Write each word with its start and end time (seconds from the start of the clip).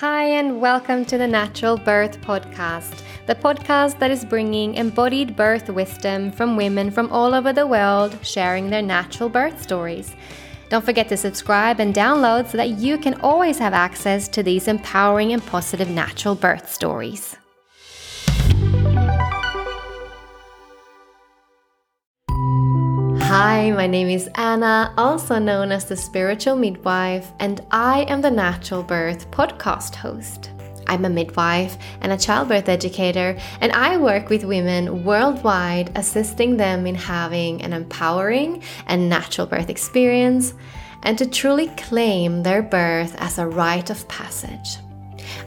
Hi, 0.00 0.24
and 0.24 0.62
welcome 0.62 1.04
to 1.04 1.18
the 1.18 1.26
Natural 1.26 1.76
Birth 1.76 2.22
Podcast, 2.22 3.02
the 3.26 3.34
podcast 3.34 3.98
that 3.98 4.10
is 4.10 4.24
bringing 4.24 4.76
embodied 4.76 5.36
birth 5.36 5.68
wisdom 5.68 6.32
from 6.32 6.56
women 6.56 6.90
from 6.90 7.12
all 7.12 7.34
over 7.34 7.52
the 7.52 7.66
world 7.66 8.18
sharing 8.22 8.70
their 8.70 8.80
natural 8.80 9.28
birth 9.28 9.60
stories. 9.60 10.16
Don't 10.70 10.86
forget 10.86 11.10
to 11.10 11.18
subscribe 11.18 11.80
and 11.80 11.94
download 11.94 12.48
so 12.48 12.56
that 12.56 12.78
you 12.78 12.96
can 12.96 13.20
always 13.20 13.58
have 13.58 13.74
access 13.74 14.26
to 14.28 14.42
these 14.42 14.68
empowering 14.68 15.34
and 15.34 15.44
positive 15.44 15.90
natural 15.90 16.34
birth 16.34 16.72
stories. 16.72 17.36
Hi, 23.30 23.70
my 23.70 23.86
name 23.86 24.08
is 24.08 24.28
Anna, 24.34 24.92
also 24.98 25.38
known 25.38 25.70
as 25.70 25.84
the 25.84 25.96
Spiritual 25.96 26.56
Midwife, 26.56 27.30
and 27.38 27.64
I 27.70 28.00
am 28.08 28.22
the 28.22 28.30
Natural 28.32 28.82
Birth 28.82 29.30
podcast 29.30 29.94
host. 29.94 30.50
I'm 30.88 31.04
a 31.04 31.08
midwife 31.08 31.78
and 32.00 32.10
a 32.10 32.18
childbirth 32.18 32.68
educator, 32.68 33.38
and 33.60 33.70
I 33.70 33.98
work 33.98 34.30
with 34.30 34.42
women 34.42 35.04
worldwide, 35.04 35.92
assisting 35.94 36.56
them 36.56 36.88
in 36.88 36.96
having 36.96 37.62
an 37.62 37.72
empowering 37.72 38.64
and 38.88 39.08
natural 39.08 39.46
birth 39.46 39.70
experience 39.70 40.52
and 41.04 41.16
to 41.16 41.30
truly 41.30 41.68
claim 41.76 42.42
their 42.42 42.62
birth 42.62 43.14
as 43.20 43.38
a 43.38 43.46
rite 43.46 43.90
of 43.90 44.08
passage. 44.08 44.78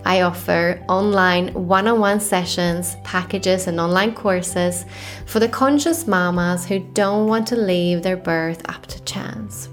I 0.06 0.22
offer 0.22 0.84
online 0.88 1.54
one 1.54 1.88
on 1.88 2.00
one 2.00 2.20
sessions, 2.20 2.96
packages, 3.04 3.68
and 3.68 3.80
online 3.80 4.14
courses 4.14 4.86
for 5.26 5.40
the 5.40 5.50
conscious 5.50 6.08
mamas 6.08 6.66
who 6.66 6.80
don't 6.80 7.28
want 7.28 7.48
to 7.48 7.56
leave 7.56 8.04
their 8.04 8.18
birth 8.18 8.62
up 8.70 8.86
to 8.88 9.02
chance. 9.04 9.70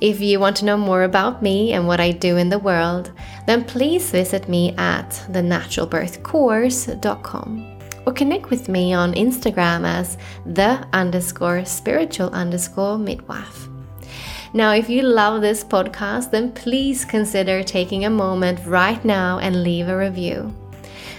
If 0.00 0.20
you 0.20 0.38
want 0.38 0.56
to 0.58 0.64
know 0.64 0.76
more 0.76 1.02
about 1.02 1.42
me 1.42 1.72
and 1.72 1.88
what 1.88 2.00
I 2.00 2.12
do 2.12 2.36
in 2.36 2.48
the 2.48 2.58
world, 2.58 3.10
then 3.46 3.64
please 3.64 4.10
visit 4.10 4.48
me 4.48 4.74
at 4.76 5.10
thenaturalbirthcourse.com 5.32 7.78
or 8.06 8.12
connect 8.12 8.48
with 8.48 8.68
me 8.68 8.94
on 8.94 9.12
Instagram 9.14 9.84
as 9.84 10.16
the 10.46 10.86
underscore 10.92 11.64
spiritual 11.64 12.30
underscore 12.30 12.96
midwife. 12.96 13.67
Now, 14.52 14.72
if 14.72 14.88
you 14.88 15.02
love 15.02 15.40
this 15.40 15.62
podcast, 15.62 16.30
then 16.30 16.52
please 16.52 17.04
consider 17.04 17.62
taking 17.62 18.04
a 18.04 18.10
moment 18.10 18.60
right 18.66 19.02
now 19.04 19.38
and 19.38 19.62
leave 19.62 19.88
a 19.88 19.96
review. 19.96 20.54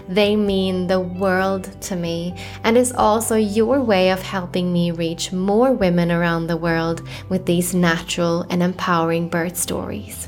They 0.07 0.35
mean 0.35 0.87
the 0.87 0.99
world 0.99 1.79
to 1.81 1.95
me 1.95 2.33
and 2.63 2.75
is 2.75 2.91
also 2.91 3.35
your 3.35 3.81
way 3.81 4.09
of 4.09 4.23
helping 4.23 4.73
me 4.73 4.89
reach 4.89 5.31
more 5.31 5.71
women 5.71 6.11
around 6.11 6.47
the 6.47 6.57
world 6.57 7.07
with 7.29 7.45
these 7.45 7.75
natural 7.75 8.47
and 8.49 8.63
empowering 8.63 9.29
birth 9.29 9.55
stories. 9.55 10.27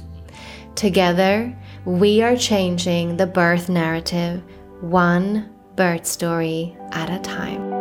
Together, 0.75 1.55
we 1.83 2.21
are 2.21 2.37
changing 2.37 3.17
the 3.17 3.25
birth 3.25 3.69
narrative 3.69 4.43
one 4.81 5.49
birth 5.75 6.05
story 6.05 6.77
at 6.91 7.09
a 7.09 7.19
time. 7.19 7.80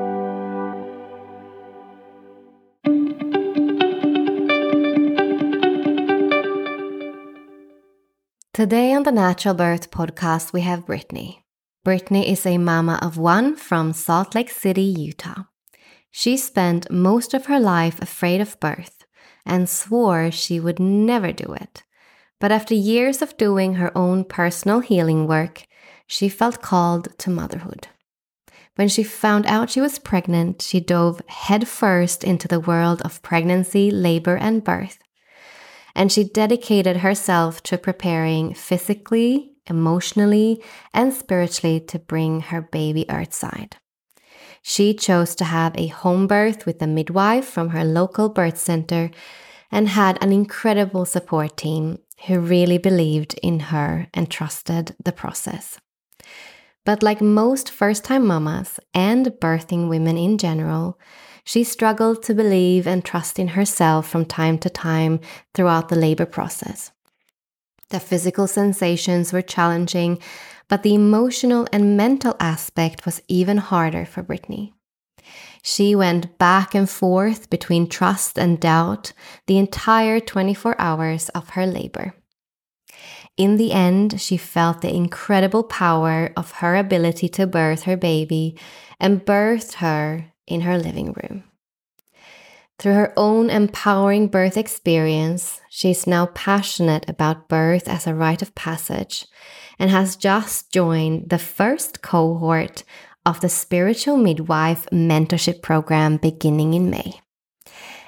Today 8.60 8.92
on 8.92 9.04
the 9.04 9.10
Natural 9.10 9.54
Birth 9.54 9.90
podcast, 9.90 10.52
we 10.52 10.60
have 10.60 10.84
Britney. 10.84 11.38
Britney 11.82 12.30
is 12.30 12.44
a 12.44 12.58
mama 12.58 12.98
of 13.00 13.16
one 13.16 13.56
from 13.56 13.94
Salt 13.94 14.34
Lake 14.34 14.50
City, 14.50 14.82
Utah. 14.82 15.44
She 16.10 16.36
spent 16.36 16.90
most 16.90 17.32
of 17.32 17.46
her 17.46 17.58
life 17.58 18.02
afraid 18.02 18.38
of 18.42 18.60
birth 18.60 19.06
and 19.46 19.66
swore 19.66 20.30
she 20.30 20.60
would 20.60 20.78
never 20.78 21.32
do 21.32 21.54
it. 21.54 21.84
But 22.38 22.52
after 22.52 22.74
years 22.74 23.22
of 23.22 23.38
doing 23.38 23.76
her 23.76 23.96
own 23.96 24.24
personal 24.24 24.80
healing 24.80 25.26
work, 25.26 25.64
she 26.06 26.28
felt 26.28 26.60
called 26.60 27.16
to 27.16 27.30
motherhood. 27.30 27.88
When 28.76 28.88
she 28.88 29.04
found 29.04 29.46
out 29.46 29.70
she 29.70 29.80
was 29.80 29.98
pregnant, 29.98 30.60
she 30.60 30.80
dove 30.80 31.22
headfirst 31.28 32.24
into 32.24 32.46
the 32.46 32.60
world 32.60 33.00
of 33.06 33.22
pregnancy, 33.22 33.90
labor, 33.90 34.36
and 34.36 34.62
birth 34.62 34.98
and 35.94 36.10
she 36.10 36.24
dedicated 36.24 36.98
herself 36.98 37.62
to 37.64 37.78
preparing 37.78 38.54
physically, 38.54 39.52
emotionally, 39.66 40.62
and 40.92 41.12
spiritually 41.12 41.80
to 41.80 41.98
bring 41.98 42.40
her 42.40 42.60
baby 42.60 43.04
earthside. 43.08 43.76
She 44.62 44.94
chose 44.94 45.34
to 45.36 45.44
have 45.44 45.76
a 45.76 45.86
home 45.86 46.26
birth 46.26 46.66
with 46.66 46.82
a 46.82 46.86
midwife 46.86 47.46
from 47.46 47.70
her 47.70 47.84
local 47.84 48.28
birth 48.28 48.58
center 48.58 49.10
and 49.70 49.88
had 49.88 50.22
an 50.22 50.32
incredible 50.32 51.04
support 51.04 51.56
team 51.56 51.98
who 52.26 52.40
really 52.40 52.78
believed 52.78 53.38
in 53.42 53.60
her 53.60 54.08
and 54.12 54.30
trusted 54.30 54.94
the 55.02 55.12
process. 55.12 55.78
But 56.84 57.02
like 57.02 57.20
most 57.20 57.70
first 57.70 58.04
time 58.04 58.26
mamas 58.26 58.80
and 58.92 59.26
birthing 59.40 59.88
women 59.88 60.18
in 60.18 60.38
general, 60.38 60.98
she 61.50 61.64
struggled 61.64 62.22
to 62.22 62.32
believe 62.32 62.86
and 62.86 63.04
trust 63.04 63.36
in 63.36 63.48
herself 63.48 64.08
from 64.08 64.24
time 64.24 64.56
to 64.56 64.70
time 64.70 65.18
throughout 65.52 65.88
the 65.88 65.96
labor 65.96 66.24
process. 66.24 66.92
The 67.88 67.98
physical 67.98 68.46
sensations 68.46 69.32
were 69.32 69.42
challenging, 69.42 70.20
but 70.68 70.84
the 70.84 70.94
emotional 70.94 71.66
and 71.72 71.96
mental 71.96 72.36
aspect 72.38 73.04
was 73.04 73.20
even 73.26 73.56
harder 73.56 74.04
for 74.04 74.22
Britney. 74.22 74.74
She 75.60 75.96
went 75.96 76.38
back 76.38 76.72
and 76.72 76.88
forth 76.88 77.50
between 77.50 77.88
trust 77.88 78.38
and 78.38 78.60
doubt 78.60 79.12
the 79.48 79.58
entire 79.58 80.20
24 80.20 80.80
hours 80.80 81.30
of 81.30 81.50
her 81.50 81.66
labor. 81.66 82.14
In 83.36 83.56
the 83.56 83.72
end, 83.72 84.20
she 84.20 84.36
felt 84.36 84.82
the 84.82 84.94
incredible 84.94 85.64
power 85.64 86.32
of 86.36 86.52
her 86.62 86.76
ability 86.76 87.28
to 87.30 87.48
birth 87.48 87.82
her 87.82 87.96
baby 87.96 88.56
and 89.00 89.26
birthed 89.26 89.74
her 89.82 90.29
in 90.50 90.62
her 90.62 90.78
living 90.78 91.12
room. 91.12 91.44
Through 92.78 92.94
her 92.94 93.12
own 93.14 93.50
empowering 93.50 94.28
birth 94.28 94.56
experience, 94.56 95.60
she 95.68 95.90
is 95.90 96.06
now 96.06 96.26
passionate 96.26 97.08
about 97.08 97.48
birth 97.48 97.86
as 97.86 98.06
a 98.06 98.14
rite 98.14 98.40
of 98.40 98.54
passage 98.54 99.26
and 99.78 99.90
has 99.90 100.16
just 100.16 100.72
joined 100.72 101.28
the 101.28 101.38
first 101.38 102.00
cohort 102.00 102.82
of 103.26 103.40
the 103.40 103.50
Spiritual 103.50 104.16
Midwife 104.16 104.86
Mentorship 104.90 105.60
Program 105.60 106.16
beginning 106.16 106.72
in 106.72 106.88
May. 106.88 107.20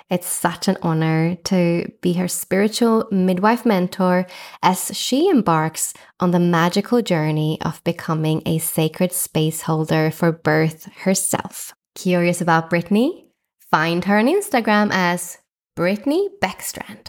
It's 0.09 0.26
such 0.26 0.69
an 0.69 0.76
honor 0.82 1.36
to 1.44 1.91
be 2.00 2.14
her 2.14 2.28
spiritual 2.28 3.09
midwife 3.10 3.64
mentor 3.64 4.26
as 4.62 4.91
she 4.94 5.28
embarks 5.28 5.94
on 6.20 6.32
the 6.32 6.41
magical 6.41 7.00
journey 7.00 7.59
of 7.62 7.82
becoming 7.84 8.42
a 8.44 8.59
sacred 8.59 9.12
space 9.12 9.62
holder 9.62 10.10
for 10.10 10.32
birth 10.32 10.84
herself. 11.04 11.74
Curious 11.94 12.41
about 12.41 12.70
Britney? 12.70 13.26
Find 13.70 14.04
her 14.04 14.19
on 14.19 14.26
Instagram 14.26 14.91
as 14.92 15.38
Britney 15.76 16.28
Beckstrand. 16.42 17.08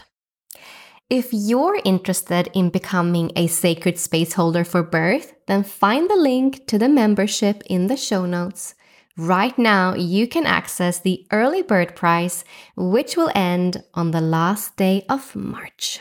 If 1.10 1.28
you're 1.32 1.80
interested 1.84 2.48
in 2.54 2.70
becoming 2.70 3.30
a 3.36 3.46
sacred 3.46 3.98
space 3.98 4.32
holder 4.32 4.64
for 4.64 4.82
birth, 4.82 5.34
then 5.46 5.62
find 5.62 6.08
the 6.08 6.16
link 6.16 6.66
to 6.68 6.78
the 6.78 6.88
membership 6.88 7.62
in 7.66 7.88
the 7.88 7.96
show 7.96 8.24
notes. 8.24 8.74
Right 9.16 9.56
now, 9.58 9.94
you 9.94 10.26
can 10.26 10.46
access 10.46 10.98
the 10.98 11.26
early 11.30 11.62
bird 11.62 11.94
price, 11.94 12.42
which 12.74 13.16
will 13.16 13.30
end 13.34 13.84
on 13.94 14.10
the 14.10 14.20
last 14.20 14.76
day 14.76 15.04
of 15.08 15.36
March. 15.36 16.00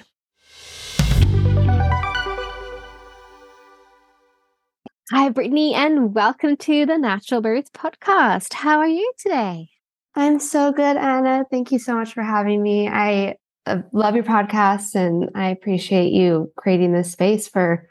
Hi, 5.11 5.29
Britney, 5.29 5.73
and 5.73 6.15
welcome 6.15 6.55
to 6.55 6.85
the 6.85 6.97
Natural 6.97 7.41
Birth 7.41 7.73
Podcast. 7.73 8.53
How 8.53 8.79
are 8.79 8.87
you 8.87 9.11
today? 9.17 9.67
I'm 10.15 10.39
so 10.39 10.71
good, 10.71 10.95
Anna. 10.95 11.43
Thank 11.51 11.73
you 11.73 11.77
so 11.77 11.93
much 11.93 12.13
for 12.13 12.23
having 12.23 12.63
me. 12.63 12.87
I 12.87 13.35
uh, 13.65 13.79
love 13.91 14.15
your 14.15 14.23
podcast 14.23 14.95
and 14.95 15.29
I 15.35 15.49
appreciate 15.49 16.13
you 16.13 16.53
creating 16.55 16.93
this 16.93 17.11
space 17.11 17.49
for 17.49 17.85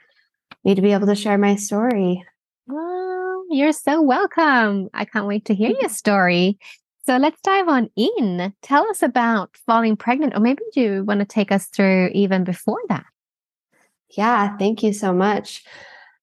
me 0.64 0.74
to 0.74 0.80
be 0.80 0.92
able 0.94 1.06
to 1.06 1.14
share 1.14 1.36
my 1.36 1.56
story. 1.56 2.24
Well, 2.66 3.44
you're 3.50 3.72
so 3.72 4.00
welcome. 4.00 4.88
I 4.94 5.04
can't 5.04 5.26
wait 5.26 5.44
to 5.44 5.54
hear 5.54 5.70
your 5.78 5.88
story. 5.90 6.58
So 7.04 7.18
let's 7.18 7.42
dive 7.42 7.68
on 7.68 7.90
in. 7.94 8.54
Tell 8.62 8.88
us 8.88 9.02
about 9.02 9.54
falling 9.66 9.96
pregnant, 9.96 10.34
or 10.34 10.40
maybe 10.40 10.62
you 10.74 11.04
want 11.04 11.20
to 11.20 11.26
take 11.26 11.52
us 11.52 11.66
through 11.66 12.08
even 12.14 12.42
before 12.42 12.80
that. 12.88 13.04
Yeah, 14.16 14.56
thank 14.56 14.82
you 14.82 14.94
so 14.94 15.12
much. 15.12 15.62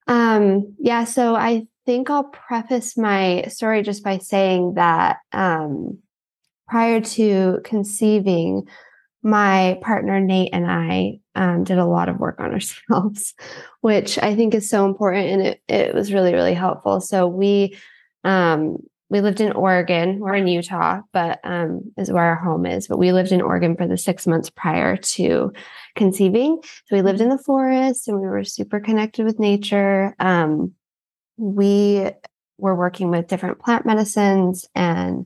Um, 0.10 0.76
yeah, 0.80 1.04
so 1.04 1.36
I 1.36 1.68
think 1.86 2.10
I'll 2.10 2.24
preface 2.24 2.98
my 2.98 3.44
story 3.48 3.84
just 3.84 4.04
by 4.04 4.18
saying 4.18 4.74
that 4.74 5.18
um, 5.32 6.00
prior 6.68 7.00
to 7.00 7.60
conceiving, 7.64 8.68
my 9.22 9.78
partner 9.82 10.20
Nate 10.20 10.50
and 10.52 10.66
I 10.70 11.20
um, 11.36 11.64
did 11.64 11.78
a 11.78 11.86
lot 11.86 12.10
of 12.10 12.20
work 12.20 12.40
on 12.40 12.52
ourselves, 12.54 13.36
which 13.82 14.18
I 14.18 14.36
think 14.36 14.56
is 14.56 14.68
so 14.68 14.86
important, 14.86 15.28
and 15.30 15.42
it 15.44 15.62
it 15.68 15.94
was 15.94 16.12
really 16.12 16.34
really 16.34 16.56
helpful. 16.56 17.02
So 17.02 17.28
we 17.28 17.78
um, 18.24 18.78
we 19.10 19.22
lived 19.22 19.42
in 19.42 19.52
Oregon. 19.54 20.20
We're 20.20 20.36
in 20.36 20.48
Utah, 20.48 21.02
but 21.12 21.40
um, 21.44 21.92
is 21.98 22.12
where 22.12 22.24
our 22.24 22.36
home 22.36 22.66
is. 22.66 22.88
But 22.88 23.00
we 23.00 23.12
lived 23.12 23.32
in 23.32 23.42
Oregon 23.42 23.76
for 23.76 23.88
the 23.88 23.98
six 23.98 24.28
months 24.28 24.50
prior 24.50 24.98
to 24.98 25.52
conceiving. 25.96 26.60
So 26.86 26.96
we 26.96 27.02
lived 27.02 27.22
in 27.22 27.30
the 27.30 27.38
forest, 27.38 28.08
and 28.08 28.20
we 28.20 28.28
were 28.28 28.44
super 28.44 28.80
connected 28.80 29.26
with 29.26 29.40
nature. 29.40 30.16
Um, 30.20 30.74
we 31.38 32.10
were 32.58 32.76
working 32.76 33.10
with 33.10 33.28
different 33.28 33.60
plant 33.60 33.86
medicines 33.86 34.68
and 34.76 35.26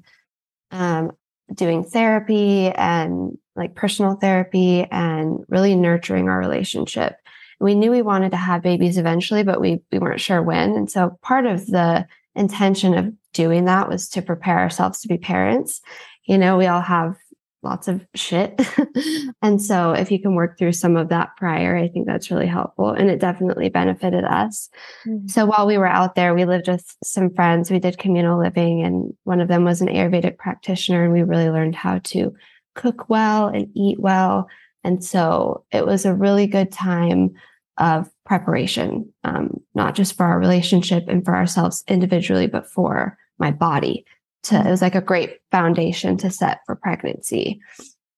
um, 0.71 1.11
doing 1.53 1.83
therapy 1.83 2.69
and 2.69 3.37
like 3.55 3.75
personal 3.75 4.15
therapy 4.15 4.85
and 4.91 5.43
really 5.49 5.75
nurturing 5.75 6.29
our 6.29 6.39
relationship. 6.39 7.17
We 7.59 7.75
knew 7.75 7.91
we 7.91 8.01
wanted 8.01 8.31
to 8.31 8.37
have 8.37 8.61
babies 8.61 8.97
eventually, 8.97 9.43
but 9.43 9.59
we 9.59 9.81
we 9.91 9.99
weren't 9.99 10.21
sure 10.21 10.41
when. 10.41 10.75
And 10.75 10.89
so 10.89 11.17
part 11.21 11.45
of 11.45 11.67
the 11.67 12.07
intention 12.35 12.93
of 12.93 13.13
doing 13.33 13.65
that 13.65 13.89
was 13.89 14.09
to 14.09 14.21
prepare 14.21 14.59
ourselves 14.59 15.01
to 15.01 15.07
be 15.07 15.17
parents. 15.17 15.81
You 16.25 16.37
know, 16.37 16.57
we 16.57 16.67
all 16.67 16.81
have 16.81 17.15
lots 17.63 17.87
of 17.87 18.05
shit. 18.13 18.61
and 19.41 19.61
so 19.61 19.93
if 19.93 20.11
you 20.11 20.21
can 20.21 20.35
work 20.35 20.57
through 20.57 20.73
some 20.73 20.95
of 20.97 21.09
that 21.09 21.35
prior, 21.37 21.75
I 21.75 21.87
think 21.87 22.05
that's 22.05 22.29
really 22.29 22.45
helpful. 22.45 22.89
And 22.89 23.09
it 23.09 23.19
definitely 23.19 23.69
benefited 23.69 24.23
us. 24.25 24.69
Mm-hmm. 25.07 25.27
So 25.27 25.45
while 25.45 25.65
we 25.65 25.77
were 25.77 25.87
out 25.87 26.15
there, 26.15 26.35
we 26.35 26.45
lived 26.45 26.67
with 26.67 26.95
some 27.03 27.33
friends. 27.33 27.71
We 27.71 27.79
did 27.79 27.97
communal 27.97 28.39
living, 28.39 28.83
and 28.83 29.13
one 29.23 29.41
of 29.41 29.47
them 29.47 29.63
was 29.63 29.81
an 29.81 29.87
Ayurvedic 29.87 30.37
practitioner. 30.37 31.03
And 31.03 31.13
we 31.13 31.23
really 31.23 31.49
learned 31.49 31.75
how 31.75 31.99
to 31.99 32.35
cook 32.75 33.09
well 33.09 33.47
and 33.47 33.69
eat 33.73 33.99
well. 33.99 34.47
And 34.83 35.03
so 35.03 35.63
it 35.71 35.85
was 35.85 36.05
a 36.05 36.13
really 36.13 36.47
good 36.47 36.71
time 36.71 37.33
of 37.77 38.09
preparation, 38.25 39.11
um, 39.23 39.61
not 39.73 39.95
just 39.95 40.15
for 40.15 40.25
our 40.25 40.37
relationship 40.37 41.05
and 41.07 41.23
for 41.23 41.35
ourselves 41.35 41.83
individually, 41.87 42.47
but 42.47 42.67
for 42.67 43.17
my 43.39 43.51
body 43.51 44.05
to 44.43 44.55
it 44.55 44.69
was 44.69 44.81
like 44.81 44.95
a 44.95 45.01
great 45.01 45.39
foundation 45.51 46.17
to 46.17 46.29
set 46.29 46.59
for 46.65 46.75
pregnancy. 46.75 47.59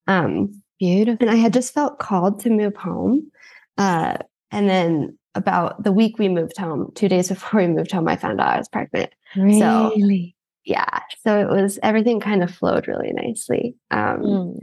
Um, 0.08 0.62
Beautiful. 0.80 1.28
And 1.28 1.36
I 1.36 1.40
had 1.40 1.54
just 1.54 1.74
felt 1.74 2.00
called 2.00 2.42
to 2.42 2.50
move 2.50 2.76
home. 2.76 3.32
Uh, 3.78 4.18
and 4.52 4.70
then 4.70 5.18
about 5.34 5.84
the 5.84 5.92
week 5.92 6.18
we 6.18 6.28
moved 6.28 6.58
home, 6.58 6.92
two 6.96 7.08
days 7.08 7.30
before 7.30 7.62
we 7.62 7.68
moved 7.68 7.92
home, 7.92 8.08
I 8.08 8.16
found 8.16 8.42
out 8.42 8.56
I 8.56 8.58
was 8.58 8.70
pregnant. 8.70 9.14
Really? 9.36 9.60
So, 9.60 9.92
yeah. 10.66 11.00
So 11.24 11.40
it 11.40 11.50
was 11.50 11.80
everything 11.84 12.20
kind 12.20 12.44
of 12.44 12.54
flowed 12.54 12.88
really 12.88 13.14
nicely. 13.14 13.76
Um, 13.92 14.20
mm. 14.22 14.60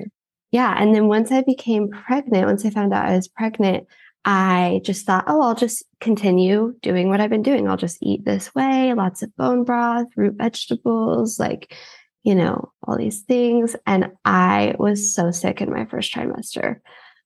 Yeah. 0.51 0.75
And 0.77 0.95
then 0.95 1.09
once 1.09 1.33
I 1.33 1.43
became 1.43 1.89
pregnant, 1.89 2.47
once 2.47 2.67
I 2.67 2.71
found 2.71 2.93
out 2.93 3.07
I 3.07 3.17
was 3.17 3.29
pregnant, 3.29 3.87
I 4.25 4.81
just 4.85 5.05
thought, 5.05 5.25
oh, 5.27 5.43
I'll 5.43 5.55
just 5.55 5.85
continue 6.01 6.75
doing 6.81 7.09
what 7.09 7.21
I've 7.21 7.31
been 7.31 7.43
doing. 7.43 7.69
I'll 7.69 7.77
just 7.77 7.99
eat 8.01 8.25
this 8.25 8.55
way, 8.55 8.93
lots 8.95 9.23
of 9.23 9.35
bone 9.37 9.65
broth, 9.65 10.07
root 10.17 10.35
vegetables, 10.37 11.41
like, 11.41 11.75
you 12.23 12.35
know, 12.35 12.71
all 12.87 12.97
these 12.97 13.23
things. 13.23 13.75
And 13.87 14.13
I 14.25 14.75
was 14.79 15.15
so 15.15 15.33
sick 15.33 15.61
in 15.61 15.71
my 15.71 15.87
first 15.87 16.15
trimester. 16.15 16.77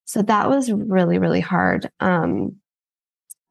So 0.06 0.22
that 0.22 0.48
was 0.48 0.72
really, 0.72 1.18
really 1.18 1.40
hard. 1.40 1.90
Um, 2.00 2.56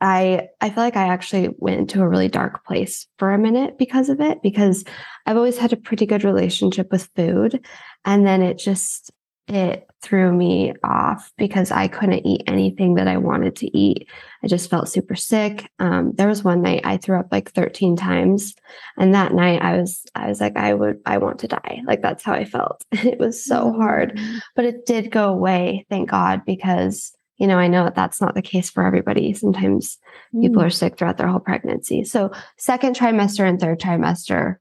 I 0.02 0.50
I 0.60 0.70
feel 0.70 0.84
like 0.84 0.98
I 0.98 1.08
actually 1.08 1.50
went 1.58 1.80
into 1.80 2.02
a 2.02 2.08
really 2.08 2.28
dark 2.28 2.66
place 2.66 3.08
for 3.18 3.32
a 3.32 3.38
minute 3.38 3.78
because 3.78 4.10
of 4.10 4.20
it 4.20 4.42
because 4.42 4.84
I've 5.26 5.38
always 5.38 5.58
had 5.58 5.72
a 5.72 5.78
pretty 5.78 6.06
good 6.06 6.24
relationship 6.24 6.92
with 6.92 7.10
food 7.16 7.66
and 8.04 8.26
then 8.26 8.42
it 8.42 8.58
just 8.58 9.12
it 9.48 9.88
threw 10.02 10.32
me 10.32 10.74
off 10.84 11.32
because 11.38 11.72
I 11.72 11.88
couldn't 11.88 12.26
eat 12.26 12.44
anything 12.48 12.96
that 12.96 13.08
I 13.08 13.18
wanted 13.18 13.56
to 13.58 13.78
eat. 13.78 14.08
I 14.44 14.48
just 14.48 14.70
felt 14.70 14.90
super 14.90 15.16
sick. 15.16 15.70
Um, 15.80 16.14
there 16.16 16.28
was 16.28 16.44
one 16.44 16.62
night 16.62 16.82
I 16.84 16.98
threw 16.98 17.20
up 17.20 17.28
like 17.32 17.52
13 17.52 17.96
times. 17.96 18.54
And 18.98 19.14
that 19.16 19.34
night 19.34 19.62
I 19.62 19.78
was, 19.78 20.04
I 20.14 20.28
was 20.28 20.40
like, 20.42 20.58
I 20.58 20.74
would, 20.74 21.00
I 21.06 21.18
want 21.18 21.40
to 21.40 21.48
die. 21.48 21.82
Like 21.88 22.02
that's 22.02 22.24
how 22.24 22.34
I 22.34 22.46
felt. 22.46 22.84
it 22.92 23.20
was 23.20 23.44
so 23.44 23.74
hard, 23.74 24.18
mm. 24.18 24.40
but 24.56 24.66
it 24.66 24.86
did 24.86 25.12
go 25.12 25.30
away. 25.30 25.86
Thank 25.90 26.10
God, 26.10 26.42
because 26.46 27.12
you 27.38 27.48
know, 27.48 27.58
I 27.58 27.68
know 27.68 27.84
that 27.84 27.96
that's 27.96 28.22
not 28.22 28.34
the 28.34 28.42
case 28.42 28.70
for 28.70 28.86
everybody. 28.86 29.34
Sometimes 29.34 29.98
mm. 30.34 30.42
people 30.42 30.62
are 30.62 30.70
sick 30.70 30.98
throughout 30.98 31.18
their 31.18 31.28
whole 31.28 31.40
pregnancy. 31.40 32.04
So 32.04 32.32
second 32.58 32.96
trimester 32.96 33.48
and 33.48 33.60
third 33.60 33.80
trimester 33.80 34.56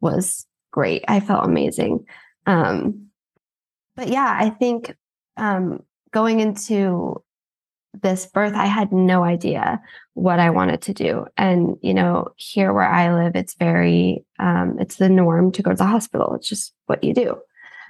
was 0.00 0.46
great. 0.70 1.04
I 1.08 1.20
felt 1.20 1.46
amazing. 1.46 2.04
Um, 2.46 3.07
but 3.98 4.08
yeah, 4.08 4.32
I 4.38 4.50
think 4.50 4.94
um, 5.36 5.82
going 6.12 6.38
into 6.38 7.20
this 8.00 8.26
birth, 8.26 8.54
I 8.54 8.66
had 8.66 8.92
no 8.92 9.24
idea 9.24 9.82
what 10.14 10.38
I 10.38 10.50
wanted 10.50 10.82
to 10.82 10.94
do. 10.94 11.26
And, 11.36 11.76
you 11.82 11.94
know, 11.94 12.28
here 12.36 12.72
where 12.72 12.88
I 12.88 13.12
live, 13.12 13.34
it's 13.34 13.54
very, 13.54 14.24
um, 14.38 14.76
it's 14.78 14.96
the 14.96 15.08
norm 15.08 15.50
to 15.50 15.62
go 15.62 15.72
to 15.72 15.76
the 15.76 15.84
hospital. 15.84 16.34
It's 16.34 16.48
just 16.48 16.72
what 16.86 17.02
you 17.02 17.12
do. 17.12 17.38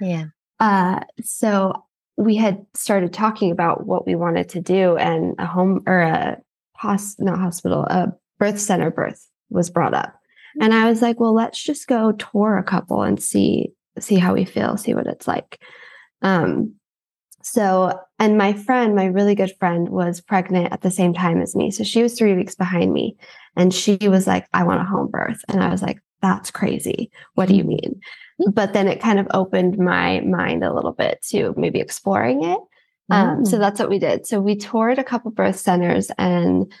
Yeah. 0.01 0.25
Uh, 0.59 1.01
so 1.21 1.85
we 2.17 2.35
had 2.35 2.65
started 2.73 3.13
talking 3.13 3.51
about 3.51 3.85
what 3.85 4.07
we 4.07 4.15
wanted 4.15 4.49
to 4.49 4.61
do, 4.61 4.97
and 4.97 5.35
a 5.37 5.45
home 5.45 5.83
or 5.85 5.99
a 5.99 6.41
hos- 6.75 7.19
not 7.19 7.37
hospital, 7.37 7.83
a 7.83 8.11
birth 8.39 8.59
center 8.59 8.89
birth 8.89 9.29
was 9.51 9.69
brought 9.69 9.93
up. 9.93 10.19
And 10.59 10.73
I 10.73 10.89
was 10.89 11.03
like, 11.03 11.19
well, 11.19 11.35
let's 11.35 11.63
just 11.63 11.87
go 11.87 12.13
tour 12.13 12.57
a 12.57 12.63
couple 12.63 13.03
and 13.03 13.21
see 13.21 13.73
see 13.99 14.15
how 14.15 14.33
we 14.33 14.45
feel, 14.45 14.77
see 14.77 14.93
what 14.93 15.07
it's 15.07 15.27
like. 15.27 15.61
Um, 16.21 16.75
so, 17.41 17.97
and 18.19 18.37
my 18.37 18.53
friend, 18.53 18.95
my 18.95 19.05
really 19.05 19.35
good 19.35 19.53
friend, 19.59 19.89
was 19.89 20.21
pregnant 20.21 20.73
at 20.73 20.81
the 20.81 20.91
same 20.91 21.13
time 21.13 21.41
as 21.41 21.55
me. 21.55 21.71
So 21.71 21.83
she 21.83 22.03
was 22.03 22.17
three 22.17 22.35
weeks 22.35 22.55
behind 22.55 22.93
me. 22.93 23.17
And 23.55 23.73
she 23.73 23.97
was 24.01 24.27
like, 24.27 24.47
I 24.53 24.63
want 24.63 24.81
a 24.81 24.85
home 24.85 25.07
birth. 25.07 25.41
And 25.47 25.63
I 25.63 25.69
was 25.69 25.81
like, 25.81 25.99
that's 26.21 26.51
crazy. 26.51 27.11
What 27.35 27.47
do 27.47 27.55
you 27.55 27.63
mean? 27.63 28.01
But 28.51 28.73
then 28.73 28.87
it 28.87 29.01
kind 29.01 29.19
of 29.19 29.27
opened 29.33 29.77
my 29.77 30.19
mind 30.21 30.63
a 30.63 30.73
little 30.73 30.91
bit 30.91 31.21
to 31.29 31.53
maybe 31.57 31.79
exploring 31.79 32.43
it. 32.43 32.59
Um, 33.09 33.45
so 33.45 33.57
mm. 33.57 33.59
that's 33.59 33.79
what 33.79 33.89
we 33.89 33.99
did. 33.99 34.27
So 34.27 34.39
we 34.39 34.55
toured 34.55 34.99
a 34.99 35.03
couple 35.03 35.31
birth 35.31 35.57
centers 35.57 36.11
and 36.17 36.71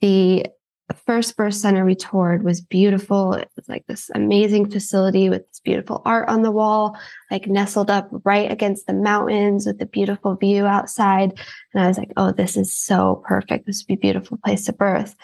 the 0.00 0.46
first 0.94 1.36
birth 1.36 1.54
center 1.54 1.84
we 1.84 1.94
toured 1.94 2.42
was 2.42 2.60
beautiful. 2.60 3.34
It 3.34 3.50
was 3.56 3.68
like 3.68 3.86
this 3.86 4.10
amazing 4.14 4.70
facility 4.70 5.28
with 5.28 5.46
this 5.46 5.60
beautiful 5.60 6.02
art 6.04 6.28
on 6.28 6.42
the 6.42 6.50
wall, 6.50 6.96
like 7.30 7.46
nestled 7.46 7.90
up 7.90 8.08
right 8.24 8.50
against 8.50 8.86
the 8.86 8.94
mountains 8.94 9.66
with 9.66 9.80
a 9.82 9.86
beautiful 9.86 10.36
view 10.36 10.66
outside. 10.66 11.38
And 11.74 11.82
I 11.82 11.88
was 11.88 11.98
like, 11.98 12.12
oh, 12.16 12.32
this 12.32 12.56
is 12.56 12.74
so 12.74 13.22
perfect. 13.26 13.66
This 13.66 13.82
would 13.82 13.88
be 13.88 14.08
a 14.08 14.12
beautiful 14.12 14.38
place 14.44 14.64
to 14.64 14.72
birth. 14.72 15.14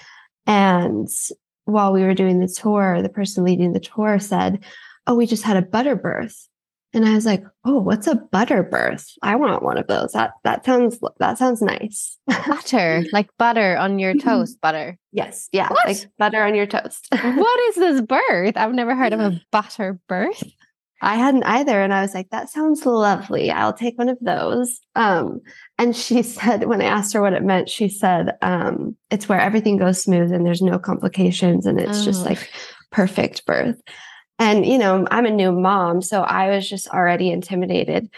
And 0.46 1.08
while 1.64 1.92
we 1.92 2.02
were 2.02 2.14
doing 2.14 2.40
the 2.40 2.48
tour, 2.48 3.00
the 3.00 3.08
person 3.08 3.44
leading 3.44 3.72
the 3.72 3.80
tour 3.80 4.18
said, 4.18 4.62
oh, 5.06 5.14
we 5.14 5.26
just 5.26 5.44
had 5.44 5.56
a 5.56 5.62
butter 5.62 5.96
birth. 5.96 6.48
And 6.94 7.04
I 7.04 7.14
was 7.14 7.26
like, 7.26 7.42
"Oh, 7.64 7.80
what's 7.80 8.06
a 8.06 8.14
butter 8.14 8.62
birth? 8.62 9.06
I 9.20 9.34
want 9.34 9.64
one 9.64 9.76
of 9.76 9.88
those. 9.88 10.12
That 10.12 10.32
that 10.44 10.64
sounds 10.64 10.98
that 11.18 11.38
sounds 11.38 11.60
nice." 11.60 12.16
butter, 12.46 13.04
like 13.12 13.28
butter 13.36 13.76
on 13.76 13.98
your 13.98 14.14
mm-hmm. 14.14 14.28
toast, 14.28 14.60
butter. 14.60 14.96
Yes, 15.12 15.48
yeah, 15.52 15.68
what? 15.68 15.86
like 15.86 16.06
butter 16.18 16.42
on 16.42 16.54
your 16.54 16.66
toast. 16.66 17.08
what 17.20 17.60
is 17.68 17.74
this 17.74 18.00
birth? 18.00 18.56
I've 18.56 18.72
never 18.72 18.94
heard 18.94 19.12
of 19.12 19.20
a 19.20 19.40
butter 19.50 19.98
birth. 20.08 20.44
I 21.02 21.16
hadn't 21.16 21.42
either, 21.42 21.82
and 21.82 21.92
I 21.92 22.00
was 22.00 22.14
like, 22.14 22.30
"That 22.30 22.48
sounds 22.48 22.86
lovely. 22.86 23.50
I'll 23.50 23.72
take 23.72 23.98
one 23.98 24.08
of 24.08 24.18
those." 24.20 24.80
Um, 24.94 25.40
and 25.76 25.96
she 25.96 26.22
said, 26.22 26.64
when 26.64 26.80
I 26.80 26.86
asked 26.86 27.12
her 27.12 27.20
what 27.20 27.32
it 27.32 27.42
meant, 27.42 27.68
she 27.68 27.88
said, 27.88 28.36
um, 28.40 28.96
"It's 29.10 29.28
where 29.28 29.40
everything 29.40 29.78
goes 29.78 30.00
smooth 30.00 30.32
and 30.32 30.46
there's 30.46 30.62
no 30.62 30.78
complications, 30.78 31.66
and 31.66 31.80
it's 31.80 32.02
oh. 32.02 32.04
just 32.04 32.24
like 32.24 32.48
perfect 32.92 33.44
birth." 33.46 33.80
And 34.38 34.66
you 34.66 34.78
know 34.78 35.06
i'm 35.10 35.26
a 35.26 35.30
new 35.30 35.52
mom 35.52 36.02
so 36.02 36.22
i 36.22 36.50
was 36.50 36.68
just 36.68 36.88
already 36.88 37.30
intimidated. 37.30 38.10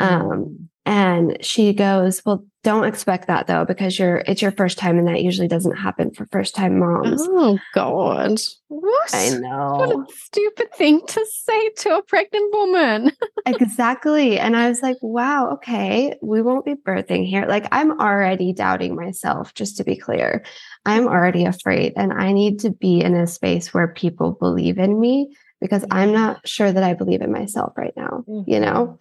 Mm-hmm. 0.00 0.30
um, 0.30 0.68
and 0.86 1.38
she 1.40 1.72
goes 1.72 2.20
well 2.26 2.44
don't 2.64 2.84
expect 2.84 3.28
that 3.28 3.46
though 3.46 3.64
because 3.64 3.98
you're 3.98 4.22
it's 4.26 4.42
your 4.42 4.50
first 4.50 4.78
time 4.78 4.98
and 4.98 5.06
that 5.06 5.22
usually 5.22 5.46
doesn't 5.46 5.76
happen 5.76 6.10
for 6.10 6.26
first 6.32 6.54
time 6.54 6.78
moms. 6.78 7.20
Oh 7.22 7.58
god. 7.74 8.40
What? 8.68 9.14
I 9.14 9.30
know 9.38 9.76
what 9.76 9.90
a 9.90 10.04
stupid 10.14 10.74
thing 10.74 11.06
to 11.06 11.26
say 11.30 11.68
to 11.68 11.96
a 11.96 12.02
pregnant 12.02 12.52
woman. 12.52 13.12
Exactly. 13.46 14.38
And 14.38 14.56
i 14.56 14.68
was 14.68 14.80
like 14.80 14.96
wow 15.02 15.50
okay. 15.52 16.16
We 16.22 16.40
won't 16.40 16.64
be 16.64 16.74
birthing 16.74 17.28
here. 17.28 17.44
Like 17.46 17.68
i'm 17.70 18.00
already 18.00 18.54
doubting 18.54 18.96
myself 18.96 19.52
just 19.54 19.76
to 19.76 19.84
be 19.84 19.96
clear. 19.96 20.42
I'm 20.86 21.06
already 21.06 21.44
afraid 21.44 21.92
and 21.96 22.12
i 22.12 22.32
need 22.32 22.60
to 22.60 22.70
be 22.70 23.00
in 23.00 23.14
a 23.14 23.26
space 23.26 23.72
where 23.72 23.88
people 23.88 24.32
believe 24.32 24.78
in 24.78 24.98
me 24.98 25.34
because 25.64 25.82
I'm 25.90 26.12
not 26.12 26.46
sure 26.46 26.70
that 26.70 26.82
I 26.82 26.92
believe 26.92 27.22
in 27.22 27.32
myself 27.32 27.72
right 27.74 27.94
now, 27.96 28.22
mm-hmm. 28.28 28.42
you 28.46 28.60
know? 28.60 28.98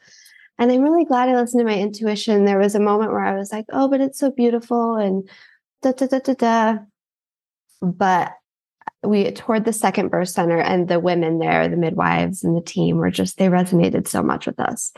And 0.58 0.72
I'm 0.72 0.80
really 0.80 1.04
glad 1.04 1.28
I 1.28 1.36
listened 1.36 1.60
to 1.60 1.66
my 1.66 1.78
intuition. 1.78 2.46
There 2.46 2.58
was 2.58 2.74
a 2.74 2.80
moment 2.80 3.12
where 3.12 3.26
I 3.26 3.38
was 3.38 3.52
like, 3.52 3.66
oh, 3.74 3.90
but 3.90 4.00
it's 4.00 4.18
so 4.18 4.32
beautiful 4.32 4.96
and 4.96 5.30
da 5.82 5.92
da 5.92 6.08
da 6.08 6.20
da 6.20 6.34
da. 6.36 6.78
But 7.82 8.32
we 9.04 9.30
toured 9.32 9.66
the 9.66 9.74
second 9.74 10.08
birth 10.08 10.30
center 10.30 10.58
and 10.58 10.88
the 10.88 11.02
women 11.02 11.40
there, 11.40 11.68
the 11.68 11.76
midwives 11.76 12.46
and 12.46 12.56
the 12.56 12.62
team 12.62 12.96
were 12.96 13.12
just, 13.12 13.38
they 13.38 13.48
resonated 13.48 14.08
so 14.08 14.24
much 14.24 14.46
with 14.46 14.58
us. 14.58 14.94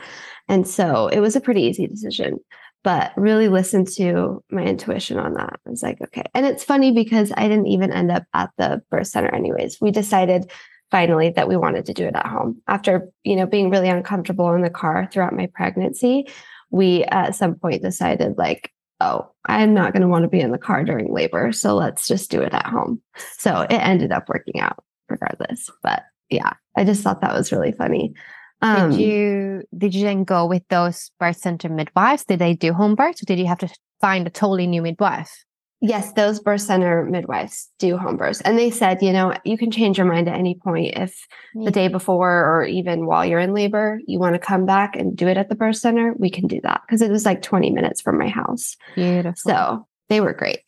And 0.46 0.68
so 0.68 1.08
it 1.08 1.18
was 1.18 1.34
a 1.34 1.40
pretty 1.40 1.62
easy 1.62 1.88
decision, 1.88 2.38
but 2.84 3.10
really 3.16 3.48
listened 3.48 3.88
to 3.96 4.44
my 4.52 4.62
intuition 4.62 5.18
on 5.18 5.34
that. 5.34 5.58
I 5.66 5.70
was 5.70 5.82
like, 5.82 6.00
okay. 6.00 6.26
And 6.32 6.46
it's 6.46 6.62
funny 6.62 6.92
because 6.92 7.32
I 7.36 7.48
didn't 7.48 7.66
even 7.66 7.90
end 7.90 8.12
up 8.12 8.22
at 8.34 8.50
the 8.56 8.82
birth 8.88 9.08
center 9.08 9.34
anyways. 9.34 9.78
We 9.80 9.90
decided 9.90 10.48
finally 10.90 11.30
that 11.30 11.48
we 11.48 11.56
wanted 11.56 11.86
to 11.86 11.94
do 11.94 12.06
it 12.06 12.14
at 12.14 12.26
home 12.26 12.60
after, 12.68 13.08
you 13.24 13.36
know, 13.36 13.46
being 13.46 13.70
really 13.70 13.88
uncomfortable 13.88 14.52
in 14.52 14.62
the 14.62 14.70
car 14.70 15.08
throughout 15.10 15.34
my 15.34 15.48
pregnancy. 15.54 16.26
We 16.70 17.04
at 17.04 17.34
some 17.34 17.54
point 17.54 17.82
decided 17.82 18.38
like, 18.38 18.72
oh, 19.00 19.30
I'm 19.46 19.74
not 19.74 19.92
going 19.92 20.02
to 20.02 20.08
want 20.08 20.22
to 20.22 20.28
be 20.28 20.40
in 20.40 20.52
the 20.52 20.58
car 20.58 20.84
during 20.84 21.12
labor. 21.12 21.52
So 21.52 21.74
let's 21.74 22.08
just 22.08 22.30
do 22.30 22.40
it 22.40 22.52
at 22.52 22.66
home. 22.66 23.00
So 23.38 23.62
it 23.62 23.74
ended 23.74 24.12
up 24.12 24.28
working 24.28 24.60
out 24.60 24.82
regardless. 25.08 25.70
But 25.82 26.02
yeah, 26.30 26.52
I 26.76 26.84
just 26.84 27.02
thought 27.02 27.20
that 27.20 27.34
was 27.34 27.52
really 27.52 27.72
funny. 27.72 28.14
Um, 28.62 28.90
did 28.90 29.00
you 29.00 29.62
did 29.76 29.94
you 29.94 30.04
then 30.04 30.24
go 30.24 30.46
with 30.46 30.62
those 30.68 31.10
birth 31.20 31.36
center 31.36 31.68
midwives? 31.68 32.24
Did 32.24 32.38
they 32.38 32.54
do 32.54 32.72
home 32.72 32.94
births, 32.94 33.22
or 33.22 33.26
did 33.26 33.38
you 33.38 33.46
have 33.46 33.58
to 33.58 33.68
find 34.00 34.26
a 34.26 34.30
totally 34.30 34.66
new 34.66 34.82
midwife? 34.82 35.44
Yes, 35.82 36.12
those 36.12 36.40
birth 36.40 36.62
center 36.62 37.04
midwives 37.04 37.68
do 37.78 37.98
home 37.98 38.16
births. 38.16 38.40
And 38.40 38.58
they 38.58 38.70
said, 38.70 39.02
you 39.02 39.12
know, 39.12 39.34
you 39.44 39.58
can 39.58 39.70
change 39.70 39.98
your 39.98 40.06
mind 40.06 40.26
at 40.26 40.38
any 40.38 40.54
point 40.54 40.96
if 40.96 41.26
the 41.54 41.70
day 41.70 41.88
before 41.88 42.30
or 42.30 42.64
even 42.64 43.04
while 43.04 43.26
you're 43.26 43.38
in 43.38 43.52
labor, 43.52 44.00
you 44.06 44.18
want 44.18 44.34
to 44.34 44.38
come 44.38 44.64
back 44.64 44.96
and 44.96 45.14
do 45.14 45.28
it 45.28 45.36
at 45.36 45.50
the 45.50 45.54
birth 45.54 45.76
center, 45.76 46.14
we 46.18 46.30
can 46.30 46.46
do 46.46 46.60
that. 46.62 46.80
Because 46.86 47.02
it 47.02 47.10
was 47.10 47.26
like 47.26 47.42
20 47.42 47.70
minutes 47.70 48.00
from 48.00 48.18
my 48.18 48.28
house. 48.28 48.76
Beautiful. 48.94 49.34
So 49.36 49.86
they 50.08 50.22
were 50.22 50.32
great. 50.32 50.60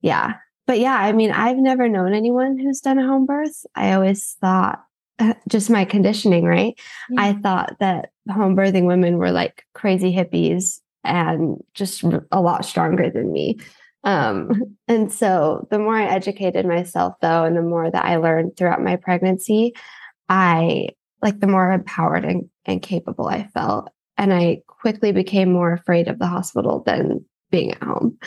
Yeah. 0.00 0.34
But 0.66 0.80
yeah, 0.80 0.96
I 0.96 1.12
mean, 1.12 1.30
I've 1.30 1.56
never 1.56 1.88
known 1.88 2.12
anyone 2.12 2.58
who's 2.58 2.80
done 2.80 2.98
a 2.98 3.06
home 3.06 3.26
birth. 3.26 3.64
I 3.76 3.92
always 3.92 4.36
thought, 4.40 4.82
just 5.48 5.70
my 5.70 5.84
conditioning, 5.84 6.44
right? 6.44 6.78
Yeah. 7.10 7.22
I 7.22 7.32
thought 7.34 7.76
that 7.80 8.10
home 8.30 8.56
birthing 8.56 8.86
women 8.86 9.18
were 9.18 9.30
like 9.30 9.64
crazy 9.72 10.12
hippies 10.12 10.80
and 11.04 11.62
just 11.74 12.02
a 12.32 12.40
lot 12.40 12.64
stronger 12.64 13.08
than 13.08 13.32
me. 13.32 13.58
Um, 14.04 14.76
and 14.88 15.12
so 15.12 15.66
the 15.70 15.78
more 15.78 15.96
I 15.96 16.06
educated 16.06 16.66
myself, 16.66 17.14
though, 17.20 17.44
and 17.44 17.56
the 17.56 17.62
more 17.62 17.90
that 17.90 18.04
I 18.04 18.16
learned 18.16 18.56
throughout 18.56 18.82
my 18.82 18.96
pregnancy, 18.96 19.74
I 20.28 20.88
like 21.22 21.40
the 21.40 21.46
more 21.46 21.72
empowered 21.72 22.24
and, 22.24 22.48
and 22.64 22.82
capable 22.82 23.28
I 23.28 23.48
felt. 23.48 23.90
And 24.16 24.32
I 24.32 24.62
quickly 24.66 25.12
became 25.12 25.52
more 25.52 25.72
afraid 25.72 26.08
of 26.08 26.18
the 26.18 26.26
hospital 26.26 26.82
than 26.84 27.24
being 27.50 27.72
at 27.72 27.82
home. 27.82 28.18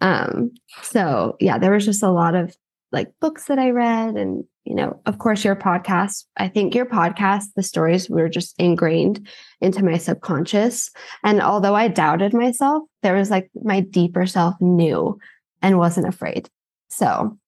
Um, 0.00 0.52
so 0.82 1.36
yeah, 1.40 1.58
there 1.58 1.72
was 1.72 1.84
just 1.84 2.02
a 2.02 2.10
lot 2.10 2.34
of 2.34 2.54
like 2.92 3.12
books 3.20 3.46
that 3.46 3.58
I 3.58 3.70
read 3.70 4.16
and 4.16 4.44
you 4.64 4.74
know, 4.74 5.00
of 5.06 5.18
course, 5.18 5.44
your 5.44 5.56
podcast. 5.56 6.26
I 6.36 6.48
think 6.48 6.74
your 6.74 6.86
podcast, 6.86 7.46
the 7.56 7.62
stories 7.62 8.10
were 8.10 8.28
just 8.28 8.54
ingrained 8.58 9.26
into 9.60 9.84
my 9.84 9.96
subconscious. 9.96 10.90
And 11.24 11.40
although 11.40 11.74
I 11.74 11.88
doubted 11.88 12.34
myself, 12.34 12.84
there 13.02 13.14
was 13.14 13.30
like 13.30 13.50
my 13.62 13.80
deeper 13.80 14.26
self 14.26 14.54
knew 14.60 15.18
and 15.62 15.78
wasn't 15.78 16.06
afraid. 16.08 16.48
So, 16.88 17.38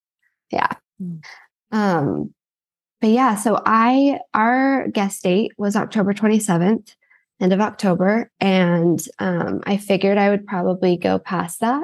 yeah. 0.51 0.71
Mm. 1.01 1.23
Um, 1.71 2.33
but 2.99 3.11
yeah, 3.11 3.35
so 3.35 3.61
I, 3.65 4.19
our 4.33 4.87
guest 4.89 5.23
date 5.23 5.51
was 5.57 5.75
October 5.75 6.13
27th, 6.13 6.95
end 7.39 7.53
of 7.53 7.61
October. 7.61 8.31
And 8.39 9.01
um, 9.19 9.61
I 9.65 9.77
figured 9.77 10.17
I 10.17 10.29
would 10.29 10.47
probably 10.47 10.97
go 10.97 11.19
past 11.19 11.59
that. 11.59 11.83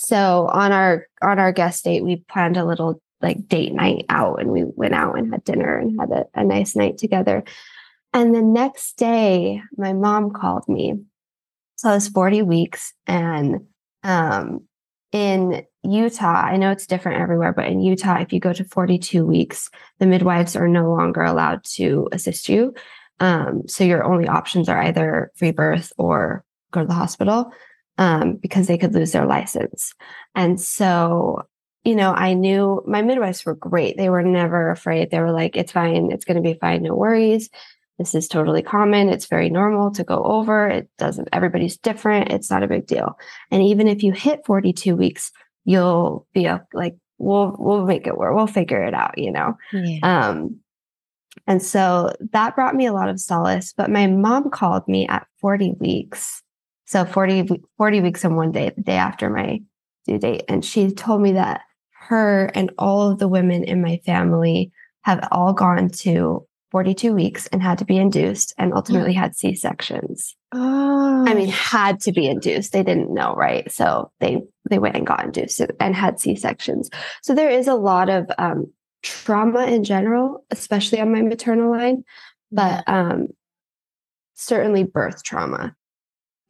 So 0.00 0.48
on 0.52 0.70
our 0.70 1.08
on 1.22 1.40
our 1.40 1.50
guest 1.50 1.82
date, 1.82 2.04
we 2.04 2.22
planned 2.30 2.56
a 2.56 2.64
little 2.64 3.02
like 3.20 3.48
date 3.48 3.72
night 3.72 4.06
out 4.08 4.40
and 4.40 4.52
we 4.52 4.62
went 4.62 4.94
out 4.94 5.18
and 5.18 5.32
had 5.32 5.42
dinner 5.42 5.76
and 5.76 6.00
had 6.00 6.10
a, 6.12 6.24
a 6.34 6.44
nice 6.44 6.76
night 6.76 6.98
together. 6.98 7.42
And 8.12 8.32
the 8.32 8.40
next 8.40 8.96
day, 8.96 9.60
my 9.76 9.92
mom 9.92 10.30
called 10.30 10.68
me. 10.68 10.94
So 11.74 11.90
I 11.90 11.94
was 11.94 12.06
40 12.06 12.42
weeks 12.42 12.94
and 13.08 13.66
um, 14.04 14.68
in 15.10 15.64
Utah, 15.82 16.42
I 16.44 16.58
know 16.58 16.70
it's 16.70 16.86
different 16.86 17.20
everywhere, 17.20 17.52
but 17.52 17.66
in 17.66 17.80
Utah, 17.80 18.20
if 18.20 18.32
you 18.32 18.38
go 18.38 18.52
to 18.52 18.62
42 18.62 19.26
weeks, 19.26 19.68
the 19.98 20.06
midwives 20.06 20.54
are 20.54 20.68
no 20.68 20.94
longer 20.94 21.24
allowed 21.24 21.64
to 21.74 22.08
assist 22.12 22.48
you. 22.48 22.72
Um, 23.18 23.62
so 23.66 23.82
your 23.82 24.04
only 24.04 24.28
options 24.28 24.68
are 24.68 24.80
either 24.80 25.32
free 25.34 25.50
birth 25.50 25.92
or 25.98 26.44
go 26.70 26.82
to 26.82 26.86
the 26.86 26.94
hospital 26.94 27.52
um, 27.98 28.36
because 28.36 28.66
they 28.66 28.78
could 28.78 28.94
lose 28.94 29.12
their 29.12 29.26
license. 29.26 29.94
And 30.34 30.60
so 30.60 31.46
you 31.84 31.94
know, 31.94 32.12
I 32.12 32.34
knew 32.34 32.82
my 32.86 33.00
midwives 33.00 33.46
were 33.46 33.54
great. 33.54 33.96
They 33.96 34.10
were 34.10 34.22
never 34.22 34.70
afraid. 34.70 35.10
They 35.10 35.20
were 35.20 35.32
like, 35.32 35.56
it's 35.56 35.72
fine. 35.72 36.10
It's 36.12 36.26
going 36.26 36.36
to 36.36 36.42
be 36.42 36.58
fine. 36.60 36.82
No 36.82 36.94
worries. 36.94 37.48
This 37.98 38.14
is 38.14 38.28
totally 38.28 38.62
common. 38.62 39.08
It's 39.08 39.26
very 39.26 39.48
normal 39.48 39.90
to 39.92 40.04
go 40.04 40.22
over. 40.22 40.68
It 40.68 40.90
doesn't, 40.98 41.28
everybody's 41.32 41.78
different. 41.78 42.30
It's 42.30 42.50
not 42.50 42.62
a 42.62 42.68
big 42.68 42.86
deal. 42.86 43.18
And 43.50 43.62
even 43.62 43.88
if 43.88 44.02
you 44.02 44.12
hit 44.12 44.44
42 44.44 44.96
weeks, 44.96 45.32
you'll 45.64 46.26
be 46.34 46.48
like, 46.74 46.96
we'll, 47.18 47.56
we'll 47.58 47.86
make 47.86 48.06
it 48.06 48.16
work. 48.16 48.34
We'll 48.36 48.46
figure 48.46 48.82
it 48.84 48.94
out, 48.94 49.18
you 49.18 49.32
know? 49.32 49.56
Yeah. 49.72 49.98
Um, 50.02 50.58
and 51.46 51.62
so 51.62 52.12
that 52.32 52.54
brought 52.54 52.74
me 52.74 52.86
a 52.86 52.92
lot 52.92 53.08
of 53.08 53.18
solace. 53.18 53.72
But 53.74 53.90
my 53.90 54.06
mom 54.06 54.50
called 54.50 54.86
me 54.86 55.08
at 55.08 55.26
40 55.40 55.72
weeks. 55.78 56.42
So 56.88 57.04
40, 57.04 57.62
40 57.76 58.00
weeks 58.00 58.24
in 58.24 58.34
one 58.34 58.50
day, 58.50 58.72
the 58.74 58.82
day 58.82 58.96
after 58.96 59.28
my 59.28 59.60
due 60.06 60.18
date. 60.18 60.44
And 60.48 60.64
she 60.64 60.90
told 60.90 61.20
me 61.20 61.32
that 61.32 61.60
her 61.92 62.50
and 62.54 62.72
all 62.78 63.10
of 63.10 63.18
the 63.18 63.28
women 63.28 63.62
in 63.62 63.82
my 63.82 64.00
family 64.06 64.72
have 65.02 65.28
all 65.30 65.52
gone 65.52 65.90
to 65.90 66.46
42 66.70 67.12
weeks 67.12 67.46
and 67.48 67.62
had 67.62 67.76
to 67.78 67.84
be 67.84 67.98
induced 67.98 68.54
and 68.56 68.72
ultimately 68.72 69.12
had 69.12 69.36
C 69.36 69.54
sections. 69.54 70.34
Oh. 70.52 71.26
I 71.28 71.34
mean, 71.34 71.48
had 71.50 72.00
to 72.00 72.12
be 72.12 72.26
induced. 72.26 72.72
They 72.72 72.82
didn't 72.82 73.12
know, 73.12 73.34
right? 73.34 73.70
So 73.70 74.10
they 74.20 74.40
they 74.70 74.78
went 74.78 74.96
and 74.96 75.06
got 75.06 75.24
induced 75.24 75.60
and 75.80 75.94
had 75.94 76.18
C 76.18 76.36
sections. 76.36 76.88
So 77.22 77.34
there 77.34 77.50
is 77.50 77.68
a 77.68 77.74
lot 77.74 78.08
of 78.08 78.30
um, 78.38 78.72
trauma 79.02 79.66
in 79.66 79.84
general, 79.84 80.42
especially 80.50 81.00
on 81.00 81.12
my 81.12 81.20
maternal 81.20 81.70
line, 81.70 82.04
but 82.50 82.82
um, 82.86 83.28
certainly 84.34 84.84
birth 84.84 85.22
trauma. 85.22 85.74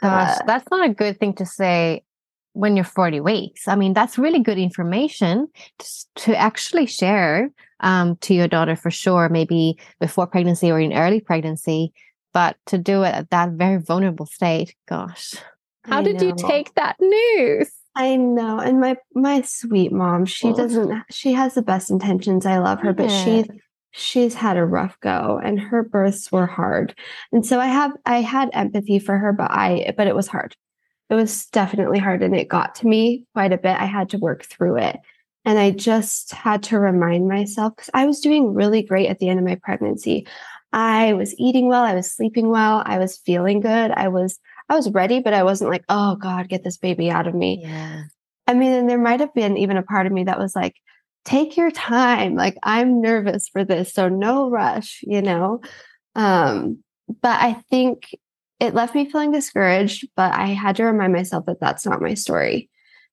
Gosh, 0.00 0.38
uh, 0.38 0.44
that's 0.46 0.70
not 0.70 0.88
a 0.88 0.94
good 0.94 1.18
thing 1.18 1.34
to 1.34 1.46
say 1.46 2.04
when 2.52 2.76
you're 2.76 2.84
40 2.84 3.20
weeks. 3.20 3.68
I 3.68 3.76
mean, 3.76 3.94
that's 3.94 4.18
really 4.18 4.40
good 4.40 4.58
information 4.58 5.48
to, 5.78 5.86
to 6.16 6.36
actually 6.36 6.86
share 6.86 7.50
um, 7.80 8.16
to 8.16 8.34
your 8.34 8.48
daughter 8.48 8.76
for 8.76 8.90
sure, 8.90 9.28
maybe 9.28 9.78
before 10.00 10.26
pregnancy 10.26 10.70
or 10.70 10.80
in 10.80 10.92
early 10.92 11.20
pregnancy, 11.20 11.92
but 12.32 12.56
to 12.66 12.78
do 12.78 13.02
it 13.02 13.14
at 13.14 13.30
that 13.30 13.50
very 13.52 13.80
vulnerable 13.80 14.26
state, 14.26 14.74
gosh. 14.88 15.34
How 15.84 16.00
I 16.00 16.02
did 16.02 16.20
know. 16.20 16.28
you 16.28 16.34
take 16.36 16.74
that 16.74 16.96
news? 17.00 17.70
I 17.94 18.16
know. 18.16 18.58
And 18.60 18.80
my 18.80 18.96
my 19.14 19.40
sweet 19.42 19.92
mom, 19.92 20.24
she 20.24 20.48
oh. 20.48 20.54
doesn't 20.54 21.02
she 21.10 21.32
has 21.32 21.54
the 21.54 21.62
best 21.62 21.90
intentions. 21.90 22.46
I 22.46 22.58
love 22.58 22.80
her, 22.80 22.90
yeah. 22.90 22.92
but 22.92 23.08
she 23.10 23.44
she's 23.90 24.34
had 24.34 24.56
a 24.56 24.64
rough 24.64 24.98
go 25.00 25.40
and 25.42 25.58
her 25.58 25.82
births 25.82 26.30
were 26.30 26.46
hard. 26.46 26.94
And 27.32 27.44
so 27.44 27.60
I 27.60 27.66
have 27.66 27.92
I 28.06 28.20
had 28.20 28.50
empathy 28.52 28.98
for 28.98 29.16
her, 29.18 29.32
but 29.32 29.50
I 29.50 29.94
but 29.96 30.06
it 30.06 30.16
was 30.16 30.28
hard 30.28 30.56
it 31.10 31.14
was 31.14 31.46
definitely 31.46 31.98
hard 31.98 32.22
and 32.22 32.36
it 32.36 32.48
got 32.48 32.74
to 32.76 32.86
me 32.86 33.24
quite 33.32 33.52
a 33.52 33.58
bit. 33.58 33.76
I 33.80 33.86
had 33.86 34.10
to 34.10 34.18
work 34.18 34.44
through 34.44 34.78
it. 34.78 34.98
And 35.44 35.58
I 35.58 35.70
just 35.70 36.32
had 36.32 36.62
to 36.64 36.78
remind 36.78 37.28
myself 37.28 37.74
because 37.76 37.90
I 37.94 38.04
was 38.04 38.20
doing 38.20 38.52
really 38.52 38.82
great 38.82 39.08
at 39.08 39.18
the 39.18 39.28
end 39.28 39.38
of 39.38 39.46
my 39.46 39.54
pregnancy. 39.62 40.26
I 40.72 41.14
was 41.14 41.34
eating 41.38 41.68
well, 41.68 41.84
I 41.84 41.94
was 41.94 42.12
sleeping 42.12 42.50
well, 42.50 42.82
I 42.84 42.98
was 42.98 43.16
feeling 43.16 43.60
good. 43.60 43.90
I 43.90 44.08
was 44.08 44.38
I 44.68 44.76
was 44.76 44.90
ready, 44.90 45.20
but 45.20 45.32
I 45.32 45.44
wasn't 45.44 45.70
like, 45.70 45.84
"Oh 45.88 46.16
god, 46.16 46.50
get 46.50 46.62
this 46.62 46.76
baby 46.76 47.10
out 47.10 47.26
of 47.26 47.34
me." 47.34 47.60
Yeah. 47.62 48.02
I 48.46 48.52
mean, 48.52 48.72
and 48.72 48.90
there 48.90 48.98
might 48.98 49.20
have 49.20 49.32
been 49.32 49.56
even 49.56 49.78
a 49.78 49.82
part 49.82 50.06
of 50.06 50.12
me 50.12 50.24
that 50.24 50.38
was 50.38 50.54
like, 50.54 50.74
"Take 51.28 51.58
your 51.58 51.70
time. 51.70 52.34
Like 52.36 52.56
I'm 52.62 53.02
nervous 53.02 53.48
for 53.48 53.62
this, 53.64 53.92
so 53.92 54.08
no 54.08 54.48
rush," 54.48 55.00
you 55.02 55.20
know. 55.20 55.60
Um 56.14 56.82
but 57.20 57.40
I 57.40 57.54
think 57.70 58.16
it 58.60 58.74
left 58.74 58.94
me 58.94 59.10
feeling 59.10 59.30
discouraged, 59.30 60.08
but 60.16 60.32
I 60.34 60.46
had 60.48 60.76
to 60.76 60.84
remind 60.84 61.12
myself 61.12 61.44
that 61.46 61.60
that's 61.60 61.84
not 61.84 62.00
my 62.00 62.14
story. 62.14 62.70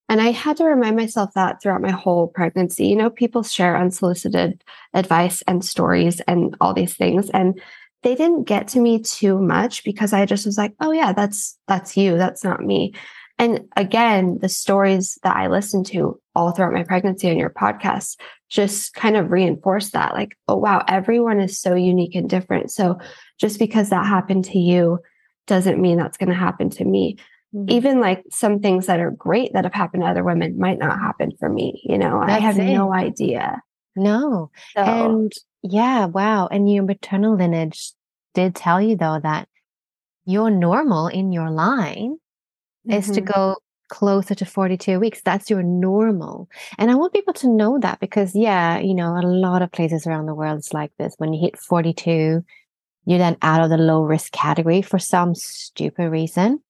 And 0.07 0.21
I 0.21 0.31
had 0.31 0.57
to 0.57 0.65
remind 0.65 0.95
myself 0.95 1.31
that 1.35 1.61
throughout 1.61 1.81
my 1.81 1.91
whole 1.91 2.27
pregnancy. 2.27 2.87
You 2.87 2.95
know, 2.95 3.09
people 3.09 3.43
share 3.43 3.75
unsolicited 3.75 4.63
advice 4.93 5.41
and 5.47 5.65
stories 5.65 6.21
and 6.21 6.55
all 6.61 6.73
these 6.73 6.95
things. 6.95 7.29
And 7.31 7.59
they 8.03 8.15
didn't 8.15 8.43
get 8.43 8.69
to 8.69 8.79
me 8.79 8.99
too 8.99 9.41
much 9.41 9.83
because 9.83 10.13
I 10.13 10.25
just 10.25 10.45
was 10.45 10.57
like, 10.57 10.73
oh 10.79 10.91
yeah, 10.91 11.11
that's 11.11 11.57
that's 11.67 11.97
you. 11.97 12.17
That's 12.17 12.43
not 12.45 12.61
me. 12.61 12.93
And 13.37 13.67
again, 13.75 14.39
the 14.41 14.49
stories 14.49 15.19
that 15.23 15.35
I 15.35 15.47
listened 15.47 15.87
to 15.87 16.19
all 16.35 16.51
throughout 16.51 16.73
my 16.73 16.83
pregnancy 16.83 17.29
on 17.29 17.37
your 17.37 17.49
podcast 17.49 18.17
just 18.49 18.93
kind 18.93 19.17
of 19.17 19.31
reinforced 19.31 19.93
that. 19.93 20.13
Like, 20.13 20.37
oh 20.47 20.55
wow, 20.55 20.83
everyone 20.87 21.39
is 21.39 21.59
so 21.59 21.75
unique 21.75 22.15
and 22.15 22.29
different. 22.29 22.71
So 22.71 22.97
just 23.39 23.59
because 23.59 23.89
that 23.89 24.05
happened 24.05 24.45
to 24.45 24.59
you 24.59 24.99
doesn't 25.47 25.81
mean 25.81 25.97
that's 25.97 26.17
going 26.17 26.29
to 26.29 26.35
happen 26.35 26.69
to 26.71 26.85
me. 26.85 27.17
Mm-hmm. 27.53 27.71
Even 27.71 27.99
like 27.99 28.23
some 28.31 28.59
things 28.59 28.85
that 28.85 28.99
are 28.99 29.11
great 29.11 29.53
that 29.53 29.65
have 29.65 29.73
happened 29.73 30.03
to 30.03 30.09
other 30.09 30.23
women 30.23 30.57
might 30.57 30.79
not 30.79 30.99
happen 30.99 31.31
for 31.37 31.49
me. 31.49 31.81
You 31.83 31.97
know, 31.97 32.21
that's 32.21 32.31
I 32.31 32.39
have 32.39 32.59
it. 32.59 32.73
no 32.73 32.93
idea. 32.93 33.61
No. 33.97 34.51
So, 34.75 34.81
And 34.81 35.31
yeah, 35.61 36.05
wow. 36.05 36.47
And 36.47 36.71
your 36.71 36.83
maternal 36.83 37.35
lineage 37.35 37.91
did 38.33 38.55
tell 38.55 38.81
you 38.81 38.95
though 38.95 39.19
that 39.21 39.47
you're 40.25 40.49
normal 40.49 41.07
in 41.07 41.31
your 41.31 41.49
line 41.49 42.17
is 42.89 43.09
to 43.11 43.21
mhm. 43.21 43.33
go 43.33 43.55
closer 43.89 44.35
to 44.35 44.45
42 44.45 44.99
weeks. 44.99 45.21
That's 45.23 45.49
your 45.49 45.63
normal. 45.63 46.49
And 46.77 46.89
I 46.89 46.95
want 46.95 47.13
people 47.13 47.33
to 47.35 47.49
know 47.49 47.77
that 47.79 47.99
because, 47.99 48.35
yeah, 48.35 48.79
you 48.79 48.93
know, 48.95 49.15
a 49.17 49.21
lot 49.25 49.61
of 49.61 49.71
places 49.71 50.07
around 50.07 50.25
the 50.25 50.33
world 50.35 50.57
it's 50.59 50.73
like 50.73 50.91
this. 50.97 51.15
When 51.17 51.33
you 51.33 51.41
hit 51.41 51.57
42, 51.57 52.43
you're 53.05 53.19
then 53.19 53.37
out 53.41 53.61
of 53.61 53.69
the 53.69 53.77
low 53.77 54.01
risk 54.01 54.31
category 54.31 54.81
for 54.81 54.97
some 54.99 55.35
stupid 55.35 56.09
reason. 56.09 56.61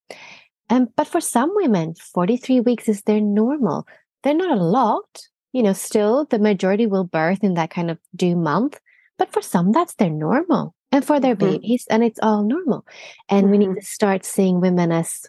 Um, 0.69 0.89
but 0.95 1.07
for 1.07 1.21
some 1.21 1.51
women, 1.55 1.93
43 1.95 2.59
weeks 2.61 2.89
is 2.89 3.03
their 3.03 3.21
normal. 3.21 3.87
They're 4.23 4.33
not 4.33 4.57
a 4.57 4.61
lot. 4.61 5.21
You 5.53 5.63
know, 5.63 5.73
still 5.73 6.25
the 6.25 6.39
majority 6.39 6.85
will 6.85 7.05
birth 7.05 7.43
in 7.43 7.53
that 7.53 7.69
kind 7.69 7.89
of 7.89 7.97
due 8.15 8.35
month. 8.35 8.79
But 9.17 9.31
for 9.31 9.41
some, 9.41 9.71
that's 9.71 9.93
their 9.95 10.09
normal. 10.09 10.75
And 10.91 11.05
for 11.05 11.19
their 11.19 11.35
Mhm. 11.35 11.39
babies, 11.39 11.85
and 11.89 12.03
it's 12.03 12.19
all 12.21 12.43
normal. 12.43 12.85
And 13.29 13.49
we 13.49 13.57
need 13.57 13.75
to 13.75 13.81
start 13.81 14.25
seeing 14.25 14.59
women 14.59 14.91
as 14.91 15.25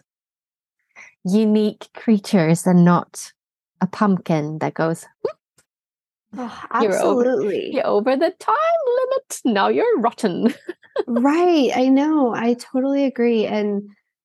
unique 1.27 1.89
creatures 1.95 2.65
and 2.65 2.83
not 2.85 3.31
a 3.81 3.87
pumpkin 3.87 4.59
that 4.59 4.73
goes, 4.73 5.05
Oh, 6.37 6.61
You're 6.81 6.93
over- 7.01 7.21
absolutely. 7.25 7.73
you're 7.73 7.87
over 7.87 8.15
the 8.15 8.31
time 8.39 8.55
limit. 8.99 9.41
Now 9.45 9.69
you're 9.69 9.99
rotten. 9.99 10.53
Right. 11.07 11.71
I 11.75 11.89
know. 11.89 12.33
I 12.35 12.55
totally 12.55 13.05
agree. 13.05 13.45
And 13.45 13.83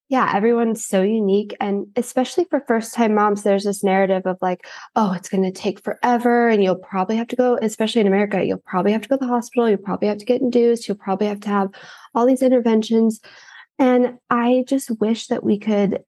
yeah, 0.09 0.33
everyone's 0.35 0.85
so 0.85 1.03
unique. 1.03 1.55
And 1.61 1.87
especially 1.97 2.45
for 2.51 2.65
first 2.67 2.95
time 2.95 3.15
moms, 3.15 3.43
there's 3.45 3.65
this 3.65 3.85
narrative 3.85 4.23
of 4.27 4.37
like, 4.43 4.67
oh, 4.97 5.13
it's 5.13 5.29
going 5.29 5.43
to 5.45 5.53
take 5.53 5.81
forever. 5.83 6.49
And 6.49 6.63
you'll 6.65 6.77
probably 6.77 7.17
have 7.17 7.29
to 7.29 7.37
go, 7.37 7.59
especially 7.63 8.01
in 8.01 8.07
America, 8.07 8.45
you'll 8.45 8.63
probably 8.67 8.93
have 8.93 9.03
to 9.03 9.09
go 9.09 9.17
to 9.17 9.21
the 9.25 9.29
hospital. 9.33 9.69
You'll 9.69 9.79
probably 9.79 10.09
have 10.09 10.19
to 10.19 10.25
get 10.25 10.41
induced. 10.41 10.89
You'll 10.89 10.97
probably 10.97 11.29
have 11.29 11.41
to 11.41 11.49
have 11.51 11.69
all 12.15 12.27
these 12.27 12.43
interventions. 12.43 13.21
And 13.79 14.19
I 14.31 14.65
just 14.67 14.91
wish 15.01 15.29
that 15.29 15.45
we 15.45 15.59
could, 15.59 16.01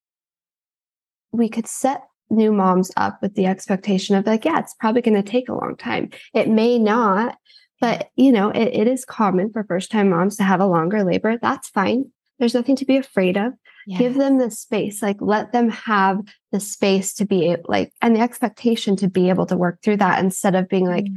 we 1.35 1.49
could 1.49 1.67
set 1.67 2.03
new 2.31 2.53
moms 2.53 2.91
up 2.97 3.21
with 3.21 3.35
the 3.35 3.47
expectation 3.47 4.17
of 4.17 4.27
like, 4.27 4.45
yeah, 4.45 4.59
it's 4.59 4.75
probably 4.75 5.03
going 5.03 5.23
to 5.23 5.31
take 5.31 5.49
a 5.49 5.55
long 5.55 5.77
time. 5.77 6.11
It 6.33 6.49
may 6.49 6.79
not, 6.79 7.37
but 7.81 8.09
you 8.17 8.33
know, 8.33 8.51
it, 8.51 8.69
it 8.73 8.87
is 8.87 9.05
common 9.05 9.53
for 9.53 9.65
first 9.65 9.91
time 9.91 10.11
moms 10.11 10.37
to 10.37 10.45
have 10.45 10.61
a 10.61 10.67
longer 10.67 11.05
labor. 11.05 11.39
That's 11.39 11.69
fine. 11.69 12.11
There's 12.39 12.55
nothing 12.55 12.77
to 12.77 12.85
be 12.85 12.97
afraid 12.97 13.37
of. 13.37 13.53
Give 13.99 14.15
them 14.15 14.39
the 14.39 14.51
space, 14.51 15.03
like 15.03 15.19
let 15.21 15.53
them 15.53 15.69
have 15.69 16.21
the 16.53 16.61
space 16.61 17.13
to 17.15 17.27
be 17.27 17.55
like, 17.67 17.93
and 18.01 18.17
the 18.17 18.21
expectation 18.21 18.97
to 18.97 19.09
be 19.09 19.29
able 19.29 19.45
to 19.47 19.59
work 19.59 19.83
through 19.83 19.99
that 19.99 20.25
instead 20.25 20.55
of 20.55 20.71
being 20.71 20.87
like, 20.87 21.05
Mm, 21.05 21.17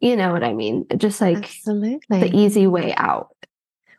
you 0.00 0.14
know 0.14 0.30
what 0.30 0.44
I 0.44 0.52
mean? 0.52 0.84
Just 0.98 1.22
like 1.22 1.38
absolutely. 1.38 1.98
the 2.10 2.36
easy 2.36 2.66
way 2.66 2.94
out. 2.94 3.34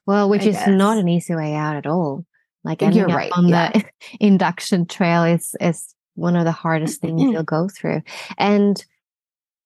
Well, 0.05 0.29
which 0.29 0.43
I 0.43 0.49
is 0.49 0.67
not 0.67 0.99
an 0.99 1.09
easy 1.09 1.33
way 1.33 1.55
out 1.55 1.75
at 1.75 1.87
all. 1.87 2.23
Like 2.67 2.81
You're 2.81 2.89
ending 2.89 3.11
up 3.11 3.17
right, 3.17 3.31
on 3.33 3.47
yeah. 3.47 3.71
the 3.71 3.83
induction 4.19 4.85
trail 4.85 5.23
is 5.23 5.55
is 5.61 5.93
one 6.15 6.35
of 6.35 6.45
the 6.45 6.51
hardest 6.51 6.99
things 7.01 7.21
you'll 7.31 7.43
go 7.43 7.69
through. 7.69 8.01
And 8.37 8.83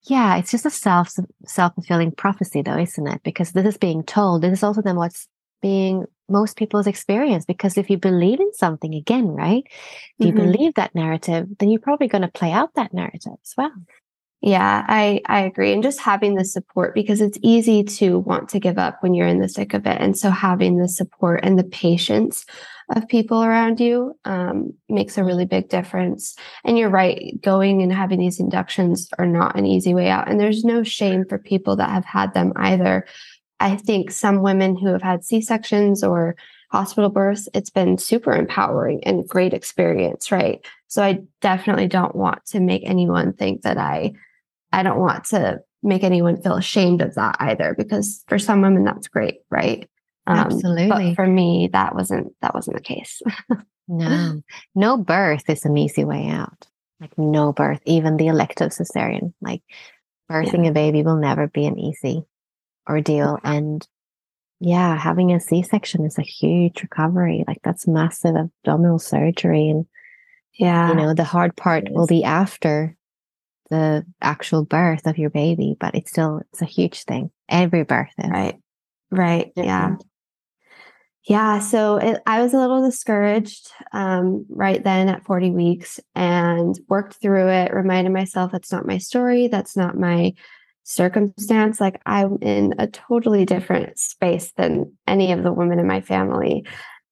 yeah, 0.04 0.36
it's 0.36 0.50
just 0.50 0.66
a 0.66 0.70
self 0.70 1.10
self 1.46 1.74
fulfilling 1.74 2.12
prophecy, 2.12 2.62
though, 2.62 2.78
isn't 2.78 3.06
it? 3.06 3.22
Because 3.22 3.52
this 3.52 3.66
is 3.66 3.76
being 3.78 4.02
told. 4.04 4.42
This 4.42 4.58
is 4.58 4.62
also 4.62 4.82
then 4.82 4.96
what's 4.96 5.28
being 5.60 6.04
most 6.28 6.56
people's 6.56 6.86
experience. 6.86 7.44
Because 7.44 7.76
if 7.76 7.88
you 7.90 7.98
believe 7.98 8.40
in 8.40 8.52
something 8.52 8.94
again, 8.94 9.28
right? 9.28 9.64
If 10.18 10.26
you 10.26 10.32
Mhm. 10.32 10.36
believe 10.36 10.74
that 10.74 10.94
narrative, 10.94 11.46
then 11.58 11.68
you're 11.68 11.80
probably 11.80 12.08
going 12.08 12.22
to 12.22 12.28
play 12.28 12.52
out 12.52 12.74
that 12.74 12.92
narrative 12.92 13.34
as 13.42 13.54
well. 13.56 13.72
Yeah, 14.44 14.84
I 14.88 15.20
I 15.26 15.42
agree. 15.42 15.72
And 15.72 15.84
just 15.84 16.00
having 16.00 16.34
the 16.34 16.44
support 16.44 16.94
because 16.94 17.20
it's 17.20 17.38
easy 17.42 17.84
to 17.84 18.18
want 18.18 18.48
to 18.50 18.58
give 18.58 18.76
up 18.76 19.00
when 19.00 19.14
you're 19.14 19.28
in 19.28 19.38
the 19.38 19.46
thick 19.46 19.72
of 19.72 19.86
it. 19.86 20.00
And 20.00 20.18
so 20.18 20.30
having 20.30 20.78
the 20.78 20.88
support 20.88 21.40
and 21.44 21.56
the 21.56 21.64
patience 21.64 22.44
of 22.94 23.06
people 23.06 23.44
around 23.44 23.78
you 23.78 24.14
um, 24.24 24.72
makes 24.88 25.16
a 25.16 25.22
really 25.22 25.44
big 25.46 25.68
difference. 25.68 26.34
And 26.64 26.76
you're 26.76 26.90
right, 26.90 27.40
going 27.40 27.82
and 27.82 27.92
having 27.92 28.18
these 28.18 28.40
inductions 28.40 29.08
are 29.16 29.26
not 29.26 29.56
an 29.56 29.64
easy 29.64 29.94
way 29.94 30.10
out. 30.10 30.28
And 30.28 30.40
there's 30.40 30.64
no 30.64 30.82
shame 30.82 31.24
for 31.24 31.38
people 31.38 31.76
that 31.76 31.90
have 31.90 32.04
had 32.04 32.34
them 32.34 32.52
either. 32.56 33.06
I 33.60 33.76
think 33.76 34.10
some 34.10 34.42
women 34.42 34.76
who 34.76 34.88
have 34.88 35.02
had 35.02 35.24
C 35.24 35.40
sections 35.40 36.02
or 36.02 36.34
hospital 36.72 37.10
births, 37.10 37.48
it's 37.54 37.70
been 37.70 37.96
super 37.96 38.34
empowering 38.34 39.04
and 39.04 39.28
great 39.28 39.54
experience, 39.54 40.32
right? 40.32 40.66
So 40.88 41.00
I 41.02 41.20
definitely 41.40 41.86
don't 41.86 42.16
want 42.16 42.44
to 42.46 42.60
make 42.60 42.82
anyone 42.84 43.34
think 43.34 43.62
that 43.62 43.78
I 43.78 44.14
I 44.72 44.82
don't 44.82 45.00
want 45.00 45.24
to 45.26 45.60
make 45.82 46.04
anyone 46.04 46.40
feel 46.40 46.56
ashamed 46.56 47.02
of 47.02 47.14
that 47.14 47.36
either, 47.40 47.74
because 47.76 48.24
for 48.28 48.38
some 48.38 48.62
women 48.62 48.84
that's 48.84 49.08
great, 49.08 49.40
right? 49.50 49.88
Um, 50.26 50.38
Absolutely. 50.38 50.88
But 50.88 51.14
for 51.16 51.26
me, 51.26 51.68
that 51.72 51.94
wasn't 51.94 52.34
that 52.42 52.54
wasn't 52.54 52.76
the 52.76 52.82
case. 52.82 53.20
No, 53.88 54.42
no 54.74 54.96
birth 54.96 55.50
is 55.50 55.64
an 55.64 55.76
easy 55.76 56.04
way 56.04 56.28
out. 56.28 56.66
Like 57.00 57.18
no 57.18 57.52
birth, 57.52 57.80
even 57.84 58.16
the 58.16 58.28
elective 58.28 58.70
cesarean. 58.70 59.34
Like 59.40 59.62
birthing 60.30 60.68
a 60.68 60.72
baby 60.72 61.02
will 61.02 61.16
never 61.16 61.48
be 61.48 61.66
an 61.66 61.78
easy 61.78 62.22
ordeal. 62.88 63.38
And 63.42 63.86
yeah, 64.60 64.96
having 64.96 65.32
a 65.32 65.40
C 65.40 65.62
section 65.62 66.06
is 66.06 66.16
a 66.16 66.22
huge 66.22 66.80
recovery. 66.82 67.44
Like 67.46 67.58
that's 67.64 67.88
massive 67.88 68.36
abdominal 68.36 69.00
surgery. 69.00 69.68
And 69.68 69.86
yeah, 70.54 70.88
you 70.90 70.94
know, 70.94 71.12
the 71.12 71.24
hard 71.24 71.56
part 71.56 71.90
will 71.90 72.06
be 72.06 72.24
after 72.24 72.96
the 73.72 74.04
actual 74.20 74.64
birth 74.64 75.06
of 75.06 75.16
your 75.16 75.30
baby, 75.30 75.76
but 75.80 75.94
it's 75.94 76.10
still 76.10 76.42
it's 76.52 76.60
a 76.60 76.66
huge 76.66 77.04
thing. 77.04 77.30
Every 77.48 77.84
birth 77.84 78.12
is. 78.18 78.30
right, 78.30 78.60
right, 79.10 79.52
yeah. 79.56 79.96
Yeah, 81.26 81.60
so 81.60 81.96
it, 81.96 82.20
I 82.26 82.42
was 82.42 82.52
a 82.52 82.58
little 82.58 82.84
discouraged 82.84 83.70
um, 83.92 84.44
right 84.50 84.82
then 84.82 85.08
at 85.08 85.24
40 85.24 85.52
weeks 85.52 86.00
and 86.16 86.78
worked 86.88 87.14
through 87.22 87.48
it, 87.48 87.72
reminded 87.72 88.12
myself 88.12 88.50
that's 88.52 88.72
not 88.72 88.86
my 88.86 88.98
story, 88.98 89.46
that's 89.46 89.76
not 89.76 89.96
my 89.96 90.32
circumstance. 90.82 91.80
Like 91.80 92.02
I'm 92.06 92.38
in 92.42 92.74
a 92.78 92.88
totally 92.88 93.44
different 93.44 93.98
space 93.98 94.52
than 94.56 94.92
any 95.06 95.32
of 95.32 95.44
the 95.44 95.52
women 95.52 95.78
in 95.78 95.86
my 95.86 96.00
family. 96.00 96.66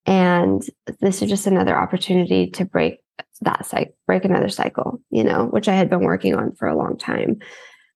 And 0.06 0.62
this 1.00 1.22
is 1.22 1.30
just 1.30 1.46
another 1.46 1.76
opportunity 1.76 2.50
to 2.50 2.64
break 2.64 2.98
that 3.42 3.66
cycle, 3.66 3.94
break 4.06 4.24
another 4.24 4.48
cycle, 4.48 5.00
you 5.10 5.24
know, 5.24 5.46
which 5.46 5.68
I 5.68 5.74
had 5.74 5.88
been 5.90 6.04
working 6.04 6.34
on 6.34 6.52
for 6.54 6.68
a 6.68 6.76
long 6.76 6.96
time. 6.98 7.38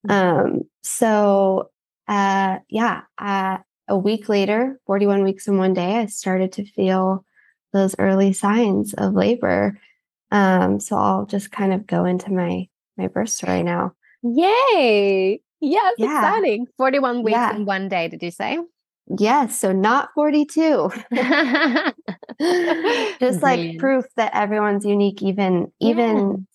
Um, 0.09 0.63
so 0.83 1.71
uh 2.09 2.59
yeah, 2.69 3.03
uh 3.19 3.59
a 3.89 3.99
week 3.99 4.29
later, 4.29 4.81
41 4.87 5.23
weeks 5.25 5.47
and 5.49 5.59
one 5.59 5.75
day, 5.75 5.97
I 5.99 6.07
started 6.07 6.53
to 6.53 6.65
feel 6.65 7.25
those 7.73 7.95
early 7.99 8.33
signs 8.33 8.95
of 8.95 9.13
labor. 9.15 9.79
Um, 10.31 10.81
so 10.81 10.97
I'll 10.97 11.27
just 11.27 11.51
kind 11.53 11.73
of 11.73 11.87
go 11.87 12.05
into 12.05 12.33
my 12.33 12.69
my 12.97 13.09
birth 13.09 13.29
story 13.31 13.63
now. 13.63 13.93
Yay! 14.23 15.41
Yes, 15.61 15.95
Yeah. 15.99 16.19
exciting. 16.19 16.67
41 16.79 17.23
weeks 17.23 17.33
Yeah. 17.37 17.57
in 17.57 17.65
one 17.67 17.89
day, 17.89 18.09
did 18.09 18.23
you 18.23 18.31
say? 18.31 18.59
Yes, 19.19 19.59
so 19.61 19.73
not 19.73 20.11
42. 20.15 20.91
just 23.21 23.43
like 23.43 23.61
Brilliant. 23.61 23.79
proof 23.79 24.05
that 24.17 24.35
everyone's 24.35 24.85
unique, 24.85 25.23
even 25.23 25.73
even 25.81 26.47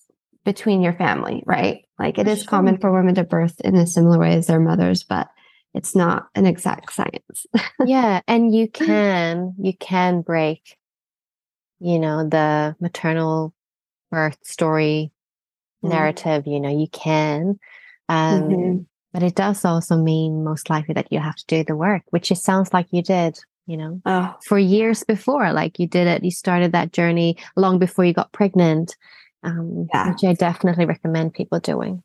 between 0.45 0.81
your 0.81 0.93
family, 0.93 1.43
right? 1.45 1.83
Like 1.99 2.17
it 2.17 2.25
For 2.25 2.31
is 2.31 2.43
common 2.43 2.79
for 2.79 2.91
women 2.91 3.15
to 3.15 3.23
birth 3.23 3.59
in 3.61 3.75
a 3.75 3.87
similar 3.87 4.19
way 4.19 4.33
as 4.35 4.47
their 4.47 4.59
mothers, 4.59 5.03
but 5.03 5.27
it's 5.73 5.95
not 5.95 6.27
an 6.35 6.45
exact 6.45 6.93
science. 6.93 7.45
yeah 7.85 8.21
and 8.27 8.53
you 8.53 8.67
can 8.73 9.53
you 9.59 9.75
can 9.77 10.21
break 10.21 10.77
you 11.79 11.99
know 11.99 12.27
the 12.27 12.75
maternal 12.79 13.53
birth 14.11 14.37
story 14.43 15.11
Mm. 15.83 15.89
narrative 15.89 16.47
you 16.47 16.59
know 16.59 16.69
you 16.69 16.87
can 16.89 17.57
um 18.09 18.49
Mhm. 18.49 18.85
But 19.13 19.23
it 19.23 19.35
does 19.35 19.65
also 19.65 19.97
mean 19.97 20.43
most 20.43 20.69
likely 20.69 20.93
that 20.93 21.11
you 21.11 21.19
have 21.19 21.35
to 21.35 21.45
do 21.47 21.63
the 21.63 21.75
work 21.75 22.03
which 22.09 22.31
it 22.31 22.37
sounds 22.37 22.73
like 22.73 22.87
you 22.91 23.01
did 23.01 23.37
you 23.67 23.77
know 23.77 24.01
Oh, 24.05 24.35
for 24.45 24.57
years 24.59 25.03
before 25.03 25.51
like 25.53 25.79
you 25.79 25.87
did 25.87 26.07
it 26.07 26.23
you 26.23 26.31
started 26.31 26.71
that 26.71 26.93
journey 26.93 27.37
long 27.55 27.79
before 27.79 28.05
you 28.05 28.13
got 28.13 28.31
pregnant 28.31 28.95
um 29.43 29.87
Yeah. 29.93 30.11
which 30.11 30.23
i 30.23 30.33
definitely 30.33 30.85
recommend 30.85 31.33
people 31.33 31.59
doing 31.59 32.03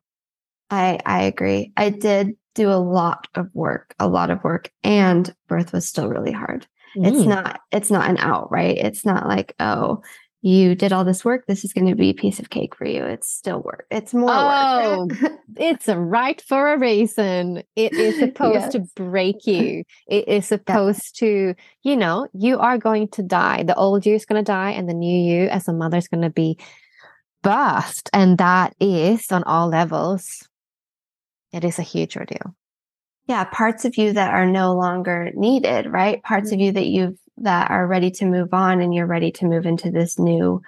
I 0.71 0.99
I 1.05 1.23
agree. 1.25 1.73
I 1.77 1.91
did 1.91 2.33
do 2.55 2.71
a 2.71 2.81
lot 2.81 3.29
of 3.35 3.49
work, 3.53 3.95
a 3.99 4.09
lot 4.09 4.31
of 4.31 4.43
work, 4.43 4.71
and 4.83 5.33
birth 5.47 5.73
was 5.73 5.87
still 5.87 6.09
really 6.09 6.33
hard. 6.33 6.67
It's 6.97 7.21
Mm. 7.21 7.29
not 7.29 7.61
it's 7.71 7.91
not 7.91 8.09
an 8.09 8.17
out, 8.19 8.51
right? 8.51 8.77
It's 8.79 9.05
not 9.05 9.29
like, 9.29 9.55
oh, 9.61 10.01
you 10.45 10.75
did 10.75 10.93
all 10.93 11.05
this 11.05 11.25
work, 11.25 11.47
this 11.47 11.65
is 11.65 11.73
going 11.73 11.87
to 11.87 11.95
be 11.95 12.11
a 12.11 12.15
piece 12.15 12.39
of 12.39 12.51
cake 12.51 12.77
for 12.77 12.85
you. 12.85 13.03
It's 13.03 13.31
still 13.33 13.61
work. 13.63 13.87
It's 13.91 14.13
more 14.13 14.29
Oh, 14.31 15.09
work. 15.09 15.33
it's 15.57 15.89
a 15.89 15.99
right 15.99 16.39
for 16.43 16.75
a 16.75 16.79
reason. 16.79 17.63
It 17.77 17.95
is 17.95 18.19
supposed 18.21 18.73
to 18.73 18.81
break 18.95 19.47
you. 19.47 19.85
It 20.07 20.29
is 20.29 20.47
supposed 20.55 21.19
to, 21.21 21.55
you 21.83 21.97
know, 21.97 22.29
you 22.35 22.59
are 22.59 22.77
going 22.77 23.09
to 23.13 23.23
die. 23.23 23.63
The 23.63 23.75
old 23.75 24.05
you 24.05 24.15
is 24.15 24.27
going 24.27 24.45
to 24.45 24.47
die, 24.47 24.73
and 24.73 24.87
the 24.87 24.93
new 24.93 25.19
you 25.19 25.49
as 25.49 25.67
a 25.67 25.73
mother 25.73 25.97
is 25.97 26.09
going 26.09 26.23
to 26.23 26.31
be 26.31 26.59
birthed. 27.43 28.11
And 28.13 28.37
that 28.37 28.75
is 28.81 29.33
on 29.33 29.45
all 29.45 29.69
levels 29.69 30.47
It 31.53 31.65
is 31.65 31.79
a 31.79 31.83
huge 31.83 32.17
ordeal. 32.19 32.55
Yeah, 33.27 33.45
parts 33.45 33.87
of 33.87 33.97
you 33.97 34.13
that 34.13 34.35
are 34.35 34.47
no 34.47 34.75
longer 34.75 35.31
needed, 35.35 35.87
right? 35.87 36.23
Parts 36.23 36.49
mm-hmm. 36.49 36.55
of 36.55 36.61
you 36.61 36.73
that 36.73 36.87
you've 36.87 37.19
that 37.39 37.71
are 37.71 37.87
ready 37.87 38.11
to 38.11 38.25
move 38.25 38.53
on 38.55 38.81
and 38.81 38.95
you're 38.95 39.07
ready 39.07 39.31
to 39.33 39.47
move 39.47 39.67
into 39.67 39.91
this 39.91 40.19
new 40.19 40.63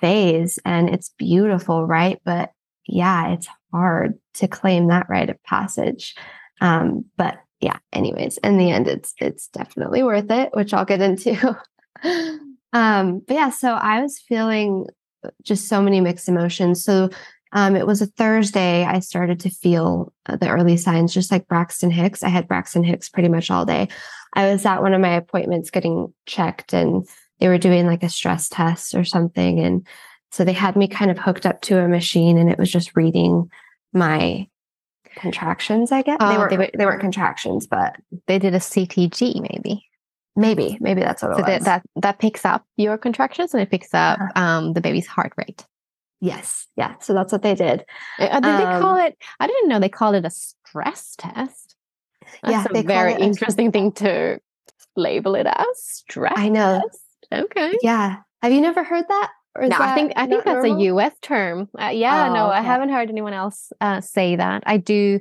phase 0.00 0.58
and 0.64 0.88
it's 0.88 1.10
beautiful, 1.18 1.86
right? 1.86 2.20
But 2.24 2.52
yeah, 2.86 3.32
it's 3.32 3.48
hard 3.72 4.18
to 4.34 4.48
claim 4.48 4.88
that 4.88 5.08
rite 5.08 5.30
of 5.30 5.42
passage. 5.42 6.14
Um, 6.60 7.04
but 7.16 7.38
yeah, 7.60 7.78
anyways, 7.92 8.38
in 8.38 8.58
the 8.58 8.70
end, 8.70 8.86
it's 8.86 9.14
it's 9.18 9.48
definitely 9.48 10.02
worth 10.02 10.30
it, 10.30 10.50
which 10.52 10.74
I'll 10.74 10.84
get 10.84 11.00
into. 11.00 11.56
um, 12.72 13.22
but 13.26 13.34
yeah, 13.34 13.50
so 13.50 13.72
I 13.72 14.02
was 14.02 14.18
feeling 14.18 14.86
just 15.42 15.68
so 15.68 15.82
many 15.82 16.00
mixed 16.00 16.28
emotions. 16.28 16.84
So 16.84 17.10
um, 17.56 17.74
it 17.74 17.86
was 17.86 18.00
a 18.02 18.06
Thursday. 18.06 18.84
I 18.84 19.00
started 19.00 19.40
to 19.40 19.50
feel 19.50 20.12
uh, 20.26 20.36
the 20.36 20.48
early 20.48 20.76
signs, 20.76 21.12
just 21.12 21.32
like 21.32 21.48
Braxton 21.48 21.90
Hicks. 21.90 22.22
I 22.22 22.28
had 22.28 22.46
Braxton 22.46 22.84
Hicks 22.84 23.08
pretty 23.08 23.28
much 23.28 23.50
all 23.50 23.64
day. 23.64 23.88
I 24.34 24.52
was 24.52 24.64
at 24.64 24.82
one 24.82 24.94
of 24.94 25.00
my 25.00 25.14
appointments 25.16 25.70
getting 25.70 26.12
checked, 26.26 26.72
and 26.74 27.08
they 27.40 27.48
were 27.48 27.58
doing 27.58 27.86
like 27.86 28.02
a 28.04 28.08
stress 28.08 28.48
test 28.48 28.94
or 28.94 29.02
something. 29.04 29.58
And 29.58 29.86
so 30.30 30.44
they 30.44 30.52
had 30.52 30.76
me 30.76 30.86
kind 30.86 31.10
of 31.10 31.18
hooked 31.18 31.46
up 31.46 31.60
to 31.62 31.78
a 31.78 31.88
machine, 31.88 32.38
and 32.38 32.50
it 32.50 32.58
was 32.58 32.70
just 32.70 32.94
reading 32.94 33.50
my 33.92 34.46
contractions. 35.14 35.92
I 35.92 36.02
guess 36.02 36.18
they 36.20 36.26
Oh, 36.26 36.38
weren't 36.38 36.50
they 36.50 36.58
were- 36.58 36.70
they 36.76 36.84
weren't 36.84 37.00
contractions, 37.00 37.66
but 37.66 37.96
They 38.26 38.38
did 38.38 38.54
a 38.54 38.60
CTG 38.60 39.40
maybe. 39.40 39.86
maybe 40.36 40.76
maybe 40.80 41.00
that's 41.00 41.22
what 41.22 41.32
it 41.32 41.36
was. 41.36 41.46
that, 41.46 41.64
that 41.64 41.82
that 41.96 42.18
picks 42.18 42.44
up 42.44 42.66
your 42.76 42.98
contractions 42.98 43.54
and 43.54 43.62
it 43.62 43.70
picks 43.70 43.94
up 43.94 44.18
Uh-huh. 44.20 44.32
um, 44.42 44.72
the 44.74 44.82
baby's 44.82 45.06
heart 45.06 45.32
rate. 45.38 45.64
Yes, 46.20 46.66
yeah. 46.76 46.94
So 47.00 47.14
that's 47.14 47.32
what 47.32 47.42
they 47.42 47.54
did. 47.54 47.84
Uh, 48.18 48.40
did 48.40 48.58
they 48.58 48.64
Um, 48.64 48.80
call 48.82 48.96
it? 48.98 49.16
I 49.40 49.46
didn't 49.46 49.68
know 49.68 49.78
they 49.78 49.88
called 49.88 50.14
it 50.14 50.24
a 50.24 50.30
stress 50.30 51.14
test. 51.16 51.76
That's 52.42 52.52
Yeah, 52.72 52.80
a 52.80 52.82
very 52.82 53.12
it 53.14 53.20
a- 53.20 53.24
interesting 53.24 53.70
thing 53.72 53.92
to 53.92 54.40
label 54.96 55.34
it 55.34 55.46
as 55.46 55.66
stress. 55.82 56.34
I 56.36 56.48
know. 56.48 56.80
test. 56.82 57.02
Okay. 57.32 57.78
Yeah. 57.82 58.16
Have 58.42 58.52
you 58.52 58.60
never 58.60 58.82
heard 58.84 59.04
that? 59.08 59.30
No, 59.58 59.76
I 59.80 59.94
think 59.94 60.12
I 60.16 60.26
think 60.26 60.44
that's 60.44 60.62
normal? 60.64 60.80
a 60.82 60.84
U.S. 60.84 61.14
term. 61.22 61.68
Uh, 61.80 61.86
yeah, 61.86 62.28
Oh, 62.28 62.34
no, 62.34 62.46
I 62.50 62.60
haven't 62.60 62.90
heard 62.90 63.08
anyone 63.08 63.32
else 63.32 63.72
uh, 63.80 64.02
say 64.02 64.36
that. 64.36 64.62
I 64.66 64.76
do. 64.76 65.18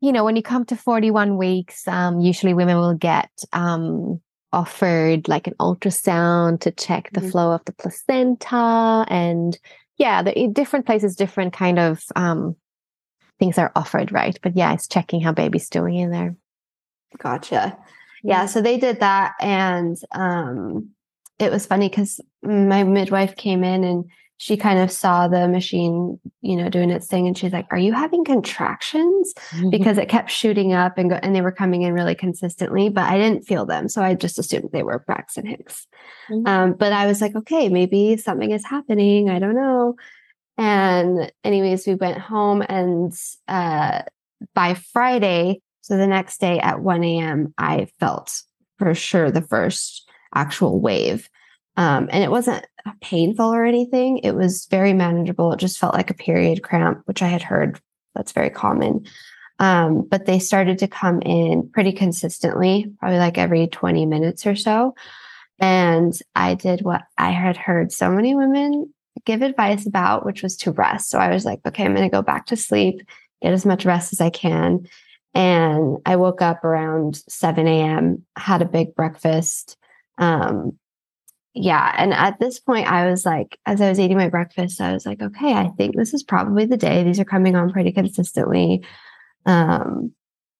You 0.00 0.12
know, 0.12 0.24
when 0.24 0.34
you 0.34 0.42
come 0.42 0.64
to 0.66 0.76
forty-one 0.76 1.36
weeks, 1.36 1.86
um, 1.86 2.18
usually 2.20 2.54
women 2.54 2.76
will 2.76 2.94
get 2.94 3.30
um, 3.52 4.20
offered 4.52 5.28
like 5.28 5.46
an 5.46 5.54
ultrasound 5.60 6.60
to 6.62 6.72
check 6.72 7.10
the 7.12 7.20
Mhm. 7.20 7.30
flow 7.30 7.52
of 7.52 7.64
the 7.66 7.72
placenta, 7.72 9.04
and 9.08 9.56
yeah, 9.96 10.22
the 10.22 10.48
different 10.52 10.86
places, 10.86 11.16
different 11.16 11.52
kind 11.52 11.78
of 11.78 12.02
um, 12.14 12.56
things 13.38 13.58
are 13.58 13.72
offered, 13.74 14.12
right? 14.12 14.38
But 14.42 14.56
yeah, 14.56 14.72
it's 14.72 14.88
checking 14.88 15.20
how 15.20 15.32
baby's 15.32 15.68
doing 15.68 15.96
in 15.96 16.10
there. 16.10 16.36
Gotcha. 17.18 17.76
Yeah, 18.22 18.46
so 18.46 18.60
they 18.60 18.78
did 18.78 19.00
that 19.00 19.34
and 19.40 19.96
um 20.12 20.90
it 21.38 21.50
was 21.50 21.66
funny 21.66 21.88
cuz 21.88 22.20
my 22.42 22.82
midwife 22.82 23.36
came 23.36 23.62
in 23.62 23.84
and 23.84 24.04
she 24.38 24.56
kind 24.56 24.78
of 24.78 24.90
saw 24.92 25.28
the 25.28 25.48
machine, 25.48 26.20
you 26.42 26.56
know, 26.56 26.68
doing 26.68 26.90
its 26.90 27.06
thing 27.06 27.26
and 27.26 27.36
she's 27.38 27.52
like, 27.52 27.66
"Are 27.70 27.78
you 27.78 27.92
having 27.92 28.24
contractions?" 28.24 29.32
because 29.70 29.96
it 29.98 30.08
kept 30.08 30.30
shooting 30.30 30.72
up 30.72 30.98
and 30.98 31.10
go 31.10 31.16
and 31.22 31.34
they 31.34 31.40
were 31.40 31.52
coming 31.52 31.82
in 31.82 31.94
really 31.94 32.14
consistently, 32.14 32.88
but 32.88 33.04
I 33.04 33.16
didn't 33.18 33.46
feel 33.46 33.64
them. 33.66 33.88
So 33.88 34.02
I 34.02 34.14
just 34.14 34.38
assumed 34.38 34.70
they 34.72 34.82
were 34.82 34.98
Braxton 35.06 35.46
Hicks. 35.46 35.86
Mhm. 36.30 36.46
Um, 36.46 36.72
but 36.74 36.92
I 36.92 37.06
was 37.06 37.20
like, 37.20 37.34
okay, 37.34 37.68
maybe 37.68 38.16
something 38.16 38.50
is 38.50 38.64
happening. 38.64 39.30
I 39.30 39.38
don't 39.38 39.54
know. 39.54 39.96
And 40.58 41.30
anyways, 41.44 41.86
we 41.86 41.94
went 41.94 42.18
home 42.18 42.62
and 42.68 43.12
uh 43.48 44.02
by 44.54 44.74
Friday, 44.74 45.60
so 45.80 45.96
the 45.96 46.06
next 46.06 46.40
day 46.40 46.58
at 46.60 46.80
1 46.80 47.04
a.m., 47.04 47.54
I 47.56 47.86
felt 47.98 48.42
for 48.78 48.94
sure 48.94 49.30
the 49.30 49.40
first 49.42 50.08
actual 50.34 50.78
wave. 50.80 51.28
Um, 51.76 52.08
and 52.10 52.24
it 52.24 52.30
wasn't 52.30 52.66
painful 53.00 53.52
or 53.52 53.64
anything. 53.64 54.18
It 54.18 54.32
was 54.32 54.66
very 54.70 54.92
manageable. 54.92 55.52
It 55.52 55.60
just 55.60 55.78
felt 55.78 55.94
like 55.94 56.10
a 56.10 56.14
period 56.14 56.62
cramp, 56.62 57.02
which 57.04 57.22
I 57.22 57.28
had 57.28 57.42
heard 57.42 57.80
that's 58.14 58.32
very 58.32 58.50
common. 58.50 59.06
Um, 59.58 60.06
but 60.08 60.26
they 60.26 60.38
started 60.38 60.78
to 60.78 60.88
come 60.88 61.22
in 61.22 61.70
pretty 61.70 61.92
consistently, 61.92 62.92
probably 62.98 63.18
like 63.18 63.38
every 63.38 63.66
20 63.66 64.06
minutes 64.06 64.46
or 64.46 64.56
so. 64.56 64.94
And 65.58 66.18
I 66.34 66.54
did 66.54 66.82
what 66.82 67.02
I 67.16 67.30
had 67.30 67.56
heard 67.56 67.92
so 67.92 68.10
many 68.10 68.34
women 68.34 68.92
give 69.24 69.42
advice 69.42 69.86
about, 69.86 70.26
which 70.26 70.42
was 70.42 70.56
to 70.58 70.72
rest. 70.72 71.10
So 71.10 71.18
I 71.18 71.30
was 71.30 71.44
like, 71.44 71.60
okay, 71.66 71.84
I'm 71.84 71.94
going 71.94 72.08
to 72.08 72.14
go 72.14 72.22
back 72.22 72.46
to 72.46 72.56
sleep, 72.56 73.00
get 73.42 73.52
as 73.52 73.64
much 73.64 73.86
rest 73.86 74.12
as 74.12 74.20
I 74.20 74.30
can. 74.30 74.86
And 75.32 75.98
I 76.04 76.16
woke 76.16 76.42
up 76.42 76.64
around 76.64 77.22
7 77.28 77.66
a.m., 77.66 78.24
had 78.36 78.62
a 78.62 78.66
big 78.66 78.94
breakfast. 78.94 79.76
Um, 80.18 80.78
yeah. 81.56 81.94
And 81.96 82.12
at 82.12 82.38
this 82.38 82.60
point, 82.60 82.86
I 82.86 83.08
was 83.08 83.24
like, 83.24 83.58
as 83.64 83.80
I 83.80 83.88
was 83.88 83.98
eating 83.98 84.18
my 84.18 84.28
breakfast, 84.28 84.78
I 84.80 84.92
was 84.92 85.06
like, 85.06 85.22
okay, 85.22 85.54
I 85.54 85.68
think 85.78 85.96
this 85.96 86.12
is 86.12 86.22
probably 86.22 86.66
the 86.66 86.76
day. 86.76 87.02
These 87.02 87.18
are 87.18 87.24
coming 87.24 87.56
on 87.56 87.72
pretty 87.72 87.92
consistently. 87.92 88.84
Um, 89.46 90.12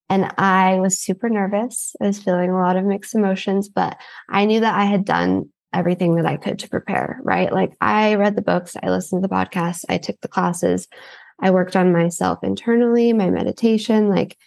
and 0.09 0.33
I 0.39 0.77
was 0.77 0.99
super 0.99 1.29
nervous. 1.29 1.95
I 2.01 2.07
was 2.07 2.23
feeling 2.23 2.51
a 2.51 2.59
lot 2.59 2.77
of 2.77 2.85
mixed 2.85 3.15
emotions, 3.15 3.69
but 3.69 3.99
I 4.31 4.47
knew 4.47 4.61
that 4.61 4.75
I 4.75 4.87
had 4.87 5.05
done 5.05 5.51
everything 5.75 6.17
that 6.17 6.25
I 6.25 6.39
could 6.39 6.59
to 6.61 6.69
prepare, 6.69 7.21
right? 7.23 7.53
Like 7.53 7.73
I 7.83 8.15
read 8.15 8.35
the 8.35 8.43
books, 8.43 8.75
I 8.83 8.89
listened 8.89 9.23
to 9.23 9.29
the 9.29 9.35
podcasts, 9.35 9.85
I 9.91 9.99
took 9.99 10.19
the 10.23 10.29
classes, 10.29 10.89
I 11.43 11.51
worked 11.51 11.77
on 11.77 11.93
myself 11.93 12.39
internally, 12.43 13.13
my 13.13 13.29
meditation, 13.29 14.09
like 14.09 14.39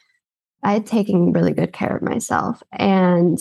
I 0.63 0.73
had 0.73 0.87
taken 0.87 1.31
really 1.31 1.53
good 1.53 1.73
care 1.73 1.95
of 1.95 2.01
myself. 2.01 2.63
And 2.71 3.37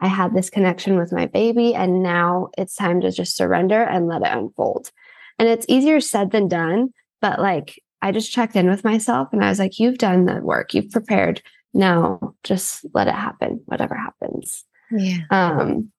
I 0.00 0.08
had 0.08 0.34
this 0.34 0.50
connection 0.50 0.98
with 0.98 1.12
my 1.12 1.26
baby, 1.26 1.74
and 1.74 2.02
now 2.02 2.48
it's 2.56 2.74
time 2.74 3.00
to 3.02 3.10
just 3.10 3.36
surrender 3.36 3.82
and 3.82 4.08
let 4.08 4.22
it 4.22 4.32
unfold. 4.32 4.90
And 5.38 5.48
it's 5.48 5.66
easier 5.68 6.00
said 6.00 6.30
than 6.30 6.48
done, 6.48 6.90
but 7.20 7.40
like 7.40 7.80
I 8.02 8.12
just 8.12 8.32
checked 8.32 8.56
in 8.56 8.68
with 8.68 8.84
myself 8.84 9.28
and 9.32 9.44
I 9.44 9.48
was 9.48 9.58
like, 9.58 9.78
you've 9.78 9.98
done 9.98 10.24
the 10.24 10.36
work, 10.36 10.74
you've 10.74 10.90
prepared. 10.90 11.42
Now 11.72 12.34
just 12.44 12.84
let 12.94 13.08
it 13.08 13.14
happen, 13.14 13.60
whatever 13.66 13.94
happens. 13.94 14.64
Yeah. 14.90 15.18
Um, 15.30 15.92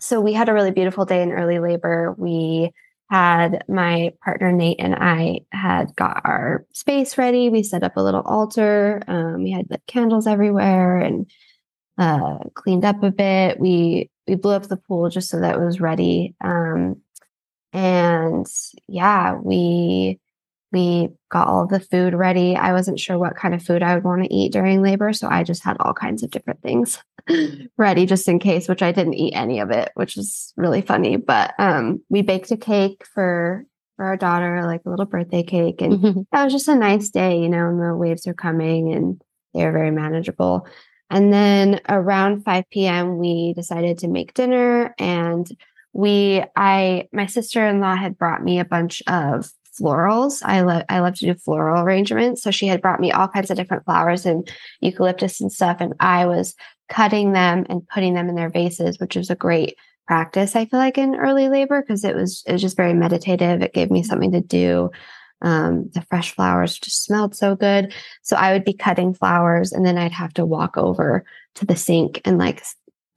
so 0.00 0.20
we 0.20 0.32
had 0.32 0.48
a 0.48 0.54
really 0.54 0.70
beautiful 0.70 1.04
day 1.04 1.22
in 1.22 1.32
early 1.32 1.58
labor. 1.58 2.14
We 2.16 2.72
had 3.10 3.64
my 3.68 4.12
partner 4.22 4.52
Nate 4.52 4.80
and 4.80 4.94
I 4.94 5.40
had 5.50 5.94
got 5.96 6.20
our 6.24 6.66
space 6.72 7.18
ready. 7.18 7.50
We 7.50 7.62
set 7.62 7.82
up 7.82 7.96
a 7.96 8.02
little 8.02 8.22
altar. 8.22 9.02
Um, 9.08 9.42
we 9.42 9.50
had 9.50 9.66
lit 9.70 9.82
candles 9.86 10.26
everywhere 10.26 10.98
and 10.98 11.30
uh, 11.98 12.38
cleaned 12.54 12.84
up 12.84 13.02
a 13.02 13.10
bit. 13.10 13.58
We 13.60 14.10
we 14.26 14.34
blew 14.36 14.52
up 14.52 14.64
the 14.68 14.76
pool 14.76 15.08
just 15.10 15.30
so 15.30 15.40
that 15.40 15.56
it 15.56 15.60
was 15.64 15.80
ready. 15.80 16.34
Um, 16.42 17.02
and 17.72 18.46
yeah, 18.86 19.34
we 19.34 20.18
we 20.70 21.08
got 21.30 21.48
all 21.48 21.66
the 21.66 21.80
food 21.80 22.14
ready. 22.14 22.54
I 22.54 22.72
wasn't 22.72 23.00
sure 23.00 23.18
what 23.18 23.36
kind 23.36 23.54
of 23.54 23.62
food 23.62 23.82
I 23.82 23.94
would 23.94 24.04
want 24.04 24.22
to 24.24 24.32
eat 24.34 24.52
during 24.52 24.82
labor, 24.82 25.12
so 25.12 25.28
I 25.30 25.42
just 25.42 25.64
had 25.64 25.76
all 25.80 25.94
kinds 25.94 26.22
of 26.22 26.30
different 26.30 26.60
things 26.62 27.02
ready 27.78 28.04
just 28.06 28.28
in 28.28 28.38
case, 28.38 28.68
which 28.68 28.82
I 28.82 28.92
didn't 28.92 29.14
eat 29.14 29.32
any 29.34 29.60
of 29.60 29.70
it, 29.70 29.90
which 29.94 30.16
is 30.16 30.52
really 30.56 30.82
funny. 30.82 31.16
But 31.16 31.54
um, 31.58 32.02
we 32.10 32.22
baked 32.22 32.50
a 32.50 32.56
cake 32.56 33.06
for 33.14 33.64
for 33.96 34.04
our 34.04 34.16
daughter, 34.16 34.62
like 34.64 34.82
a 34.86 34.90
little 34.90 35.06
birthday 35.06 35.42
cake, 35.42 35.80
and 35.82 35.94
Mhm. 35.94 36.26
that 36.32 36.44
was 36.44 36.52
just 36.52 36.68
a 36.68 36.74
nice 36.74 37.10
day, 37.10 37.40
you 37.40 37.48
know, 37.48 37.68
and 37.68 37.80
the 37.80 37.96
waves 37.96 38.26
are 38.26 38.34
coming 38.34 38.92
and 38.92 39.20
they're 39.54 39.72
very 39.72 39.90
manageable. 39.90 40.66
And 41.10 41.32
then 41.32 41.80
around 41.88 42.44
5 42.44 42.64
p.m., 42.70 43.18
we 43.18 43.54
decided 43.54 43.98
to 43.98 44.08
make 44.08 44.34
dinner. 44.34 44.94
And 44.98 45.50
we, 45.92 46.44
I, 46.54 47.08
my 47.12 47.26
sister 47.26 47.66
in 47.66 47.80
law 47.80 47.96
had 47.96 48.18
brought 48.18 48.44
me 48.44 48.58
a 48.58 48.64
bunch 48.64 49.02
of 49.06 49.50
florals. 49.80 50.42
I 50.44 50.60
love, 50.62 50.84
I 50.88 51.00
love 51.00 51.14
to 51.16 51.26
do 51.26 51.34
floral 51.34 51.82
arrangements. 51.82 52.42
So 52.42 52.50
she 52.50 52.66
had 52.66 52.82
brought 52.82 53.00
me 53.00 53.12
all 53.12 53.28
kinds 53.28 53.50
of 53.50 53.56
different 53.56 53.84
flowers 53.84 54.26
and 54.26 54.50
eucalyptus 54.80 55.40
and 55.40 55.52
stuff. 55.52 55.78
And 55.80 55.94
I 56.00 56.26
was 56.26 56.54
cutting 56.88 57.32
them 57.32 57.64
and 57.68 57.86
putting 57.88 58.14
them 58.14 58.28
in 58.28 58.34
their 58.34 58.50
vases, 58.50 58.98
which 58.98 59.16
was 59.16 59.30
a 59.30 59.34
great 59.34 59.76
practice. 60.06 60.56
I 60.56 60.64
feel 60.64 60.80
like 60.80 60.98
in 60.98 61.16
early 61.16 61.48
labor 61.48 61.82
because 61.82 62.02
it 62.02 62.16
was 62.16 62.42
it 62.46 62.52
was 62.52 62.62
just 62.62 62.76
very 62.76 62.94
meditative. 62.94 63.62
It 63.62 63.74
gave 63.74 63.90
me 63.90 64.02
something 64.02 64.32
to 64.32 64.40
do. 64.40 64.90
Um, 65.40 65.90
the 65.94 66.02
fresh 66.02 66.34
flowers 66.34 66.78
just 66.78 67.04
smelled 67.04 67.34
so 67.34 67.54
good. 67.54 67.94
So 68.22 68.36
I 68.36 68.52
would 68.52 68.64
be 68.64 68.72
cutting 68.72 69.14
flowers 69.14 69.72
and 69.72 69.86
then 69.86 69.96
I'd 69.96 70.12
have 70.12 70.34
to 70.34 70.46
walk 70.46 70.76
over 70.76 71.24
to 71.56 71.66
the 71.66 71.76
sink 71.76 72.20
and 72.24 72.38
like 72.38 72.64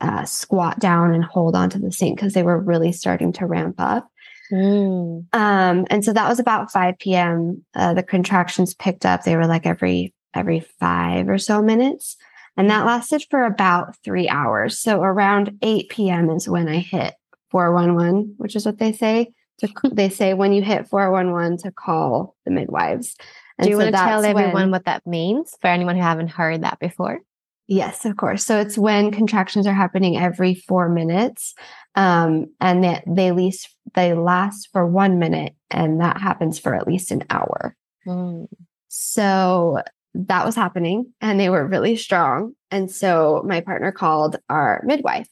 uh, 0.02 0.26
squat 0.26 0.80
down 0.80 1.14
and 1.14 1.24
hold 1.24 1.56
onto 1.56 1.80
the 1.80 1.92
sink 1.92 2.18
because 2.18 2.34
they 2.34 2.44
were 2.44 2.60
really 2.60 2.92
starting 2.92 3.34
to 3.34 3.46
ramp 3.46 3.76
up. 3.80 4.08
Mm. 4.52 5.26
Um, 5.34 5.86
and 5.90 6.04
so 6.04 6.14
that 6.14 6.28
was 6.28 6.40
about 6.40 6.72
5 6.72 7.00
p.m. 7.00 7.64
Uh, 7.74 7.94
the 7.94 8.04
contractions 8.04 8.74
picked 8.74 9.06
up. 9.06 9.24
They 9.24 9.36
were 9.36 9.48
like 9.48 9.66
every 9.66 10.14
every 10.34 10.62
five 10.80 11.30
or 11.30 11.38
so 11.38 11.62
minutes. 11.62 12.18
And 12.58 12.70
that 12.70 12.86
lasted 12.86 13.26
for 13.30 13.46
about 13.46 13.96
three 14.04 14.28
hours. 14.28 14.80
So 14.80 15.02
around 15.02 15.58
8 15.62 15.90
p.m. 15.90 16.30
is 16.30 16.50
when 16.50 16.68
I 16.68 16.80
hit 16.80 17.14
411, 17.50 18.36
which 18.38 18.56
is 18.56 18.66
what 18.66 18.78
they 18.78 18.92
say. 18.92 19.34
To, 19.62 19.70
they 19.92 20.10
say 20.10 20.34
when 20.34 20.54
you 20.54 20.62
hit 20.62 20.88
411 20.88 21.58
to 21.60 21.72
call 21.72 22.36
the 22.46 22.52
midwives. 22.52 23.16
And 23.58 23.66
Do 23.66 23.70
you 23.72 23.76
so 23.78 23.84
want 23.84 23.96
to 23.96 24.02
tell 24.02 24.26
everyone 24.26 24.54
when- 24.54 24.72
what 24.72 24.86
that 24.86 25.06
means 25.06 25.56
for 25.62 25.68
anyone 25.68 25.96
who 25.96 26.02
haven't 26.02 26.30
heard 26.30 26.64
that 26.64 26.80
before? 26.80 27.20
Yes, 27.68 28.04
of 28.04 28.18
course. 28.18 28.44
So 28.44 28.60
it's 28.60 28.78
when 28.78 29.12
contractions 29.12 29.66
are 29.66 29.74
happening 29.74 30.18
every 30.18 30.56
four 30.56 30.90
minutes, 30.90 31.54
um, 31.96 32.48
and 32.60 32.84
that 32.84 33.04
they 33.08 33.32
least 33.32 33.70
they 33.94 34.14
last 34.14 34.70
for 34.72 34.86
one 34.86 35.20
minute, 35.20 35.54
and 35.70 36.02
that 36.02 36.20
happens 36.20 36.60
for 36.60 36.76
at 36.76 36.88
least 36.88 37.12
an 37.12 37.24
hour. 37.30 37.76
Mm. 38.06 38.48
So 38.90 39.82
that 40.14 40.46
was 40.46 40.56
happening, 40.56 41.14
and 41.22 41.40
they 41.40 41.50
were 41.50 41.66
really 41.66 41.96
strong. 41.96 42.54
And 42.72 42.92
so 42.92 43.44
my 43.48 43.62
partner 43.62 43.92
called 43.92 44.38
our 44.50 44.82
midwife, 44.86 45.30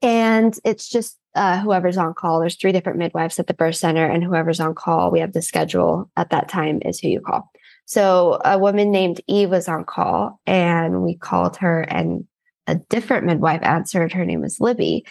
and 0.00 0.58
it's 0.64 0.88
just 0.88 1.18
uh, 1.36 1.60
whoever's 1.60 1.96
on 1.96 2.14
call. 2.14 2.40
There's 2.40 2.56
three 2.56 2.72
different 2.72 2.98
midwives 2.98 3.38
at 3.38 3.46
the 3.46 3.54
birth 3.54 3.76
center, 3.76 4.04
and 4.04 4.24
whoever's 4.24 4.58
on 4.58 4.74
call, 4.74 5.10
we 5.10 5.20
have 5.20 5.32
the 5.32 5.42
schedule 5.42 6.10
at 6.16 6.30
that 6.30 6.48
time 6.48 6.80
is 6.84 6.98
who 6.98 7.08
you 7.08 7.20
call. 7.20 7.50
So 7.84 8.40
a 8.44 8.58
woman 8.58 8.90
named 8.90 9.20
Eve 9.28 9.50
was 9.50 9.68
on 9.68 9.84
call, 9.84 10.40
and 10.46 11.02
we 11.02 11.14
called 11.14 11.56
her, 11.58 11.82
and 11.82 12.24
a 12.66 12.74
different 12.74 13.26
midwife 13.26 13.62
answered. 13.62 14.12
Her 14.12 14.24
name 14.24 14.40
was 14.40 14.60
Libby, 14.60 15.06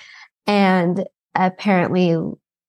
and 0.45 1.05
apparently, 1.35 2.17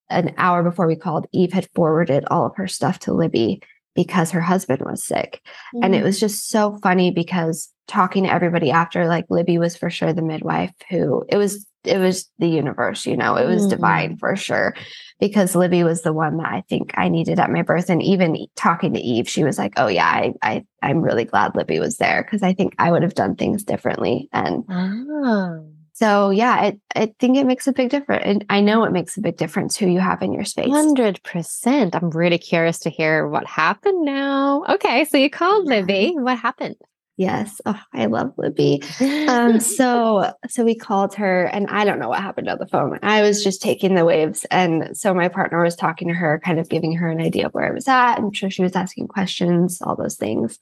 an 0.09 0.35
hour 0.37 0.63
before 0.63 0.87
we 0.87 0.95
called, 0.95 1.27
Eve 1.33 1.53
had 1.53 1.69
forwarded 1.75 2.25
all 2.31 2.47
of 2.47 2.57
her 2.57 2.69
stuff 2.69 3.01
to 3.01 3.13
Libby 3.13 3.61
because 3.97 4.31
her 4.31 4.41
husband 4.41 4.83
was 4.85 5.05
sick. 5.05 5.41
And 5.83 5.95
it 5.95 6.05
was 6.05 6.21
just 6.21 6.49
so 6.49 6.79
funny 6.83 7.11
because 7.11 7.73
talking 7.89 8.25
to 8.25 8.33
everybody 8.33 8.71
after, 8.71 9.07
like 9.07 9.25
Libby 9.31 9.59
was 9.59 9.77
for 9.77 9.91
sure 9.91 10.13
the 10.13 10.23
midwife 10.23 10.73
who 10.91 11.25
it 11.29 11.37
was, 11.37 11.67
it 11.85 11.99
was 11.99 12.29
the 12.39 12.49
universe, 12.49 13.07
you 13.07 13.17
know, 13.17 13.37
it 13.37 13.47
was 13.47 13.67
Mhm. 13.67 13.71
divine 13.71 14.17
for 14.17 14.35
sure. 14.37 14.75
Because 15.21 15.55
Libby 15.55 15.83
was 15.85 16.03
the 16.03 16.13
one 16.13 16.37
that 16.39 16.47
I 16.47 16.63
think 16.69 16.93
I 16.97 17.09
needed 17.09 17.39
at 17.39 17.51
my 17.51 17.63
birth. 17.63 17.89
And 17.89 18.03
even 18.03 18.37
talking 18.57 18.93
to 18.93 19.01
Eve, 19.01 19.29
she 19.29 19.45
was 19.45 19.57
like, 19.59 19.73
Oh 19.77 19.87
yeah, 19.87 20.07
I, 20.07 20.33
I 20.43 20.65
I'm 20.83 21.01
really 21.01 21.25
glad 21.25 21.55
Libby 21.55 21.79
was 21.81 21.97
there 21.99 22.23
because 22.23 22.43
I 22.43 22.53
think 22.55 22.75
I 22.79 22.91
would 22.91 23.03
have 23.03 23.15
done 23.15 23.35
things 23.37 23.63
differently. 23.65 24.29
And 24.33 24.65
Ah. 24.69 25.59
So 25.97 26.29
yeah, 26.29 26.53
I 26.53 26.79
I 26.95 27.15
think 27.19 27.39
it 27.39 27.47
makes 27.47 27.67
a 27.67 27.73
big 27.73 27.89
difference. 27.89 28.23
And 28.27 28.45
I 28.51 28.61
know 28.61 28.85
it 28.85 28.93
makes 28.93 29.17
a 29.17 29.23
big 29.23 29.39
difference 29.39 29.79
who 29.79 29.87
you 29.89 29.99
have 29.99 30.21
in 30.21 30.35
your 30.35 30.45
space. 30.45 30.71
Hundred 30.71 31.23
percent. 31.23 31.95
I'm 31.97 32.11
really 32.11 32.37
curious 32.37 32.79
to 32.81 32.91
hear 32.91 33.27
what 33.27 33.47
happened 33.47 34.05
now. 34.05 34.63
Okay, 34.69 35.07
so 35.07 35.17
you 35.17 35.31
called 35.31 35.67
Libby. 35.67 36.13
What 36.19 36.39
happened? 36.39 36.77
Yes. 37.17 37.63
Oh, 37.65 37.81
I 37.95 38.07
love 38.07 38.35
Libby. 38.37 38.83
um 39.01 39.59
so 39.79 40.35
so 40.49 40.65
we 40.67 40.75
called 40.75 41.15
her 41.15 41.45
and 41.47 41.67
i 41.71 41.83
don't 41.83 41.99
know 41.99 42.11
what 42.11 42.21
happened 42.21 42.49
on 42.51 42.59
the 42.59 42.67
phone 42.67 42.99
i 43.03 43.23
was 43.23 43.43
just 43.43 43.63
taking 43.63 43.95
the 43.95 44.05
waves 44.05 44.45
and 44.51 44.95
so 44.95 45.15
my 45.15 45.29
partner 45.29 45.63
was 45.63 45.75
talking 45.75 46.09
to 46.09 46.15
her 46.15 46.39
kind 46.45 46.61
of 46.61 46.69
giving 46.69 46.93
her 46.95 47.09
an 47.09 47.21
idea 47.23 47.47
of 47.47 47.55
where 47.55 47.67
i 47.67 47.73
was 47.73 47.89
at 47.89 48.17
i'm 48.17 48.33
sure 48.33 48.51
she 48.51 48.63
was 48.63 48.77
asking 48.77 49.09
questions 49.09 49.81
all 49.81 49.97
those 49.97 50.17
things 50.17 50.59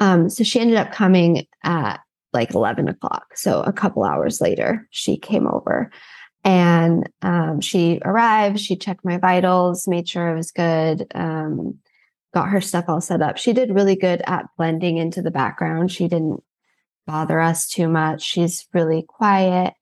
um 0.00 0.28
so 0.28 0.42
she 0.42 0.58
ended 0.58 0.76
up 0.76 0.90
coming 0.92 1.46
at 1.62 2.00
like 2.32 2.54
11 2.54 2.88
o'clock 2.88 3.36
so 3.36 3.62
a 3.62 3.72
couple 3.72 4.04
hours 4.04 4.40
later 4.40 4.86
she 4.90 5.16
came 5.16 5.46
over 5.46 5.90
and 6.44 7.08
um, 7.22 7.60
she 7.60 8.00
arrived 8.04 8.60
she 8.60 8.76
checked 8.76 9.04
my 9.04 9.18
vitals 9.18 9.88
made 9.88 10.08
sure 10.08 10.28
it 10.28 10.36
was 10.36 10.50
good 10.50 11.06
um, 11.14 11.76
got 12.34 12.48
her 12.48 12.60
stuff 12.60 12.84
all 12.88 13.00
set 13.00 13.22
up 13.22 13.38
she 13.38 13.52
did 13.52 13.74
really 13.74 13.96
good 13.96 14.22
at 14.26 14.46
blending 14.56 14.96
into 14.96 15.22
the 15.22 15.30
background 15.30 15.90
she 15.90 16.08
didn't 16.08 16.42
bother 17.06 17.40
us 17.40 17.68
too 17.68 17.88
much. 17.88 18.22
She's 18.22 18.66
really 18.74 19.02
quiet. 19.02 19.74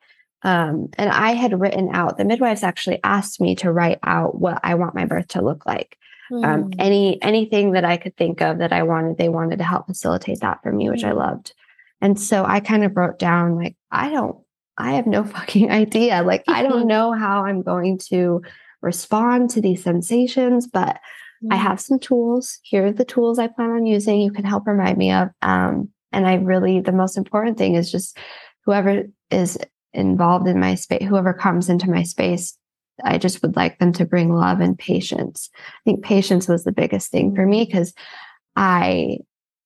Um, 0.43 0.89
and 0.99 1.11
I 1.11 1.33
had 1.33 1.59
written 1.59 1.89
out, 1.93 2.19
the 2.19 2.25
midwives 2.25 2.63
actually 2.63 3.01
asked 3.03 3.41
me 3.41 3.55
to 3.57 3.73
write 3.73 3.99
out 4.03 4.39
what 4.39 4.61
I 4.63 4.75
want 4.75 4.95
my 4.95 5.07
birth 5.07 5.29
to 5.29 5.43
look 5.43 5.65
like. 5.65 5.97
Um, 6.31 6.65
Mm. 6.65 6.75
any 6.79 7.23
anything 7.23 7.73
that 7.73 7.85
I 7.85 7.97
could 7.97 8.17
think 8.17 8.41
of 8.41 8.59
that 8.59 8.73
I 8.73 8.83
wanted, 8.83 9.19
they 9.19 9.29
wanted 9.29 9.59
to 9.59 9.65
help 9.65 9.87
facilitate 9.87 10.41
that 10.41 10.63
for 10.63 10.73
me, 10.73 10.89
which 10.91 11.05
I 11.05 11.13
loved. 11.13 11.55
And 12.05 12.21
so 12.21 12.45
I 12.45 12.61
kind 12.61 12.85
of 12.85 12.95
wrote 12.99 13.19
down 13.19 13.57
like, 13.57 13.77
I 13.91 14.11
don't, 14.11 14.37
I 14.77 14.93
have 14.93 15.07
no 15.07 15.25
fucking 15.37 15.71
idea. 15.71 16.23
Like, 16.23 16.45
I 16.47 16.63
don't 16.63 16.87
know 16.87 17.13
how 17.13 17.47
I'm 17.47 17.63
going 17.63 17.99
to 18.11 18.43
respond 18.83 19.49
to 19.51 19.63
these 19.63 19.83
sensations, 19.83 20.67
but 20.67 21.01
I 21.51 21.57
have 21.57 21.81
some 21.81 21.99
tools. 21.99 22.59
Here 22.63 22.87
are 22.87 22.93
the 22.93 23.07
tools 23.07 23.39
I 23.39 23.47
plan 23.47 23.71
on 23.71 23.87
using. 23.87 24.21
You 24.21 24.33
can 24.33 24.45
help 24.45 24.67
remind 24.67 24.99
me 24.99 25.13
of. 25.13 25.31
Um, 25.41 25.89
and 26.13 26.27
I 26.27 26.35
really, 26.35 26.81
the 26.81 26.93
most 26.93 27.17
important 27.17 27.57
thing 27.57 27.75
is 27.75 27.91
just 27.91 28.19
whoever 28.67 29.05
is 29.31 29.59
involved 29.95 30.47
in 30.47 30.61
my 30.61 30.75
space, 30.75 31.07
whoever 31.09 31.33
comes 31.33 31.71
into 31.71 31.91
my 31.91 32.03
space, 32.03 32.57
I 33.03 33.17
just 33.17 33.41
would 33.43 33.57
like 33.57 33.79
them 33.79 33.95
to 33.95 34.05
bring 34.05 34.35
love 34.35 34.61
and 34.61 34.79
patience. 34.79 35.49
I 35.57 35.81
think 35.85 36.05
patience 36.05 36.49
was 36.49 36.65
the 36.65 36.73
biggest 36.73 37.11
thing 37.11 37.35
for 37.35 37.47
me 37.47 37.65
because 37.65 37.95
I, 38.57 39.19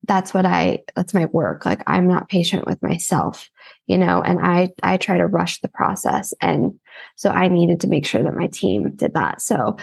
that's 0.05 0.33
what 0.33 0.47
I, 0.47 0.81
that's 0.95 1.15
my 1.15 1.27
work. 1.27 1.67
Like 1.67 1.83
I'm 1.87 2.07
not 2.07 2.29
patient 2.29 2.67
with 2.67 2.83
myself, 2.83 3.51
you 3.87 3.99
know, 3.99 4.23
and 4.23 4.39
I, 4.41 4.71
I 4.83 4.97
try 4.97 5.19
to 5.19 5.27
rush 5.27 5.61
the 5.61 5.69
process. 5.69 6.33
And 6.41 6.79
so 7.17 7.31
I 7.31 7.49
needed 7.49 7.81
to 7.81 7.89
make 7.89 8.07
sure 8.07 8.23
that 8.23 8.37
my 8.37 8.47
team 8.47 8.93
did 8.95 9.15
that. 9.15 9.43
So, 9.43 9.77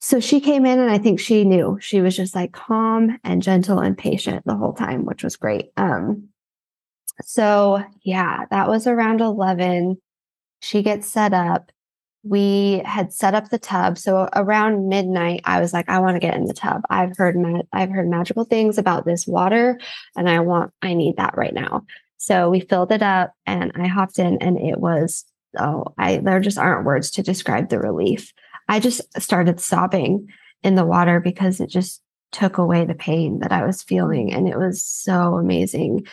so 0.00 0.20
she 0.20 0.40
came 0.40 0.64
in 0.64 0.78
and 0.78 0.90
I 0.90 0.98
think 0.98 1.20
she 1.20 1.44
knew 1.44 1.78
she 1.80 2.00
was 2.00 2.16
just 2.16 2.34
like 2.34 2.52
calm 2.52 3.18
and 3.24 3.42
gentle 3.42 3.80
and 3.80 3.96
patient 3.96 4.44
the 4.46 4.56
whole 4.56 4.72
time, 4.72 5.04
which 5.04 5.22
was 5.22 5.36
great. 5.36 5.72
Um, 5.76 6.28
so 7.22 7.82
yeah, 8.02 8.44
that 8.50 8.68
was 8.68 8.86
around 8.86 9.20
11. 9.20 10.00
She 10.60 10.82
gets 10.82 11.06
set 11.06 11.34
up. 11.34 11.70
We 12.22 12.82
had 12.84 13.12
set 13.12 13.34
up 13.34 13.48
the 13.48 13.58
tub. 13.58 13.96
So 13.96 14.28
around 14.34 14.88
midnight, 14.88 15.40
I 15.44 15.60
was 15.60 15.72
like, 15.72 15.88
I 15.88 16.00
want 16.00 16.16
to 16.16 16.20
get 16.20 16.34
in 16.34 16.44
the 16.44 16.54
tub. 16.54 16.82
I've 16.90 17.16
heard, 17.16 17.36
ma- 17.36 17.62
I've 17.72 17.90
heard 17.90 18.08
magical 18.08 18.44
things 18.44 18.76
about 18.76 19.06
this 19.06 19.26
water 19.26 19.80
and 20.16 20.28
I 20.28 20.40
want, 20.40 20.72
I 20.82 20.92
need 20.92 21.16
that 21.16 21.36
right 21.36 21.54
now. 21.54 21.84
So 22.18 22.50
we 22.50 22.60
filled 22.60 22.92
it 22.92 23.02
up 23.02 23.32
and 23.46 23.72
I 23.74 23.86
hopped 23.86 24.18
in 24.18 24.36
and 24.42 24.58
it 24.58 24.78
was, 24.78 25.24
oh, 25.58 25.94
I, 25.96 26.18
there 26.18 26.40
just 26.40 26.58
aren't 26.58 26.84
words 26.84 27.10
to 27.12 27.22
describe 27.22 27.70
the 27.70 27.78
relief. 27.78 28.32
I 28.68 28.80
just 28.80 29.00
started 29.20 29.58
sobbing 29.58 30.28
in 30.62 30.74
the 30.74 30.84
water 30.84 31.20
because 31.20 31.60
it 31.60 31.70
just 31.70 32.02
took 32.32 32.58
away 32.58 32.84
the 32.84 32.94
pain 32.94 33.38
that 33.40 33.50
I 33.52 33.64
was 33.64 33.82
feeling. 33.82 34.32
And 34.32 34.46
it 34.46 34.58
was 34.58 34.84
so 34.84 35.36
amazing. 35.36 36.06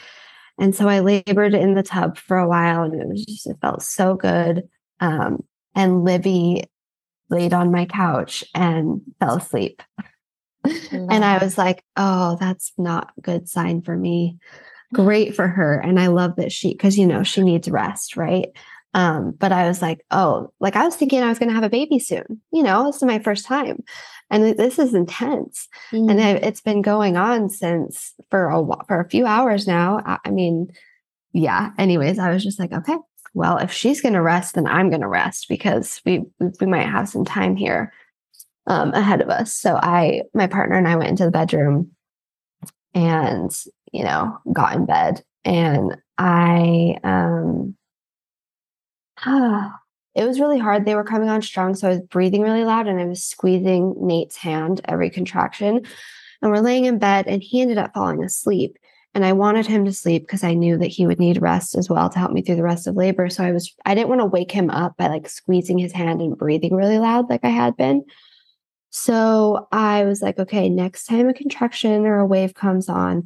And 0.57 0.73
so 0.73 0.87
I 0.87 0.99
labored 0.99 1.53
in 1.53 1.75
the 1.75 1.83
tub 1.83 2.17
for 2.17 2.37
a 2.37 2.47
while 2.47 2.83
and 2.83 2.99
it 2.99 3.07
was 3.07 3.25
just, 3.25 3.45
it 3.45 3.57
felt 3.61 3.83
so 3.83 4.15
good. 4.15 4.67
Um, 4.99 5.43
and 5.77 6.03
Libby 6.03 6.63
laid 7.29 7.53
on 7.53 7.71
my 7.71 7.85
couch 7.85 8.43
and 8.55 9.01
fell 9.19 9.37
asleep. 9.37 9.81
and 10.91 11.23
I 11.23 11.37
was 11.37 11.57
like, 11.57 11.83
oh, 11.95 12.35
that's 12.39 12.73
not 12.77 13.11
a 13.17 13.21
good 13.21 13.47
sign 13.47 13.83
for 13.83 13.95
me. 13.95 14.37
Great 14.93 15.35
for 15.35 15.47
her. 15.47 15.79
And 15.79 15.99
I 15.99 16.07
love 16.07 16.35
that 16.37 16.51
she, 16.51 16.71
because, 16.71 16.97
you 16.97 17.05
know, 17.05 17.23
she 17.23 17.41
needs 17.41 17.69
rest, 17.69 18.17
right? 18.17 18.47
Um, 18.93 19.31
but 19.37 19.51
I 19.51 19.67
was 19.67 19.81
like, 19.81 20.03
oh, 20.09 20.51
like 20.59 20.75
I 20.75 20.83
was 20.83 20.95
thinking 20.95 21.21
I 21.21 21.29
was 21.29 21.37
going 21.37 21.49
to 21.49 21.55
have 21.55 21.63
a 21.63 21.69
baby 21.69 21.99
soon. 21.99 22.41
You 22.51 22.63
know, 22.63 22.85
this 22.85 22.95
is 22.95 23.03
my 23.03 23.19
first 23.19 23.45
time, 23.45 23.83
and 24.31 24.57
this 24.57 24.79
is 24.79 24.95
intense. 24.95 25.67
Mm. 25.91 26.09
And 26.09 26.21
I, 26.21 26.29
it's 26.31 26.61
been 26.61 26.81
going 26.81 27.17
on 27.17 27.49
since 27.49 28.13
for 28.31 28.47
a 28.49 28.65
for 28.87 28.99
a 28.99 29.09
few 29.09 29.27
hours 29.27 29.67
now. 29.67 30.01
I, 30.03 30.17
I 30.25 30.31
mean, 30.31 30.69
yeah. 31.33 31.71
Anyways, 31.77 32.17
I 32.17 32.31
was 32.31 32.43
just 32.43 32.59
like, 32.59 32.71
okay, 32.71 32.95
well, 33.37 33.57
if 33.57 33.71
she's 33.71 34.01
going 34.01 34.15
to 34.15 34.21
rest, 34.21 34.55
then 34.55 34.65
I'm 34.65 34.89
going 34.89 35.01
to 35.01 35.07
rest 35.07 35.47
because 35.47 36.01
we, 36.05 36.23
we 36.39 36.47
we 36.59 36.65
might 36.65 36.89
have 36.89 37.07
some 37.07 37.23
time 37.23 37.55
here 37.55 37.93
um, 38.65 38.91
ahead 38.93 39.21
of 39.21 39.29
us. 39.29 39.53
So 39.53 39.75
I, 39.75 40.23
my 40.33 40.47
partner 40.47 40.75
and 40.75 40.87
I 40.87 40.95
went 40.95 41.11
into 41.11 41.25
the 41.25 41.31
bedroom, 41.31 41.91
and 42.95 43.51
you 43.91 44.03
know, 44.03 44.39
got 44.51 44.75
in 44.75 44.87
bed, 44.87 45.23
and 45.45 45.97
I 46.17 46.97
um 47.03 47.77
it 50.15 50.25
was 50.25 50.39
really 50.39 50.57
hard. 50.57 50.85
They 50.85 50.95
were 50.95 51.03
coming 51.03 51.29
on 51.29 51.43
strong. 51.43 51.75
So 51.75 51.87
I 51.87 51.91
was 51.91 52.01
breathing 52.01 52.41
really 52.41 52.63
loud 52.63 52.87
and 52.87 52.99
I 52.99 53.05
was 53.05 53.23
squeezing 53.23 53.93
Nate's 53.99 54.35
hand 54.35 54.81
every 54.85 55.11
contraction. 55.11 55.85
And 56.41 56.51
we're 56.51 56.59
laying 56.59 56.85
in 56.85 56.97
bed 56.97 57.27
and 57.27 57.43
he 57.43 57.61
ended 57.61 57.77
up 57.77 57.93
falling 57.93 58.23
asleep. 58.23 58.77
And 59.17 59.25
I 59.25 59.33
wanted 59.33 59.65
him 59.65 59.83
to 59.85 59.91
sleep 59.91 60.21
because 60.21 60.43
I 60.43 60.53
knew 60.53 60.77
that 60.77 60.91
he 60.91 61.07
would 61.07 61.17
need 61.17 61.41
rest 61.41 61.73
as 61.75 61.89
well 61.89 62.07
to 62.07 62.19
help 62.19 62.31
me 62.31 62.43
through 62.43 62.57
the 62.57 62.61
rest 62.61 62.85
of 62.85 62.95
labor. 62.95 63.31
So 63.31 63.43
I 63.43 63.51
was, 63.51 63.73
I 63.83 63.95
didn't 63.95 64.09
want 64.09 64.21
to 64.21 64.27
wake 64.27 64.51
him 64.51 64.69
up 64.69 64.95
by 64.95 65.07
like 65.07 65.27
squeezing 65.27 65.79
his 65.79 65.91
hand 65.91 66.21
and 66.21 66.37
breathing 66.37 66.75
really 66.75 66.99
loud 66.99 67.27
like 67.27 67.43
I 67.43 67.49
had 67.49 67.75
been. 67.75 68.05
So 68.91 69.67
I 69.71 70.03
was 70.03 70.21
like, 70.21 70.37
okay, 70.37 70.69
next 70.69 71.05
time 71.05 71.27
a 71.27 71.33
contraction 71.33 72.05
or 72.05 72.19
a 72.19 72.27
wave 72.27 72.53
comes 72.53 72.89
on, 72.89 73.23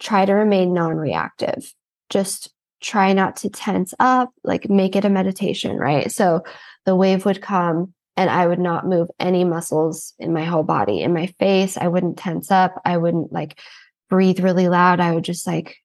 try 0.00 0.24
to 0.24 0.32
remain 0.32 0.74
non 0.74 0.96
reactive. 0.96 1.72
Just 2.10 2.52
try 2.80 3.12
not 3.12 3.36
to 3.36 3.48
tense 3.48 3.94
up, 4.00 4.32
like 4.42 4.68
make 4.68 4.96
it 4.96 5.04
a 5.04 5.08
meditation, 5.08 5.76
right? 5.76 6.10
So 6.10 6.42
the 6.84 6.96
wave 6.96 7.24
would 7.26 7.40
come 7.40 7.94
and 8.16 8.28
I 8.28 8.48
would 8.48 8.58
not 8.58 8.88
move 8.88 9.06
any 9.20 9.44
muscles 9.44 10.14
in 10.18 10.32
my 10.32 10.42
whole 10.42 10.64
body. 10.64 11.02
In 11.02 11.14
my 11.14 11.26
face, 11.38 11.76
I 11.76 11.86
wouldn't 11.86 12.18
tense 12.18 12.50
up. 12.50 12.82
I 12.84 12.96
wouldn't 12.96 13.32
like 13.32 13.60
breathe 14.08 14.40
really 14.40 14.68
loud. 14.68 15.00
I 15.00 15.12
would 15.12 15.24
just 15.24 15.46
like 15.46 15.76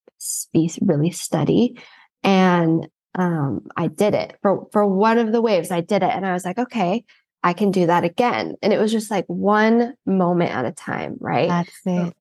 be 0.53 0.71
really 0.81 1.11
steady. 1.11 1.79
And 2.23 2.87
um, 3.15 3.67
I 3.75 3.87
did 3.87 4.13
it 4.13 4.37
for, 4.41 4.67
for 4.71 4.85
one 4.85 5.17
of 5.17 5.31
the 5.31 5.41
waves. 5.41 5.71
I 5.71 5.81
did 5.81 6.03
it. 6.03 6.11
And 6.11 6.25
I 6.25 6.33
was 6.33 6.45
like, 6.45 6.57
okay, 6.57 7.03
I 7.43 7.53
can 7.53 7.71
do 7.71 7.87
that 7.87 8.03
again. 8.03 8.55
And 8.61 8.71
it 8.71 8.79
was 8.79 8.91
just 8.91 9.11
like 9.11 9.25
one 9.27 9.95
moment 10.05 10.51
at 10.51 10.65
a 10.65 10.71
time, 10.71 11.17
right? 11.19 11.49
That's 11.49 11.79
it. 11.85 12.13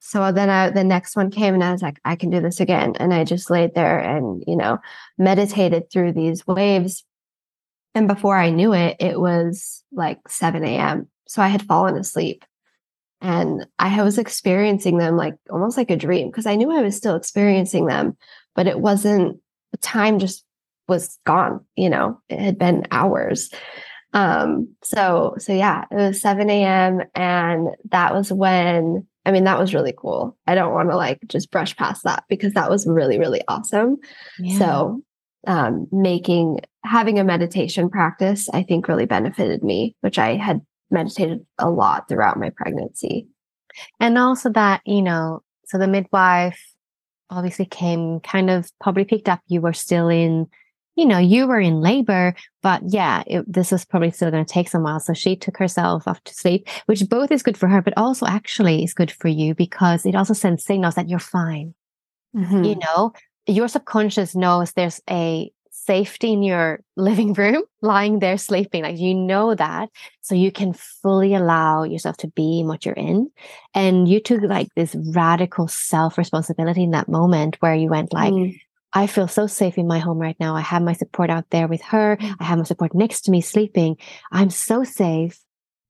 so 0.00 0.32
then 0.32 0.48
I, 0.48 0.70
the 0.70 0.84
next 0.84 1.14
one 1.14 1.30
came 1.30 1.54
and 1.54 1.62
I 1.62 1.72
was 1.72 1.82
like, 1.82 1.98
I 2.04 2.16
can 2.16 2.30
do 2.30 2.40
this 2.40 2.60
again. 2.60 2.94
And 2.98 3.12
I 3.12 3.24
just 3.24 3.50
laid 3.50 3.74
there 3.74 3.98
and, 3.98 4.42
you 4.46 4.56
know, 4.56 4.78
meditated 5.18 5.90
through 5.90 6.12
these 6.12 6.46
waves. 6.46 7.04
And 7.94 8.08
before 8.08 8.36
I 8.36 8.50
knew 8.50 8.72
it, 8.72 8.96
it 8.98 9.20
was 9.20 9.84
like 9.92 10.26
7 10.28 10.64
a.m. 10.64 11.08
So 11.28 11.42
I 11.42 11.48
had 11.48 11.62
fallen 11.62 11.96
asleep 11.96 12.44
and 13.22 13.66
I 13.78 14.02
was 14.02 14.18
experiencing 14.18 14.98
them 14.98 15.16
like 15.16 15.34
almost 15.48 15.76
like 15.76 15.90
a 15.90 15.96
dream 15.96 16.28
because 16.28 16.44
I 16.44 16.56
knew 16.56 16.70
I 16.70 16.82
was 16.82 16.96
still 16.96 17.14
experiencing 17.14 17.86
them, 17.86 18.16
but 18.54 18.66
it 18.66 18.80
wasn't 18.80 19.40
time 19.80 20.18
just 20.18 20.44
was 20.88 21.18
gone, 21.24 21.64
you 21.76 21.88
know, 21.88 22.20
it 22.28 22.40
had 22.40 22.58
been 22.58 22.86
hours. 22.90 23.50
Um, 24.12 24.74
so, 24.82 25.36
so 25.38 25.52
yeah, 25.52 25.84
it 25.90 25.94
was 25.94 26.20
7 26.20 26.50
a.m. 26.50 27.00
and 27.14 27.68
that 27.90 28.12
was 28.12 28.32
when 28.32 29.06
I 29.24 29.30
mean, 29.30 29.44
that 29.44 29.58
was 29.58 29.72
really 29.72 29.94
cool. 29.96 30.36
I 30.48 30.56
don't 30.56 30.74
want 30.74 30.90
to 30.90 30.96
like 30.96 31.20
just 31.28 31.52
brush 31.52 31.76
past 31.76 32.02
that 32.02 32.24
because 32.28 32.54
that 32.54 32.68
was 32.68 32.88
really, 32.88 33.20
really 33.20 33.40
awesome. 33.46 33.98
Yeah. 34.40 34.58
So, 34.58 35.02
um, 35.46 35.86
making 35.92 36.60
having 36.84 37.20
a 37.20 37.24
meditation 37.24 37.88
practice, 37.88 38.48
I 38.52 38.64
think 38.64 38.88
really 38.88 39.06
benefited 39.06 39.62
me, 39.62 39.94
which 40.00 40.18
I 40.18 40.34
had 40.34 40.60
meditated 40.92 41.44
a 41.58 41.70
lot 41.70 42.08
throughout 42.08 42.38
my 42.38 42.50
pregnancy. 42.50 43.26
And 43.98 44.18
also 44.18 44.50
that, 44.50 44.82
you 44.84 45.02
know, 45.02 45.42
so 45.66 45.78
the 45.78 45.88
midwife 45.88 46.60
obviously 47.30 47.64
came 47.64 48.20
kind 48.20 48.50
of 48.50 48.70
probably 48.80 49.04
picked 49.04 49.28
up 49.28 49.40
you 49.46 49.60
were 49.60 49.72
still 49.72 50.08
in 50.08 50.48
you 50.94 51.06
know, 51.06 51.18
you 51.18 51.46
were 51.46 51.60
in 51.60 51.80
labor, 51.80 52.34
but 52.62 52.82
yeah, 52.86 53.22
it, 53.26 53.50
this 53.50 53.72
was 53.72 53.84
probably 53.84 54.10
still 54.10 54.30
going 54.30 54.44
to 54.44 54.52
take 54.52 54.68
some 54.68 54.82
while. 54.82 55.00
So 55.00 55.14
she 55.14 55.36
took 55.36 55.56
herself 55.56 56.06
off 56.06 56.22
to 56.24 56.34
sleep, 56.34 56.68
which 56.86 57.08
both 57.08 57.30
is 57.30 57.42
good 57.42 57.56
for 57.56 57.66
her, 57.66 57.80
but 57.80 57.94
also 57.96 58.26
actually 58.26 58.84
is 58.84 58.92
good 58.92 59.10
for 59.10 59.28
you 59.28 59.54
because 59.54 60.04
it 60.04 60.14
also 60.14 60.34
sends 60.34 60.64
signals 60.64 60.96
that 60.96 61.08
you're 61.08 61.18
fine. 61.18 61.74
Mm-hmm. 62.36 62.64
You 62.64 62.76
know, 62.76 63.12
your 63.46 63.68
subconscious 63.68 64.34
knows 64.34 64.72
there's 64.72 65.00
a 65.08 65.50
safety 65.86 66.32
in 66.32 66.42
your 66.42 66.80
living 66.96 67.32
room, 67.34 67.62
lying 67.80 68.18
there 68.18 68.38
sleeping. 68.38 68.82
Like 68.82 68.98
you 68.98 69.14
know 69.14 69.54
that. 69.54 69.88
So 70.20 70.34
you 70.34 70.52
can 70.52 70.72
fully 70.72 71.34
allow 71.34 71.84
yourself 71.84 72.16
to 72.18 72.28
be 72.28 72.60
in 72.60 72.66
what 72.66 72.84
you're 72.84 72.94
in. 72.94 73.30
And 73.74 74.08
you 74.08 74.20
took 74.20 74.42
like 74.42 74.68
this 74.74 74.94
radical 75.14 75.68
self 75.68 76.18
responsibility 76.18 76.82
in 76.82 76.92
that 76.92 77.08
moment 77.08 77.56
where 77.60 77.74
you 77.74 77.88
went 77.88 78.12
like, 78.12 78.32
mm. 78.32 78.58
I 78.94 79.06
feel 79.06 79.28
so 79.28 79.46
safe 79.46 79.78
in 79.78 79.86
my 79.86 79.98
home 79.98 80.18
right 80.18 80.36
now. 80.38 80.54
I 80.54 80.60
have 80.60 80.82
my 80.82 80.92
support 80.92 81.30
out 81.30 81.46
there 81.50 81.66
with 81.66 81.82
her. 81.82 82.16
Mm. 82.16 82.36
I 82.40 82.44
have 82.44 82.58
my 82.58 82.64
support 82.64 82.94
next 82.94 83.22
to 83.22 83.30
me 83.30 83.40
sleeping. 83.40 83.96
I'm 84.30 84.50
so 84.50 84.84
safe. 84.84 85.38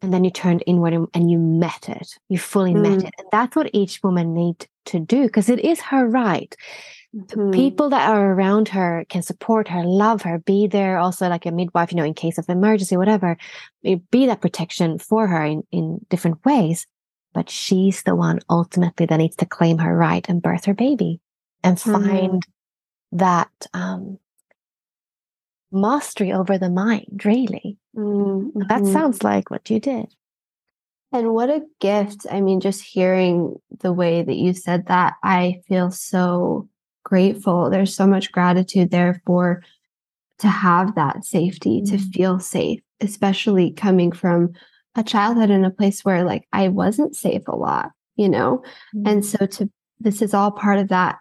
And 0.00 0.12
then 0.12 0.24
you 0.24 0.30
turned 0.30 0.64
inward 0.66 0.94
and, 1.14 1.30
you 1.30 1.38
met 1.38 1.88
it. 1.88 2.18
You 2.28 2.36
fully 2.36 2.74
mm. 2.74 2.82
met 2.82 3.04
it. 3.04 3.14
And 3.18 3.28
that's 3.30 3.54
what 3.54 3.70
each 3.72 4.02
woman 4.02 4.34
need 4.34 4.66
to 4.86 4.98
do 4.98 5.22
because 5.22 5.48
it 5.48 5.60
is 5.60 5.80
her 5.80 6.06
right. 6.08 6.54
Mm-hmm. 7.14 7.50
People 7.50 7.90
that 7.90 8.08
are 8.08 8.32
around 8.32 8.68
her 8.68 9.04
can 9.10 9.22
support 9.22 9.68
her, 9.68 9.84
love 9.84 10.22
her, 10.22 10.38
be 10.38 10.66
there 10.66 10.96
also 10.96 11.28
like 11.28 11.44
a 11.44 11.50
midwife, 11.50 11.92
you 11.92 11.96
know, 11.96 12.04
in 12.04 12.14
case 12.14 12.38
of 12.38 12.48
emergency, 12.48 12.96
whatever, 12.96 13.36
be 13.82 14.26
that 14.26 14.40
protection 14.40 14.98
for 14.98 15.26
her 15.26 15.44
in, 15.44 15.62
in 15.70 16.04
different 16.08 16.42
ways. 16.44 16.86
But 17.34 17.50
she's 17.50 18.02
the 18.02 18.14
one 18.14 18.40
ultimately 18.48 19.06
that 19.06 19.16
needs 19.16 19.36
to 19.36 19.46
claim 19.46 19.78
her 19.78 19.94
right 19.94 20.26
and 20.28 20.42
birth 20.42 20.64
her 20.64 20.74
baby 20.74 21.20
and 21.62 21.76
mm-hmm. 21.76 21.92
find 21.92 22.46
that 23.12 23.50
um, 23.74 24.18
mastery 25.70 26.32
over 26.32 26.56
the 26.56 26.70
mind, 26.70 27.22
really. 27.24 27.76
Mm-hmm. 27.94 28.62
That 28.68 28.86
sounds 28.86 29.22
like 29.22 29.50
what 29.50 29.68
you 29.68 29.80
did. 29.80 30.14
And 31.12 31.34
what 31.34 31.50
a 31.50 31.60
gift. 31.78 32.26
I 32.30 32.40
mean, 32.40 32.60
just 32.60 32.82
hearing 32.82 33.60
the 33.80 33.92
way 33.92 34.22
that 34.22 34.36
you 34.36 34.54
said 34.54 34.86
that, 34.86 35.14
I 35.22 35.60
feel 35.68 35.90
so 35.90 36.70
grateful. 37.04 37.70
There's 37.70 37.94
so 37.94 38.06
much 38.06 38.32
gratitude 38.32 38.90
there 38.90 39.20
for 39.26 39.62
to 40.38 40.48
have 40.48 40.94
that 40.94 41.24
safety, 41.24 41.82
mm-hmm. 41.82 41.96
to 41.96 42.02
feel 42.10 42.40
safe, 42.40 42.80
especially 43.00 43.72
coming 43.72 44.12
from 44.12 44.52
a 44.94 45.02
childhood 45.02 45.50
in 45.50 45.64
a 45.64 45.70
place 45.70 46.04
where 46.04 46.24
like 46.24 46.46
I 46.52 46.68
wasn't 46.68 47.16
safe 47.16 47.42
a 47.46 47.56
lot, 47.56 47.90
you 48.16 48.28
know? 48.28 48.62
Mm-hmm. 48.94 49.08
And 49.08 49.24
so 49.24 49.46
to 49.46 49.70
this 50.00 50.20
is 50.20 50.34
all 50.34 50.50
part 50.50 50.78
of 50.78 50.88
that 50.88 51.18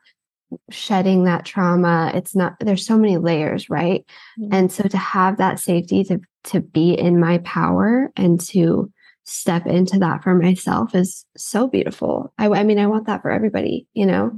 shedding 0.69 1.23
that 1.23 1.45
trauma 1.45 2.11
it's 2.13 2.35
not 2.35 2.57
there's 2.59 2.85
so 2.85 2.97
many 2.97 3.17
layers 3.17 3.69
right 3.69 4.05
mm-hmm. 4.37 4.53
and 4.53 4.69
so 4.69 4.83
to 4.83 4.97
have 4.97 5.37
that 5.37 5.59
safety 5.59 6.03
to 6.03 6.19
to 6.43 6.59
be 6.59 6.93
in 6.93 7.19
my 7.19 7.37
power 7.39 8.11
and 8.17 8.41
to 8.41 8.91
step 9.23 9.65
into 9.67 9.99
that 9.99 10.23
for 10.23 10.35
myself 10.35 10.95
is 10.95 11.25
so 11.37 11.67
beautiful 11.67 12.33
i, 12.37 12.47
I 12.47 12.63
mean 12.63 12.79
i 12.79 12.87
want 12.87 13.05
that 13.07 13.21
for 13.21 13.31
everybody 13.31 13.87
you 13.93 14.05
know 14.05 14.31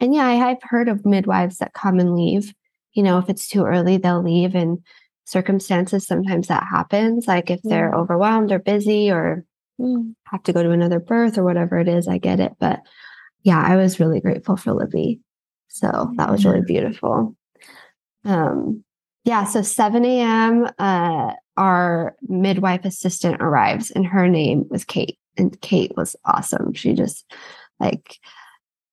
and 0.00 0.14
yeah 0.14 0.26
I, 0.26 0.50
i've 0.50 0.62
heard 0.62 0.88
of 0.88 1.06
midwives 1.06 1.58
that 1.58 1.72
come 1.72 1.98
and 1.98 2.14
leave 2.14 2.52
you 2.92 3.02
know 3.02 3.18
if 3.18 3.28
it's 3.28 3.48
too 3.48 3.64
early 3.64 3.96
they'll 3.96 4.22
leave 4.22 4.54
and 4.54 4.78
circumstances 5.24 6.06
sometimes 6.06 6.48
that 6.48 6.64
happens 6.70 7.26
like 7.26 7.50
if 7.50 7.60
they're 7.64 7.90
mm-hmm. 7.90 8.00
overwhelmed 8.00 8.52
or 8.52 8.58
busy 8.58 9.10
or 9.10 9.44
mm. 9.80 10.14
have 10.26 10.42
to 10.44 10.52
go 10.52 10.62
to 10.62 10.70
another 10.70 11.00
birth 11.00 11.38
or 11.38 11.42
whatever 11.42 11.78
it 11.78 11.88
is 11.88 12.06
i 12.06 12.18
get 12.18 12.38
it 12.38 12.52
but 12.60 12.80
yeah 13.42 13.60
i 13.60 13.74
was 13.74 13.98
really 13.98 14.20
grateful 14.20 14.56
for 14.56 14.72
libby 14.72 15.20
so 15.76 16.10
that 16.16 16.30
was 16.30 16.46
really 16.46 16.62
beautiful. 16.62 17.36
Um, 18.24 18.82
yeah, 19.26 19.42
so 19.42 19.60
7 19.60 20.04
a.m., 20.04 20.68
uh, 20.78 21.32
our 21.56 22.14
midwife 22.28 22.84
assistant 22.84 23.42
arrives, 23.42 23.90
and 23.90 24.06
her 24.06 24.28
name 24.28 24.66
was 24.70 24.84
Kate. 24.84 25.18
And 25.36 25.60
Kate 25.60 25.92
was 25.96 26.14
awesome. 26.24 26.72
She 26.72 26.94
just 26.94 27.26
like 27.80 28.18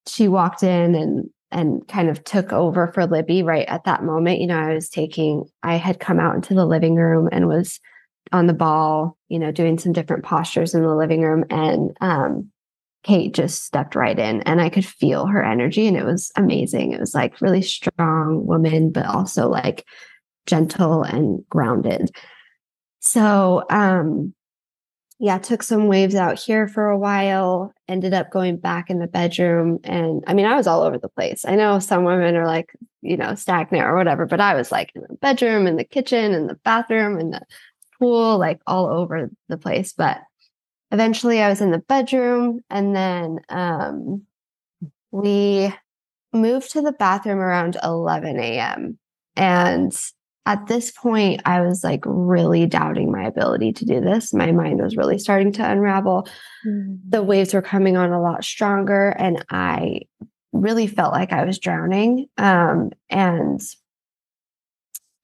she 0.08 0.28
walked 0.28 0.64
in 0.64 0.96
and 0.96 1.30
and 1.52 1.88
kind 1.88 2.10
of 2.10 2.24
took 2.24 2.52
over 2.52 2.88
for 2.88 3.06
Libby 3.06 3.44
right 3.44 3.68
at 3.68 3.84
that 3.84 4.04
moment. 4.04 4.42
You 4.42 4.48
know, 4.48 4.58
I 4.58 4.74
was 4.74 4.90
taking, 4.90 5.46
I 5.62 5.76
had 5.76 6.00
come 6.00 6.20
out 6.20 6.34
into 6.34 6.56
the 6.56 6.66
living 6.66 6.96
room 6.96 7.30
and 7.32 7.48
was 7.48 7.80
on 8.32 8.48
the 8.48 8.54
ball, 8.56 9.18
you 9.30 9.38
know, 9.38 9.52
doing 9.52 9.78
some 9.78 9.94
different 9.94 10.26
postures 10.26 10.74
in 10.74 10.82
the 10.82 10.96
living 10.96 11.22
room. 11.22 11.46
And 11.52 11.96
um, 12.02 12.50
Kate 13.04 13.36
just 13.36 13.66
stepped 13.66 13.94
right 13.94 14.18
in 14.18 14.42
and 14.42 14.60
I 14.60 14.70
could 14.70 14.86
feel 14.86 15.28
her 15.28 15.44
energy 15.44 15.86
and 15.86 15.96
it 15.96 16.06
was 16.06 16.32
amazing. 16.36 16.92
It 16.92 17.00
was 17.00 17.14
like 17.14 17.40
really 17.40 17.62
strong 17.62 18.48
woman, 18.48 18.92
but 18.92 19.06
also 19.06 19.48
like 19.48 19.86
gentle 20.46 21.04
and 21.04 21.44
grounded. 21.50 22.10
So, 23.00 23.64
um, 23.70 24.34
yeah, 25.20 25.38
took 25.38 25.64
some 25.64 25.88
waves 25.88 26.16
out 26.16 26.40
here 26.40 26.68
for 26.68 26.90
a 26.90 26.98
while, 26.98 27.74
ended 27.88 28.14
up 28.14 28.32
going 28.32 28.58
back 28.58 28.90
in 28.90 29.00
the 29.00 29.08
bedroom. 29.08 29.80
And 29.84 30.24
I 30.28 30.34
mean, 30.34 30.46
I 30.46 30.56
was 30.56 30.68
all 30.68 30.82
over 30.82 30.98
the 30.98 31.08
place. 31.08 31.46
I 31.46 31.56
know 31.56 31.80
some 31.80 32.04
women 32.04 32.36
are 32.36 32.48
like, 32.48 32.74
you 33.02 33.16
know, 33.16 33.36
stagnant 33.36 33.86
or 33.86 33.96
whatever, 33.96 34.26
but 34.26 34.42
I 34.42 34.54
was 34.54 34.72
like 34.72 34.92
in 34.96 35.04
the 35.08 35.16
bedroom, 35.16 35.66
in 35.68 35.78
the 35.78 35.84
kitchen, 35.84 36.34
in 36.34 36.48
the 36.48 36.56
bathroom, 36.66 37.20
in 37.20 37.32
the 37.32 37.42
pool, 38.00 38.38
like 38.38 38.60
all 38.68 38.88
over 38.88 39.30
the 39.48 39.58
place. 39.58 39.94
But 39.94 40.20
eventually 40.92 41.42
I 41.42 41.50
was 41.50 41.62
in 41.62 41.72
the 41.72 41.80
bedroom 41.80 42.60
and 42.70 42.96
then 42.96 43.40
um, 43.50 44.24
we 45.12 45.74
moved 46.34 46.72
to 46.72 46.82
the 46.82 46.92
bathroom 46.92 47.40
around 47.40 47.78
11 47.84 48.40
a.m. 48.40 48.98
And 49.36 49.96
at 50.46 50.68
this 50.68 50.92
point, 50.92 51.42
I 51.46 51.62
was 51.62 51.84
like 51.84 52.04
really 52.06 52.66
doubting 52.66 53.12
my 53.12 53.24
ability 53.24 53.74
to 53.74 53.86
do 53.86 54.02
this. 54.02 54.34
My 54.34 54.52
mind 54.52 54.82
was 54.82 54.98
really 54.98 55.18
starting 55.18 55.54
to 55.54 55.70
unravel. 55.70 56.28
Mm-hmm. 56.68 56.96
The 57.08 57.24
waves 57.24 57.54
were 57.54 57.62
coming 57.62 57.96
on 57.96 58.12
a 58.12 58.22
lot 58.22 58.44
stronger, 58.44 59.10
and 59.10 59.44
I 59.50 60.02
really 60.52 60.88
felt 60.88 61.14
like 61.14 61.32
I 61.32 61.46
was 61.46 61.60
drowning. 61.60 62.28
Um, 62.38 62.92
and 63.10 63.62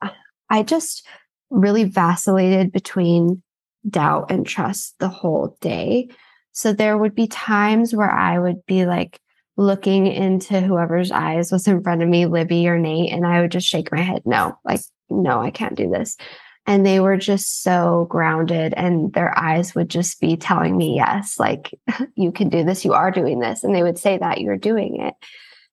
I 0.49 0.63
just 0.63 1.05
really 1.49 1.83
vacillated 1.83 2.71
between 2.71 3.43
doubt 3.87 4.31
and 4.31 4.45
trust 4.45 4.95
the 4.99 5.09
whole 5.09 5.57
day. 5.61 6.09
So 6.51 6.73
there 6.73 6.97
would 6.97 7.15
be 7.15 7.27
times 7.27 7.93
where 7.93 8.11
I 8.11 8.39
would 8.39 8.65
be 8.65 8.85
like 8.85 9.19
looking 9.57 10.07
into 10.07 10.61
whoever's 10.61 11.11
eyes 11.11 11.51
was 11.51 11.67
in 11.67 11.83
front 11.83 12.01
of 12.01 12.07
me, 12.07 12.25
Libby 12.25 12.67
or 12.67 12.79
Nate, 12.79 13.11
and 13.11 13.25
I 13.25 13.41
would 13.41 13.51
just 13.51 13.67
shake 13.67 13.91
my 13.91 14.01
head, 14.01 14.21
no, 14.25 14.57
like, 14.63 14.79
no, 15.09 15.41
I 15.41 15.51
can't 15.51 15.75
do 15.75 15.89
this. 15.89 16.17
And 16.65 16.85
they 16.85 16.99
were 16.99 17.17
just 17.17 17.63
so 17.63 18.05
grounded, 18.09 18.73
and 18.75 19.11
their 19.13 19.37
eyes 19.37 19.73
would 19.73 19.89
just 19.89 20.19
be 20.19 20.37
telling 20.37 20.77
me, 20.77 20.95
yes, 20.95 21.39
like, 21.39 21.73
you 22.15 22.31
can 22.31 22.49
do 22.49 22.63
this, 22.63 22.85
you 22.85 22.93
are 22.93 23.11
doing 23.11 23.39
this. 23.39 23.63
And 23.63 23.73
they 23.73 23.83
would 23.83 23.97
say 23.97 24.17
that 24.17 24.41
you're 24.41 24.57
doing 24.57 25.01
it. 25.01 25.15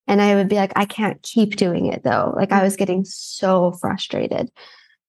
And 0.07 0.21
I 0.21 0.35
would 0.35 0.47
be 0.47 0.55
like, 0.55 0.73
I 0.75 0.85
can't 0.85 1.21
keep 1.21 1.57
doing 1.57 1.87
it 1.87 2.03
though. 2.03 2.33
Like, 2.35 2.51
I 2.51 2.63
was 2.63 2.77
getting 2.77 3.03
so 3.03 3.73
frustrated. 3.73 4.49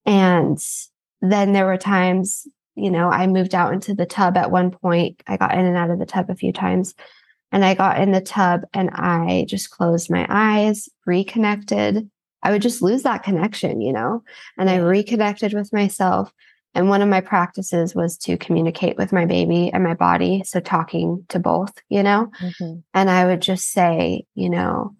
And 0.04 0.58
then 1.22 1.52
there 1.52 1.66
were 1.66 1.78
times 1.78 2.46
you 2.78 2.92
know, 2.92 3.10
I 3.10 3.26
moved 3.26 3.56
out 3.56 3.72
into 3.72 3.92
the 3.92 4.06
tub 4.06 4.36
at 4.36 4.52
one 4.52 4.70
point. 4.70 5.20
I 5.26 5.36
got 5.36 5.54
in 5.54 5.66
and 5.66 5.76
out 5.76 5.90
of 5.90 5.98
the 5.98 6.06
tub 6.06 6.30
a 6.30 6.36
few 6.36 6.52
times. 6.52 6.94
And 7.50 7.64
I 7.64 7.74
got 7.74 8.00
in 8.00 8.12
the 8.12 8.20
tub 8.20 8.62
and 8.72 8.90
I 8.90 9.46
just 9.48 9.70
closed 9.70 10.10
my 10.10 10.24
eyes, 10.28 10.88
reconnected. 11.04 12.08
I 12.42 12.50
would 12.52 12.62
just 12.62 12.82
lose 12.82 13.02
that 13.02 13.22
connection, 13.22 13.80
you 13.80 13.92
know, 13.92 14.22
and 14.56 14.70
I 14.70 14.76
reconnected 14.76 15.54
with 15.54 15.72
myself. 15.72 16.32
And 16.74 16.88
one 16.88 17.02
of 17.02 17.08
my 17.08 17.20
practices 17.20 17.94
was 17.94 18.16
to 18.18 18.36
communicate 18.36 18.96
with 18.96 19.12
my 19.12 19.26
baby 19.26 19.70
and 19.72 19.82
my 19.82 19.94
body. 19.94 20.42
So 20.44 20.60
talking 20.60 21.24
to 21.28 21.38
both, 21.38 21.72
you 21.88 22.02
know, 22.02 22.30
Mhm. 22.40 22.82
and 22.94 23.10
I 23.10 23.26
would 23.26 23.42
just 23.42 23.72
say, 23.72 24.24
you 24.34 24.50
know, 24.50 24.94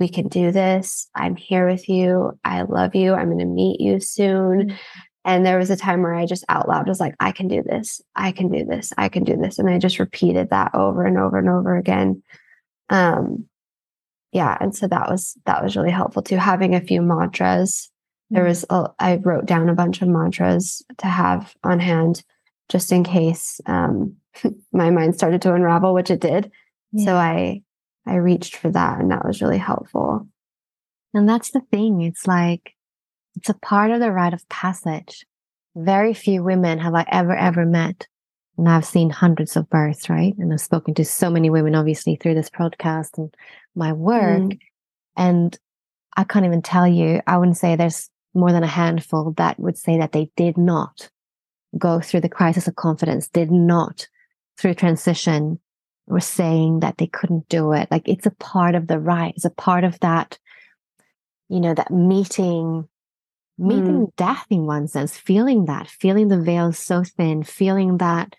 we 0.00 0.08
can 0.08 0.26
do 0.26 0.50
this. 0.50 1.08
I'm 1.14 1.36
here 1.36 1.68
with 1.68 1.88
you. 1.88 2.36
I 2.44 2.62
love 2.62 2.94
you. 2.96 3.14
I'm 3.14 3.26
going 3.26 3.38
to 3.38 3.44
meet 3.44 3.80
you 3.80 4.00
soon. 4.00 4.70
Mhm. 4.70 4.76
And 5.24 5.46
there 5.46 5.58
was 5.58 5.70
a 5.70 5.76
time 5.76 6.02
where 6.02 6.14
I 6.14 6.26
just 6.26 6.44
out 6.48 6.68
loud 6.68 6.88
was 6.88 6.98
like, 6.98 7.14
I 7.20 7.30
can 7.30 7.46
do 7.46 7.62
this. 7.62 8.00
I 8.16 8.32
can 8.32 8.50
do 8.50 8.64
this. 8.64 8.92
I 8.98 9.08
can 9.08 9.22
do 9.22 9.36
this. 9.36 9.60
And 9.60 9.70
I 9.70 9.78
just 9.78 10.00
repeated 10.00 10.50
that 10.50 10.74
over 10.74 11.04
and 11.04 11.16
over 11.16 11.38
and 11.38 11.48
over 11.48 11.76
again. 11.76 12.22
Um, 12.90 13.46
yeah. 14.32 14.56
And 14.60 14.74
so 14.74 14.88
that 14.88 15.08
was, 15.08 15.36
that 15.46 15.62
was 15.62 15.76
really 15.76 15.90
helpful 15.90 16.22
too. 16.22 16.36
Having 16.36 16.74
a 16.74 16.80
few 16.80 17.02
mantras. 17.02 17.90
There 18.30 18.44
was, 18.44 18.64
a, 18.70 18.88
I 18.98 19.16
wrote 19.16 19.44
down 19.44 19.68
a 19.68 19.74
bunch 19.74 20.00
of 20.00 20.08
mantras 20.08 20.82
to 20.98 21.06
have 21.06 21.54
on 21.62 21.80
hand 21.80 22.24
just 22.70 22.90
in 22.90 23.04
case 23.04 23.60
um, 23.66 24.16
my 24.72 24.90
mind 24.90 25.14
started 25.14 25.42
to 25.42 25.52
unravel, 25.52 25.92
which 25.92 26.10
it 26.10 26.20
did. 26.20 26.50
So 27.04 27.14
I, 27.14 27.62
I 28.06 28.16
reached 28.16 28.56
for 28.56 28.70
that 28.70 29.00
and 29.00 29.10
that 29.10 29.24
was 29.24 29.40
really 29.40 29.58
helpful. 29.58 30.26
And 31.14 31.28
that's 31.28 31.50
the 31.50 31.60
thing. 31.70 32.02
It's 32.02 32.26
like, 32.26 32.74
it's 33.36 33.48
a 33.48 33.54
part 33.54 33.90
of 33.90 34.00
the 34.00 34.12
rite 34.12 34.34
of 34.34 34.48
passage. 34.48 35.26
Very 35.74 36.12
few 36.14 36.42
women 36.42 36.78
have 36.78 36.94
I 36.94 37.06
ever, 37.10 37.34
ever 37.34 37.64
met. 37.64 38.06
And 38.58 38.68
I've 38.68 38.84
seen 38.84 39.10
hundreds 39.10 39.56
of 39.56 39.70
births, 39.70 40.10
right? 40.10 40.34
And 40.38 40.52
I've 40.52 40.60
spoken 40.60 40.94
to 40.94 41.04
so 41.04 41.30
many 41.30 41.50
women, 41.50 41.74
obviously, 41.74 42.16
through 42.16 42.34
this 42.34 42.50
podcast 42.50 43.16
and 43.16 43.34
my 43.74 43.92
work. 43.92 44.42
Mm. 44.42 44.58
And 45.16 45.58
I 46.16 46.24
can't 46.24 46.44
even 46.44 46.62
tell 46.62 46.86
you, 46.86 47.22
I 47.26 47.38
wouldn't 47.38 47.56
say 47.56 47.76
there's 47.76 48.10
more 48.34 48.52
than 48.52 48.62
a 48.62 48.68
handful 48.68 49.32
that 49.36 49.58
would 49.58 49.78
say 49.78 49.98
that 49.98 50.12
they 50.12 50.30
did 50.36 50.58
not 50.58 51.10
go 51.78 52.00
through 52.00 52.20
the 52.20 52.28
crisis 52.28 52.68
of 52.68 52.76
confidence, 52.76 53.28
did 53.28 53.50
not 53.50 54.06
through 54.58 54.74
transition, 54.74 55.58
were 56.06 56.20
saying 56.20 56.80
that 56.80 56.98
they 56.98 57.06
couldn't 57.06 57.48
do 57.48 57.72
it. 57.72 57.90
Like 57.90 58.08
it's 58.08 58.26
a 58.26 58.32
part 58.32 58.74
of 58.74 58.86
the 58.86 58.98
rite, 58.98 59.34
it's 59.36 59.44
a 59.44 59.50
part 59.50 59.84
of 59.84 59.98
that, 60.00 60.38
you 61.48 61.60
know, 61.60 61.74
that 61.74 61.90
meeting, 61.90 62.88
meeting 63.58 64.12
death 64.16 64.46
in 64.50 64.66
one 64.66 64.88
sense, 64.88 65.16
feeling 65.16 65.66
that, 65.66 65.88
feeling 65.88 66.28
the 66.28 66.40
veil 66.40 66.72
so 66.72 67.04
thin, 67.04 67.42
feeling 67.42 67.98
that 67.98 68.34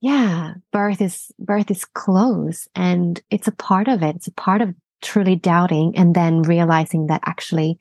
yeah, 0.00 0.54
birth 0.72 1.00
is 1.00 1.30
birth 1.38 1.70
is 1.70 1.84
close 1.84 2.68
and 2.74 3.20
it's 3.30 3.48
a 3.48 3.52
part 3.52 3.88
of 3.88 4.02
it. 4.02 4.16
It's 4.16 4.26
a 4.28 4.32
part 4.32 4.60
of 4.60 4.74
truly 5.02 5.36
doubting 5.36 5.96
and 5.96 6.14
then 6.14 6.42
realizing 6.42 7.06
that 7.08 7.22
actually 7.24 7.78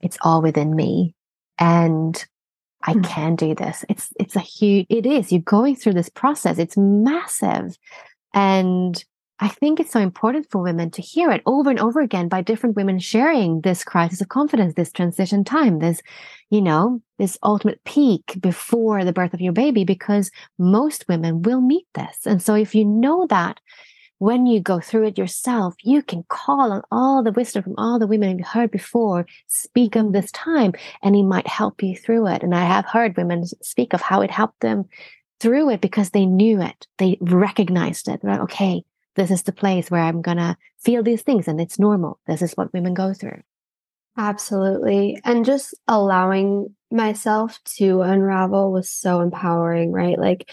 it's 0.00 0.18
all 0.22 0.42
within 0.42 0.74
me 0.74 1.14
and 1.58 2.24
I 2.84 2.94
Mm. 2.94 3.04
can 3.04 3.36
do 3.36 3.54
this. 3.54 3.84
It's 3.88 4.12
it's 4.20 4.36
a 4.36 4.40
huge 4.40 4.86
it 4.88 5.06
is. 5.06 5.32
You're 5.32 5.42
going 5.42 5.74
through 5.76 5.94
this 5.94 6.08
process. 6.08 6.58
It's 6.58 6.76
massive. 6.76 7.76
And 8.34 9.02
I 9.40 9.48
think 9.48 9.78
it's 9.78 9.92
so 9.92 10.00
important 10.00 10.50
for 10.50 10.60
women 10.60 10.90
to 10.92 11.02
hear 11.02 11.30
it 11.30 11.42
over 11.46 11.70
and 11.70 11.78
over 11.78 12.00
again 12.00 12.28
by 12.28 12.42
different 12.42 12.74
women 12.74 12.98
sharing 12.98 13.60
this 13.60 13.84
crisis 13.84 14.20
of 14.20 14.28
confidence, 14.28 14.74
this 14.74 14.90
transition 14.90 15.44
time, 15.44 15.78
this, 15.78 16.00
you 16.50 16.60
know, 16.60 17.00
this 17.18 17.38
ultimate 17.42 17.82
peak 17.84 18.36
before 18.40 19.04
the 19.04 19.12
birth 19.12 19.34
of 19.34 19.40
your 19.40 19.52
baby, 19.52 19.84
because 19.84 20.32
most 20.58 21.06
women 21.08 21.42
will 21.42 21.60
meet 21.60 21.86
this. 21.94 22.26
And 22.26 22.42
so 22.42 22.54
if 22.54 22.74
you 22.74 22.84
know 22.84 23.26
that 23.28 23.60
when 24.18 24.46
you 24.46 24.58
go 24.60 24.80
through 24.80 25.06
it 25.06 25.18
yourself, 25.18 25.74
you 25.84 26.02
can 26.02 26.24
call 26.28 26.72
on 26.72 26.82
all 26.90 27.22
the 27.22 27.30
wisdom 27.30 27.62
from 27.62 27.74
all 27.78 28.00
the 28.00 28.08
women 28.08 28.38
you've 28.38 28.48
heard 28.48 28.72
before, 28.72 29.24
speak 29.46 29.94
of 29.94 30.12
this 30.12 30.32
time, 30.32 30.72
and 31.02 31.14
it 31.14 31.22
might 31.22 31.46
help 31.46 31.80
you 31.82 31.96
through 31.96 32.26
it. 32.26 32.42
And 32.42 32.54
I 32.54 32.64
have 32.64 32.84
heard 32.84 33.16
women 33.16 33.46
speak 33.46 33.92
of 33.92 34.00
how 34.00 34.20
it 34.20 34.32
helped 34.32 34.60
them 34.60 34.86
through 35.38 35.70
it 35.70 35.80
because 35.80 36.10
they 36.10 36.26
knew 36.26 36.60
it. 36.60 36.88
They 36.98 37.16
recognized 37.20 38.08
it. 38.08 38.24
Like, 38.24 38.40
okay, 38.40 38.82
this 39.18 39.30
is 39.30 39.42
the 39.42 39.52
place 39.52 39.90
where 39.90 40.02
I'm 40.02 40.22
going 40.22 40.36
to 40.38 40.56
feel 40.78 41.02
these 41.02 41.22
things 41.22 41.48
and 41.48 41.60
it's 41.60 41.78
normal. 41.78 42.20
This 42.26 42.40
is 42.40 42.52
what 42.54 42.72
women 42.72 42.94
go 42.94 43.12
through. 43.12 43.42
Absolutely. 44.16 45.20
And 45.24 45.44
just 45.44 45.74
allowing 45.86 46.74
myself 46.90 47.58
to 47.76 48.02
unravel 48.02 48.72
was 48.72 48.90
so 48.90 49.20
empowering, 49.20 49.92
right? 49.92 50.18
Like 50.18 50.50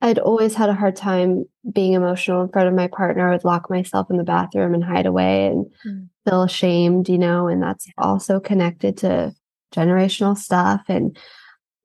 I'd 0.00 0.18
always 0.20 0.54
had 0.54 0.68
a 0.68 0.74
hard 0.74 0.94
time 0.94 1.44
being 1.72 1.94
emotional 1.94 2.42
in 2.42 2.50
front 2.50 2.68
of 2.68 2.74
my 2.74 2.86
partner. 2.86 3.28
I 3.28 3.32
would 3.32 3.44
lock 3.44 3.68
myself 3.68 4.08
in 4.10 4.16
the 4.16 4.24
bathroom 4.24 4.74
and 4.74 4.84
hide 4.84 5.06
away 5.06 5.46
and 5.46 5.66
Mm. 5.86 6.08
feel 6.24 6.42
ashamed, 6.42 7.08
you 7.08 7.18
know, 7.18 7.48
and 7.48 7.60
that's 7.62 7.88
also 7.98 8.38
connected 8.38 8.96
to 8.98 9.34
generational 9.74 10.36
stuff. 10.36 10.82
And, 10.88 11.16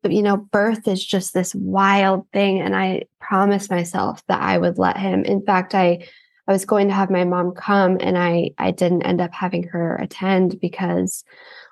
but, 0.04 0.12
you 0.12 0.22
know, 0.22 0.38
birth 0.38 0.88
is 0.88 1.04
just 1.04 1.34
this 1.34 1.56
wild 1.56 2.30
thing. 2.32 2.62
And 2.62 2.76
I 2.76 3.04
promised 3.20 3.72
myself 3.72 4.22
that 4.28 4.42
I 4.42 4.58
would 4.60 4.78
let 4.78 4.98
him. 4.98 5.24
In 5.24 5.44
fact, 5.44 5.74
I, 5.74 6.08
I 6.48 6.52
was 6.52 6.66
going 6.66 6.88
to 6.89 6.94
have 6.94 7.10
my 7.10 7.24
mom 7.24 7.54
come 7.54 7.98
and 8.00 8.18
I, 8.18 8.52
I 8.58 8.72
didn't 8.72 9.04
end 9.04 9.22
up 9.22 9.34
having 9.34 9.64
her 9.64 9.96
attend 9.96 10.60
because 10.60 11.24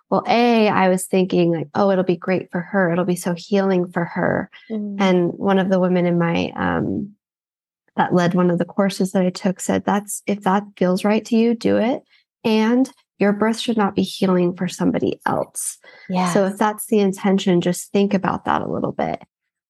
well, 0.10 0.24
A, 0.28 0.68
I 0.68 0.90
was 0.90 1.06
thinking 1.06 1.54
like, 1.54 1.70
oh, 1.74 1.90
it'll 1.90 2.04
be 2.04 2.18
great 2.18 2.52
for 2.52 2.60
her. 2.60 2.92
It'll 2.92 3.06
be 3.06 3.16
so 3.16 3.34
healing 3.34 3.90
for 3.90 4.04
her. 4.04 4.50
And 5.00 5.32
one 5.32 5.58
of 5.58 5.70
the 5.70 5.80
women 5.80 6.06
in 6.06 6.20
my 6.20 6.52
um 6.56 7.16
that 7.96 8.14
led 8.14 8.34
one 8.34 8.50
of 8.50 8.58
the 8.58 8.66
courses 8.66 9.12
that 9.12 9.24
I 9.24 9.30
took 9.30 9.60
said 9.60 9.86
that's 9.86 10.22
if 10.28 10.42
that 10.42 10.64
feels 10.78 11.06
right 11.06 11.24
to 11.26 11.36
you, 11.38 11.56
do 11.56 11.78
it. 11.78 12.04
And 12.44 12.92
your 13.20 13.34
birth 13.34 13.60
should 13.60 13.78
not 13.78 13.96
be 13.96 14.02
healing 14.02 14.56
for 14.56 14.68
somebody 14.68 15.20
else. 15.26 15.78
yeah. 16.10 16.34
So 16.34 16.46
if 16.46 16.58
that's 16.58 16.88
the 16.88 17.00
intention, 17.00 17.62
just 17.62 17.92
think 17.92 18.14
about 18.14 18.46
that 18.46 18.62
a 18.62 18.72
little 18.72 18.92
bit. 18.92 19.22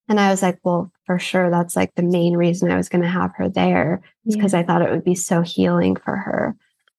And 0.10 0.20
I 0.20 0.30
was 0.30 0.42
like, 0.42 0.60
well, 0.64 0.92
for 1.06 1.20
sure, 1.20 1.50
that's 1.50 1.76
like 1.76 1.96
the 1.96 2.04
main 2.04 2.36
reason 2.36 2.72
I 2.72 2.78
was 2.78 2.90
going 2.90 3.02
to 3.02 3.08
have 3.08 3.32
her 3.36 3.48
there 3.48 4.02
because 4.26 4.54
I 4.54 4.64
thought 4.64 4.82
it 4.82 4.92
would 4.92 5.04
be 5.04 5.16
so 5.16 5.42
healing 5.42 5.96
for 5.96 6.16
her. 6.16 6.56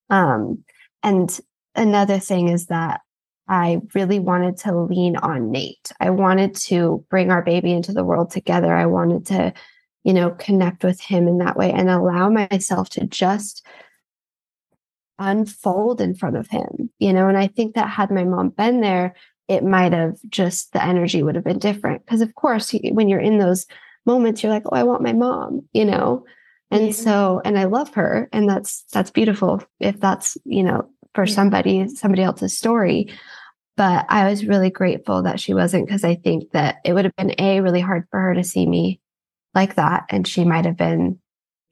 Um, 0.09 0.65
and 1.03 1.39
another 1.75 2.19
thing 2.19 2.49
is 2.49 2.67
that 2.67 3.01
I 3.49 3.81
really 3.95 4.19
wanted 4.19 4.57
to 4.59 4.77
lean 4.77 5.17
on 5.17 5.51
Nate. 5.51 5.93
I 6.01 6.11
wanted 6.11 6.55
to 6.67 7.05
bring 7.11 7.31
our 7.31 7.43
baby 7.43 7.73
into 7.73 7.93
the 7.93 8.05
world 8.05 8.31
together. 8.31 8.75
I 8.75 8.87
wanted 8.87 9.27
to, 9.27 9.53
you 10.05 10.15
know, 10.15 10.31
connect 10.31 10.85
with 10.85 11.01
him 11.01 11.29
in 11.29 11.39
that 11.39 11.57
way 11.57 11.73
and 11.73 11.91
allow 11.91 12.31
myself 12.31 12.89
to 12.91 13.07
just 13.07 13.67
unfold 15.19 16.01
in 16.01 16.15
front 16.15 16.37
of 16.37 16.49
him, 16.49 16.91
you 16.99 17.13
know. 17.13 17.29
And 17.29 17.37
I 17.37 17.47
think 17.47 17.75
that 17.75 17.89
had 17.89 18.11
my 18.11 18.25
mom 18.25 18.51
been 18.51 18.81
there, 18.81 19.15
it 19.49 19.65
might 19.65 19.93
have 19.93 20.17
just 20.29 20.73
the 20.73 20.85
energy 20.85 21.23
would 21.23 21.35
have 21.35 21.45
been 21.45 21.59
different. 21.59 22.05
Because, 22.05 22.21
of 22.21 22.35
course, 22.35 22.75
when 22.93 23.09
you're 23.09 23.21
in 23.21 23.39
those 23.39 23.67
moments, 24.07 24.43
you're 24.43 24.53
like, 24.53 24.65
oh, 24.67 24.77
I 24.77 24.83
want 24.83 25.03
my 25.03 25.13
mom, 25.13 25.63
you 25.73 25.85
know. 25.85 26.25
And 26.71 26.87
Yeah. 26.87 26.93
so, 26.93 27.43
and 27.45 27.59
I 27.59 27.65
love 27.65 27.93
her, 27.95 28.29
and 28.33 28.49
that's 28.49 28.85
that's 28.93 29.11
beautiful 29.11 29.63
if 29.79 30.01
that's 30.01 30.39
you 30.45 30.63
know 30.63 30.89
for 31.15 31.25
Yeah. 31.25 31.35
somebody 31.35 31.89
somebody 31.89 32.23
else's 32.23 32.57
story. 32.57 33.09
But 33.77 34.07
I 34.09 34.29
was 34.29 34.47
really 34.47 34.71
grateful 34.71 35.23
that 35.23 35.41
she 35.41 35.55
wasn't 35.55 35.87
because 35.87 36.05
I 36.05 36.15
think 36.15 36.51
that 36.53 36.77
it 36.85 36.93
would 36.93 37.05
have 37.05 37.17
been 37.17 37.35
a 37.39 37.61
really 37.61 37.81
hard 37.81 38.07
for 38.11 38.21
her 38.21 38.35
to 38.35 38.45
see 38.45 38.67
me 38.67 39.01
like 39.55 39.75
that, 39.77 40.05
and 40.11 40.27
she 40.27 40.45
might 40.45 40.65
have 40.65 40.77
been, 40.77 41.19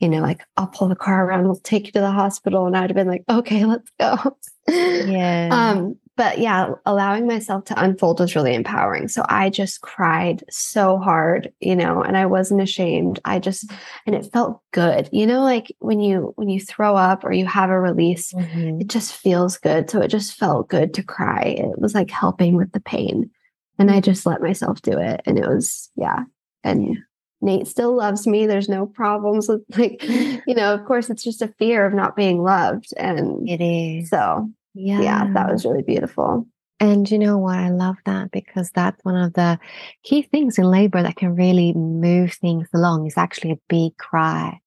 you 0.01 0.09
know, 0.09 0.21
like 0.21 0.43
I'll 0.57 0.67
pull 0.67 0.89
the 0.89 0.97
car 0.97 1.25
around, 1.27 1.45
we'll 1.45 1.57
take 1.57 1.87
you 1.87 1.93
to 1.93 2.01
the 2.01 2.11
hospital, 2.11 2.67
and 2.67 2.77
I'd 2.77 2.91
have 2.91 2.97
been 2.97 3.09
like, 3.09 3.25
okay, 3.31 3.65
let's 3.65 3.91
go. 3.99 4.37
yeah. 4.69 5.49
Um, 5.51 5.97
but 6.21 6.39
yeah, 6.39 6.73
allowing 6.85 7.27
myself 7.27 7.65
to 7.65 7.83
unfold 7.83 8.21
was 8.21 8.37
really 8.37 8.55
empowering. 8.55 9.09
So 9.09 9.25
I 9.31 9.49
just 9.49 9.81
cried 9.81 10.45
so 10.51 10.99
hard, 10.99 11.51
you 11.61 11.75
know, 11.75 12.03
and 12.03 12.15
I 12.15 12.27
wasn't 12.27 12.61
ashamed. 12.61 13.21
I 13.25 13.39
just 13.39 13.71
and 14.05 14.15
it 14.15 14.31
felt 14.31 14.61
good. 14.73 15.09
You 15.13 15.27
know, 15.27 15.43
like 15.43 15.75
when 15.79 15.99
you 15.99 16.35
when 16.37 16.51
you 16.51 16.61
throw 16.61 16.95
up 16.95 17.25
or 17.25 17.33
you 17.33 17.47
have 17.47 17.71
a 17.71 17.81
release, 17.81 18.35
Mhm. 18.35 18.83
it 18.83 18.89
just 18.89 19.15
feels 19.15 19.57
good. 19.57 19.89
So 19.89 20.03
it 20.03 20.09
just 20.09 20.35
felt 20.35 20.69
good 20.69 20.93
to 20.93 21.03
cry. 21.03 21.55
It 21.57 21.79
was 21.81 21.95
like 21.95 22.11
helping 22.11 22.55
with 22.55 22.73
the 22.73 22.81
pain. 22.81 23.31
And 23.79 23.91
I 23.91 24.03
just 24.03 24.27
let 24.27 24.43
myself 24.43 24.83
do 24.83 24.99
it. 24.99 25.23
And 25.25 25.39
it 25.39 25.49
was, 25.49 25.91
yeah. 25.97 26.25
And 26.63 26.99
Nate 27.41 27.67
still 27.67 27.97
loves 27.97 28.27
me. 28.27 28.45
There's 28.45 28.69
no 28.69 28.85
problems 28.85 29.49
with 29.49 29.63
like, 29.79 30.03
you 30.47 30.55
know, 30.55 30.75
of 30.75 30.85
course 30.85 31.09
it's 31.09 31.25
just 31.25 31.41
a 31.41 31.49
fear 31.59 31.87
of 31.87 31.95
not 31.95 32.15
being 32.15 32.43
loved. 32.43 32.93
And 32.99 33.49
It 33.49 33.63
is. 33.63 34.11
so 34.11 34.51
Yeah. 34.75 35.03
yeah, 35.03 35.33
that 35.35 35.51
was 35.51 35.65
really 35.65 35.83
beautiful. 35.83 36.47
And 36.83 37.11
you 37.11 37.19
know 37.19 37.37
what? 37.37 37.59
I 37.59 37.69
love 37.69 37.97
that 38.07 38.31
because 38.31 38.71
that's 38.71 39.05
one 39.05 39.17
of 39.17 39.35
the 39.35 39.59
key 40.03 40.23
things 40.23 40.57
in 40.59 40.65
labor 40.65 41.03
that 41.03 41.17
can 41.17 41.35
really 41.35 41.75
move 41.75 42.33
things 42.33 42.69
along 42.73 43.07
is 43.07 43.19
actually 43.19 43.51
a 43.53 43.59
big 43.69 43.97
cry. 43.99 44.59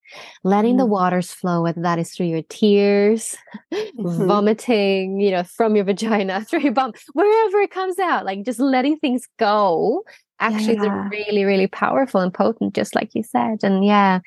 Letting 0.44 0.76
the 0.76 0.84
Mm. 0.84 0.90
waters 0.90 1.32
flow, 1.32 1.62
whether 1.62 1.82
that 1.82 1.98
is 1.98 2.12
through 2.12 2.26
your 2.26 2.42
tears, 2.42 3.36
Mhm. 3.72 4.26
vomiting, 4.28 5.18
you 5.20 5.32
know, 5.32 5.42
from 5.42 5.74
your 5.74 5.84
vagina, 5.84 6.44
through 6.48 6.60
your 6.60 6.72
bum, 6.72 6.92
wherever 7.14 7.58
it 7.60 7.72
comes 7.72 7.98
out, 7.98 8.24
like 8.24 8.44
just 8.44 8.60
letting 8.60 8.96
things 8.98 9.26
go 9.38 10.04
actually 10.38 10.74
Yeah. 10.76 11.06
is 11.06 11.10
really, 11.10 11.44
really 11.44 11.66
powerful 11.66 12.20
and 12.20 12.32
potent, 12.32 12.74
just 12.74 12.94
like 12.94 13.14
you 13.16 13.24
said. 13.24 13.64
And 13.64 13.84
yeah, 13.84 14.20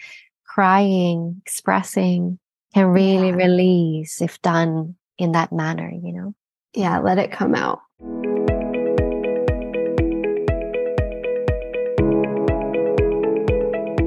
crying, 0.45 1.41
expressing 1.45 2.37
can 2.73 2.87
really 2.87 3.29
Yeah. 3.29 3.35
release 3.35 4.21
if 4.21 4.41
done 4.41 4.95
in 5.17 5.33
that 5.33 5.51
manner, 5.51 5.89
you 5.89 6.13
know? 6.13 6.33
Yeah, 6.73 6.99
let 6.99 7.17
it 7.17 7.31
come 7.31 7.55
out. 7.55 7.79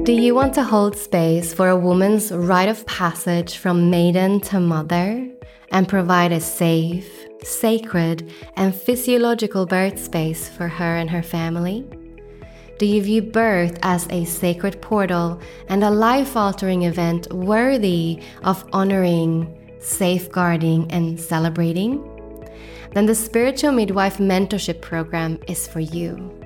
Do 0.03 0.13
you 0.13 0.33
want 0.33 0.55
to 0.55 0.63
hold 0.63 0.97
space 0.97 1.53
for 1.53 1.69
a 1.69 1.77
woman's 1.77 2.31
rite 2.31 2.69
of 2.69 2.85
passage 2.85 3.57
from 3.57 3.89
maiden 3.89 4.39
to 4.41 4.59
mother 4.59 5.27
and 5.71 5.87
provide 5.87 6.31
a 6.31 6.39
safe, 6.39 7.27
sacred, 7.43 8.31
and 8.55 8.73
physiological 8.73 9.65
birth 9.65 9.99
space 10.03 10.49
for 10.49 10.67
her 10.67 10.97
and 10.97 11.09
her 11.09 11.21
family? 11.21 11.85
Do 12.79 12.87
you 12.87 13.03
view 13.03 13.21
birth 13.21 13.77
as 13.83 14.07
a 14.09 14.25
sacred 14.25 14.81
portal 14.81 15.39
and 15.69 15.83
a 15.83 15.91
life 15.91 16.35
altering 16.35 16.81
event 16.81 17.31
worthy 17.31 18.23
of 18.43 18.65
honoring 18.73 19.55
safeguarding, 19.81 20.89
and 20.91 21.19
celebrating? 21.19 22.07
Then 22.93 23.05
the 23.05 23.15
Spiritual 23.15 23.71
Midwife 23.71 24.17
Mentorship 24.17 24.81
Program 24.81 25.39
is 25.47 25.67
for 25.67 25.79
you. 25.79 26.37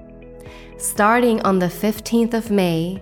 Starting 0.77 1.41
on 1.41 1.59
the 1.59 1.67
15th 1.67 2.33
of 2.33 2.51
May, 2.51 3.01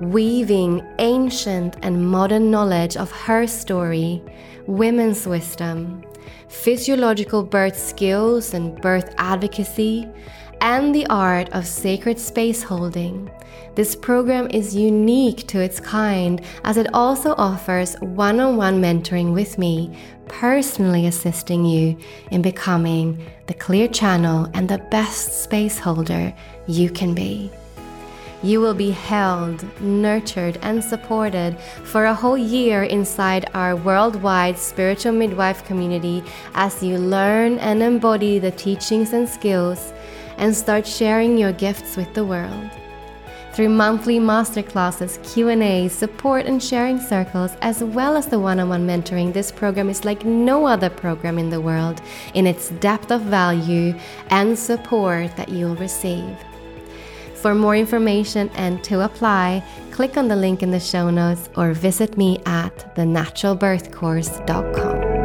weaving 0.00 0.82
ancient 0.98 1.76
and 1.82 2.08
modern 2.08 2.50
knowledge 2.50 2.96
of 2.96 3.10
her 3.12 3.46
story, 3.46 4.22
women's 4.66 5.26
wisdom, 5.26 6.02
physiological 6.48 7.42
birth 7.42 7.78
skills 7.78 8.54
and 8.54 8.80
birth 8.80 9.14
advocacy, 9.18 10.08
and 10.60 10.94
the 10.94 11.06
art 11.06 11.48
of 11.50 11.66
sacred 11.66 12.18
space 12.18 12.62
holding. 12.62 13.30
This 13.74 13.94
program 13.94 14.48
is 14.50 14.74
unique 14.74 15.46
to 15.48 15.60
its 15.60 15.80
kind 15.80 16.40
as 16.64 16.76
it 16.76 16.86
also 16.94 17.34
offers 17.36 17.94
one 18.00 18.40
on 18.40 18.56
one 18.56 18.80
mentoring 18.80 19.34
with 19.34 19.58
me, 19.58 19.96
personally 20.28 21.06
assisting 21.06 21.64
you 21.64 21.96
in 22.30 22.42
becoming 22.42 23.22
the 23.46 23.54
clear 23.54 23.86
channel 23.86 24.48
and 24.54 24.68
the 24.68 24.78
best 24.90 25.42
space 25.42 25.78
holder 25.78 26.32
you 26.66 26.90
can 26.90 27.14
be. 27.14 27.50
You 28.42 28.60
will 28.60 28.74
be 28.74 28.90
held, 28.90 29.64
nurtured, 29.80 30.58
and 30.62 30.84
supported 30.84 31.58
for 31.84 32.04
a 32.04 32.14
whole 32.14 32.36
year 32.38 32.84
inside 32.84 33.50
our 33.54 33.74
worldwide 33.74 34.58
spiritual 34.58 35.12
midwife 35.12 35.64
community 35.64 36.22
as 36.54 36.82
you 36.82 36.98
learn 36.98 37.58
and 37.58 37.82
embody 37.82 38.38
the 38.38 38.50
teachings 38.50 39.12
and 39.12 39.28
skills 39.28 39.92
and 40.38 40.54
start 40.54 40.86
sharing 40.86 41.36
your 41.38 41.52
gifts 41.52 41.96
with 41.96 42.12
the 42.14 42.24
world. 42.24 42.70
Through 43.52 43.70
monthly 43.70 44.18
masterclasses, 44.18 45.22
Q&A, 45.32 45.88
support 45.88 46.44
and 46.44 46.62
sharing 46.62 47.00
circles, 47.00 47.56
as 47.62 47.82
well 47.82 48.14
as 48.14 48.26
the 48.26 48.38
one-on-one 48.38 48.86
mentoring, 48.86 49.32
this 49.32 49.50
program 49.50 49.88
is 49.88 50.04
like 50.04 50.26
no 50.26 50.66
other 50.66 50.90
program 50.90 51.38
in 51.38 51.48
the 51.48 51.62
world 51.62 52.02
in 52.34 52.46
its 52.46 52.68
depth 52.80 53.10
of 53.10 53.22
value 53.22 53.94
and 54.28 54.58
support 54.58 55.34
that 55.36 55.48
you'll 55.48 55.76
receive. 55.76 56.36
For 57.34 57.54
more 57.54 57.76
information 57.76 58.50
and 58.56 58.84
to 58.84 59.04
apply, 59.04 59.64
click 59.90 60.18
on 60.18 60.28
the 60.28 60.36
link 60.36 60.62
in 60.62 60.70
the 60.70 60.78
show 60.78 61.08
notes 61.08 61.48
or 61.56 61.72
visit 61.72 62.18
me 62.18 62.42
at 62.44 62.94
thenaturalbirthcourse.com. 62.94 65.15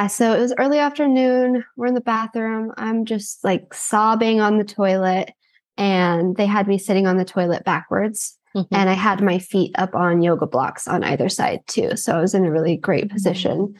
Yeah, 0.00 0.06
so 0.06 0.32
it 0.32 0.40
was 0.40 0.54
early 0.56 0.78
afternoon. 0.78 1.62
We're 1.76 1.88
in 1.88 1.94
the 1.94 2.00
bathroom. 2.00 2.72
I'm 2.78 3.04
just 3.04 3.44
like 3.44 3.74
sobbing 3.74 4.40
on 4.40 4.56
the 4.56 4.64
toilet, 4.64 5.30
and 5.76 6.34
they 6.36 6.46
had 6.46 6.66
me 6.66 6.78
sitting 6.78 7.06
on 7.06 7.18
the 7.18 7.24
toilet 7.26 7.64
backwards. 7.64 8.38
Mm-hmm. 8.56 8.74
And 8.74 8.88
I 8.88 8.94
had 8.94 9.22
my 9.22 9.38
feet 9.38 9.72
up 9.76 9.94
on 9.94 10.22
yoga 10.22 10.46
blocks 10.46 10.88
on 10.88 11.04
either 11.04 11.28
side 11.28 11.60
too. 11.66 11.96
So 11.96 12.16
I 12.16 12.20
was 12.22 12.32
in 12.32 12.46
a 12.46 12.50
really 12.50 12.78
great 12.78 13.10
position, 13.10 13.74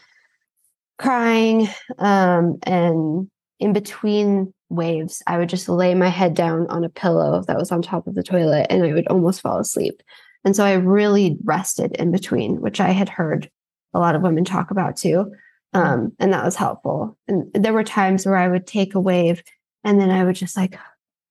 crying. 0.98 1.70
Um, 1.96 2.58
and 2.64 3.30
in 3.58 3.72
between 3.72 4.52
waves, 4.68 5.22
I 5.26 5.38
would 5.38 5.48
just 5.48 5.70
lay 5.70 5.94
my 5.94 6.10
head 6.10 6.34
down 6.34 6.66
on 6.66 6.84
a 6.84 6.90
pillow 6.90 7.42
that 7.48 7.56
was 7.56 7.72
on 7.72 7.80
top 7.80 8.06
of 8.06 8.14
the 8.14 8.22
toilet 8.22 8.66
and 8.68 8.84
I 8.84 8.92
would 8.92 9.08
almost 9.08 9.40
fall 9.40 9.58
asleep. 9.58 10.02
And 10.44 10.54
so 10.54 10.66
I 10.66 10.74
really 10.74 11.38
rested 11.44 11.96
in 11.96 12.12
between, 12.12 12.60
which 12.60 12.78
I 12.78 12.90
had 12.90 13.08
heard 13.08 13.50
a 13.94 13.98
lot 13.98 14.14
of 14.14 14.20
women 14.20 14.44
talk 14.44 14.70
about 14.70 14.98
too. 14.98 15.32
Um, 15.72 16.12
and 16.18 16.32
that 16.32 16.44
was 16.44 16.56
helpful. 16.56 17.16
And 17.28 17.50
there 17.54 17.72
were 17.72 17.84
times 17.84 18.26
where 18.26 18.36
I 18.36 18.48
would 18.48 18.66
take 18.66 18.94
a 18.94 19.00
wave 19.00 19.42
and 19.84 20.00
then 20.00 20.10
I 20.10 20.24
would 20.24 20.36
just 20.36 20.56
like 20.56 20.78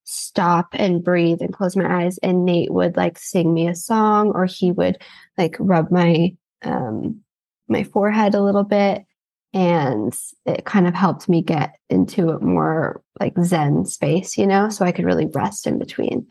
stop 0.05 0.69
and 0.73 1.03
breathe 1.03 1.41
and 1.41 1.53
close 1.53 1.75
my 1.75 2.03
eyes. 2.03 2.17
And 2.19 2.45
Nate 2.45 2.71
would 2.71 2.97
like 2.97 3.19
sing 3.19 3.53
me 3.53 3.67
a 3.67 3.75
song 3.75 4.31
or 4.33 4.45
he 4.45 4.71
would 4.71 4.97
like 5.37 5.55
rub 5.59 5.91
my 5.91 6.35
um 6.63 7.21
my 7.67 7.83
forehead 7.83 8.33
a 8.33 8.41
little 8.41 8.63
bit. 8.63 9.05
And 9.53 10.15
it 10.45 10.65
kind 10.65 10.87
of 10.87 10.93
helped 10.93 11.27
me 11.27 11.41
get 11.41 11.75
into 11.89 12.29
a 12.29 12.39
more 12.39 13.01
like 13.19 13.33
Zen 13.43 13.85
space, 13.85 14.37
you 14.37 14.45
know, 14.45 14.69
so 14.69 14.85
I 14.85 14.91
could 14.91 15.05
really 15.05 15.25
rest 15.25 15.67
in 15.67 15.79
between. 15.79 16.27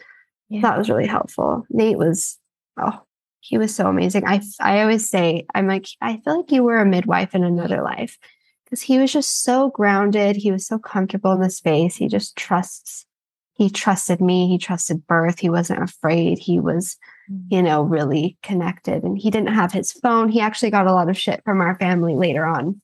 Yeah. 0.49 0.63
That 0.63 0.79
was 0.79 0.89
really 0.89 1.07
helpful. 1.07 1.67
Nate 1.69 1.99
was, 1.99 2.39
oh, 2.81 3.01
he 3.41 3.59
was 3.59 3.75
so 3.75 3.87
amazing. 3.87 4.25
I 4.27 4.41
I 4.61 4.83
always 4.83 5.09
say 5.09 5.47
I'm 5.55 5.67
like 5.67 5.87
I 6.01 6.19
feel 6.19 6.39
like 6.39 6.53
you 6.53 6.63
were 6.63 6.79
a 6.79 6.87
midwife 6.87 7.35
in 7.35 7.45
another 7.45 7.83
life 7.83 8.19
because 8.65 8.83
he 8.83 8.99
was 8.99 9.13
just 9.13 9.43
so 9.43 9.71
grounded. 9.71 10.37
He 10.37 10.53
was 10.53 10.67
so 10.67 10.79
comfortable 10.79 11.33
in 11.33 11.41
the 11.41 11.51
space. 11.51 11.97
He 11.97 12.09
just 12.09 12.37
trusts. 12.37 13.07
He 13.55 13.71
trusted 13.71 14.21
me. 14.21 14.47
He 14.47 14.59
trusted 14.59 15.07
birth. 15.07 15.39
He 15.39 15.51
wasn't 15.51 15.83
afraid. 15.83 16.39
He 16.39 16.61
was, 16.61 16.97
mm. 17.31 17.43
you 17.51 17.63
know, 17.63 17.83
really 17.83 18.37
connected. 18.43 19.03
And 19.03 19.19
he 19.19 19.31
didn't 19.31 19.55
have 19.55 19.73
his 19.73 19.93
phone. 19.93 20.29
He 20.29 20.41
actually 20.41 20.71
got 20.71 20.87
a 20.87 20.93
lot 20.93 21.09
of 21.09 21.19
shit 21.19 21.43
from 21.45 21.61
our 21.61 21.75
family 21.77 22.15
later 22.15 22.45
on 22.45 22.81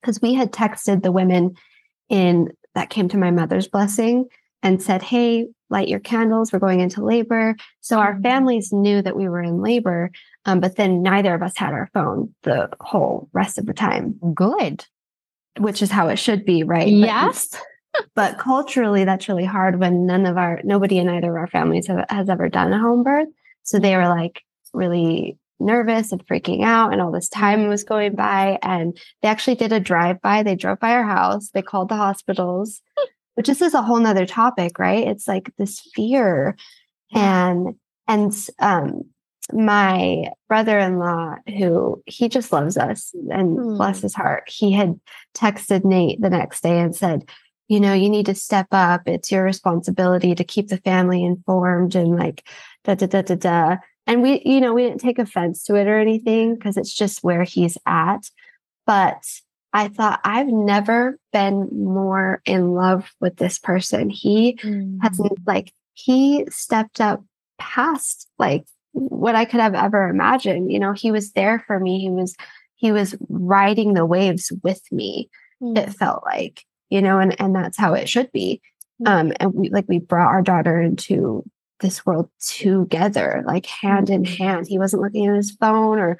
because 0.00 0.20
we 0.20 0.34
had 0.34 0.52
texted 0.52 1.02
the 1.02 1.10
women 1.10 1.56
in 2.08 2.52
that 2.74 2.90
came 2.90 3.08
to 3.08 3.18
my 3.18 3.30
mother's 3.30 3.66
blessing 3.66 4.26
and 4.62 4.82
said, 4.82 5.02
Hey, 5.02 5.48
light 5.74 5.88
your 5.88 6.00
candles. 6.00 6.52
We're 6.52 6.60
going 6.60 6.78
into 6.80 7.04
labor. 7.04 7.56
So 7.80 7.98
our 7.98 8.18
families 8.22 8.72
knew 8.72 9.02
that 9.02 9.16
we 9.16 9.28
were 9.28 9.42
in 9.42 9.60
labor, 9.60 10.12
um, 10.46 10.60
but 10.60 10.76
then 10.76 11.02
neither 11.02 11.34
of 11.34 11.42
us 11.42 11.56
had 11.56 11.72
our 11.72 11.90
phone 11.92 12.32
the 12.44 12.70
whole 12.80 13.28
rest 13.32 13.58
of 13.58 13.66
the 13.66 13.74
time, 13.74 14.14
Good. 14.34 14.86
which 15.58 15.82
is 15.82 15.90
how 15.90 16.08
it 16.08 16.16
should 16.16 16.44
be, 16.44 16.62
right? 16.62 16.86
But- 16.86 17.08
Yes. 17.14 17.48
But, 18.16 18.38
culturally, 18.38 19.04
that's 19.04 19.28
really 19.28 19.44
hard 19.44 19.78
when 19.78 20.04
none 20.04 20.26
of 20.26 20.36
our, 20.36 20.60
nobody 20.64 20.98
in 20.98 21.08
either 21.08 21.30
of 21.30 21.36
our 21.36 21.46
families 21.46 21.86
have, 21.86 22.04
has 22.08 22.28
ever 22.28 22.48
done 22.48 22.72
a 22.72 22.78
home 22.80 23.04
birth. 23.04 23.28
So 23.62 23.78
they 23.78 23.94
were 23.96 24.08
like 24.08 24.42
really 24.72 25.38
nervous 25.60 26.10
and 26.10 26.26
freaking 26.26 26.64
out, 26.64 26.92
and 26.92 27.00
all 27.00 27.12
this 27.12 27.28
time 27.28 27.68
was 27.68 27.84
going 27.84 28.16
by. 28.16 28.58
And 28.62 28.98
they 29.22 29.28
actually 29.28 29.54
did 29.54 29.72
a 29.72 29.78
drive 29.78 30.20
by. 30.20 30.42
They 30.42 30.56
drove 30.56 30.80
by 30.80 30.90
our 30.92 31.04
house. 31.04 31.50
They 31.50 31.62
called 31.62 31.88
the 31.88 31.94
hospitals 31.96 32.82
which 33.34 33.46
this 33.46 33.62
is 33.62 33.74
a 33.74 33.82
whole 33.82 33.98
nother 33.98 34.26
topic, 34.26 34.78
right? 34.78 35.06
It's 35.06 35.28
like 35.28 35.50
this 35.58 35.80
fear. 35.94 36.56
And 37.12 37.74
and 38.08 38.32
um 38.58 39.02
my 39.52 40.30
brother-in-law 40.48 41.36
who 41.58 42.02
he 42.06 42.28
just 42.30 42.50
loves 42.52 42.76
us 42.78 43.12
and 43.30 43.58
Hmm. 43.58 43.76
bless 43.76 44.00
his 44.00 44.14
heart, 44.14 44.44
he 44.48 44.72
had 44.72 44.98
texted 45.36 45.84
Nate 45.84 46.20
the 46.20 46.30
next 46.30 46.62
day 46.62 46.80
and 46.80 46.96
said, 46.96 47.28
you 47.68 47.78
know, 47.80 47.92
you 47.92 48.08
need 48.08 48.26
to 48.26 48.34
step 48.34 48.68
up. 48.72 49.02
It's 49.06 49.30
your 49.30 49.44
responsibility 49.44 50.34
to 50.34 50.44
keep 50.44 50.68
the 50.68 50.78
family 50.78 51.22
informed 51.24 51.94
and 51.94 52.16
like 52.16 52.46
da 52.84 52.94
da 52.94 53.06
da 53.06 53.22
da 53.22 53.34
da. 53.34 53.76
And 54.06 54.22
we, 54.22 54.42
you 54.44 54.60
know, 54.60 54.74
we 54.74 54.82
didn't 54.82 55.00
take 55.00 55.18
offense 55.18 55.64
to 55.64 55.74
it 55.76 55.86
or 55.86 55.98
anything 55.98 56.54
because 56.54 56.76
it's 56.76 56.92
just 56.92 57.24
where 57.24 57.42
he's 57.42 57.78
at. 57.86 58.28
But 58.86 59.22
I 59.74 59.88
thought 59.88 60.20
I've 60.22 60.46
never 60.46 61.18
been 61.32 61.68
more 61.72 62.40
in 62.46 62.74
love 62.74 63.10
with 63.20 63.36
this 63.36 63.58
person. 63.58 64.08
He 64.08 64.56
has 65.02 65.18
mm. 65.18 65.36
like 65.46 65.72
he 65.94 66.46
stepped 66.48 67.00
up 67.00 67.24
past 67.58 68.28
like 68.38 68.64
what 68.92 69.34
I 69.34 69.44
could 69.44 69.58
have 69.58 69.74
ever 69.74 70.08
imagined. 70.08 70.70
You 70.70 70.78
know, 70.78 70.92
he 70.92 71.10
was 71.10 71.32
there 71.32 71.64
for 71.66 71.80
me. 71.80 71.98
He 71.98 72.08
was 72.08 72.36
he 72.76 72.92
was 72.92 73.16
riding 73.28 73.94
the 73.94 74.06
waves 74.06 74.52
with 74.62 74.80
me. 74.92 75.28
It 75.60 75.74
mm. 75.74 75.94
felt 75.96 76.22
like, 76.24 76.64
you 76.88 77.02
know, 77.02 77.18
and 77.18 77.38
and 77.40 77.54
that's 77.54 77.76
how 77.76 77.94
it 77.94 78.08
should 78.08 78.30
be. 78.30 78.62
Mm. 79.02 79.08
Um, 79.08 79.32
and 79.40 79.54
we 79.54 79.70
like 79.70 79.86
we 79.88 79.98
brought 79.98 80.28
our 80.28 80.42
daughter 80.42 80.80
into 80.80 81.42
this 81.80 82.06
world 82.06 82.30
together, 82.38 83.42
like 83.44 83.66
hand 83.66 84.08
in 84.08 84.24
hand. 84.24 84.66
He 84.68 84.78
wasn't 84.78 85.02
looking 85.02 85.26
at 85.26 85.34
his 85.34 85.50
phone 85.50 85.98
or 85.98 86.16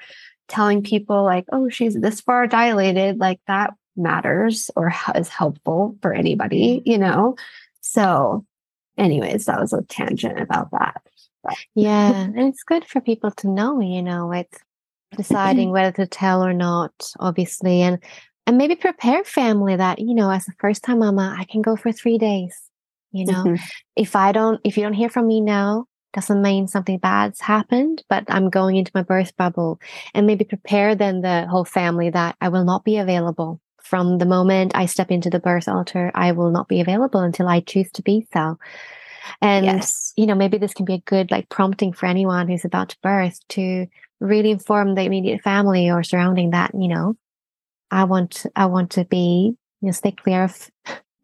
telling 0.47 0.83
people 0.83 1.23
like, 1.23 1.45
oh, 1.51 1.69
she's 1.69 1.95
this 1.95 2.21
far 2.21 2.47
dilated, 2.47 3.19
like 3.19 3.39
that 3.47 3.73
matters 3.95 4.69
or 4.75 4.93
is 5.15 5.29
helpful 5.29 5.97
for 6.01 6.13
anybody, 6.13 6.81
you 6.85 6.97
know? 6.97 7.35
So, 7.81 8.45
anyways, 8.97 9.45
that 9.45 9.59
was 9.59 9.73
a 9.73 9.81
tangent 9.83 10.39
about 10.39 10.71
that. 10.71 11.01
Yeah, 11.75 12.11
and 12.11 12.39
it's 12.39 12.63
good 12.63 12.85
for 12.85 13.01
people 13.01 13.31
to 13.31 13.47
know, 13.47 13.79
you 13.79 14.01
know, 14.01 14.31
it's 14.31 14.57
deciding 15.15 15.69
whether 15.71 15.91
to 15.93 16.07
tell 16.07 16.43
or 16.43 16.53
not, 16.53 16.91
obviously, 17.19 17.81
and 17.81 17.99
and 18.47 18.57
maybe 18.57 18.75
prepare 18.75 19.23
family 19.23 19.75
that 19.75 19.99
you 19.99 20.13
know, 20.13 20.29
as 20.29 20.47
a 20.47 20.53
first 20.59 20.83
time 20.83 20.99
mama, 20.99 21.35
I 21.37 21.45
can 21.45 21.61
go 21.61 21.75
for 21.75 21.91
three 21.91 22.17
days. 22.17 22.55
You 23.11 23.25
know, 23.25 23.43
Mhm. 23.45 23.59
if 23.95 24.15
I 24.15 24.31
don't, 24.31 24.59
if 24.63 24.75
you 24.75 24.83
don't 24.83 24.93
hear 24.93 25.09
from 25.09 25.27
me 25.27 25.39
now, 25.39 25.85
doesn't 26.15 26.41
mean 26.41 26.67
something 26.67 26.97
bad's 26.97 27.41
happened, 27.41 28.03
but 28.09 28.23
I'm 28.27 28.49
going 28.49 28.77
into 28.77 28.91
my 28.95 29.03
birth 29.03 29.35
bubble, 29.37 29.79
and 30.13 30.25
maybe 30.25 30.45
prepare 30.45 30.95
then 30.95 31.21
the 31.21 31.45
whole 31.47 31.65
family 31.65 32.09
that 32.09 32.35
I 32.41 32.49
will 32.49 32.63
not 32.63 32.83
be 32.83 32.97
available 32.97 33.59
from 33.85 34.17
the 34.17 34.25
moment 34.25 34.71
I 34.73 34.87
step 34.87 35.11
into 35.11 35.29
the 35.29 35.39
birth 35.39 35.67
altar, 35.67 36.11
I 36.15 36.31
will 36.31 36.49
not 36.49 36.67
be 36.67 36.81
available 36.81 37.19
until 37.19 37.47
I 37.47 37.59
choose 37.59 37.91
to 37.91 38.01
be 38.01 38.27
so. 38.33 38.57
And 39.41 39.65
yes. 39.65 40.11
you 40.17 40.25
know, 40.25 40.35
maybe 40.35 40.57
this 40.57 40.73
can 40.73 40.85
be 40.85 40.95
a 40.95 40.99
good 41.05 41.29
like 41.29 41.49
prompting 41.49 41.93
for 41.93 42.07
anyone 42.07 42.47
who's 42.47 42.65
about 42.65 42.89
to 42.89 42.97
birth 43.03 43.39
to 43.49 43.85
really 44.19 44.51
inform 44.51 44.95
the 44.95 45.03
immediate 45.03 45.41
family 45.41 45.89
or 45.89 46.03
surrounding 46.03 46.51
that, 46.51 46.71
you 46.73 46.87
know, 46.87 47.15
I 47.91 48.05
want 48.05 48.45
I 48.55 48.65
want 48.65 48.91
to 48.91 49.05
be, 49.05 49.55
you 49.81 49.85
know, 49.85 49.91
stay 49.91 50.11
clear 50.11 50.45
of 50.45 50.71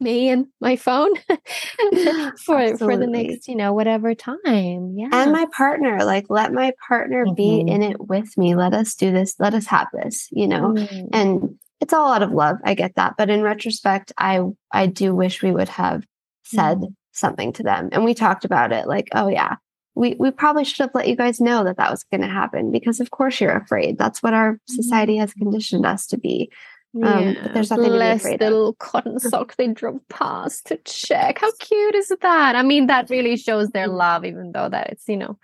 me 0.01 0.29
and 0.29 0.47
my 0.59 0.75
phone 0.75 1.11
for 2.43 2.77
for 2.77 2.97
the 2.97 3.07
next, 3.07 3.47
you 3.47 3.55
know, 3.55 3.73
whatever 3.73 4.13
time. 4.15 4.93
Yeah. 4.97 5.09
and 5.11 5.31
my 5.31 5.45
partner 5.55 6.03
like 6.03 6.25
let 6.29 6.51
my 6.53 6.73
partner 6.87 7.25
be 7.35 7.63
Mhm. 7.63 7.69
in 7.69 7.83
it 7.83 8.07
with 8.09 8.37
me 8.37 8.55
let 8.55 8.73
us 8.73 8.95
do 8.95 9.11
this 9.11 9.35
let 9.39 9.53
us 9.53 9.65
have 9.67 9.87
this 9.93 10.27
you 10.31 10.47
know 10.47 10.69
Mm. 10.73 11.09
and 11.13 11.59
it's 11.79 11.93
all 11.93 12.11
out 12.13 12.23
of 12.23 12.31
love 12.31 12.57
i 12.63 12.73
get 12.73 12.95
that 12.95 13.15
but 13.17 13.29
in 13.29 13.41
retrospect 13.41 14.11
i 14.17 14.41
i 14.71 14.85
do 14.85 15.15
wish 15.15 15.41
we 15.41 15.51
would 15.51 15.69
have 15.69 16.03
said 16.43 16.79
something 17.11 17.53
to 17.53 17.63
them 17.63 17.89
and 17.91 18.03
we 18.03 18.13
talked 18.13 18.45
about 18.45 18.71
it 18.71 18.87
like 18.87 19.07
oh 19.15 19.27
yeah 19.27 19.55
we 19.95 20.15
we 20.19 20.31
probably 20.31 20.63
should 20.63 20.79
have 20.83 20.91
let 20.93 21.07
you 21.07 21.15
guys 21.15 21.39
know 21.41 21.63
that 21.63 21.77
that 21.77 21.91
was 21.91 22.03
going 22.05 22.21
to 22.21 22.27
happen 22.27 22.71
because 22.71 22.99
of 22.99 23.11
course 23.11 23.39
you're 23.41 23.55
afraid 23.57 23.97
that's 23.97 24.21
what 24.23 24.33
our 24.33 24.57
society 24.67 25.17
has 25.17 25.33
conditioned 25.33 25.85
us 25.85 26.05
to 26.07 26.17
be 26.17 26.49
Um, 26.93 27.37
but 27.41 27.53
there's 27.53 27.69
nothing 27.69 27.93
to 27.93 27.99
be 27.99 28.05
afraid 28.05 28.39
the 28.39 28.49
little 28.49 28.73
cotton 28.73 29.17
sock 29.19 29.55
they 29.55 29.67
drove 29.67 30.05
past 30.09 30.65
to 30.67 30.77
check. 30.77 31.39
How 31.39 31.51
cute 31.59 31.95
is 31.95 32.09
that? 32.21 32.55
I 32.55 32.63
mean, 32.63 32.87
that 32.87 33.09
really 33.09 33.37
shows 33.37 33.69
their 33.69 33.87
love, 33.87 34.25
even 34.25 34.51
though 34.51 34.67
that 34.67 34.89
it's, 34.91 35.07
you 35.07 35.15
know, 35.17 35.39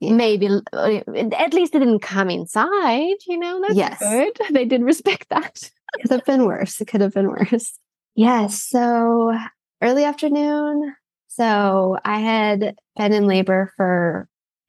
Yeah. 0.00 0.14
maybe 0.14 0.48
uh, 0.72 1.00
at 1.36 1.54
least 1.54 1.72
they 1.72 1.78
didn't 1.78 2.00
come 2.00 2.30
inside, 2.30 3.16
you 3.28 3.38
know, 3.38 3.60
that's 3.60 3.76
Yes. 3.76 3.98
good. 4.00 4.38
They 4.52 4.64
did 4.64 4.82
respect 4.82 5.28
that. 5.30 5.70
could 6.00 6.10
have 6.10 6.24
been 6.24 6.46
worse. 6.46 6.80
It 6.80 6.88
could 6.88 7.00
have 7.00 7.14
been 7.14 7.28
worse. 7.28 7.78
Yes. 8.16 8.62
So 8.64 9.32
early 9.80 10.04
afternoon. 10.04 10.94
So 11.28 11.96
I 12.04 12.18
had 12.18 12.74
been 12.96 13.12
in 13.12 13.26
labor 13.28 13.72
for, 13.76 14.28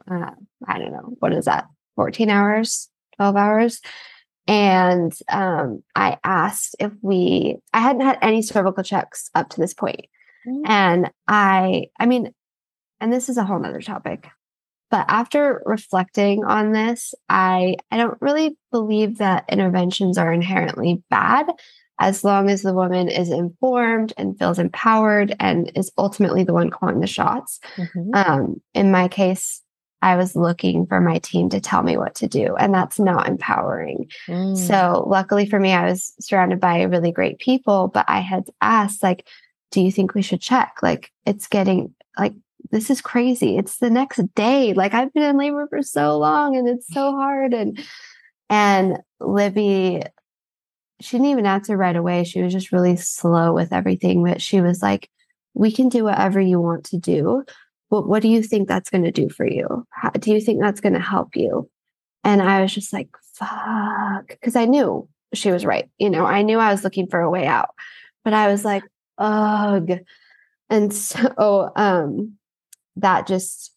uh, 0.09 0.31
I 0.67 0.77
don't 0.77 0.91
know, 0.91 1.15
what 1.19 1.33
is 1.33 1.45
that? 1.45 1.65
14 1.95 2.29
hours, 2.29 2.87
12 3.17 3.35
hours. 3.35 3.81
And 4.51 5.13
um, 5.29 5.81
I 5.95 6.17
asked 6.25 6.75
if 6.79 6.91
we, 7.01 7.57
I 7.73 7.79
hadn't 7.79 8.01
had 8.01 8.17
any 8.21 8.41
cervical 8.41 8.83
checks 8.83 9.29
up 9.33 9.49
to 9.51 9.61
this 9.61 9.73
point. 9.73 10.07
And 10.65 11.11
I, 11.27 11.85
I 11.99 12.05
mean, 12.05 12.33
and 12.99 13.13
this 13.13 13.29
is 13.29 13.37
a 13.37 13.45
whole 13.45 13.59
nother 13.59 13.81
topic. 13.81 14.27
But 14.89 15.05
after 15.07 15.61
reflecting 15.65 16.43
on 16.43 16.73
this, 16.73 17.13
I 17.29 17.77
I 17.91 17.97
don't 17.97 18.17
really 18.19 18.57
believe 18.71 19.19
that 19.19 19.45
interventions 19.47 20.17
are 20.17 20.33
inherently 20.33 21.01
bad 21.09 21.45
as 21.99 22.25
long 22.25 22.49
as 22.49 22.61
the 22.61 22.73
woman 22.73 23.07
is 23.07 23.29
informed 23.29 24.11
and 24.17 24.37
feels 24.37 24.59
empowered 24.59 25.33
and 25.39 25.71
is 25.75 25.91
ultimately 25.97 26.43
the 26.43 26.53
one 26.53 26.69
calling 26.69 26.99
the 26.99 27.07
shots. 27.07 27.61
Um, 28.13 28.61
in 28.73 28.91
my 28.91 29.07
case, 29.07 29.61
I 30.01 30.15
was 30.15 30.35
looking 30.35 30.85
for 30.85 30.99
my 30.99 31.19
team 31.19 31.49
to 31.49 31.59
tell 31.59 31.83
me 31.83 31.97
what 31.97 32.15
to 32.15 32.27
do, 32.27 32.55
and 32.55 32.73
that's 32.73 32.99
not 32.99 33.27
empowering. 33.27 34.09
Mm. 34.27 34.57
So 34.57 35.05
luckily 35.07 35.47
for 35.47 35.59
me, 35.59 35.73
I 35.73 35.85
was 35.85 36.13
surrounded 36.19 36.59
by 36.59 36.81
really 36.83 37.11
great 37.11 37.39
people, 37.39 37.87
but 37.87 38.05
I 38.07 38.19
had 38.19 38.45
asked, 38.61 39.03
like, 39.03 39.27
do 39.69 39.81
you 39.81 39.91
think 39.91 40.13
we 40.13 40.21
should 40.21 40.41
check? 40.41 40.77
Like, 40.81 41.11
it's 41.25 41.47
getting 41.47 41.93
like 42.17 42.33
this 42.69 42.89
is 42.89 43.01
crazy. 43.01 43.57
It's 43.57 43.77
the 43.77 43.89
next 43.89 44.21
day. 44.35 44.73
Like 44.73 44.93
I've 44.93 45.13
been 45.13 45.23
in 45.23 45.37
labor 45.37 45.67
for 45.67 45.81
so 45.81 46.17
long 46.17 46.55
and 46.55 46.67
it's 46.67 46.87
so 46.87 47.11
hard. 47.11 47.53
And 47.53 47.83
and 48.49 48.99
Libby, 49.19 50.03
she 50.99 51.17
didn't 51.17 51.31
even 51.31 51.45
answer 51.45 51.75
right 51.75 51.95
away. 51.95 52.23
She 52.23 52.41
was 52.41 52.53
just 52.53 52.71
really 52.71 52.95
slow 52.95 53.53
with 53.53 53.73
everything. 53.73 54.23
But 54.23 54.41
she 54.41 54.61
was 54.61 54.81
like, 54.81 55.09
we 55.53 55.71
can 55.71 55.89
do 55.89 56.03
whatever 56.03 56.39
you 56.39 56.59
want 56.59 56.85
to 56.85 56.97
do. 56.97 57.43
What 57.99 58.21
do 58.21 58.29
you 58.29 58.41
think 58.41 58.67
that's 58.67 58.89
going 58.89 59.03
to 59.03 59.11
do 59.11 59.29
for 59.29 59.45
you? 59.45 59.85
How, 59.89 60.11
do 60.11 60.31
you 60.31 60.39
think 60.39 60.61
that's 60.61 60.79
going 60.79 60.93
to 60.93 60.99
help 60.99 61.35
you? 61.35 61.69
And 62.23 62.41
I 62.41 62.61
was 62.61 62.73
just 62.73 62.93
like, 62.93 63.09
fuck. 63.33 64.27
Because 64.27 64.55
I 64.55 64.65
knew 64.65 65.09
she 65.33 65.51
was 65.51 65.65
right. 65.65 65.89
You 65.97 66.09
know, 66.09 66.25
I 66.25 66.41
knew 66.41 66.57
I 66.57 66.71
was 66.71 66.83
looking 66.83 67.07
for 67.07 67.19
a 67.19 67.29
way 67.29 67.45
out. 67.47 67.69
But 68.23 68.33
I 68.33 68.47
was 68.47 68.63
like, 68.63 68.83
ugh. 69.17 69.91
And 70.69 70.93
so 70.93 71.71
um 71.75 72.37
that 72.95 73.27
just 73.27 73.73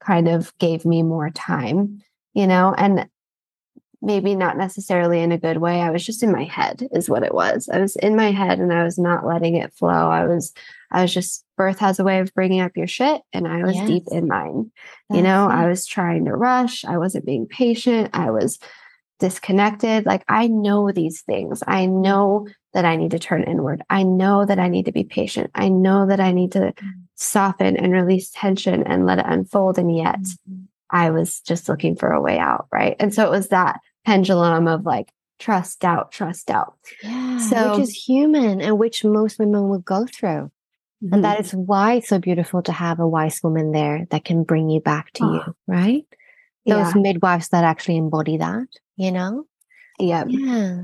kind 0.00 0.28
of 0.28 0.56
gave 0.58 0.84
me 0.84 1.02
more 1.02 1.30
time, 1.30 2.02
you 2.34 2.46
know, 2.46 2.74
and 2.76 3.08
maybe 4.02 4.34
not 4.34 4.56
necessarily 4.56 5.20
in 5.20 5.32
a 5.32 5.38
good 5.38 5.58
way. 5.58 5.80
I 5.80 5.90
was 5.90 6.04
just 6.04 6.22
in 6.22 6.32
my 6.32 6.44
head 6.44 6.86
is 6.92 7.08
what 7.08 7.22
it 7.22 7.32
was. 7.32 7.68
I 7.72 7.78
was 7.78 7.94
in 7.96 8.16
my 8.16 8.32
head 8.32 8.58
and 8.58 8.72
I 8.72 8.82
was 8.82 8.98
not 8.98 9.24
letting 9.24 9.56
it 9.56 9.72
flow. 9.72 10.10
I 10.10 10.26
was 10.26 10.52
I 10.90 11.02
was 11.02 11.14
just 11.14 11.44
birth 11.56 11.78
has 11.78 11.98
a 11.98 12.04
way 12.04 12.18
of 12.18 12.34
bringing 12.34 12.60
up 12.60 12.76
your 12.76 12.88
shit 12.88 13.22
and 13.32 13.46
I 13.46 13.62
was 13.62 13.76
deep 13.86 14.04
in 14.10 14.26
mine. 14.26 14.72
You 15.08 15.22
know, 15.22 15.46
I 15.48 15.68
was 15.68 15.86
trying 15.86 16.24
to 16.24 16.36
rush. 16.36 16.84
I 16.84 16.98
wasn't 16.98 17.24
being 17.24 17.46
patient. 17.46 18.10
I 18.12 18.30
was 18.30 18.58
disconnected. 19.20 20.04
Like 20.04 20.24
I 20.28 20.48
know 20.48 20.90
these 20.90 21.22
things. 21.22 21.62
I 21.66 21.86
know 21.86 22.48
that 22.74 22.84
I 22.84 22.96
need 22.96 23.12
to 23.12 23.18
turn 23.18 23.44
inward. 23.44 23.82
I 23.88 24.02
know 24.02 24.44
that 24.44 24.58
I 24.58 24.68
need 24.68 24.86
to 24.86 24.92
be 24.92 25.04
patient. 25.04 25.50
I 25.54 25.68
know 25.68 26.06
that 26.06 26.20
I 26.20 26.32
need 26.32 26.52
to 26.52 26.72
mm. 26.76 26.90
soften 27.14 27.76
and 27.76 27.92
release 27.92 28.30
tension 28.30 28.82
and 28.82 29.06
let 29.06 29.18
it 29.18 29.26
unfold. 29.28 29.78
And 29.78 29.94
yet 29.94 30.20
mm-hmm. 30.20 30.62
I 30.90 31.10
was 31.10 31.40
just 31.40 31.68
looking 31.68 31.94
for 31.94 32.10
a 32.10 32.20
way 32.20 32.38
out. 32.38 32.66
Right. 32.72 32.96
And 32.98 33.14
so 33.14 33.26
it 33.26 33.30
was 33.30 33.48
that 33.48 33.80
pendulum 34.04 34.68
of 34.68 34.84
like 34.84 35.10
trust, 35.38 35.80
doubt, 35.80 36.12
trust, 36.12 36.46
doubt. 36.46 36.74
Yeah, 37.02 37.38
So- 37.38 37.72
which 37.72 37.88
is 37.88 38.04
human 38.06 38.60
and 38.60 38.78
which 38.78 39.04
most 39.04 39.38
women 39.38 39.68
will 39.68 39.80
go 39.80 40.06
through. 40.06 40.50
And 41.10 41.24
that 41.24 41.38
mm-hmm. 41.38 41.44
is 41.46 41.54
why 41.54 41.94
it's 41.94 42.08
so 42.08 42.20
beautiful 42.20 42.62
to 42.62 42.70
have 42.70 43.00
a 43.00 43.08
wise 43.08 43.40
woman 43.42 43.72
there 43.72 44.06
that 44.10 44.24
can 44.24 44.44
bring 44.44 44.70
you 44.70 44.80
back 44.80 45.12
to 45.14 45.24
Oh. 45.24 45.32
you, 45.32 45.40
ah. 45.48 45.52
right? 45.66 46.06
yeah. 46.64 46.84
Those 46.84 46.94
midwives 46.94 47.48
that 47.48 47.64
actually 47.64 47.96
embody 47.96 48.36
that, 48.36 48.68
you 48.96 49.10
know? 49.10 49.44
yeah. 49.98 50.24
Yeah. 50.28 50.82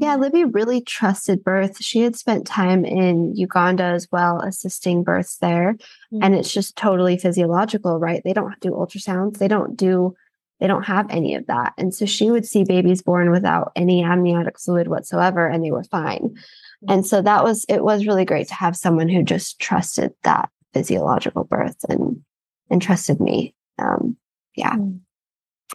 Yeah, 0.00 0.14
Libby 0.14 0.44
really 0.44 0.80
trusted 0.80 1.42
birth. 1.42 1.82
She 1.82 2.02
had 2.02 2.14
spent 2.14 2.46
time 2.46 2.84
in 2.84 3.34
Uganda 3.34 3.82
as 3.82 4.06
well, 4.12 4.40
assisting 4.40 5.02
births 5.02 5.38
there. 5.38 5.70
And 6.12 6.34
mm. 6.34 6.38
it's 6.38 6.52
just 6.52 6.76
totally 6.76 7.18
physiological, 7.18 7.98
right? 7.98 8.22
They 8.24 8.32
don't 8.32 8.58
do 8.60 8.70
ultrasounds. 8.70 9.38
They 9.38 9.48
don't 9.48 9.76
do, 9.76 10.14
they 10.60 10.66
don't 10.66 10.84
have 10.84 11.06
any 11.10 11.34
of 11.34 11.46
that. 11.46 11.72
And 11.78 11.94
so 11.94 12.06
she 12.06 12.30
would 12.30 12.46
see 12.46 12.64
babies 12.64 13.02
born 13.02 13.30
without 13.30 13.72
any 13.76 14.02
amniotic 14.02 14.58
fluid 14.58 14.88
whatsoever, 14.88 15.46
and 15.46 15.64
they 15.64 15.70
were 15.70 15.84
fine. 15.84 16.36
And 16.88 17.06
so 17.06 17.22
that 17.22 17.42
was, 17.42 17.64
it 17.68 17.82
was 17.82 18.06
really 18.06 18.24
great 18.24 18.48
to 18.48 18.54
have 18.54 18.76
someone 18.76 19.08
who 19.08 19.22
just 19.22 19.58
trusted 19.58 20.12
that 20.22 20.48
physiological 20.72 21.44
birth 21.44 21.76
and, 21.88 22.22
and 22.70 22.80
trusted 22.80 23.20
me. 23.20 23.54
Um, 23.78 24.16
yeah. 24.54 24.74
Mm. 24.74 25.00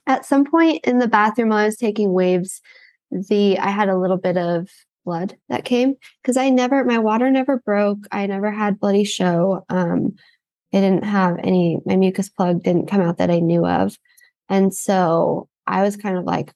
At 0.07 0.25
some 0.25 0.45
point 0.45 0.85
in 0.85 0.99
the 0.99 1.07
bathroom 1.07 1.49
while 1.49 1.59
I 1.59 1.65
was 1.65 1.77
taking 1.77 2.13
waves, 2.13 2.61
the 3.11 3.59
I 3.59 3.69
had 3.69 3.89
a 3.89 3.97
little 3.97 4.17
bit 4.17 4.37
of 4.37 4.69
blood 5.05 5.37
that 5.49 5.65
came 5.65 5.95
because 6.21 6.37
I 6.37 6.49
never 6.49 6.83
my 6.83 6.97
water 6.97 7.29
never 7.29 7.57
broke. 7.57 7.99
I 8.11 8.25
never 8.25 8.51
had 8.51 8.79
bloody 8.79 9.03
show. 9.03 9.65
Um, 9.69 10.15
I 10.73 10.79
didn't 10.79 11.03
have 11.03 11.37
any 11.43 11.79
my 11.85 11.95
mucus 11.95 12.29
plug 12.29 12.63
didn't 12.63 12.87
come 12.87 13.01
out 13.01 13.17
that 13.17 13.29
I 13.29 13.39
knew 13.39 13.65
of, 13.65 13.97
and 14.53 14.73
so 14.73 15.49
I 15.65 15.81
was 15.81 15.97
kind 15.97 16.15
of 16.15 16.25
like, 16.25 16.53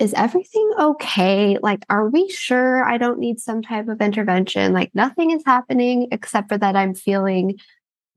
"Is 0.00 0.14
everything 0.14 0.68
okay? 0.80 1.58
Like, 1.62 1.84
are 1.88 2.08
we 2.10 2.28
sure 2.28 2.84
I 2.84 2.98
don't 2.98 3.20
need 3.20 3.38
some 3.38 3.62
type 3.62 3.86
of 3.88 4.00
intervention? 4.02 4.72
Like, 4.72 4.90
nothing 4.94 5.30
is 5.30 5.44
happening 5.46 6.08
except 6.10 6.48
for 6.48 6.58
that 6.58 6.74
I'm 6.74 6.94
feeling 6.94 7.58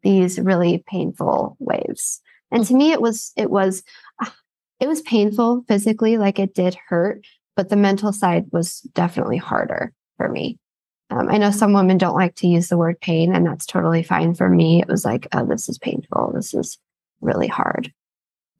these 0.01 0.39
really 0.39 0.83
painful 0.87 1.57
waves." 1.59 2.21
And 2.51 2.65
to 2.65 2.73
me, 2.73 2.91
it 2.91 3.01
was 3.01 3.33
it 3.37 3.51
was 3.51 3.83
ah, 4.19 4.35
it 4.79 4.87
was 4.87 5.01
painful 5.03 5.63
physically, 5.67 6.17
like 6.17 6.39
it 6.39 6.55
did 6.55 6.75
hurt, 6.87 7.23
but 7.55 7.69
the 7.69 7.75
mental 7.75 8.13
side 8.13 8.45
was 8.51 8.81
definitely 8.95 9.37
harder 9.37 9.93
for 10.17 10.27
me. 10.29 10.57
Um, 11.11 11.29
I 11.29 11.37
know 11.37 11.51
some 11.51 11.73
women 11.73 11.99
don't 11.99 12.15
like 12.15 12.33
to 12.37 12.47
use 12.47 12.69
the 12.69 12.77
word 12.77 12.99
pain, 12.99 13.35
and 13.35 13.45
that's 13.45 13.67
totally 13.67 14.01
fine 14.01 14.33
for 14.33 14.49
me. 14.49 14.81
It 14.81 14.87
was 14.87 15.05
like, 15.05 15.27
oh, 15.33 15.45
this 15.45 15.69
is 15.69 15.77
painful. 15.77 16.31
This 16.33 16.55
is 16.55 16.79
really 17.21 17.47
hard. 17.47 17.93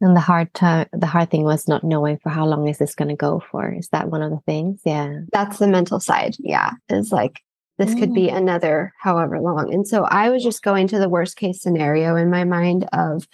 And 0.04 0.18
the 0.18 0.20
hard 0.20 0.54
time, 0.54 0.88
the 0.92 1.08
hard 1.08 1.32
thing 1.32 1.46
was 1.46 1.66
not 1.66 1.82
knowing 1.82 2.18
for 2.18 2.30
how 2.30 2.46
long 2.46 2.68
is 2.68 2.78
this 2.78 2.94
going 2.94 3.08
to 3.08 3.16
go 3.16 3.42
for. 3.50 3.72
Is 3.72 3.88
that 3.94 4.10
one 4.10 4.22
of 4.22 4.32
the 4.32 4.42
things? 4.46 4.82
Yeah. 4.84 5.22
That's 5.32 5.60
the 5.60 5.68
mental 5.68 6.02
side. 6.02 6.36
Yeah. 6.40 6.72
Is 6.90 7.14
like, 7.14 7.40
this 7.78 7.96
could 7.96 8.14
be 8.14 8.28
mm. 8.28 8.36
another 8.36 8.92
however 9.00 9.40
long. 9.40 9.74
And 9.74 9.88
so 9.88 10.04
I 10.04 10.30
was 10.30 10.44
just 10.44 10.62
going 10.62 10.90
to 10.90 11.00
the 11.00 11.08
worst 11.08 11.38
case 11.38 11.62
scenario 11.62 12.18
in 12.18 12.30
my 12.30 12.44
mind 12.44 12.86
of 12.92 13.30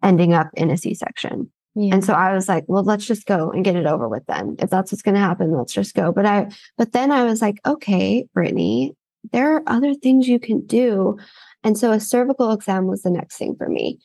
ending 0.00 0.32
up 0.32 0.48
in 0.54 0.70
a 0.70 0.76
C 0.76 0.94
section. 0.94 1.50
yeah. 1.74 1.92
And 1.92 2.04
so 2.04 2.12
I 2.12 2.34
was 2.34 2.48
like, 2.48 2.64
well, 2.68 2.84
let's 2.84 3.04
just 3.04 3.26
go 3.26 3.50
and 3.50 3.64
get 3.64 3.74
it 3.74 3.86
over 3.86 4.08
with 4.08 4.24
then. 4.26 4.54
If 4.60 4.70
that's 4.70 4.92
what's 4.92 5.02
going 5.02 5.16
to 5.16 5.20
happen, 5.20 5.50
let's 5.50 5.72
just 5.72 5.96
go. 5.96 6.12
But 6.12 6.24
I, 6.24 6.52
but 6.78 6.92
then 6.92 7.10
I 7.10 7.24
was 7.24 7.42
like, 7.42 7.58
okay, 7.66 8.28
Britney, 8.32 8.94
there 9.32 9.56
are 9.56 9.62
other 9.66 9.94
things 9.94 10.28
you 10.28 10.38
can 10.38 10.64
do. 10.66 11.18
And 11.64 11.76
so 11.76 11.90
a 11.90 11.98
cervical 11.98 12.52
exam 12.52 12.86
was 12.86 13.02
the 13.02 13.10
next 13.10 13.38
thing 13.38 13.56
for 13.56 13.68
me. 13.68 13.98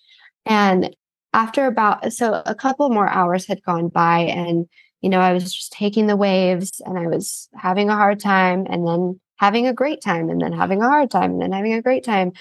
And 0.48 0.96
after 1.34 1.66
about 1.68 2.12
so 2.14 2.42
a 2.46 2.56
couple 2.56 2.90
more 2.90 3.08
hours 3.10 3.46
had 3.48 3.62
gone 3.64 3.88
by 3.90 4.20
and 4.20 4.68
you 5.02 5.10
know 5.10 5.20
i 5.20 5.34
was 5.34 5.54
just 5.54 5.72
taking 5.72 6.08
the 6.08 6.16
waves 6.16 6.82
and 6.86 6.98
i 6.98 7.08
was 7.08 7.48
having 7.56 7.90
a 7.90 7.96
hard 7.96 8.20
time 8.20 8.66
and 8.70 8.86
then 8.88 9.20
having 9.38 9.68
a 9.68 9.74
great 9.74 10.02
time 10.02 10.30
and 10.30 10.42
then 10.42 10.52
having 10.52 10.82
a 10.82 10.88
hard 10.90 11.10
time 11.10 11.32
and 11.32 11.42
then 11.42 11.52
having 11.52 11.74
a 11.74 11.82
great 11.82 12.04
time 12.04 12.32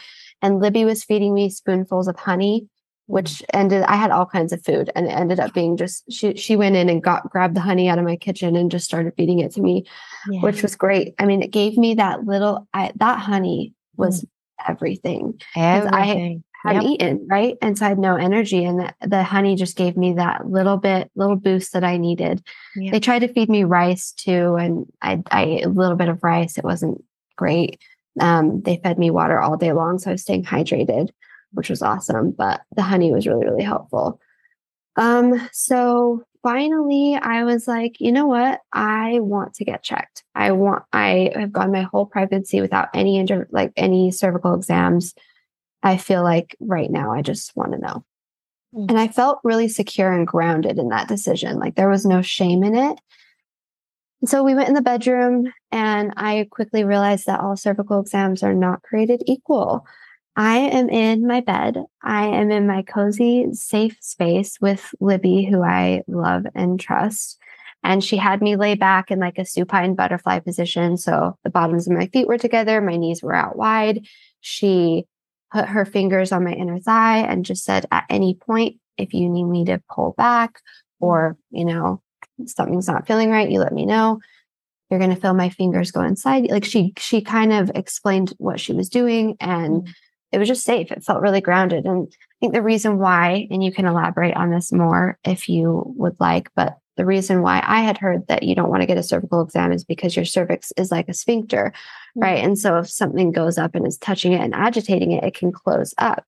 and 0.43 0.61
libby 0.61 0.84
was 0.84 1.05
feeding 1.05 1.34
me 1.34 1.49
spoonfuls 1.51 2.09
of 2.09 2.16
honey 2.16 2.66
which 3.07 3.43
ended 3.55 3.82
i 3.84 3.95
had 3.97 4.11
all 4.11 4.26
kinds 4.26 4.53
of 4.53 4.64
food 4.64 4.91
and 4.97 5.07
it 5.07 5.11
ended 5.11 5.39
up 5.41 5.53
being 5.55 5.76
just 5.76 6.05
she 6.11 6.34
she 6.36 6.57
went 6.57 6.76
in 6.76 6.89
and 6.89 7.03
got 7.03 7.28
grabbed 7.30 7.55
the 7.57 7.61
honey 7.61 7.89
out 7.89 7.99
of 7.99 8.05
my 8.05 8.16
kitchen 8.16 8.57
and 8.57 8.70
just 8.70 8.84
started 8.86 9.12
feeding 9.16 9.39
it 9.39 9.53
to 9.53 9.61
me 9.61 9.84
Yeah. 10.28 10.41
which 10.41 10.62
was 10.62 10.74
great 10.76 11.14
i 11.18 11.24
mean 11.26 11.43
it 11.43 11.51
gave 11.51 11.76
me 11.78 11.95
that 11.95 12.24
little 12.24 12.66
I, 12.74 12.93
that 12.97 13.18
honey 13.18 13.74
was 13.97 14.22
mm. 14.22 14.28
everything 14.66 15.34
'cause 15.55 15.86
I- 15.93 16.09
Everything. 16.09 16.45
Hadn't 16.65 16.83
Yep. 16.83 16.91
eaten, 16.91 17.27
right? 17.31 17.57
And 17.63 17.79
so 17.79 17.87
I 17.87 17.91
had 17.91 17.99
no 17.99 18.17
energy. 18.17 18.65
And 18.65 18.81
the, 18.81 18.95
the 19.07 19.23
honey 19.23 19.55
just 19.55 19.77
gave 19.77 19.97
me 19.97 20.15
that 20.15 20.49
little 20.51 20.77
bit, 20.77 21.11
little 21.15 21.37
boost 21.37 21.73
that 21.73 21.85
I 21.85 21.97
needed. 21.97 22.43
Yep. 22.77 22.93
They 22.93 23.01
tried 23.01 23.21
to 23.21 23.29
feed 23.33 23.49
me 23.49 23.65
rice 23.65 24.13
too. 24.13 24.57
And 24.57 24.87
I, 25.01 25.23
I 25.31 25.45
ate 25.45 25.65
a 25.67 25.69
little 25.69 25.97
bit 25.97 26.09
of 26.09 26.23
rice. 26.23 26.59
It 26.59 26.65
wasn't 26.65 27.03
great. 27.37 27.81
Um, 28.21 28.61
they 28.63 28.81
fed 28.83 28.99
me 28.99 29.11
water 29.11 29.41
all 29.41 29.57
day 29.57 29.73
long. 29.73 29.99
So 29.99 30.11
I 30.11 30.15
was 30.15 30.23
staying 30.23 30.45
hydrated, 30.45 31.11
which 31.53 31.71
was 31.71 31.83
awesome. 31.83 32.33
But 32.33 32.63
the 32.75 32.83
honey 32.83 33.13
was 33.13 33.27
really, 33.27 33.45
really 33.45 33.63
helpful. 33.63 34.21
Um, 34.97 35.49
so 35.53 36.25
finally 36.43 37.17
I 37.23 37.45
was 37.45 37.69
like, 37.69 38.01
you 38.01 38.11
know 38.11 38.27
what? 38.27 38.61
I 38.73 39.21
want 39.21 39.55
to 39.55 39.65
get 39.65 39.85
checked. 39.85 40.25
I 40.35 40.51
want, 40.51 40.83
I 40.93 41.31
have 41.37 41.53
gone 41.53 41.71
my 41.71 41.83
whole 41.83 42.07
pregnancy 42.07 42.61
without 42.61 42.89
any 42.95 43.17
inter, 43.17 43.47
like 43.53 43.73
any 43.77 44.11
cervical 44.11 44.55
exams. 44.55 45.15
I 45.83 45.97
feel 45.97 46.22
like 46.22 46.57
right 46.61 46.91
now 46.91 47.12
I 47.12 47.22
just 47.22 47.57
want 47.57 47.72
to 47.72 47.79
know. 47.79 48.05
Mm. 48.74 48.91
And 48.91 48.99
I 48.99 49.09
felt 49.09 49.41
really 49.45 49.68
secure 49.68 50.12
and 50.12 50.26
grounded 50.26 50.79
in 50.79 50.89
that 50.89 51.09
decision. 51.09 51.59
Like 51.59 51.76
there 51.76 51.89
was 51.89 52.05
no 52.05 52.22
shame 52.22 52.64
in 52.64 52.76
it. 52.76 52.99
And 54.20 54.29
so 54.29 54.43
we 54.43 54.55
went 54.55 54.68
in 54.68 54.74
the 54.74 54.83
bedroom 54.83 55.53
and 55.70 56.12
I 56.16 56.49
quickly 56.51 56.85
realized 56.85 57.26
that 57.26 57.41
all 57.41 57.57
cervical 57.57 58.01
exams 58.01 58.43
are 58.43 58.55
not 58.55 58.83
created 58.83 59.22
equal. 59.26 59.87
I 60.37 60.59
am 60.59 60.89
in 60.89 61.26
my 61.26 61.41
bed. 61.41 61.79
I 62.03 62.26
am 62.26 62.51
in 62.51 62.66
my 62.66 62.83
cozy, 62.83 63.47
safe 63.53 63.97
space 64.01 64.59
with 64.61 64.95
Libby, 65.01 65.45
who 65.45 65.62
I 65.62 66.03
love 66.07 66.45
and 66.55 66.79
trust. 66.79 67.39
And 67.85 68.03
she 68.03 68.16
had 68.16 68.43
me 68.43 68.57
lay 68.57 68.74
back 68.74 69.11
in 69.11 69.20
like 69.20 69.39
a 69.39 69.45
supine 69.45 69.95
butterfly 69.95 70.41
position. 70.41 70.97
So 70.97 71.37
the 71.45 71.51
bottoms 71.51 71.87
of 71.87 71.97
my 71.97 72.07
feet 72.09 72.26
were 72.26 72.39
together, 72.39 72.81
my 72.81 72.97
knees 72.97 73.22
were 73.22 73.35
out 73.35 73.57
wide. 73.57 74.07
She 74.41 75.07
put 75.53 75.67
her 75.67 75.85
fingers 75.85 76.33
on 76.33 76.45
my 76.45 76.53
inner 76.53 76.79
thigh 76.79 77.19
and 77.19 77.45
just 77.45 77.65
said, 77.65 77.87
at 77.91 78.05
any 78.11 78.35
point, 78.35 78.77
if 78.97 79.15
you 79.15 79.29
need 79.29 79.45
me 79.45 79.65
to 79.67 79.83
pull 79.95 80.15
back 80.17 80.61
or, 81.01 81.37
you 81.51 81.65
know, 81.65 82.03
something's 82.47 82.89
not 82.89 83.07
feeling 83.07 83.31
right, 83.31 83.51
you 83.51 83.61
let 83.61 83.73
me 83.73 83.87
know. 83.87 84.21
You're 84.91 85.01
going 85.01 85.15
to 85.15 85.21
feel 85.21 85.35
my 85.35 85.51
fingers 85.51 85.91
go 85.91 86.03
inside. 86.03 86.51
Like 86.51 86.65
she, 86.65 86.95
she 86.99 87.21
kind 87.21 87.53
of 87.53 87.71
explained 87.75 88.33
what 88.39 88.61
she 88.61 88.73
was 88.73 88.89
doing 88.89 89.37
and 89.41 89.83
mm-hmm. 89.83 89.91
it 90.33 90.39
was 90.39 90.49
just 90.49 90.65
safe. 90.65 90.91
It 90.91 91.05
felt 91.05 91.21
really 91.21 91.41
grounded. 91.41 91.85
And 91.85 92.09
I 92.11 92.35
think 92.41 92.55
the 92.55 92.63
reason 92.63 92.99
why, 92.99 93.47
and 93.51 93.63
you 93.63 93.73
can 93.73 93.87
elaborate 93.87 94.35
on 94.35 94.51
this 94.51 94.73
more 94.73 95.19
if 95.25 95.49
you 95.49 95.83
would 95.97 96.17
like, 96.19 96.51
but 96.57 96.79
the 96.97 97.07
reason 97.07 97.43
why 97.43 97.63
I 97.65 97.83
had 97.83 97.97
heard 97.97 98.27
that 98.27 98.43
you 98.43 98.55
don't 98.57 98.71
want 98.71 98.83
to 98.83 98.87
get 98.87 98.99
a 98.99 99.05
cervical 99.05 99.41
exam 99.41 99.73
is 99.73 99.85
because 99.85 100.17
your 100.17 100.25
cervix 100.25 100.73
is 100.77 100.91
like 100.91 101.09
a 101.09 101.15
sphincter, 101.15 101.73
right? 102.17 102.43
And 102.43 102.59
so 102.59 102.79
if 102.79 102.91
something 102.91 103.33
goes 103.33 103.59
up 103.59 103.75
and 103.75 103.87
is 103.87 103.99
touching 103.99 104.33
it 104.33 104.41
and 104.41 104.55
agitating 104.55 105.13
it, 105.13 105.25
it 105.25 105.35
can 105.35 105.53
close 105.53 105.95
up 105.99 106.25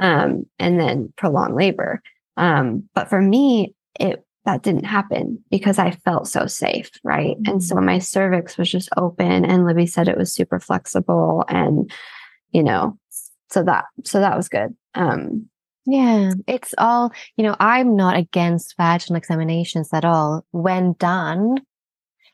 um, 0.00 0.44
and 0.58 0.78
then 0.78 1.12
prolong 1.16 1.54
labor. 1.54 2.02
Um, 2.36 2.88
but 2.94 3.08
for 3.08 3.20
me, 3.20 3.74
it 3.98 4.24
that 4.44 4.62
didn't 4.62 4.84
happen 4.84 5.42
because 5.50 5.78
I 5.78 5.92
felt 5.92 6.28
so 6.28 6.46
safe, 6.46 6.90
right? 7.02 7.36
And 7.46 7.64
so 7.64 7.76
my 7.76 7.98
cervix 7.98 8.58
was 8.58 8.70
just 8.70 8.90
open, 8.96 9.44
and 9.44 9.64
Libby 9.64 9.86
said 9.86 10.06
it 10.06 10.18
was 10.18 10.34
super 10.34 10.60
flexible, 10.60 11.44
and 11.48 11.90
you 12.50 12.62
know, 12.62 12.98
so 13.50 13.62
that 13.62 13.86
so 14.04 14.20
that 14.20 14.36
was 14.36 14.48
good. 14.48 14.76
Um, 14.94 15.48
Yeah, 15.86 16.32
it's 16.46 16.74
all, 16.78 17.12
you 17.36 17.44
know, 17.44 17.56
I'm 17.60 17.94
not 17.94 18.16
against 18.16 18.76
vaginal 18.76 19.18
examinations 19.18 19.90
at 19.92 20.04
all 20.04 20.46
when 20.50 20.94
done 20.94 21.58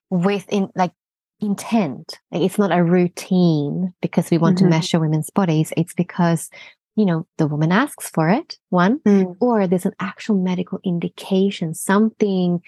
with 0.09 0.47
in 0.51 0.68
like 0.76 0.93
intent. 1.41 2.18
Like 2.30 2.43
it's 2.43 2.59
not 2.59 2.72
a 2.72 2.82
routine 2.84 3.93
because 4.03 4.30
we 4.30 4.38
want 4.38 4.57
Mhm. 4.57 4.61
to 4.62 4.68
measure 4.68 5.01
women's 5.01 5.30
bodies. 5.30 5.72
It's 5.76 5.95
because, 5.95 6.51
you 6.97 7.05
know, 7.05 7.26
the 7.38 7.47
woman 7.47 7.72
asks 7.72 8.11
for 8.11 8.28
it, 8.28 8.59
one, 8.70 9.01
Mm. 9.01 9.36
or 9.41 9.66
there's 9.66 9.86
an 9.86 9.95
actual 10.01 10.36
medical 10.36 10.78
indication. 10.84 11.74
Something 11.74 12.62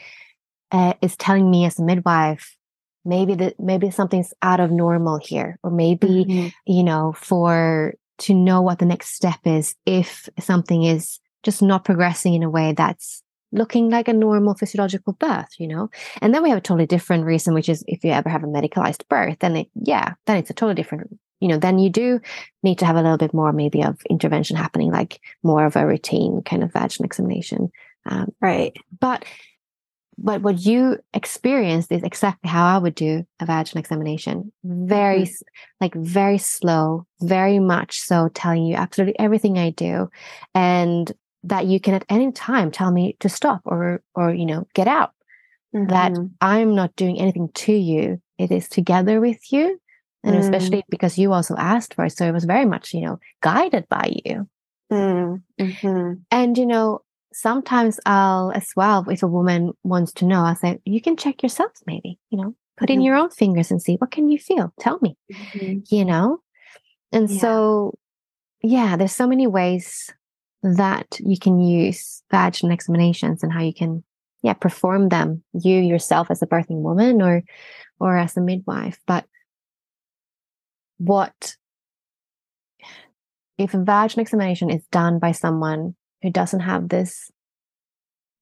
uh, 0.71 0.95
is 1.03 1.15
telling 1.17 1.51
me 1.51 1.67
as 1.67 1.79
a 1.79 1.85
midwife, 1.85 2.57
maybe 3.05 3.35
that 3.35 3.61
maybe 3.61 3.91
something's 3.91 4.33
out 4.41 4.59
of 4.59 4.71
normal 4.71 5.19
here, 5.19 5.59
or 5.63 5.71
maybe 5.71 6.25
Mhm. 6.25 6.53
you 6.67 6.83
know, 6.83 7.13
for 7.15 7.93
to 8.19 8.33
know 8.35 8.63
what 8.63 8.79
the 8.79 8.87
next 8.87 9.15
step 9.15 9.41
is 9.45 9.75
if 9.85 10.29
something 10.41 10.83
is 10.85 11.21
just 11.43 11.61
not 11.61 11.85
progressing 11.85 12.33
in 12.35 12.43
a 12.43 12.49
way 12.49 12.73
that's 12.73 13.23
looking 13.53 13.91
like 13.91 14.09
a 14.09 14.13
normal 14.13 14.55
physiological 14.55 15.13
birth, 15.15 15.49
you 15.59 15.69
know? 15.69 15.91
And 16.21 16.35
then 16.35 16.43
we 16.43 16.49
have 16.49 16.59
a 16.59 16.63
totally 16.63 16.87
different 16.87 17.25
reason, 17.25 17.55
which 17.55 17.69
is 17.69 17.85
if 17.87 18.03
you 18.05 18.11
ever 18.11 18.29
have 18.29 18.43
a 18.43 18.49
medicalized 18.49 19.07
birth, 19.09 19.39
then 19.41 19.57
it, 19.57 19.69
yeah, 19.75 20.15
then 20.27 20.39
it's 20.39 20.51
a 20.51 20.55
totally 20.55 20.75
different, 20.75 21.19
you 21.41 21.49
know, 21.49 21.59
then 21.59 21.79
you 21.79 21.91
do 21.91 22.21
need 22.63 22.79
to 22.79 22.87
have 22.87 22.97
a 22.97 23.03
little 23.03 23.19
bit 23.19 23.35
more 23.35 23.53
maybe 23.53 23.83
of 23.83 24.01
intervention 24.09 24.57
happening, 24.57 24.91
like 24.91 25.21
more 25.43 25.67
of 25.67 25.77
a 25.77 25.87
routine 25.87 26.43
kind 26.43 26.65
of 26.65 26.73
vaginal 26.73 27.07
examination. 27.07 27.71
Um, 28.07 28.33
right. 28.41 28.77
but 28.99 29.25
but 30.19 30.43
what 30.43 30.65
you 30.65 30.99
experienced 31.15 31.91
is 31.91 32.03
exactly 32.03 32.49
how 32.49 32.65
I 32.65 32.79
would 32.79 32.95
do 32.95 33.27
a 33.41 33.47
vaginal 33.47 33.81
examination. 33.81 34.53
Very 34.63 35.23
s 35.23 35.43
like 35.81 35.95
very 35.95 36.39
slow, 36.39 37.07
very 37.21 37.59
much 37.59 38.01
so 38.01 38.29
telling 38.35 38.65
you 38.65 38.77
absolutely 38.77 39.19
everything 39.19 39.59
I 39.59 39.71
do 39.71 40.11
and 40.55 41.11
that 41.45 41.67
you 41.67 41.81
can 41.81 41.95
at 41.95 42.05
any 42.09 42.33
time 42.33 42.71
tell 42.71 42.91
me 42.93 43.17
to 43.21 43.29
stop 43.29 43.61
or 43.65 44.03
or 44.15 44.33
you 44.33 44.47
know 44.47 44.67
get 44.75 44.89
out. 44.89 45.13
That 45.73 46.13
Mhm. 46.13 46.31
I'm 46.41 46.75
not 46.75 46.95
doing 46.97 47.19
anything 47.19 47.49
to 47.55 47.73
you. 47.73 48.21
It 48.39 48.51
is 48.53 48.69
together 48.69 49.21
with 49.21 49.53
you. 49.53 49.81
And 50.25 50.37
Mm. 50.37 50.41
especially 50.41 50.85
because 50.89 51.19
you 51.19 51.33
also 51.33 51.57
asked 51.57 51.95
for 51.95 52.05
it. 52.05 52.17
So 52.17 52.25
it 52.27 52.33
was 52.33 52.45
very 52.45 52.65
much, 52.65 52.95
you 52.95 53.01
know, 53.01 53.19
guided 53.41 53.89
by 53.89 54.13
you. 54.25 54.49
Mm. 54.93 55.43
Mhm. 55.59 56.21
And 56.31 56.59
you 56.59 56.67
know, 56.67 57.01
sometimes 57.33 57.99
I'll 58.07 58.53
as 58.53 58.69
well, 58.77 59.09
if 59.09 59.23
a 59.23 59.27
woman 59.27 59.73
wants 59.83 60.13
to 60.15 60.25
know, 60.25 60.45
I'll 60.45 60.55
say, 60.55 60.79
you 60.85 61.01
can 61.01 61.17
check 61.17 61.43
yourself, 61.43 61.73
maybe, 61.87 62.19
you 62.31 62.39
know, 62.39 62.55
put 62.77 62.91
in 62.91 63.01
Mhm. 63.01 63.05
your 63.05 63.17
own 63.17 63.31
fingers 63.31 63.71
and 63.71 63.83
see 63.83 63.97
what 63.97 64.13
can 64.13 64.29
you 64.29 64.39
feel? 64.39 64.73
Tell 64.79 64.99
me, 65.03 65.17
Mhm. 65.33 65.91
you 65.91 66.05
know? 66.05 66.39
And 67.13 67.29
Yeah. 67.31 67.39
so 67.41 67.95
yeah, 68.63 68.97
there's 68.97 69.13
so 69.15 69.27
many 69.27 69.47
ways 69.49 70.13
that 70.63 71.19
you 71.21 71.39
can 71.39 71.61
use 71.61 72.23
vaginal 72.31 72.73
examinations 72.73 73.43
and 73.43 73.53
how 73.53 73.61
you 73.61 73.75
can 73.75 74.05
yeah, 74.43 74.55
perform 74.55 75.09
them, 75.09 75.43
you 75.53 75.77
yourself 75.79 76.31
as 76.31 76.43
a 76.43 76.47
birthing 76.47 76.83
woman 76.83 77.23
or 77.23 77.43
or 78.01 78.17
as 78.17 78.37
a 78.37 78.41
midwife. 78.41 78.99
But 79.07 79.25
what 80.99 81.57
if 83.59 83.75
a 83.75 83.79
vaginal 83.79 84.23
examination 84.23 84.71
is 84.71 84.85
done 84.91 85.19
by 85.19 85.33
someone 85.33 85.95
who 86.23 86.31
doesn't 86.31 86.61
have 86.61 86.89
this 86.89 87.31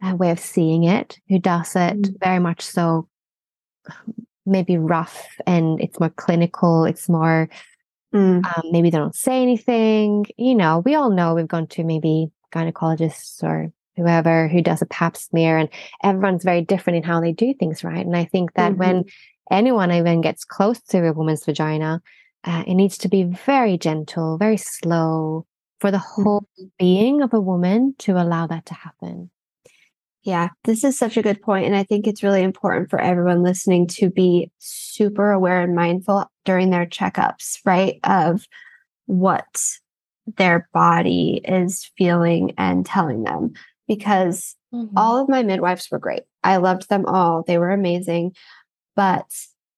uh, 0.03 0.15
way 0.17 0.31
of 0.31 0.41
seeing 0.41 0.85
it, 0.85 1.19
who 1.29 1.39
does 1.39 1.77
it 1.77 2.01
Mm. 2.01 2.21
very 2.23 2.39
much 2.39 2.63
so 2.63 3.09
maybe 4.47 4.79
rough 4.79 5.27
and 5.47 5.81
it's 5.81 6.01
more 6.01 6.11
clinical, 6.11 6.85
it's 6.85 7.09
more 7.09 7.49
Mm. 8.15 8.45
um, 8.45 8.73
maybe 8.73 8.91
they 8.91 8.99
don't 8.99 9.15
say 9.15 9.43
anything. 9.43 10.27
You 10.37 10.55
know, 10.55 10.81
we 10.85 10.95
all 10.95 11.11
know 11.11 11.35
we've 11.35 11.47
gone 11.47 11.69
to 11.69 11.85
maybe 11.85 12.31
gynecologists 12.53 13.43
or 13.43 13.73
whoever 13.97 14.49
who 14.49 14.63
does 14.63 14.83
a 14.83 14.87
pap 14.87 15.17
smear, 15.17 15.59
and 15.59 15.69
everyone's 16.03 16.45
very 16.45 16.63
different 16.63 16.99
in 16.99 17.03
how 17.03 17.21
they 17.21 17.33
do 17.33 17.55
things, 17.55 17.85
right? 17.85 18.05
And 18.05 18.17
I 18.17 18.25
think 18.25 18.55
that 18.55 18.77
when 18.77 19.05
anyone 19.51 19.93
even 19.93 20.21
gets 20.21 20.45
close 20.45 20.81
to 20.89 21.07
a 21.07 21.13
woman's 21.13 21.45
vagina, 21.45 22.03
uh, 22.45 22.65
it 22.67 22.75
needs 22.75 22.99
to 22.99 23.09
be 23.09 23.25
very 23.25 23.77
gentle, 23.77 24.39
very 24.39 24.57
slow 24.57 25.47
for 25.79 25.91
the 25.91 25.99
whole 25.99 26.47
being 26.79 27.23
of 27.23 27.35
a 27.35 27.41
woman 27.41 27.95
to 27.99 28.13
allow 28.13 28.47
that 28.47 28.67
to 28.67 28.75
happen. 28.75 29.31
Yeah, 30.23 30.49
this 30.65 30.85
is 30.85 30.99
such 30.99 31.17
a 31.17 31.23
good 31.23 31.41
point, 31.41 31.67
And 31.67 31.75
I 31.75 31.83
think 31.83 32.07
it's 32.07 32.23
really 32.23 32.43
important 32.43 32.91
for 32.91 33.01
everyone 33.01 33.43
listening 33.43 33.87
to 33.89 34.11
be 34.11 34.51
super 34.59 35.31
aware 35.31 35.63
and 35.63 35.75
mindful 35.75 36.27
during 36.45 36.71
their 36.71 36.85
checkups, 36.85 37.59
right? 37.65 37.99
Of 38.05 38.47
what 39.07 39.63
their 40.37 40.69
body 40.75 41.41
is 41.45 41.91
feeling 41.97 42.53
and 42.59 42.85
telling 42.85 43.23
them. 43.25 43.53
Because 43.89 44.57
all 44.97 45.17
of 45.17 45.29
my 45.29 45.43
midwives 45.43 45.89
were 45.91 45.99
great. 45.99 46.23
I 46.45 46.59
loved 46.59 46.89
them 46.89 47.07
all. 47.07 47.43
They 47.45 47.59
were 47.59 47.71
amazing. 47.71 48.37
But 48.95 49.27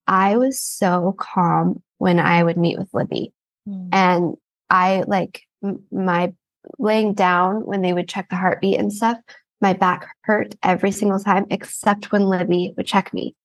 I 0.07 0.37
was 0.37 0.59
so 0.59 1.15
calm 1.17 1.81
when 1.97 2.19
I 2.19 2.43
would 2.43 2.57
meet 2.57 2.77
with 2.77 2.93
Libby. 2.93 3.33
Mm. 3.67 3.89
And 3.91 4.35
I 4.69 5.03
like 5.07 5.41
m- 5.63 5.83
my 5.91 6.33
laying 6.79 7.13
down 7.13 7.65
when 7.65 7.81
they 7.81 7.93
would 7.93 8.09
check 8.09 8.29
the 8.29 8.35
heartbeat 8.35 8.79
and 8.79 8.91
stuff, 8.91 9.17
my 9.63 9.73
back 9.73 10.07
hurt 10.21 10.53
every 10.61 10.91
single 10.91 11.19
time 11.19 11.47
except 11.49 12.11
when 12.11 12.25
Libby 12.25 12.73
would 12.77 12.85
check 12.85 13.11
me. 13.13 13.35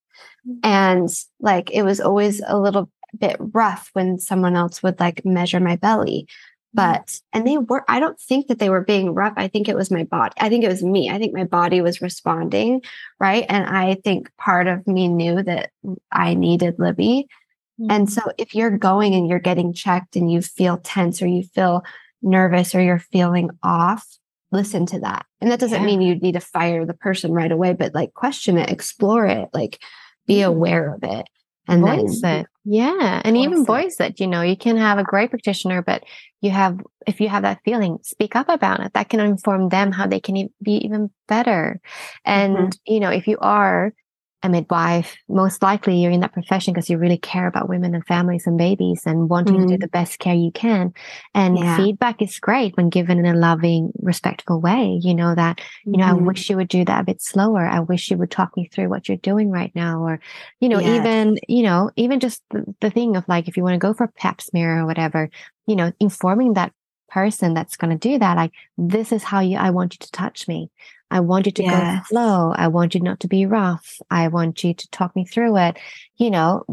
And 0.62 1.08
like 1.40 1.70
it 1.70 1.82
was 1.82 2.00
always 2.00 2.42
a 2.46 2.58
little 2.58 2.90
bit 3.18 3.36
rough 3.38 3.88
when 3.94 4.18
someone 4.18 4.56
else 4.56 4.82
would 4.82 5.00
like 5.00 5.24
measure 5.24 5.60
my 5.60 5.76
belly. 5.76 6.26
But, 6.74 7.18
and 7.32 7.46
they 7.46 7.56
were, 7.56 7.84
I 7.88 7.98
don't 7.98 8.20
think 8.20 8.48
that 8.48 8.58
they 8.58 8.68
were 8.68 8.84
being 8.84 9.14
rough. 9.14 9.32
I 9.36 9.48
think 9.48 9.68
it 9.68 9.76
was 9.76 9.90
my 9.90 10.04
body. 10.04 10.34
I 10.38 10.48
think 10.48 10.64
it 10.64 10.68
was 10.68 10.82
me. 10.82 11.08
I 11.08 11.18
think 11.18 11.34
my 11.34 11.44
body 11.44 11.80
was 11.80 12.02
responding. 12.02 12.82
Right. 13.18 13.46
And 13.48 13.64
I 13.64 13.94
think 14.04 14.30
part 14.36 14.66
of 14.66 14.86
me 14.86 15.08
knew 15.08 15.42
that 15.42 15.70
I 16.12 16.34
needed 16.34 16.78
Libby. 16.78 17.26
Mm-hmm. 17.80 17.90
And 17.90 18.12
so 18.12 18.20
if 18.36 18.54
you're 18.54 18.76
going 18.76 19.14
and 19.14 19.28
you're 19.28 19.38
getting 19.38 19.72
checked 19.72 20.14
and 20.16 20.30
you 20.30 20.42
feel 20.42 20.78
tense 20.78 21.22
or 21.22 21.26
you 21.26 21.42
feel 21.42 21.84
nervous 22.20 22.74
or 22.74 22.82
you're 22.82 22.98
feeling 22.98 23.50
off, 23.62 24.04
listen 24.50 24.86
to 24.86 25.00
that. 25.00 25.26
And 25.40 25.50
that 25.50 25.60
doesn't 25.60 25.80
Yeah. 25.80 25.86
mean 25.86 26.00
you 26.00 26.16
need 26.16 26.32
to 26.32 26.40
fire 26.40 26.86
the 26.86 26.94
person 26.94 27.32
right 27.32 27.52
away, 27.52 27.74
but 27.74 27.94
like 27.94 28.14
question 28.14 28.56
it, 28.58 28.70
explore 28.70 29.26
it, 29.26 29.48
like 29.52 29.78
be 30.26 30.42
aware 30.42 30.94
of 30.94 31.02
it. 31.02 31.26
And 31.70 31.82
voice 31.82 32.22
then 32.22 32.40
it. 32.40 32.46
Yeah. 32.64 33.20
And 33.24 33.36
even 33.36 33.64
Voice 33.66 34.00
it. 34.00 34.12
it. 34.12 34.20
You 34.20 34.26
know, 34.26 34.40
you 34.40 34.56
can 34.56 34.78
have 34.78 34.98
a 34.98 35.04
great 35.04 35.28
practitioner, 35.30 35.82
but 35.82 36.02
you 36.40 36.50
have, 36.50 36.80
if 37.06 37.20
you 37.20 37.28
have 37.28 37.42
that 37.42 37.60
feeling, 37.64 37.98
speak 38.02 38.36
up 38.36 38.48
about 38.48 38.80
it. 38.80 38.94
That 38.94 39.10
can 39.10 39.20
inform 39.20 39.68
them 39.68 39.92
how 39.92 40.06
they 40.06 40.20
can 40.20 40.48
be 40.62 40.72
even 40.84 41.10
better. 41.26 41.80
And, 42.24 42.56
Mm-hmm. 42.56 42.92
you 42.92 43.00
know, 43.00 43.10
if 43.10 43.26
you 43.28 43.36
are 43.40 43.92
a 44.42 44.48
midwife, 44.48 45.16
most 45.28 45.62
likely 45.62 45.96
you're 46.00 46.12
in 46.12 46.20
that 46.20 46.32
profession 46.32 46.72
because 46.72 46.88
you 46.88 46.96
really 46.98 47.18
care 47.18 47.46
about 47.48 47.68
women 47.68 47.94
and 47.94 48.06
families 48.06 48.46
and 48.46 48.56
babies 48.56 49.02
and 49.04 49.28
wanting 49.28 49.60
to 49.60 49.66
do 49.66 49.76
Mhm. 49.76 49.80
the 49.80 49.88
best 49.88 50.18
care 50.20 50.34
you 50.34 50.52
can. 50.52 50.92
And 51.34 51.58
Yeah. 51.58 51.76
feedback 51.76 52.22
is 52.22 52.38
great 52.38 52.76
when 52.76 52.88
given 52.88 53.18
in 53.18 53.26
a 53.26 53.34
loving, 53.34 53.90
respectful 54.00 54.60
way. 54.60 55.00
You 55.02 55.14
know, 55.14 55.34
that 55.34 55.60
you 55.92 55.98
know, 56.00 56.06
I 56.06 56.12
Mhm. 56.12 56.24
wish 56.26 56.48
you 56.50 56.56
would 56.56 56.68
do 56.68 56.84
that 56.84 57.00
a 57.00 57.04
bit 57.04 57.20
slower. 57.22 57.66
I 57.66 57.80
wish 57.80 58.10
you 58.10 58.18
would 58.18 58.30
talk 58.30 58.56
me 58.56 58.68
through 58.72 58.88
what 58.88 59.08
you're 59.08 59.16
doing 59.18 59.50
right 59.50 59.72
now. 59.74 60.02
Or, 60.02 60.20
you 60.60 60.68
know, 60.68 60.80
Yes. 60.80 60.84
even, 60.84 61.38
you 61.48 61.62
know, 61.62 61.90
even 61.96 62.20
just 62.20 62.42
the, 62.50 62.64
the 62.80 62.90
thing 62.90 63.16
of 63.16 63.24
like, 63.28 63.48
if 63.48 63.56
you 63.56 63.62
want 63.62 63.74
to 63.74 63.78
go 63.78 63.94
for 63.94 64.04
a 64.04 64.12
pap 64.12 64.40
smear 64.40 64.80
or 64.80 64.86
whatever, 64.86 65.30
you 65.66 65.76
know, 65.76 65.92
informing 66.00 66.54
that 66.54 66.72
person 67.08 67.54
that's 67.54 67.76
going 67.76 67.96
to 67.98 68.08
do 68.08 68.18
that, 68.18 68.36
like, 68.36 68.52
this 68.76 69.12
is 69.12 69.22
how 69.22 69.40
you, 69.40 69.56
I 69.58 69.70
want 69.70 69.94
you 69.94 69.98
to 69.98 70.12
touch 70.12 70.46
me. 70.48 70.70
I 71.10 71.20
want 71.20 71.46
you 71.46 71.52
to 71.52 71.62
go 71.62 72.00
slow. 72.06 72.52
I 72.54 72.68
want 72.68 72.94
you 72.94 73.00
not 73.00 73.20
to 73.20 73.28
be 73.28 73.46
rough. 73.46 73.98
I 74.10 74.28
want 74.28 74.62
you 74.62 74.74
to 74.74 74.90
talk 74.90 75.16
me 75.16 75.24
through 75.24 75.56
it. 75.56 75.78
You 76.16 76.30
know, 76.30 76.64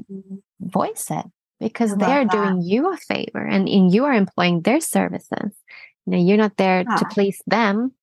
voice 0.59 1.09
it 1.09 1.25
because 1.59 1.95
they're 1.95 2.25
that. 2.25 2.31
doing 2.31 2.61
you 2.61 2.91
a 2.91 2.97
favor 2.97 3.39
and, 3.39 3.69
and 3.69 3.93
you 3.93 4.03
are 4.03 4.13
employing 4.13 4.61
their 4.61 4.81
services. 4.81 5.51
You 6.05 6.11
know, 6.11 6.17
you're 6.17 6.37
not 6.37 6.57
there 6.57 6.83
to 6.83 7.05
please 7.05 7.41
them. 7.47 7.93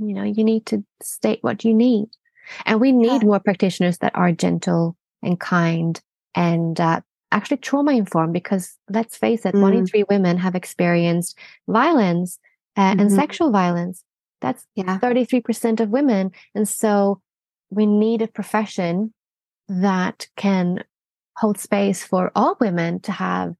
You 0.00 0.14
know, 0.14 0.24
you 0.24 0.44
need 0.44 0.66
to 0.66 0.84
state 1.02 1.38
what 1.42 1.64
you 1.64 1.74
need. 1.74 2.08
And 2.66 2.80
we 2.80 2.92
need 2.92 3.22
Yeah. 3.22 3.28
more 3.28 3.40
practitioners 3.40 3.98
that 3.98 4.14
are 4.14 4.32
gentle 4.32 4.96
and 5.22 5.40
kind 5.40 6.00
and 6.34 6.78
uh, 6.78 7.00
actually 7.32 7.58
trauma 7.58 7.92
informed 7.92 8.32
because 8.32 8.76
let's 8.88 9.16
face 9.16 9.44
it, 9.44 9.54
one 9.54 9.74
in 9.74 9.84
Mm. 9.84 9.90
three 9.90 10.04
women 10.08 10.38
have 10.38 10.54
experienced 10.54 11.38
violence 11.68 12.38
uh, 12.76 12.94
and 12.98 13.10
Mhm. 13.10 13.16
sexual 13.16 13.50
violence. 13.50 14.04
That's 14.40 14.64
Yeah. 14.74 14.98
33% 14.98 15.80
of 15.80 15.90
women. 15.90 16.30
And 16.54 16.68
so 16.68 17.20
we 17.70 17.86
need 17.86 18.22
a 18.22 18.28
profession 18.28 19.12
that 19.68 20.28
can 20.36 20.84
hold 21.36 21.58
space 21.58 22.02
for 22.04 22.30
all 22.34 22.56
women 22.60 23.00
to 23.00 23.12
have 23.12 23.54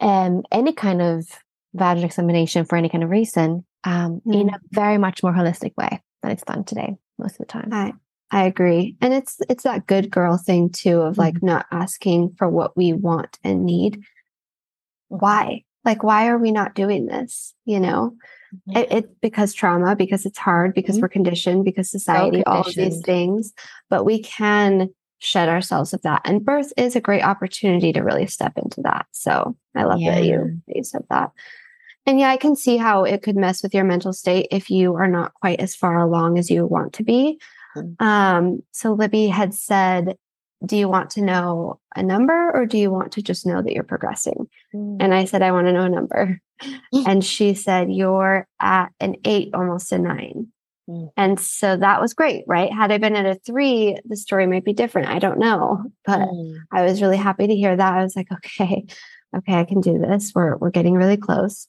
um, 0.00 0.42
any 0.52 0.72
kind 0.72 1.02
of 1.02 1.26
vaginal 1.74 2.06
examination 2.06 2.64
for 2.64 2.76
any 2.76 2.88
kind 2.88 3.02
of 3.04 3.10
reason 3.10 3.64
um, 3.84 4.20
in 4.26 4.48
a 4.48 4.58
very 4.70 4.96
much 4.98 5.22
more 5.22 5.32
holistic 5.32 5.72
way 5.76 6.00
than 6.22 6.30
it's 6.32 6.44
done 6.44 6.64
today 6.64 6.96
most 7.18 7.32
of 7.32 7.38
the 7.38 7.44
time. 7.46 7.68
I 7.72 7.92
I 8.30 8.44
agree. 8.44 8.96
And 9.00 9.14
it's 9.14 9.38
it's 9.48 9.64
that 9.64 9.86
good 9.86 10.10
girl 10.10 10.36
thing 10.36 10.70
too 10.70 11.00
of 11.00 11.16
like 11.18 11.42
not 11.42 11.66
asking 11.70 12.34
for 12.36 12.48
what 12.48 12.76
we 12.76 12.92
want 12.92 13.38
and 13.42 13.64
need. 13.64 14.02
Why? 15.08 15.64
Like 15.84 16.02
why 16.02 16.28
are 16.28 16.38
we 16.38 16.52
not 16.52 16.74
doing 16.74 17.06
this? 17.06 17.54
You 17.64 17.80
know? 17.80 18.14
Mhm. 18.68 18.78
It, 18.78 18.92
it 18.92 19.20
because 19.20 19.54
trauma, 19.54 19.96
because 19.96 20.26
it's 20.26 20.38
hard, 20.38 20.74
because 20.74 20.98
Mhm. 20.98 21.02
we're 21.02 21.08
conditioned, 21.08 21.64
because 21.64 21.90
society, 21.90 22.44
all 22.44 22.60
of 22.60 22.74
these 22.74 23.00
things. 23.02 23.52
But 23.88 24.04
we 24.04 24.22
can 24.22 24.90
shed 25.20 25.48
ourselves 25.48 25.92
of 25.92 26.02
that. 26.02 26.20
And 26.24 26.44
birth 26.44 26.72
is 26.76 26.94
a 26.94 27.00
great 27.00 27.22
opportunity 27.22 27.92
to 27.92 28.02
really 28.02 28.26
step 28.26 28.52
into 28.56 28.80
that. 28.82 29.06
So 29.12 29.56
I 29.74 29.84
love 29.84 30.00
that 30.00 30.24
you 30.24 30.60
that 30.66 30.76
you 30.76 30.84
said 30.84 31.02
that. 31.10 31.32
And 32.06 32.18
yeah, 32.18 32.30
I 32.30 32.36
can 32.36 32.56
see 32.56 32.76
how 32.76 33.04
it 33.04 33.22
could 33.22 33.36
mess 33.36 33.62
with 33.62 33.74
your 33.74 33.84
mental 33.84 34.12
state 34.12 34.48
if 34.50 34.70
you 34.70 34.94
are 34.94 35.08
not 35.08 35.34
quite 35.34 35.60
as 35.60 35.74
far 35.74 35.98
along 35.98 36.38
as 36.38 36.50
you 36.50 36.66
want 36.66 36.92
to 36.94 37.02
be. 37.02 37.38
Mhm. 37.82 38.02
Um, 38.02 38.62
so 38.72 38.92
Libby 38.92 39.28
had 39.28 39.54
said, 39.54 40.16
Do 40.66 40.76
you 40.76 40.88
want 40.88 41.10
to 41.10 41.22
know 41.22 41.78
a 41.94 42.02
number 42.02 42.50
or 42.52 42.66
do 42.66 42.78
you 42.78 42.90
want 42.90 43.12
to 43.12 43.22
just 43.22 43.46
know 43.46 43.62
that 43.62 43.72
you're 43.72 43.84
progressing? 43.84 44.48
And 44.72 45.14
I 45.14 45.24
said, 45.24 45.40
I 45.42 45.52
want 45.52 45.66
to 45.68 45.72
know 45.72 45.84
a 45.84 45.88
number. 45.88 46.40
and 47.06 47.24
she 47.24 47.54
said, 47.54 47.92
You're 47.92 48.46
at 48.60 48.88
an 49.00 49.16
eight, 49.24 49.50
almost 49.54 49.92
a 49.92 49.98
nine. 49.98 50.48
Mm. 50.90 51.10
And 51.16 51.38
so 51.38 51.76
that 51.76 52.00
was 52.00 52.14
great, 52.14 52.44
right? 52.48 52.72
Had 52.72 52.90
I 52.90 52.98
been 52.98 53.14
at 53.14 53.26
a 53.26 53.38
three, 53.46 53.96
the 54.04 54.16
story 54.16 54.46
might 54.46 54.64
be 54.64 54.72
different. 54.72 55.08
I 55.08 55.18
don't 55.18 55.38
know. 55.38 55.84
But 56.04 56.28
Mm. 56.28 56.54
I 56.72 56.82
was 56.82 57.00
really 57.02 57.18
happy 57.18 57.46
to 57.46 57.54
hear 57.54 57.76
that. 57.76 57.92
I 57.94 58.02
was 58.02 58.16
like, 58.16 58.32
okay, 58.32 58.84
okay, 59.36 59.54
I 59.54 59.64
can 59.64 59.80
do 59.80 59.98
this. 59.98 60.32
We're 60.34 60.56
we're 60.56 60.70
getting 60.70 60.94
really 60.94 61.16
close. 61.18 61.68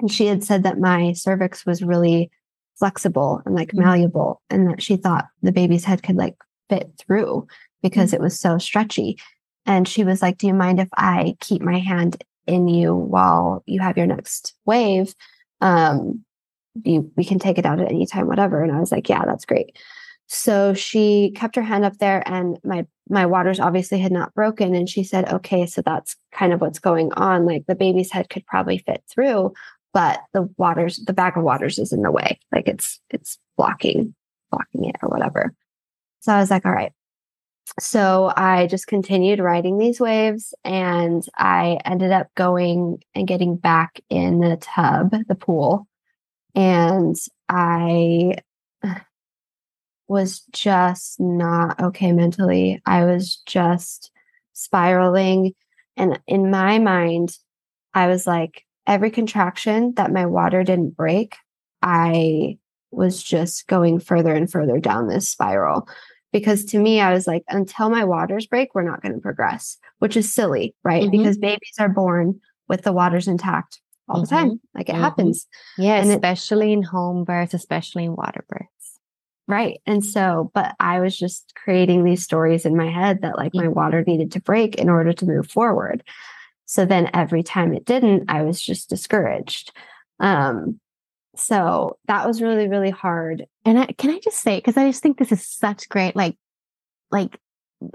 And 0.00 0.10
she 0.10 0.26
had 0.26 0.42
said 0.42 0.62
that 0.64 0.78
my 0.80 1.12
cervix 1.12 1.64
was 1.66 1.82
really 1.82 2.30
flexible 2.78 3.42
and 3.46 3.54
like 3.54 3.72
Mhm. 3.72 3.84
malleable, 3.84 4.40
and 4.50 4.68
that 4.70 4.82
she 4.82 4.96
thought 4.96 5.26
the 5.42 5.52
baby's 5.52 5.84
head 5.84 6.02
could 6.02 6.16
like 6.16 6.36
fit 6.68 6.90
through 6.98 7.46
because 7.82 8.12
it 8.12 8.20
was 8.20 8.38
so 8.38 8.58
stretchy. 8.58 9.18
And 9.66 9.86
she 9.88 10.04
was 10.04 10.22
like, 10.22 10.38
Do 10.38 10.46
you 10.46 10.54
mind 10.54 10.80
if 10.80 10.88
I 10.96 11.36
keep 11.40 11.62
my 11.62 11.78
hand 11.78 12.22
in 12.46 12.68
you 12.68 12.94
while 12.94 13.62
you 13.66 13.80
have 13.80 13.96
your 13.98 14.06
next 14.06 14.54
wave? 14.64 15.14
Um, 15.60 16.24
you 16.84 17.10
we 17.16 17.24
can 17.24 17.38
take 17.38 17.58
it 17.58 17.66
out 17.66 17.80
at 17.80 17.90
any 17.90 18.06
time, 18.06 18.26
whatever. 18.28 18.62
And 18.62 18.72
I 18.72 18.80
was 18.80 18.92
like, 18.92 19.08
Yeah, 19.08 19.24
that's 19.26 19.44
great. 19.44 19.76
So 20.30 20.74
she 20.74 21.32
kept 21.34 21.56
her 21.56 21.62
hand 21.62 21.84
up 21.84 21.98
there 21.98 22.22
and 22.26 22.58
my 22.64 22.86
my 23.08 23.24
waters 23.26 23.58
obviously 23.60 23.98
had 23.98 24.12
not 24.12 24.34
broken 24.34 24.74
and 24.74 24.86
she 24.88 25.02
said, 25.02 25.32
"Okay, 25.32 25.64
so 25.66 25.80
that's 25.80 26.16
kind 26.32 26.52
of 26.52 26.60
what's 26.60 26.78
going 26.78 27.10
on. 27.14 27.46
Like 27.46 27.64
the 27.66 27.74
baby's 27.74 28.12
head 28.12 28.28
could 28.28 28.44
probably 28.46 28.76
fit 28.78 29.02
through, 29.10 29.54
but 29.98 30.20
the 30.32 30.48
waters 30.58 30.98
the 31.06 31.12
bag 31.12 31.36
of 31.36 31.42
waters 31.42 31.76
is 31.76 31.92
in 31.92 32.02
the 32.02 32.12
way. 32.12 32.38
Like 32.52 32.68
it's 32.68 33.00
it's 33.10 33.36
blocking 33.56 34.14
blocking 34.52 34.84
it 34.84 34.94
or 35.02 35.08
whatever." 35.08 35.52
So 36.20 36.32
I 36.32 36.38
was 36.38 36.52
like, 36.52 36.64
"All 36.64 36.72
right." 36.72 36.92
So 37.80 38.32
I 38.36 38.68
just 38.68 38.86
continued 38.86 39.40
riding 39.40 39.76
these 39.76 39.98
waves 39.98 40.54
and 40.64 41.26
I 41.36 41.80
ended 41.84 42.12
up 42.12 42.28
going 42.36 43.02
and 43.16 43.26
getting 43.26 43.56
back 43.56 44.00
in 44.08 44.38
the 44.38 44.56
tub, 44.56 45.12
the 45.26 45.34
pool. 45.34 45.88
And 46.54 47.16
I 47.48 48.36
was 50.06 50.42
just 50.52 51.18
not 51.18 51.82
okay 51.82 52.12
mentally. 52.12 52.80
I 52.86 53.04
was 53.04 53.42
just 53.46 54.12
spiraling. 54.52 55.54
And 55.96 56.20
in 56.28 56.52
my 56.52 56.78
mind, 56.78 57.36
I 57.94 58.06
was 58.06 58.28
like, 58.28 58.64
every 58.88 59.10
contraction 59.10 59.92
that 59.94 60.10
my 60.12 60.26
water 60.26 60.64
didn't 60.64 60.96
break, 60.96 61.36
I 61.82 62.58
was 62.90 63.22
just 63.22 63.68
going 63.68 64.00
further 64.00 64.32
and 64.34 64.50
further 64.50 64.80
down 64.80 65.06
this 65.06 65.28
spiral. 65.28 65.86
Because 66.32 66.64
to 66.66 66.78
me, 66.78 67.00
I 67.00 67.12
was 67.12 67.26
like, 67.26 67.44
until 67.48 67.88
my 67.90 68.04
waters 68.04 68.46
break, 68.46 68.74
we're 68.74 68.82
not 68.82 69.00
going 69.02 69.14
to 69.14 69.20
progress, 69.20 69.78
which 69.98 70.16
is 70.16 70.32
silly, 70.32 70.74
right? 70.82 71.04
Mhm. 71.04 71.10
Because 71.12 71.38
babies 71.38 71.74
are 71.78 71.88
born 71.88 72.40
with 72.68 72.82
the 72.82 72.92
waters 72.92 73.28
intact 73.28 73.80
all 74.08 74.22
the 74.22 74.26
time. 74.26 74.60
Like 74.74 74.88
it 74.88 74.94
Mhm. 74.94 75.00
happens. 75.00 75.46
Yeah, 75.78 75.96
And 75.96 76.10
it- 76.10 76.14
especially 76.14 76.72
in 76.72 76.82
home 76.82 77.24
births, 77.24 77.54
especially 77.54 78.04
in 78.04 78.16
water 78.16 78.44
births. 78.48 78.98
Right. 79.46 79.80
And 79.86 80.04
so, 80.04 80.50
but 80.54 80.74
I 80.80 81.00
was 81.00 81.16
just 81.16 81.54
creating 81.62 82.04
these 82.04 82.22
stories 82.24 82.66
in 82.66 82.76
my 82.76 82.90
head 82.90 83.22
that 83.22 83.38
like 83.38 83.54
my 83.54 83.68
water 83.68 84.04
needed 84.06 84.32
to 84.32 84.40
break 84.42 84.74
in 84.76 84.90
order 84.90 85.12
to 85.14 85.26
move 85.26 85.50
forward. 85.50 86.02
So 86.70 86.84
then 86.84 87.08
every 87.14 87.42
time 87.42 87.72
it 87.72 87.86
didn't, 87.86 88.30
I 88.30 88.42
was 88.42 88.60
just 88.60 88.90
discouraged. 88.90 89.72
Um, 90.20 90.78
so 91.34 91.96
that 92.08 92.26
was 92.26 92.42
really, 92.42 92.68
really 92.68 92.90
hard. 92.90 93.46
And 93.64 93.78
I, 93.78 93.86
can 93.86 94.10
I 94.10 94.18
just 94.18 94.42
say, 94.42 94.58
because 94.58 94.76
I 94.76 94.86
just 94.86 95.02
think 95.02 95.16
this 95.16 95.32
is 95.32 95.46
such 95.46 95.88
great, 95.88 96.14
like, 96.14 96.36
like 97.10 97.40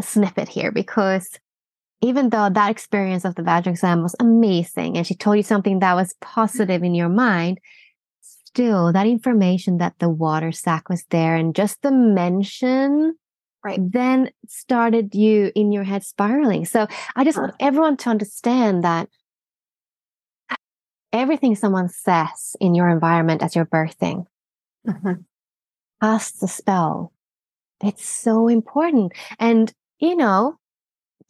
snippet 0.02 0.50
here, 0.50 0.72
because 0.72 1.30
even 2.02 2.32
though 2.32 2.50
that 2.50 2.72
experience 2.72 3.26
of 3.26 3.36
the 3.36 3.44
vaginal 3.44 3.74
exam 3.74 4.02
was 4.02 4.16
amazing, 4.20 4.98
and 4.98 5.06
she 5.06 5.14
told 5.14 5.38
you 5.38 5.44
something 5.44 5.80
that 5.80 5.94
was 5.94 6.16
positive 6.20 6.82
in 6.82 6.96
your 6.96 7.10
mind, 7.10 7.60
still 8.22 8.92
that 8.92 9.06
information 9.06 9.78
that 9.78 10.00
the 10.00 10.10
water 10.10 10.52
sac 10.52 10.90
was 10.90 11.04
there, 11.12 11.36
and 11.36 11.56
just 11.56 11.80
the 11.84 11.92
mention, 11.92 13.16
Right. 13.64 13.80
then 13.92 14.30
started 14.48 15.16
you 15.16 15.52
in 15.56 15.72
your 15.72 15.84
head 15.86 16.04
spiraling. 16.04 16.66
So 16.66 16.86
I 17.16 17.24
just 17.24 17.38
want 17.38 17.56
everyone 17.62 17.96
to 17.98 18.10
understand 18.10 18.84
that 18.84 19.08
everything 21.14 21.56
someone 21.56 21.88
says 21.88 22.56
in 22.60 22.76
your 22.76 22.90
environment 22.90 23.42
as 23.42 23.56
you're 23.56 23.66
birthing 23.66 24.26
Mhm. 24.88 25.24
casts 26.02 26.44
a 26.44 26.48
spell. 26.48 27.14
It's 27.82 28.06
so 28.06 28.48
important. 28.48 29.14
And, 29.40 29.72
you 30.00 30.16
know, 30.16 30.58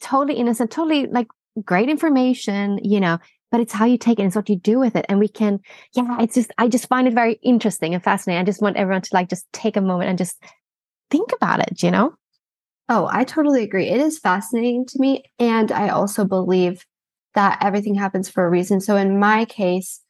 totally 0.00 0.38
innocent, 0.38 0.70
totally 0.70 1.06
like 1.06 1.28
great 1.64 1.88
information, 1.88 2.80
you 2.82 3.00
know, 3.00 3.18
but 3.50 3.60
it's 3.60 3.72
how 3.72 3.84
you 3.84 3.98
take 3.98 4.18
it, 4.18 4.24
it's 4.24 4.36
what 4.36 4.48
you 4.48 4.56
do 4.56 4.78
with 4.80 4.96
it. 4.96 5.06
And 5.08 5.20
we 5.20 5.28
can, 5.28 5.60
yeah, 5.94 6.20
it's 6.20 6.34
just, 6.34 6.50
I 6.58 6.68
just 6.68 6.88
find 6.88 7.06
it 7.06 7.14
very 7.14 7.34
interesting 7.42 7.94
and 7.94 8.02
fascinating. 8.02 8.40
I 8.40 8.44
just 8.44 8.62
want 8.62 8.76
everyone 8.76 9.02
to 9.02 9.10
like 9.14 9.28
just 9.28 9.46
take 9.52 9.76
a 9.76 9.80
moment 9.80 10.08
and 10.10 10.18
just 10.18 10.42
think 11.10 11.32
about 11.32 11.60
it, 11.60 11.82
you 11.82 11.90
know? 11.90 12.14
Oh, 12.88 13.08
I 13.10 13.24
totally 13.24 13.62
agree. 13.62 13.88
It 13.88 14.00
is 14.00 14.18
fascinating 14.18 14.84
to 14.86 14.98
me. 14.98 15.24
And 15.38 15.72
I 15.72 15.88
also 15.88 16.24
believe 16.24 16.84
that 17.34 17.58
everything 17.62 17.94
happens 17.94 18.28
for 18.28 18.44
a 18.46 18.50
reason. 18.50 18.80
So 18.80 18.96
in 18.96 19.18
my 19.18 19.44
case, 19.46 20.00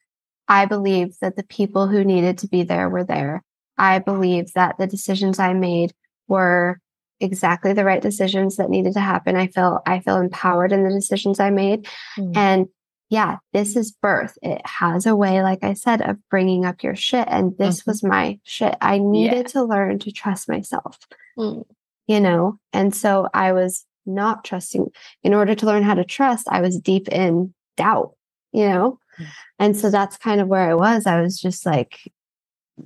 I 0.48 0.66
believe 0.66 1.16
that 1.20 1.36
the 1.36 1.44
people 1.44 1.86
who 1.86 2.04
needed 2.04 2.38
to 2.38 2.48
be 2.48 2.64
there 2.64 2.88
were 2.90 3.04
there. 3.04 3.42
I 3.78 3.98
believe 4.00 4.52
that 4.54 4.76
the 4.78 4.86
decisions 4.86 5.38
I 5.38 5.52
made 5.54 5.92
were 6.28 6.80
exactly 7.20 7.72
the 7.72 7.84
right 7.84 8.02
decisions 8.02 8.56
that 8.56 8.68
needed 8.70 8.92
to 8.94 9.00
happen. 9.00 9.36
I 9.36 9.46
feel 9.46 9.80
I 9.86 10.00
feel 10.00 10.18
empowered 10.18 10.72
in 10.72 10.84
the 10.84 10.90
decisions 10.90 11.40
I 11.40 11.50
made. 11.50 11.86
Mm. 12.18 12.36
And 12.36 12.66
yeah, 13.08 13.36
this 13.52 13.76
is 13.76 13.92
birth. 13.92 14.36
It 14.42 14.60
has 14.66 15.06
a 15.06 15.14
way, 15.16 15.42
like 15.42 15.62
I 15.62 15.74
said, 15.74 16.02
of 16.02 16.16
bringing 16.28 16.64
up 16.64 16.82
your 16.82 16.96
shit. 16.96 17.26
And 17.30 17.56
this 17.56 17.82
Mhm. 17.82 17.86
was 17.86 18.02
my 18.02 18.38
shit. 18.42 18.76
I 18.80 18.98
needed 18.98 19.36
Yeah. 19.36 19.42
to 19.52 19.62
learn 19.64 19.98
to 20.00 20.10
trust 20.12 20.48
myself 20.48 20.98
Mm. 21.38 21.64
You 22.06 22.20
know? 22.20 22.58
And 22.72 22.94
so 22.94 23.28
i 23.34 23.52
was 23.52 23.84
not 24.06 24.44
trusting 24.44 24.86
in 25.22 25.32
order 25.32 25.54
to 25.54 25.66
learn 25.66 25.82
how 25.82 25.94
to 25.94 26.04
trust 26.04 26.46
i 26.50 26.60
was 26.60 26.78
deep 26.78 27.08
in 27.08 27.54
doubt 27.76 28.14
you 28.52 28.68
know? 28.68 28.98
Mm. 29.18 29.26
and 29.58 29.76
so 29.76 29.90
that's 29.90 30.16
kind 30.16 30.40
of 30.40 30.48
where 30.48 30.68
i 30.68 30.74
was. 30.74 31.06
I 31.06 31.20
was 31.20 31.40
just 31.40 31.64
like 31.66 31.98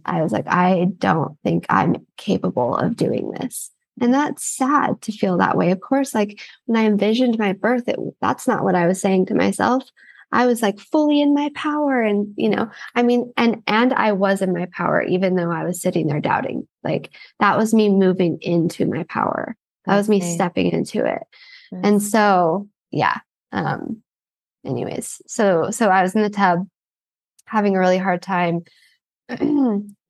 i 0.04 0.22
was 0.22 0.32
like 0.32 0.46
i 0.46 0.88
don't 0.98 1.38
think 1.42 1.64
i'm 1.68 2.06
capable 2.16 2.76
of 2.76 2.96
doing 2.96 3.30
this. 3.32 3.70
And 4.00 4.14
that's 4.14 4.44
sad 4.44 5.02
to 5.02 5.12
feel 5.12 5.38
that 5.38 5.56
way. 5.56 5.70
Of 5.70 5.80
course 5.80 6.14
like 6.14 6.40
when 6.66 6.82
i 6.82 6.86
envisioned 6.86 7.38
my 7.38 7.52
birth 7.52 7.88
it, 7.88 7.98
that's 8.20 8.46
not 8.46 8.64
what 8.64 8.74
i 8.74 8.86
was 8.86 9.00
saying 9.00 9.26
to 9.26 9.34
myself 9.34 9.84
i 10.32 10.46
was 10.46 10.60
like 10.62 10.78
fully 10.78 11.20
in 11.20 11.34
my 11.34 11.50
power 11.54 12.00
and 12.02 12.32
you 12.36 12.48
know 12.48 12.70
i 12.94 13.02
mean 13.02 13.32
and 13.36 13.62
and 13.66 13.92
i 13.94 14.12
was 14.12 14.42
in 14.42 14.52
my 14.52 14.66
power 14.72 15.02
even 15.02 15.36
though 15.36 15.50
i 15.50 15.64
was 15.64 15.80
sitting 15.80 16.06
there 16.06 16.20
doubting. 16.20 16.66
Like 16.84 17.10
that 17.40 17.56
was 17.58 17.74
me 17.74 17.88
moving 17.90 18.38
into 18.40 18.86
my 18.86 19.02
power. 19.04 19.56
That 19.86 19.96
was 19.96 20.08
me 20.08 20.18
Okay. 20.18 20.34
stepping 20.34 20.70
into 20.72 21.04
it. 21.04 21.22
Nice. 21.72 21.80
and 21.84 22.02
so 22.02 22.68
yeah 22.90 23.18
um 23.52 24.02
anyways 24.64 25.20
so 25.26 25.70
so 25.70 25.88
i 25.88 26.02
was 26.02 26.14
in 26.14 26.22
the 26.22 26.30
tub 26.30 26.66
having 27.46 27.76
a 27.76 27.78
really 27.78 27.98
hard 27.98 28.22
time. 28.22 28.60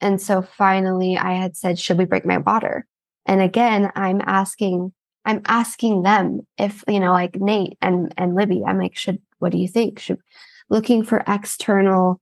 And 0.00 0.20
so 0.20 0.42
finally 0.42 1.18
i 1.18 1.32
had 1.32 1.56
said 1.56 1.78
should 1.78 1.98
we 1.98 2.04
break 2.04 2.24
my 2.24 2.38
water? 2.38 2.86
And 3.26 3.40
again 3.40 3.90
i'm 3.96 4.20
asking 4.24 4.92
i'm 5.24 5.42
asking 5.46 6.02
them 6.02 6.40
if 6.56 6.84
you 6.86 7.00
know 7.00 7.12
like 7.12 7.34
nate 7.40 7.76
and 7.82 8.14
and 8.16 8.34
libby 8.36 8.62
i'm 8.64 8.78
like 8.78 8.96
should 8.96 9.20
what 9.38 9.52
do 9.52 9.58
you 9.58 9.68
think 9.68 9.98
should 9.98 10.18
looking 10.70 11.02
for 11.04 11.24
external 11.26 12.20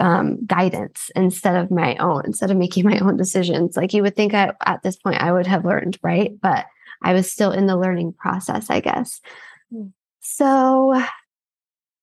um, 0.00 0.44
guidance 0.46 1.10
instead 1.14 1.56
of 1.56 1.70
my 1.70 1.96
own, 1.96 2.22
instead 2.24 2.50
of 2.50 2.56
making 2.56 2.84
my 2.88 2.98
own 2.98 3.16
decisions. 3.16 3.76
Like 3.76 3.92
you 3.92 4.02
would 4.02 4.16
think 4.16 4.34
I, 4.34 4.52
at 4.64 4.82
this 4.82 4.96
point 4.96 5.20
I 5.20 5.32
would 5.32 5.46
have 5.46 5.64
learned, 5.64 5.98
right? 6.02 6.32
But 6.40 6.66
I 7.02 7.12
was 7.12 7.30
still 7.30 7.50
in 7.50 7.66
the 7.66 7.76
learning 7.76 8.14
process, 8.14 8.70
I 8.70 8.80
guess. 8.80 9.20
Hmm. 9.70 9.88
So 10.20 11.02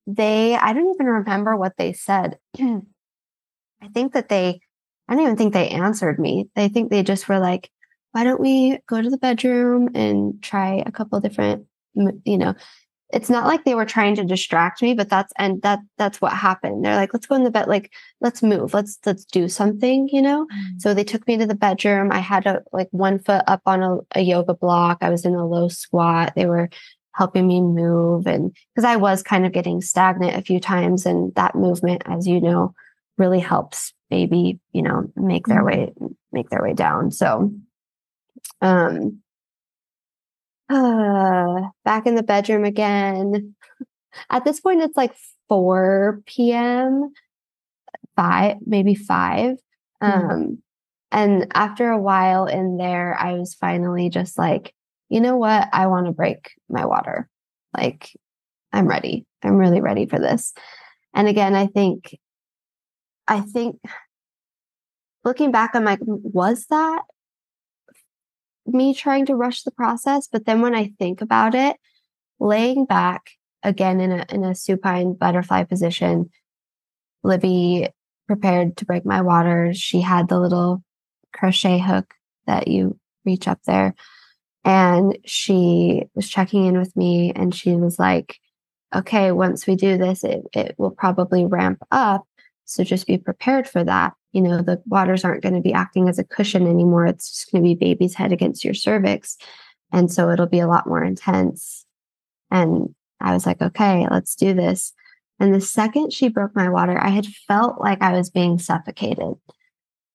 they, 0.07 0.55
I 0.55 0.73
don't 0.73 0.93
even 0.93 1.05
remember 1.05 1.55
what 1.55 1.77
they 1.77 1.93
said. 1.93 2.37
I 2.59 3.87
think 3.93 4.13
that 4.13 4.27
they, 4.27 4.59
I 5.07 5.15
don't 5.15 5.23
even 5.23 5.37
think 5.37 5.53
they 5.53 5.69
answered 5.69 6.19
me. 6.19 6.49
They 6.55 6.67
think 6.67 6.89
they 6.89 7.01
just 7.01 7.29
were 7.29 7.39
like, 7.39 7.71
why 8.11 8.23
don't 8.23 8.41
we 8.41 8.79
go 8.87 9.01
to 9.01 9.09
the 9.09 9.17
bedroom 9.17 9.89
and 9.95 10.41
try 10.41 10.83
a 10.85 10.91
couple 10.91 11.19
different, 11.21 11.67
you 11.95 12.37
know, 12.37 12.55
it's 13.11 13.29
not 13.29 13.47
like 13.47 13.63
they 13.63 13.73
were 13.73 13.85
trying 13.85 14.15
to 14.15 14.23
distract 14.23 14.81
me, 14.81 14.93
but 14.93 15.09
that's 15.09 15.33
and 15.37 15.61
that 15.63 15.79
that's 15.97 16.21
what 16.21 16.33
happened. 16.33 16.85
They're 16.85 16.95
like, 16.95 17.13
let's 17.13 17.25
go 17.25 17.35
in 17.35 17.43
the 17.43 17.51
bed, 17.51 17.67
like 17.67 17.91
let's 18.21 18.43
move, 18.43 18.73
let's 18.73 18.99
let's 19.05 19.25
do 19.25 19.47
something, 19.47 20.09
you 20.11 20.21
know. 20.21 20.47
So 20.77 20.93
they 20.93 21.03
took 21.03 21.27
me 21.27 21.37
to 21.37 21.47
the 21.47 21.55
bedroom. 21.55 22.11
I 22.11 22.19
had 22.19 22.45
a 22.45 22.61
like 22.71 22.87
one 22.91 23.17
foot 23.19 23.43
up 23.47 23.61
on 23.65 23.81
a, 23.81 23.97
a 24.15 24.21
yoga 24.21 24.53
block. 24.53 24.99
I 25.01 25.09
was 25.09 25.25
in 25.25 25.33
a 25.33 25.47
low 25.47 25.69
squat. 25.69 26.33
They 26.35 26.45
were 26.45 26.69
helping 27.13 27.47
me 27.47 27.61
move, 27.61 28.27
and 28.27 28.55
because 28.75 28.85
I 28.85 28.95
was 28.97 29.23
kind 29.23 29.45
of 29.45 29.53
getting 29.53 29.81
stagnant 29.81 30.37
a 30.37 30.43
few 30.43 30.59
times, 30.59 31.05
and 31.05 31.33
that 31.35 31.55
movement, 31.55 32.03
as 32.05 32.27
you 32.27 32.39
know, 32.39 32.75
really 33.17 33.39
helps 33.39 33.93
baby, 34.09 34.59
you 34.71 34.81
know, 34.81 35.11
make 35.15 35.47
their 35.47 35.63
way 35.63 35.93
make 36.31 36.49
their 36.49 36.61
way 36.61 36.73
down. 36.73 37.11
So, 37.11 37.51
um, 38.61 39.21
uh, 40.69 41.61
back 41.85 42.05
in 42.07 42.15
the 42.15 42.23
bedroom 42.23 42.63
again. 42.63 43.55
At 44.29 44.43
this 44.43 44.59
point, 44.59 44.81
it's 44.81 44.97
like 44.97 45.13
4 45.47 46.21
p.m., 46.25 47.11
five, 48.15 48.57
maybe 48.65 48.95
five. 48.95 49.57
Mhm. 50.01 50.31
Um, 50.31 50.57
and 51.11 51.47
after 51.53 51.89
a 51.89 51.99
while 51.99 52.45
in 52.45 52.77
there, 52.77 53.17
I 53.19 53.33
was 53.33 53.55
finally 53.55 54.09
just 54.09 54.37
like, 54.37 54.73
you 55.09 55.21
know 55.21 55.37
what? 55.37 55.67
I 55.73 55.87
want 55.87 56.05
to 56.05 56.11
break 56.11 56.51
my 56.69 56.85
water. 56.85 57.27
Like, 57.75 58.11
I'm 58.71 58.87
ready. 58.87 59.25
I'm 59.43 59.57
really 59.57 59.81
ready 59.81 60.05
for 60.05 60.19
this. 60.19 60.53
And 61.15 61.27
again, 61.27 61.55
I 61.55 61.65
think, 61.65 62.15
I 63.27 63.41
think 63.41 63.79
looking 65.23 65.51
back, 65.51 65.71
I'm 65.73 65.85
like, 65.85 65.99
was 66.01 66.65
that 66.69 67.01
me 68.73 68.93
trying 68.93 69.25
to 69.27 69.35
rush 69.35 69.63
the 69.63 69.71
process? 69.71 70.27
But 70.31 70.45
then 70.45 70.61
when 70.61 70.75
I 70.75 70.91
think 70.99 71.21
about 71.21 71.55
it, 71.55 71.77
laying 72.39 72.85
back 72.85 73.31
again 73.63 73.99
in 73.99 74.11
a 74.11 74.25
in 74.29 74.43
a 74.43 74.55
supine 74.55 75.13
butterfly 75.13 75.63
position, 75.63 76.29
Libby 77.23 77.89
prepared 78.27 78.77
to 78.77 78.85
break 78.85 79.05
my 79.05 79.21
water. 79.21 79.73
She 79.73 80.01
had 80.01 80.29
the 80.29 80.39
little 80.39 80.83
crochet 81.33 81.79
hook 81.79 82.13
that 82.45 82.67
you 82.67 82.97
reach 83.25 83.47
up 83.47 83.59
there. 83.63 83.95
And 84.63 85.17
she 85.25 86.03
was 86.15 86.29
checking 86.29 86.65
in 86.65 86.77
with 86.77 86.95
me 86.95 87.31
and 87.35 87.55
she 87.55 87.75
was 87.75 87.97
like, 87.97 88.39
okay, 88.93 89.31
once 89.31 89.65
we 89.65 89.75
do 89.75 89.97
this, 89.97 90.23
it, 90.23 90.41
it 90.53 90.75
will 90.77 90.91
probably 90.91 91.45
ramp 91.45 91.79
up. 91.91 92.25
So 92.65 92.83
just 92.83 93.07
be 93.07 93.17
prepared 93.17 93.67
for 93.67 93.83
that. 93.83 94.13
You 94.31 94.41
know, 94.41 94.61
the 94.61 94.81
waters 94.85 95.23
aren't 95.23 95.43
going 95.43 95.55
to 95.55 95.61
be 95.61 95.73
acting 95.73 96.07
as 96.07 96.19
a 96.19 96.23
cushion 96.23 96.67
anymore. 96.67 97.05
It's 97.05 97.29
just 97.29 97.51
going 97.51 97.63
to 97.63 97.67
be 97.67 97.75
baby's 97.75 98.15
head 98.15 98.31
against 98.31 98.63
your 98.63 98.73
cervix. 98.73 99.37
And 99.91 100.11
so 100.11 100.29
it'll 100.29 100.45
be 100.45 100.59
a 100.59 100.67
lot 100.67 100.87
more 100.87 101.03
intense. 101.03 101.85
And 102.51 102.93
I 103.19 103.33
was 103.33 103.45
like, 103.45 103.61
okay, 103.61 104.07
let's 104.09 104.35
do 104.35 104.53
this. 104.53 104.93
And 105.39 105.53
the 105.53 105.61
second 105.61 106.13
she 106.13 106.27
broke 106.27 106.55
my 106.55 106.69
water, 106.69 107.01
I 107.01 107.09
had 107.09 107.25
felt 107.25 107.79
like 107.79 108.01
I 108.01 108.13
was 108.13 108.29
being 108.29 108.59
suffocated. 108.59 109.35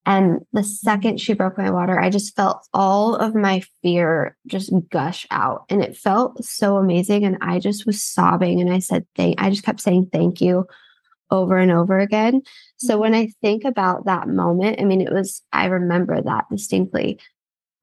And 0.05 0.45
the 0.53 0.63
second 0.63 1.19
she 1.19 1.33
broke 1.33 1.57
my 1.57 1.71
water, 1.71 1.99
I 1.99 2.11
just 2.11 2.35
felt 2.35 2.67
all 2.73 3.15
of 3.15 3.33
my 3.33 3.63
fear 3.81 4.37
just 4.45 4.71
gush 4.91 5.25
out. 5.31 5.65
And 5.67 5.83
it 5.83 5.97
felt 5.97 6.43
so 6.45 6.77
amazing. 6.77 7.25
And 7.25 7.37
I 7.41 7.59
just 7.59 7.87
was 7.87 8.01
sobbing. 8.03 8.61
And 8.61 8.71
I 8.71 8.79
said, 8.79 9.07
thank, 9.15 9.41
I 9.41 9.49
just 9.49 9.63
kept 9.63 9.81
saying 9.81 10.09
thank 10.13 10.41
you 10.41 10.67
over 11.31 11.57
and 11.57 11.71
over 11.71 11.99
again. 11.99 12.41
So 12.77 12.97
when 12.97 13.13
I 13.15 13.27
think 13.41 13.63
about 13.63 14.05
that 14.05 14.27
moment, 14.27 14.79
I 14.79 14.83
mean, 14.83 15.01
it 15.01 15.11
was, 15.11 15.41
I 15.51 15.65
remember 15.65 16.21
that 16.21 16.45
distinctly. 16.51 17.19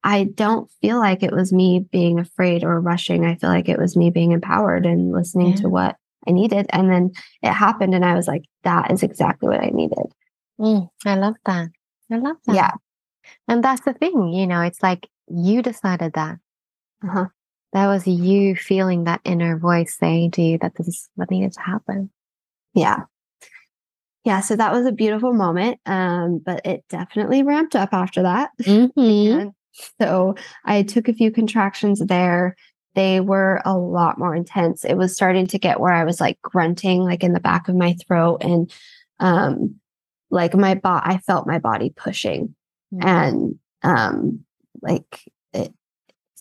I 0.04 0.24
don't 0.24 0.70
feel 0.80 0.98
like 0.98 1.22
it 1.22 1.32
was 1.32 1.52
me 1.52 1.86
being 1.92 2.18
afraid 2.18 2.64
or 2.64 2.80
rushing. 2.80 3.24
I 3.24 3.36
feel 3.36 3.50
like 3.50 3.68
it 3.68 3.78
was 3.78 3.96
me 3.96 4.10
being 4.10 4.32
empowered 4.32 4.84
and 4.86 5.12
listening 5.12 5.50
Yeah. 5.50 5.56
to 5.56 5.68
what 5.68 5.96
I 6.26 6.32
needed. 6.32 6.66
And 6.70 6.90
then 6.90 7.12
it 7.42 7.52
happened. 7.52 7.94
And 7.94 8.04
I 8.04 8.14
was 8.14 8.26
like, 8.26 8.44
that 8.64 8.90
is 8.90 9.02
exactly 9.02 9.48
what 9.48 9.62
I 9.62 9.70
needed. 9.72 10.12
Mm, 10.60 10.88
I 11.04 11.14
love 11.16 11.34
that. 11.46 11.68
I 12.10 12.16
love 12.16 12.36
that. 12.46 12.54
Yeah. 12.54 12.72
And 13.48 13.62
that's 13.62 13.82
the 13.82 13.92
thing, 13.92 14.32
you 14.32 14.46
know, 14.46 14.60
it's 14.62 14.82
like 14.82 15.08
you 15.28 15.62
decided 15.62 16.14
that. 16.14 16.38
Uh-huh. 17.04 17.26
That 17.72 17.86
was 17.86 18.06
you 18.06 18.54
feeling 18.54 19.04
that 19.04 19.20
inner 19.24 19.58
voice 19.58 19.96
saying 19.96 20.32
to 20.32 20.42
you 20.42 20.58
that 20.58 20.74
this 20.76 20.88
is 20.88 21.08
what 21.14 21.30
needed 21.30 21.52
to 21.54 21.60
happen. 21.60 22.10
Yeah. 22.74 23.04
Yeah. 24.24 24.40
So 24.40 24.56
that 24.56 24.72
was 24.72 24.86
a 24.86 24.92
beautiful 24.92 25.32
moment. 25.32 25.80
Um, 25.86 26.38
but 26.44 26.64
it 26.64 26.84
definitely 26.88 27.42
ramped 27.42 27.74
up 27.74 27.90
after 27.92 28.22
that. 28.22 28.50
Mm-hmm. 28.62 29.48
So 30.00 30.34
I 30.64 30.82
took 30.82 31.08
a 31.08 31.14
few 31.14 31.30
contractions 31.30 32.00
there. 32.00 32.56
They 32.94 33.20
were 33.20 33.62
a 33.64 33.76
lot 33.76 34.18
more 34.18 34.34
intense. 34.34 34.84
It 34.84 34.94
was 34.94 35.14
starting 35.14 35.46
to 35.48 35.58
get 35.58 35.80
where 35.80 35.92
I 35.92 36.04
was 36.04 36.20
like 36.20 36.40
grunting, 36.42 37.02
like 37.02 37.24
in 37.24 37.32
the 37.32 37.40
back 37.40 37.68
of 37.68 37.74
my 37.74 37.94
throat, 38.06 38.42
and 38.42 38.70
um, 39.18 39.76
like 40.30 40.54
my 40.54 40.74
body, 40.74 41.14
I 41.14 41.18
felt 41.18 41.46
my 41.46 41.58
body 41.58 41.92
pushing, 41.96 42.54
and 43.00 43.58
um, 43.82 44.44
like 44.82 45.24
it, 45.54 45.72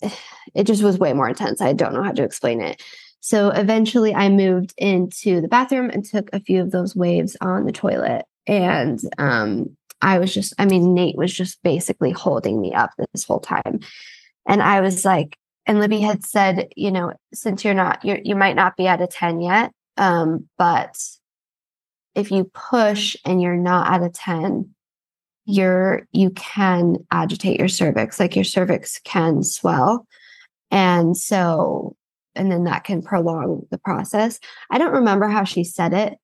it 0.53 0.65
just 0.65 0.83
was 0.83 0.99
way 0.99 1.13
more 1.13 1.29
intense. 1.29 1.61
I 1.61 1.71
don't 1.71 1.93
know 1.93 2.03
how 2.03 2.11
to 2.11 2.23
explain 2.23 2.59
it. 2.59 2.83
So 3.21 3.49
eventually 3.49 4.13
I 4.13 4.29
moved 4.29 4.73
into 4.77 5.41
the 5.41 5.47
bathroom 5.47 5.89
and 5.91 6.03
took 6.03 6.29
a 6.33 6.39
few 6.39 6.61
of 6.61 6.71
those 6.71 6.95
waves 6.95 7.37
on 7.39 7.65
the 7.65 7.71
toilet. 7.71 8.25
And 8.47 8.99
um, 9.19 9.77
I 10.01 10.17
was 10.17 10.33
just, 10.33 10.53
I 10.57 10.65
mean, 10.65 10.95
Nate 10.95 11.15
was 11.15 11.31
just 11.31 11.61
basically 11.63 12.11
holding 12.11 12.59
me 12.59 12.73
up 12.73 12.89
this 13.13 13.23
whole 13.23 13.39
time. 13.39 13.79
And 14.47 14.61
I 14.61 14.81
was 14.81 15.05
like, 15.05 15.37
and 15.67 15.79
Libby 15.79 16.01
had 16.01 16.25
said, 16.25 16.69
you 16.75 16.91
know, 16.91 17.13
since 17.31 17.63
you're 17.63 17.75
not, 17.75 18.03
you're, 18.03 18.19
you 18.23 18.35
might 18.35 18.55
not 18.55 18.75
be 18.75 18.87
at 18.87 19.01
a 19.01 19.07
10 19.07 19.39
yet, 19.39 19.71
um, 19.97 20.49
but 20.57 20.97
if 22.15 22.31
you 22.31 22.45
push 22.55 23.15
and 23.23 23.39
you're 23.39 23.55
not 23.55 23.93
at 23.93 24.01
a 24.01 24.09
10, 24.09 24.73
you're, 25.45 26.07
you 26.11 26.31
can 26.31 26.97
agitate 27.11 27.59
your 27.59 27.67
cervix, 27.67 28.19
like 28.19 28.35
your 28.35 28.43
cervix 28.43 28.99
can 29.03 29.43
swell. 29.43 30.07
And 30.71 31.15
so, 31.15 31.95
and 32.35 32.51
then 32.51 32.63
that 32.65 32.83
can 32.83 33.01
prolong 33.01 33.65
the 33.71 33.77
process. 33.77 34.39
I 34.69 34.77
don't 34.77 34.93
remember 34.93 35.27
how 35.27 35.43
she 35.43 35.63
said 35.63 35.93
it. 35.93 36.17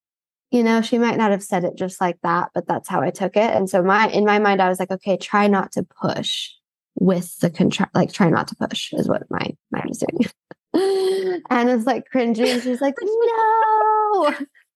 You 0.52 0.64
know, 0.64 0.82
she 0.82 0.98
might 0.98 1.18
not 1.18 1.32
have 1.32 1.44
said 1.44 1.66
it 1.66 1.76
just 1.76 2.00
like 2.00 2.18
that, 2.24 2.50
but 2.54 2.68
that's 2.68 2.88
how 2.88 3.02
I 3.02 3.10
took 3.10 3.36
it. 3.36 3.54
And 3.54 3.70
so 3.70 3.84
my 3.84 4.08
in 4.10 4.26
my 4.26 4.40
mind, 4.40 4.62
I 4.62 4.70
was 4.70 4.80
like, 4.80 4.92
okay, 4.92 5.18
try 5.18 5.48
not 5.48 5.74
to 5.74 5.84
push 5.84 6.52
with 6.96 7.38
the 7.40 7.50
contract, 7.50 7.94
like 7.96 8.12
try 8.12 8.30
not 8.30 8.48
to 8.48 8.56
push 8.56 8.94
is 8.94 9.08
what 9.08 9.24
my 9.30 9.56
mind 9.72 9.92
is 9.92 9.98
doing. 10.00 10.30
and 11.50 11.70
it's 11.70 11.86
like 11.86 12.06
cringing. 12.12 12.60
She's 12.62 12.82
like, 12.82 12.96
no. 13.02 14.34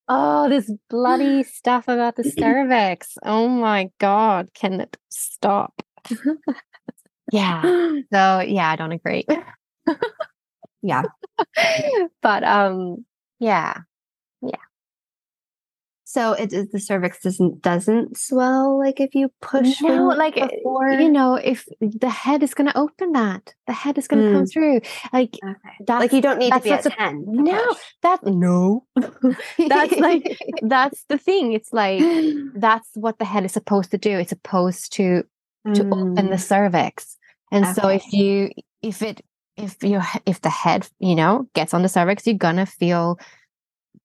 Oh, 0.08 0.50
this 0.50 0.70
bloody 0.90 1.44
stuff 1.44 1.88
about 1.88 2.16
the 2.18 2.24
cervix. 2.24 3.18
Oh 3.24 3.48
my 3.48 3.90
God. 4.00 4.50
Can 4.54 4.82
it 4.82 4.98
stop? 5.10 5.82
yeah. 7.32 7.62
So 8.12 8.40
yeah, 8.42 8.70
I 8.70 8.76
don't 8.76 8.92
agree. 8.92 9.26
Yeah. 10.82 11.04
but 12.22 12.44
um 12.44 13.06
yeah. 13.40 13.78
Yeah. 14.42 14.56
So 16.04 16.34
it 16.34 16.52
is 16.52 16.70
the 16.72 16.80
cervix 16.80 17.22
doesn't 17.22 17.62
doesn't 17.62 18.18
swell 18.18 18.78
like 18.78 19.00
if 19.00 19.16
you 19.16 19.32
push. 19.42 19.82
No, 19.82 20.08
like 20.08 20.36
before? 20.36 20.90
you 20.90 21.08
know, 21.10 21.36
if 21.36 21.66
the 21.80 22.10
head 22.10 22.44
is 22.44 22.54
gonna 22.54 22.74
open 22.76 23.14
that, 23.14 23.54
the 23.66 23.72
head 23.74 23.98
is 23.98 24.08
gonna 24.10 24.30
come 24.34 24.44
Mm. 24.44 24.52
through. 24.52 24.82
Like 25.14 25.38
Okay. 25.42 25.76
that's 25.88 26.02
like 26.02 26.12
you 26.12 26.22
don't 26.22 26.40
need 26.40 26.52
to 26.52 26.60
be 26.60 26.72
at 26.72 26.86
a- 26.86 26.90
ten. 26.90 27.26
to 27.26 27.32
no, 27.44 27.76
that 28.02 28.26
no. 28.26 28.86
that's 29.70 29.98
like 30.00 30.38
that's 30.64 31.06
the 31.08 31.18
thing. 31.18 31.54
It's 31.54 31.72
like 31.72 32.04
that's 32.56 32.90
what 32.96 33.18
the 33.18 33.26
head 33.26 33.46
is 33.46 33.54
supposed 33.54 33.92
to 33.92 33.98
do. 33.98 34.18
It's 34.20 34.30
supposed 34.32 34.92
to 34.94 35.24
to 35.76 35.84
open 35.94 36.30
the 36.30 36.36
Mm, 36.36 36.40
cervix. 36.42 37.18
And 37.54 37.68
so 37.76 37.88
if 37.88 38.12
you 38.12 38.50
if 38.82 39.02
it 39.02 39.22
if 39.58 39.84
you 39.84 40.02
if 40.26 40.42
the 40.42 40.50
head, 40.50 40.88
you 41.00 41.16
know, 41.16 41.48
gets 41.54 41.74
on 41.74 41.82
the 41.82 41.90
cervix, 41.90 42.26
you're 42.26 42.36
gonna 42.38 42.66
feel 42.66 43.20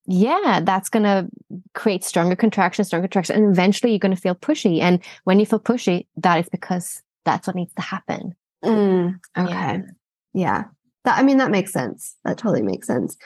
yeah, 0.08 0.60
that's 0.62 0.88
gonna 0.88 1.28
create 1.74 2.04
stronger 2.04 2.36
contraction, 2.36 2.84
stronger 2.84 3.08
contraction, 3.08 3.36
and 3.36 3.50
eventually 3.52 3.92
you're 3.92 3.98
gonna 3.98 4.16
feel 4.16 4.34
pushy. 4.36 4.80
And 4.80 5.02
when 5.24 5.40
you 5.40 5.46
feel 5.46 5.60
pushy, 5.60 6.06
that 6.18 6.38
is 6.38 6.48
because 6.48 7.02
that's 7.24 7.46
what 7.46 7.56
needs 7.56 7.72
to 7.74 7.82
happen. 7.82 8.34
mm, 8.64 9.18
Yeah. 9.36 9.44
okay. 9.44 9.82
Yeah. 10.32 10.64
That, 11.04 11.18
I 11.18 11.22
mean, 11.22 11.38
that 11.38 11.50
makes 11.50 11.72
sense. 11.72 12.16
That 12.24 12.38
totally 12.38 12.62
makes 12.62 12.86
sense. 12.86 13.16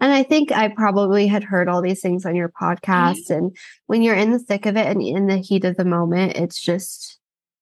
And 0.00 0.12
I 0.12 0.22
think 0.22 0.50
I 0.52 0.68
probably 0.68 1.26
had 1.28 1.44
heard 1.44 1.68
all 1.68 1.80
these 1.82 2.00
things 2.00 2.26
on 2.26 2.34
your 2.36 2.48
podcast. 2.50 3.30
And 3.30 3.56
when 3.86 4.02
you're 4.02 4.16
in 4.16 4.30
the 4.32 4.38
thick 4.40 4.66
of 4.66 4.76
it 4.76 4.86
and 4.86 5.00
in 5.02 5.26
the 5.26 5.38
heat 5.38 5.64
of 5.64 5.76
the 5.76 5.84
moment, 5.84 6.36
it's 6.36 6.60
just, 6.60 7.18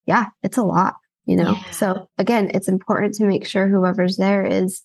yeah, 0.07 0.27
it's 0.43 0.57
a 0.57 0.63
lot, 0.63 0.97
you 1.27 1.37
know? 1.37 1.53
Yeah. 1.53 1.71
So 1.73 2.09
again, 2.19 2.51
it's 2.55 2.69
important 2.69 3.15
to 3.15 3.25
make 3.27 3.47
sure 3.47 3.69
whoever's 3.69 4.17
there 4.17 4.45
is 4.45 4.83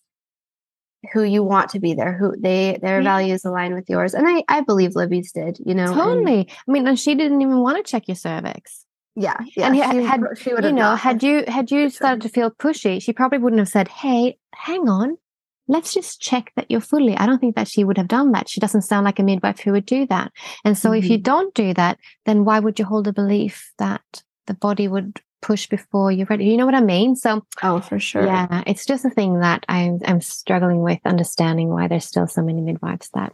who 1.14 1.24
you 1.24 1.42
want 1.42 1.70
to 1.72 1.80
be 1.80 1.94
there, 1.96 2.14
who 2.18 2.36
they, 2.40 2.78
their 2.82 3.00
Yeah. 3.02 3.04
values 3.04 3.44
align 3.46 3.74
with 3.74 3.90
yours. 3.90 4.14
And 4.14 4.28
I, 4.28 4.44
I 4.48 4.62
believe 4.62 4.96
Libby's 4.96 5.32
did, 5.32 5.58
you 5.66 5.74
know? 5.74 5.86
and- 5.86 5.96
Totally. 5.96 6.48
I 6.68 6.72
mean, 6.72 6.88
and 6.88 7.00
she 7.00 7.16
didn't 7.16 7.42
even 7.42 7.60
want 7.60 7.78
to 7.84 7.90
check 7.92 8.08
your 8.08 8.16
cervix. 8.16 8.86
yeah. 9.16 9.38
Yeah. 9.56 9.68
And 9.68 9.76
she, 9.76 9.82
had- 9.82 9.96
had- 10.06 10.38
she 10.38 10.54
would 10.54 10.64
you 10.64 10.72
know, 10.74 10.96
had 10.96 11.24
you 11.24 11.44
had 11.48 11.72
you 11.72 11.88
for 11.88 11.92
sure. 11.92 11.96
started 11.98 12.22
to 12.22 12.30
feel 12.30 12.52
pushy, 12.52 13.02
she 13.02 13.14
probably 13.14 13.40
wouldn't 13.40 13.60
have 13.60 13.68
said, 13.70 13.88
"Hey, 13.88 14.38
hang 14.54 14.88
on, 14.88 15.18
let's 15.68 15.92
just 15.94 16.22
check 16.22 16.52
that 16.56 16.70
you're 16.70 16.80
fully." 16.82 17.18
I 17.18 17.26
don't 17.26 17.40
think 17.40 17.56
that 17.56 17.68
she 17.68 17.84
would 17.84 17.98
have 17.98 18.08
done 18.08 18.32
that. 18.34 18.48
She 18.48 18.60
doesn't 18.60 18.84
sound 18.84 19.04
like 19.06 19.18
a 19.20 19.24
midwife 19.24 19.60
who 19.60 19.72
would 19.74 19.86
do 19.88 20.06
that. 20.08 20.32
And 20.64 20.78
so, 20.78 20.92
if 20.94 21.06
you 21.10 21.18
Mhm. 21.18 21.24
don't 21.24 21.54
do 21.56 21.74
that, 21.74 21.98
then 22.26 22.46
why 22.46 22.60
would 22.60 22.78
you 22.80 22.86
hold 22.86 23.06
the 23.06 23.12
belief 23.14 23.74
that 23.80 24.24
the 24.48 24.54
body 24.54 24.88
would 24.88 25.20
push 25.42 25.68
before 25.68 26.12
you're 26.12 26.28
ready? 26.28 26.46
You 26.46 26.58
know 26.58 26.66
what 26.66 26.76
I 26.76 26.82
mean? 26.82 27.16
So, 27.16 27.46
Oh, 27.64 27.80
for 27.82 28.00
sure. 28.00 28.26
yeah, 28.26 28.64
it's 28.68 28.86
just 28.86 29.06
a 29.06 29.10
thing 29.10 29.40
that 29.40 29.66
I'm 29.68 30.00
I'm 30.06 30.22
struggling 30.22 30.82
with 30.82 31.00
understanding 31.06 31.70
why 31.70 31.88
there's 31.88 32.06
still 32.06 32.28
so 32.28 32.42
many 32.44 32.62
midwives 32.62 33.10
that 33.14 33.34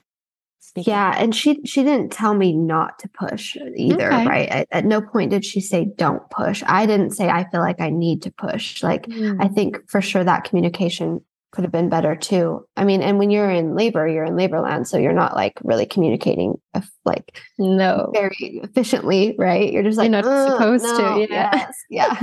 speak. 0.60 0.88
Yeah, 0.88 1.14
and 1.18 1.36
she 1.36 1.60
she 1.66 1.84
didn't 1.84 2.12
tell 2.12 2.34
me 2.34 2.54
not 2.54 3.00
to 3.00 3.10
push 3.10 3.56
either, 3.76 4.12
Okay. 4.14 4.26
right? 4.28 4.50
At, 4.50 4.68
at 4.72 4.86
no 4.86 5.02
point 5.02 5.32
did 5.32 5.46
she 5.46 5.62
say 5.62 5.86
don't 5.98 6.28
push. 6.30 6.64
I 6.66 6.86
didn't 6.86 7.12
say 7.12 7.30
I 7.30 7.50
feel 7.50 7.62
like 7.62 7.80
I 7.82 7.90
need 7.90 8.22
to 8.24 8.32
push. 8.32 8.82
Like 8.84 9.06
Mm. 9.08 9.38
I 9.44 9.48
think 9.48 9.90
for 9.90 10.02
sure 10.02 10.24
that 10.24 10.44
communication 10.44 11.22
could 11.58 11.64
have 11.64 11.72
been 11.72 11.90
better 11.90 12.16
too. 12.16 12.64
I 12.78 12.86
mean, 12.86 13.02
and 13.02 13.18
when 13.18 13.32
you're 13.32 13.50
in 13.50 13.74
labor, 13.76 14.08
you're 14.08 14.26
in 14.26 14.36
labor 14.36 14.60
land, 14.60 14.88
so 14.88 15.00
you're 15.00 15.12
not 15.12 15.36
like 15.36 15.54
really 15.64 15.88
communicating 15.88 16.62
uh, 16.76 16.82
like 17.04 17.42
no. 17.58 18.12
very 18.14 18.62
efficiently, 18.64 19.34
right? 19.40 19.74
You're 19.74 19.82
just 19.82 19.98
like 19.98 20.12
You're 20.12 20.22
not 20.22 20.26
"Uh, 20.26 20.52
supposed 20.52 20.86
to, 20.86 21.28
yeah." 21.28 21.50
yes, 21.56 21.76
yeah. 21.90 22.22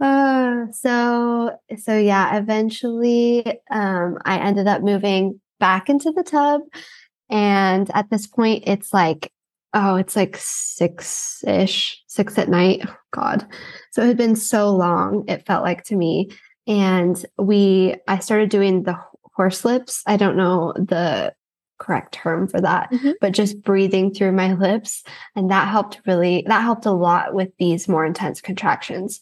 uh, 0.00 0.72
so 0.72 1.56
so 1.78 1.96
yeah, 1.96 2.36
eventually 2.36 3.46
um 3.70 4.18
I 4.24 4.38
ended 4.38 4.66
up 4.66 4.82
moving 4.82 5.40
back 5.60 5.88
into 5.88 6.10
the 6.10 6.24
tub. 6.24 6.62
And 7.30 7.88
at 7.94 8.10
this 8.10 8.26
point, 8.26 8.64
it's 8.66 8.92
like, 8.92 9.30
oh, 9.72 9.94
it's 9.94 10.16
like 10.16 10.36
six 10.36 11.44
ish, 11.46 12.02
six 12.08 12.36
at 12.36 12.48
night. 12.48 12.80
Oh, 12.84 12.96
God. 13.12 13.46
So 13.92 14.02
it 14.02 14.08
had 14.08 14.16
been 14.16 14.34
so 14.34 14.74
long, 14.74 15.24
it 15.28 15.46
felt 15.46 15.62
like 15.62 15.84
to 15.84 15.94
me. 15.94 16.30
And 16.70 17.22
we, 17.36 17.96
I 18.06 18.20
started 18.20 18.48
doing 18.48 18.84
the 18.84 18.96
horse 19.34 19.64
lips. 19.64 20.04
I 20.06 20.16
don't 20.16 20.36
know 20.36 20.72
the 20.76 21.34
correct 21.80 22.12
term 22.14 22.46
for 22.46 22.60
that, 22.60 22.92
Mhm. 22.92 23.14
but 23.20 23.32
just 23.32 23.60
breathing 23.62 24.14
through 24.14 24.32
my 24.32 24.52
lips. 24.52 25.02
And 25.34 25.50
that 25.50 25.66
helped 25.66 26.00
really, 26.06 26.44
that 26.46 26.62
helped 26.62 26.86
a 26.86 26.92
lot 26.92 27.34
with 27.34 27.50
these 27.58 27.88
more 27.88 28.04
intense 28.04 28.40
contractions. 28.40 29.20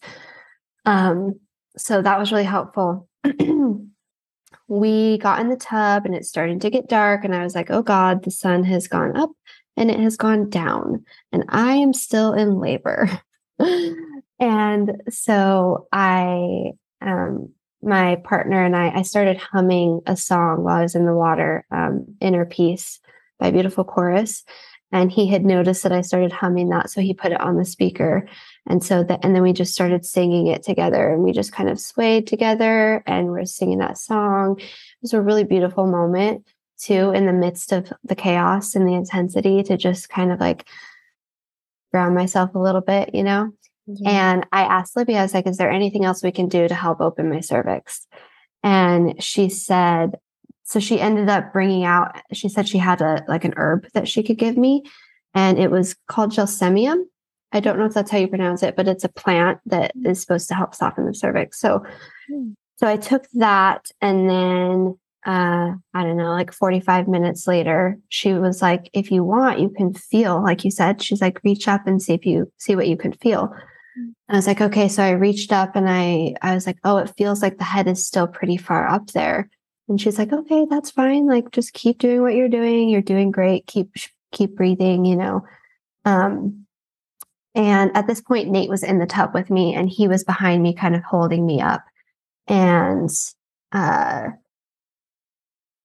Um, 0.84 1.40
so 1.78 2.02
that 2.02 2.18
was 2.18 2.32
really 2.32 2.44
helpful. 2.44 3.08
we 4.68 5.16
got 5.18 5.40
in 5.40 5.48
the 5.48 5.56
tub 5.56 6.04
and 6.04 6.14
it's 6.14 6.28
starting 6.28 6.58
to 6.60 6.70
get 6.70 6.88
dark. 6.88 7.24
And 7.24 7.34
I 7.34 7.44
was 7.44 7.54
like, 7.54 7.70
oh 7.70 7.82
God, 7.82 8.24
the 8.24 8.30
sun 8.30 8.64
has 8.64 8.88
gone 8.88 9.16
up 9.16 9.30
and 9.76 9.90
it 9.90 10.00
has 10.00 10.18
gone 10.18 10.50
down. 10.50 11.04
And 11.32 11.44
I 11.48 11.76
am 11.76 11.94
still 11.94 12.34
in 12.34 12.58
labor. 12.60 13.08
and 14.38 15.02
so 15.08 15.86
I, 15.92 16.72
um, 17.00 17.50
my 17.82 18.16
partner 18.16 18.64
and 18.64 18.74
I, 18.74 18.90
I 18.90 19.02
started 19.02 19.36
humming 19.36 20.00
a 20.06 20.16
song 20.16 20.64
while 20.64 20.76
I 20.76 20.82
was 20.82 20.94
in 20.94 21.06
the 21.06 21.14
water, 21.14 21.64
um, 21.70 22.06
Inner 22.20 22.44
Peace 22.44 23.00
by 23.38 23.50
Beautiful 23.50 23.84
Chorus. 23.84 24.44
And 24.90 25.12
he 25.12 25.26
had 25.26 25.44
noticed 25.44 25.82
that 25.82 25.92
I 25.92 26.00
started 26.00 26.32
humming 26.32 26.70
that. 26.70 26.88
So 26.90 27.02
he 27.02 27.12
put 27.12 27.32
it 27.32 27.40
on 27.40 27.56
the 27.58 27.64
speaker. 27.64 28.26
And 28.66 28.82
so 28.82 29.04
that, 29.04 29.20
and 29.22 29.34
then 29.34 29.42
we 29.42 29.52
just 29.52 29.74
started 29.74 30.04
singing 30.06 30.46
it 30.46 30.62
together 30.62 31.12
and 31.12 31.22
we 31.22 31.32
just 31.32 31.52
kind 31.52 31.68
of 31.68 31.78
swayed 31.78 32.26
together 32.26 33.02
and 33.06 33.28
we're 33.28 33.44
singing 33.44 33.78
that 33.78 33.98
song. 33.98 34.58
It 34.58 34.66
was 35.02 35.12
a 35.12 35.20
really 35.20 35.44
beautiful 35.44 35.86
moment 35.86 36.46
too, 36.80 37.10
in 37.10 37.26
the 37.26 37.32
midst 37.32 37.72
of 37.72 37.92
the 38.02 38.14
chaos 38.14 38.74
and 38.74 38.88
the 38.88 38.94
intensity 38.94 39.62
to 39.64 39.76
just 39.76 40.08
kind 40.08 40.32
of 40.32 40.40
like 40.40 40.66
ground 41.92 42.14
myself 42.14 42.54
a 42.54 42.58
little 42.58 42.80
bit, 42.80 43.14
you 43.14 43.22
know? 43.22 43.52
And 44.04 44.46
I 44.52 44.62
asked 44.62 44.96
Libby, 44.96 45.16
I 45.16 45.22
was 45.22 45.34
like, 45.34 45.46
is 45.46 45.56
there 45.56 45.70
anything 45.70 46.04
else 46.04 46.22
we 46.22 46.32
can 46.32 46.48
do 46.48 46.68
to 46.68 46.74
help 46.74 47.00
open 47.00 47.30
my 47.30 47.40
cervix? 47.40 48.06
And 48.62 49.22
she 49.22 49.48
said, 49.48 50.18
so 50.64 50.80
she 50.80 51.00
ended 51.00 51.28
up 51.28 51.52
bringing 51.52 51.84
out, 51.84 52.20
she 52.32 52.48
said 52.48 52.68
she 52.68 52.78
had 52.78 53.00
a, 53.00 53.24
like 53.26 53.44
an 53.44 53.54
herb 53.56 53.86
that 53.94 54.08
she 54.08 54.22
could 54.22 54.38
give 54.38 54.56
me. 54.58 54.82
And 55.34 55.58
it 55.58 55.70
was 55.70 55.96
called 56.08 56.32
gelsemium. 56.32 57.04
I 57.52 57.60
don't 57.60 57.78
know 57.78 57.86
if 57.86 57.94
that's 57.94 58.10
how 58.10 58.18
you 58.18 58.28
pronounce 58.28 58.62
it, 58.62 58.76
but 58.76 58.88
it's 58.88 59.04
a 59.04 59.08
plant 59.08 59.60
that 59.66 59.92
is 60.04 60.20
supposed 60.20 60.48
to 60.48 60.54
help 60.54 60.74
soften 60.74 61.06
the 61.06 61.14
cervix. 61.14 61.58
So, 61.58 61.84
Hmm. 62.28 62.50
so 62.76 62.86
I 62.86 62.96
took 62.98 63.26
that 63.34 63.86
and 64.02 64.28
then, 64.28 64.98
uh, 65.24 65.74
I 65.94 66.02
don't 66.02 66.18
know, 66.18 66.32
like 66.32 66.52
45 66.52 67.08
minutes 67.08 67.46
later, 67.46 67.98
she 68.10 68.34
was 68.34 68.60
like, 68.60 68.90
if 68.92 69.10
you 69.10 69.24
want, 69.24 69.60
you 69.60 69.70
can 69.70 69.94
feel, 69.94 70.42
like 70.42 70.64
you 70.64 70.70
said, 70.70 71.00
she's 71.02 71.22
like, 71.22 71.40
reach 71.44 71.66
up 71.68 71.86
and 71.86 72.02
see 72.02 72.12
if 72.12 72.26
you 72.26 72.52
see 72.58 72.76
what 72.76 72.88
you 72.88 72.96
can 72.96 73.12
feel. 73.14 73.54
I 74.28 74.36
was 74.36 74.46
like, 74.46 74.60
okay. 74.60 74.88
So 74.88 75.02
I 75.02 75.10
reached 75.10 75.52
up 75.52 75.76
and 75.76 75.88
I, 75.88 76.34
I 76.42 76.54
was 76.54 76.66
like, 76.66 76.78
oh, 76.84 76.98
it 76.98 77.14
feels 77.16 77.42
like 77.42 77.58
the 77.58 77.64
head 77.64 77.88
is 77.88 78.06
still 78.06 78.26
pretty 78.26 78.56
far 78.56 78.88
up 78.88 79.08
there. 79.08 79.48
And 79.88 80.00
she's 80.00 80.18
like, 80.18 80.32
okay, 80.32 80.66
that's 80.68 80.90
fine. 80.90 81.26
Like, 81.26 81.50
just 81.50 81.72
keep 81.72 81.98
doing 81.98 82.20
what 82.20 82.34
you're 82.34 82.48
doing. 82.48 82.88
You're 82.88 83.00
doing 83.00 83.30
great. 83.30 83.66
Keep, 83.66 83.94
keep 84.32 84.54
breathing, 84.54 85.06
you 85.06 85.16
know. 85.16 85.46
Um, 86.04 86.66
and 87.54 87.96
at 87.96 88.06
this 88.06 88.20
point, 88.20 88.50
Nate 88.50 88.68
was 88.68 88.82
in 88.82 88.98
the 88.98 89.06
tub 89.06 89.32
with 89.32 89.50
me 89.50 89.74
and 89.74 89.88
he 89.88 90.06
was 90.06 90.24
behind 90.24 90.62
me, 90.62 90.74
kind 90.74 90.94
of 90.94 91.02
holding 91.02 91.44
me 91.46 91.60
up. 91.60 91.84
And, 92.46 93.10
uh, 93.72 94.28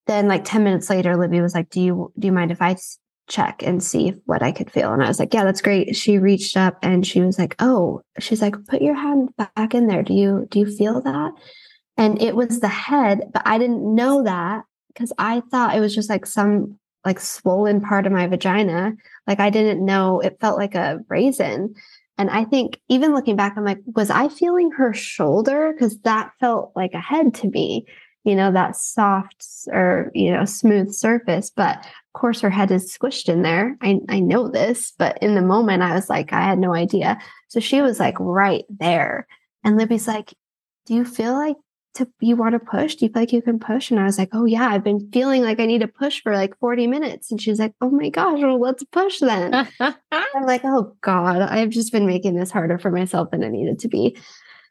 then 0.06 0.28
like 0.28 0.44
10 0.44 0.66
minutes 0.66 0.90
later, 0.90 1.16
Libby 1.16 1.40
was 1.40 1.54
like, 1.54 1.70
do 1.70 1.82
you, 1.82 2.12
do 2.20 2.28
you 2.28 2.34
mind 2.34 2.52
if 2.52 2.62
I 2.62 2.76
check 3.28 3.64
and 3.64 3.84
see 3.84 4.10
if, 4.10 4.16
what 4.26 4.44
I 4.44 4.52
could 4.52 4.72
feel? 4.72 4.92
And 4.94 5.04
I 5.04 5.08
was 5.08 5.20
like, 5.20 5.34
yeah, 5.34 5.44
that's 5.44 5.62
great. 5.62 5.96
She 5.96 6.18
reached 6.18 6.58
up 6.58 6.78
and 6.82 7.06
she 7.06 7.22
was 7.22 7.40
like, 7.40 7.56
oh, 7.60 8.02
she's 8.20 8.42
like, 8.42 8.56
put 8.68 8.82
your 8.82 8.96
hand 8.96 9.30
back 9.38 9.74
in 9.74 9.88
there. 9.88 10.04
Do 10.04 10.14
you, 10.14 10.48
do 10.50 10.60
you 10.60 10.66
feel 10.66 11.02
that? 11.02 11.32
And 11.98 12.22
it 12.22 12.36
was 12.36 12.60
the 12.60 12.68
head, 12.68 13.30
but 13.34 13.44
I 13.46 13.58
didn't 13.58 13.96
know 13.96 14.24
that 14.24 14.64
because 14.88 15.14
I 15.18 15.42
thought 15.52 15.76
it 15.76 15.80
was 15.80 15.96
just 15.96 16.10
like 16.10 16.26
some 16.26 16.80
like 17.06 17.20
swollen 17.20 17.82
part 17.82 18.06
of 18.06 18.14
my 18.14 18.28
vagina. 18.28 18.94
Like 19.28 19.40
I 19.40 19.50
didn't 19.50 19.86
know 19.86 20.20
it 20.20 20.38
felt 20.40 20.58
like 20.58 20.76
a 20.76 21.00
raisin. 21.10 21.76
And 22.18 22.30
I 22.30 22.46
think 22.46 22.80
even 22.90 23.14
looking 23.14 23.36
back, 23.36 23.54
I'm 23.58 23.66
like, 23.66 23.80
was 23.96 24.10
I 24.10 24.30
feeling 24.30 24.72
her 24.72 24.94
shoulder? 24.94 25.74
Because 25.74 26.00
that 26.00 26.32
felt 26.40 26.72
like 26.76 26.94
a 26.94 27.00
head 27.00 27.34
to 27.36 27.50
me, 27.50 27.86
you 28.24 28.36
know, 28.36 28.52
that 28.52 28.76
soft 28.76 29.46
or, 29.68 30.12
you 30.14 30.32
know, 30.32 30.46
smooth 30.46 30.94
surface. 30.94 31.50
But 31.50 31.86
course, 32.14 32.42
her 32.42 32.50
head 32.50 32.72
is 32.72 32.96
squished 32.96 33.30
in 33.30 33.42
there. 33.42 33.78
I, 33.82 34.00
I 34.10 34.20
know 34.20 34.48
this, 34.48 34.94
but 34.98 35.18
in 35.22 35.36
the 35.36 35.42
moment, 35.42 35.84
I 35.84 35.94
was 35.94 36.10
like, 36.10 36.34
I 36.34 36.42
had 36.42 36.60
no 36.60 36.74
idea. 36.74 37.20
So 37.48 37.60
she 37.60 37.82
was 37.82 38.00
like 38.00 38.16
right 38.20 38.66
there. 38.70 39.28
And 39.64 39.78
Libby's 39.78 40.08
like, 40.08 40.34
Do 40.86 40.94
you 40.94 41.06
feel 41.06 41.34
like 41.34 41.56
to 41.96 42.08
you 42.20 42.36
want 42.36 42.54
to 42.54 42.60
push? 42.60 42.96
Do 42.96 43.06
you 43.06 43.12
feel 43.12 43.22
like 43.22 43.34
you 43.34 43.42
can 43.42 43.60
push? 43.60 43.92
And 43.92 44.00
I 44.00 44.06
was 44.06 44.18
like, 44.18 44.30
Oh 44.34 44.46
yeah, 44.46 44.68
I've 44.68 44.84
been 44.84 45.10
feeling 45.12 45.44
like 45.44 45.60
I 45.60 45.66
need 45.66 45.82
to 45.82 45.88
push 45.88 46.22
for 46.22 46.34
like 46.34 46.58
40 46.60 46.88
minutes. 46.88 47.32
And 47.32 47.42
she's 47.42 47.60
like, 47.60 47.74
Oh 47.82 47.90
my 47.90 48.10
gosh, 48.10 48.40
well, 48.42 48.60
let's 48.60 48.84
push 48.86 49.20
then. 49.20 49.68
I'm 49.80 50.46
like, 50.46 50.62
oh 50.64 50.96
God, 51.02 51.42
I've 51.42 51.70
just 51.70 51.92
been 51.92 52.06
making 52.06 52.36
this 52.36 52.52
harder 52.52 52.78
for 52.78 52.92
myself 52.92 53.32
than 53.32 53.44
it 53.44 53.50
needed 53.50 53.80
to 53.80 53.88
be. 53.88 54.18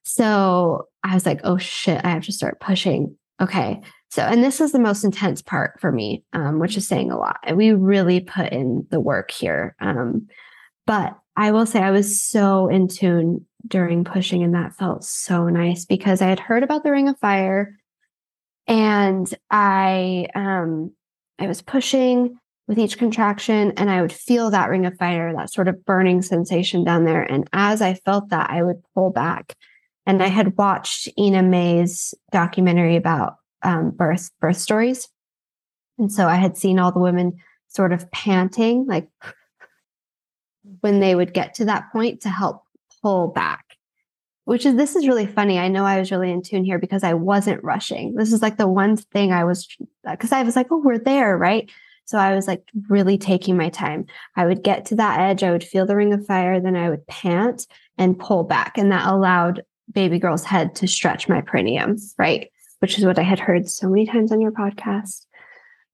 So 0.05 0.89
I 1.05 1.14
was 1.14 1.27
like, 1.27 1.40
oh 1.44 1.59
shit, 1.59 2.01
I 2.05 2.10
have 2.10 2.24
to 2.24 2.32
start 2.32 2.60
pushing. 2.60 3.16
Okay. 3.40 3.81
So, 4.12 4.20
and 4.20 4.44
this 4.44 4.60
is 4.60 4.72
the 4.72 4.78
most 4.78 5.05
intense 5.05 5.40
part 5.40 5.80
for 5.80 5.90
me, 5.90 6.22
um, 6.34 6.59
which 6.59 6.76
is 6.76 6.86
saying 6.86 7.10
a 7.10 7.16
lot. 7.16 7.39
And 7.44 7.56
we 7.56 7.72
really 7.72 8.20
put 8.20 8.52
in 8.52 8.86
the 8.90 9.01
work 9.01 9.30
here. 9.30 9.74
Um, 9.80 10.28
but 10.86 11.16
I 11.34 11.51
will 11.51 11.64
say 11.64 11.80
I 11.80 11.93
was 11.93 12.22
so 12.22 12.68
in 12.68 12.89
tune 12.89 13.47
during 13.66 14.05
pushing, 14.05 14.43
and 14.43 14.55
that 14.55 14.74
felt 14.74 15.02
so 15.02 15.48
nice 15.48 15.86
because 15.86 16.20
I 16.20 16.26
had 16.26 16.40
heard 16.40 16.62
about 16.62 16.84
the 16.84 16.90
Ring 16.90 17.09
of 17.09 17.18
Fire 17.20 17.78
and 18.66 19.32
I 19.51 20.26
um 20.34 20.93
I 21.39 21.47
was 21.47 21.62
pushing 21.62 22.39
with 22.68 22.78
each 22.78 22.98
contraction 22.98 23.72
and 23.78 23.90
I 23.90 24.02
would 24.02 24.12
feel 24.12 24.51
that 24.51 24.68
ring 24.68 24.84
of 24.84 24.94
fire, 24.98 25.32
that 25.34 25.51
sort 25.51 25.68
of 25.68 25.86
burning 25.86 26.20
sensation 26.20 26.84
down 26.84 27.06
there. 27.06 27.22
And 27.22 27.48
as 27.55 27.80
I 27.80 27.94
felt 27.94 28.28
that, 28.28 28.51
I 28.51 28.62
would 28.62 28.82
pull 28.94 29.09
back. 29.09 29.56
And 30.05 30.22
I 30.22 30.26
had 30.28 30.59
watched 30.59 31.09
Ina 31.18 31.44
May's 31.44 32.12
documentary 32.30 32.97
about 32.97 33.36
um, 33.62 33.90
birth 33.90 34.30
birth 34.40 34.56
stories, 34.56 35.09
and 35.98 36.12
so 36.12 36.26
I 36.26 36.36
had 36.36 36.56
seen 36.56 36.78
all 36.78 36.93
the 36.93 37.01
women 37.01 37.39
sort 37.68 37.93
of 37.93 38.10
panting, 38.10 38.86
like 38.86 39.09
when 40.80 41.01
they 41.01 41.14
would 41.14 41.32
get 41.32 41.55
to 41.55 41.64
that 41.66 41.90
point 41.93 42.22
to 42.22 42.28
help 42.28 42.62
pull 43.02 43.28
back. 43.28 43.64
Which 44.44 44.66
is 44.66 44.74
this 44.74 44.97
is 44.97 45.06
really 45.06 45.26
funny. 45.26 45.59
I 45.59 45.68
know 45.68 45.84
I 45.84 46.01
was 46.01 46.10
really 46.10 46.30
in 46.30 46.43
tune 46.43 46.64
here 46.64 46.78
because 46.78 47.05
I 47.05 47.14
wasn't 47.14 47.62
rushing. 47.62 48.16
This 48.16 48.32
is 48.32 48.43
like 48.43 48.56
the 48.56 48.66
one 48.66 48.97
thing 48.97 49.32
I 49.32 49.44
was 49.44 49.68
because 50.05 50.32
I 50.32 50.43
was 50.43 50.56
like, 50.56 50.66
oh, 50.70 50.82
we're 50.84 50.98
there, 50.98 51.39
right? 51.39 51.70
So 52.05 52.18
I 52.18 52.34
was 52.34 52.47
like 52.47 52.62
really 52.89 53.16
taking 53.16 53.56
my 53.56 53.68
time. 53.68 54.06
I 54.36 54.47
would 54.47 54.62
get 54.62 54.84
to 54.86 54.97
that 54.97 55.20
edge, 55.20 55.43
I 55.43 55.51
would 55.52 55.64
feel 55.64 55.86
the 55.86 55.97
ring 55.97 56.12
of 56.12 56.26
fire, 56.26 56.60
then 56.60 56.76
I 56.76 56.90
would 56.90 57.06
pant 57.06 57.66
and 57.98 58.18
pull 58.18 58.44
back. 58.44 58.76
And 58.76 58.90
that 58.93 59.06
allowed 59.06 59.62
baby 59.93 60.18
girl's 60.18 60.44
head 60.44 60.74
to 60.76 60.89
stretch 60.89 61.28
my 61.28 61.40
perineum, 61.40 61.97
right? 62.18 62.51
Which 62.82 62.98
is 62.98 63.04
what 63.04 63.18
I 63.18 63.22
had 63.22 63.38
heard 63.38 63.70
so 63.70 63.88
many 63.88 64.06
times 64.06 64.32
on 64.32 64.40
your 64.40 64.50
podcast. 64.50 65.26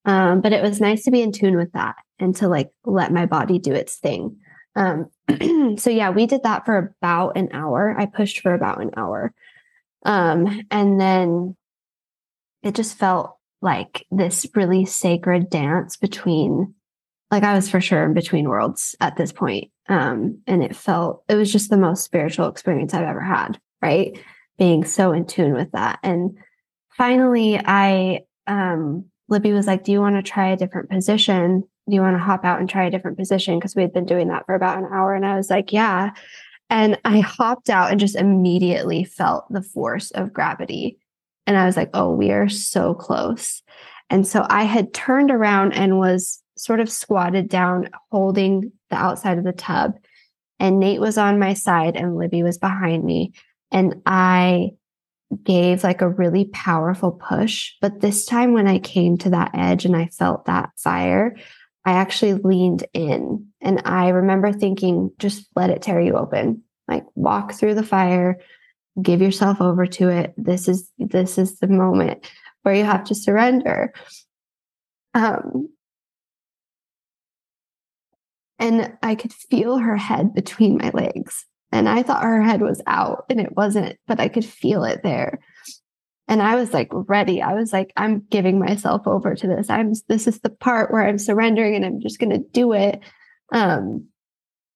Um, 0.04 0.40
but 0.40 0.54
it 0.54 0.62
was 0.62 0.80
nice 0.80 1.04
to 1.04 1.10
be 1.10 1.20
in 1.20 1.32
tune 1.32 1.56
with 1.56 1.72
that 1.72 1.96
and 2.18 2.34
to 2.36 2.48
like 2.48 2.70
let 2.86 3.12
my 3.12 3.26
body 3.26 3.58
do 3.58 3.74
its 3.74 3.96
thing. 3.96 4.38
Um, 4.74 5.10
so 5.76 5.90
yeah, 5.90 6.08
we 6.10 6.26
did 6.26 6.44
that 6.44 6.64
for 6.64 6.94
about 7.00 7.36
an 7.36 7.50
hour. 7.52 7.94
I 7.96 8.06
pushed 8.06 8.40
for 8.40 8.54
about 8.54 8.80
an 8.80 8.92
hour. 8.96 9.34
Um, 10.06 10.62
and 10.70 10.98
then 10.98 11.56
it 12.62 12.74
just 12.74 12.96
felt 12.96 13.36
like 13.60 14.06
this 14.10 14.46
really 14.54 14.86
sacred 14.86 15.50
dance 15.50 15.96
between 15.96 16.74
like 17.30 17.42
I 17.42 17.54
was 17.54 17.68
for 17.68 17.80
sure 17.80 18.04
in 18.04 18.14
between 18.14 18.48
worlds 18.48 18.96
at 19.00 19.16
this 19.16 19.32
point. 19.32 19.70
Um, 19.88 20.40
and 20.46 20.62
it 20.62 20.74
felt 20.74 21.24
it 21.28 21.34
was 21.34 21.52
just 21.52 21.68
the 21.68 21.76
most 21.76 22.04
spiritual 22.04 22.48
experience 22.48 22.94
I've 22.94 23.06
ever 23.06 23.20
had, 23.20 23.60
right? 23.82 24.18
Being 24.58 24.84
so 24.84 25.12
in 25.12 25.26
tune 25.26 25.52
with 25.52 25.72
that. 25.72 25.98
And 26.02 26.38
finally 26.98 27.58
I 27.58 28.22
um 28.46 29.06
Libby 29.28 29.52
was 29.52 29.66
like, 29.66 29.84
Do 29.84 29.92
you 29.92 30.00
want 30.00 30.16
to 30.16 30.30
try 30.30 30.48
a 30.48 30.56
different 30.56 30.90
position? 30.90 31.62
Do 31.88 31.94
you 31.94 32.02
want 32.02 32.16
to 32.16 32.22
hop 32.22 32.44
out 32.44 32.60
and 32.60 32.68
try 32.68 32.84
a 32.84 32.90
different 32.90 33.16
position? 33.16 33.58
Because 33.58 33.74
we 33.74 33.82
had 33.82 33.92
been 33.94 34.06
doing 34.06 34.28
that 34.28 34.44
for 34.44 34.54
about 34.54 34.78
an 34.78 34.88
hour. 34.92 35.14
And 35.14 35.24
I 35.24 35.36
was 35.36 35.48
like, 35.48 35.72
Yeah. 35.72 36.10
And 36.70 36.98
I 37.04 37.20
hopped 37.20 37.70
out 37.70 37.90
and 37.90 37.98
just 37.98 38.16
immediately 38.16 39.04
felt 39.04 39.50
the 39.50 39.62
force 39.62 40.10
of 40.10 40.34
gravity 40.34 40.98
and 41.48 41.56
I 41.56 41.64
was 41.64 41.78
like, 41.78 41.88
oh, 41.94 42.12
we 42.12 42.30
are 42.30 42.50
so 42.50 42.92
close. 42.92 43.62
And 44.10 44.26
so 44.28 44.46
I 44.50 44.64
had 44.64 44.92
turned 44.92 45.30
around 45.30 45.72
and 45.72 45.98
was 45.98 46.42
sort 46.58 46.78
of 46.78 46.90
squatted 46.90 47.48
down, 47.48 47.88
holding 48.12 48.70
the 48.90 48.96
outside 48.96 49.38
of 49.38 49.44
the 49.44 49.52
tub. 49.52 49.94
And 50.60 50.78
Nate 50.78 51.00
was 51.00 51.16
on 51.16 51.38
my 51.38 51.54
side 51.54 51.96
and 51.96 52.18
Libby 52.18 52.42
was 52.42 52.58
behind 52.58 53.02
me. 53.02 53.32
And 53.72 54.02
I 54.04 54.72
gave 55.42 55.84
like 55.84 56.00
a 56.00 56.08
really 56.08 56.46
powerful 56.46 57.12
push. 57.12 57.72
But 57.80 58.00
this 58.00 58.24
time, 58.24 58.52
when 58.52 58.66
I 58.66 58.78
came 58.78 59.18
to 59.18 59.30
that 59.30 59.50
edge 59.54 59.84
and 59.84 59.96
I 59.96 60.06
felt 60.06 60.46
that 60.46 60.70
fire, 60.76 61.36
I 61.84 61.92
actually 61.92 62.34
leaned 62.34 62.86
in. 62.92 63.46
And 63.60 63.82
I 63.84 64.08
remember 64.08 64.52
thinking, 64.52 65.10
just 65.18 65.46
let 65.54 65.70
it 65.70 65.82
tear 65.82 66.00
you 66.00 66.14
open, 66.14 66.62
like 66.86 67.04
walk 67.14 67.52
through 67.52 67.74
the 67.74 67.82
fire, 67.82 68.40
give 69.00 69.20
yourself 69.20 69.60
over 69.60 69.86
to 69.86 70.08
it. 70.08 70.34
This 70.36 70.68
is 70.68 70.90
this 70.98 71.38
is 71.38 71.58
the 71.58 71.68
moment 71.68 72.30
where 72.62 72.74
you 72.74 72.84
have 72.84 73.04
to 73.04 73.14
surrender. 73.14 73.92
Um 75.14 75.68
and 78.58 78.96
i 79.02 79.14
could 79.14 79.32
feel 79.32 79.78
her 79.78 79.96
head 79.96 80.34
between 80.34 80.78
my 80.78 80.90
legs 80.90 81.46
and 81.72 81.88
i 81.88 82.02
thought 82.02 82.22
her 82.22 82.42
head 82.42 82.60
was 82.60 82.80
out 82.86 83.24
and 83.28 83.40
it 83.40 83.56
wasn't 83.56 83.96
but 84.06 84.20
i 84.20 84.28
could 84.28 84.44
feel 84.44 84.84
it 84.84 85.02
there 85.02 85.38
and 86.26 86.42
i 86.42 86.54
was 86.54 86.72
like 86.72 86.88
ready 86.92 87.42
i 87.42 87.54
was 87.54 87.72
like 87.72 87.92
i'm 87.96 88.24
giving 88.30 88.58
myself 88.58 89.06
over 89.06 89.34
to 89.34 89.46
this 89.46 89.70
i'm 89.70 89.92
this 90.08 90.26
is 90.26 90.40
the 90.40 90.50
part 90.50 90.92
where 90.92 91.06
i'm 91.06 91.18
surrendering 91.18 91.74
and 91.74 91.84
i'm 91.84 92.00
just 92.00 92.18
to 92.20 92.38
do 92.52 92.72
it 92.72 93.00
um 93.52 94.06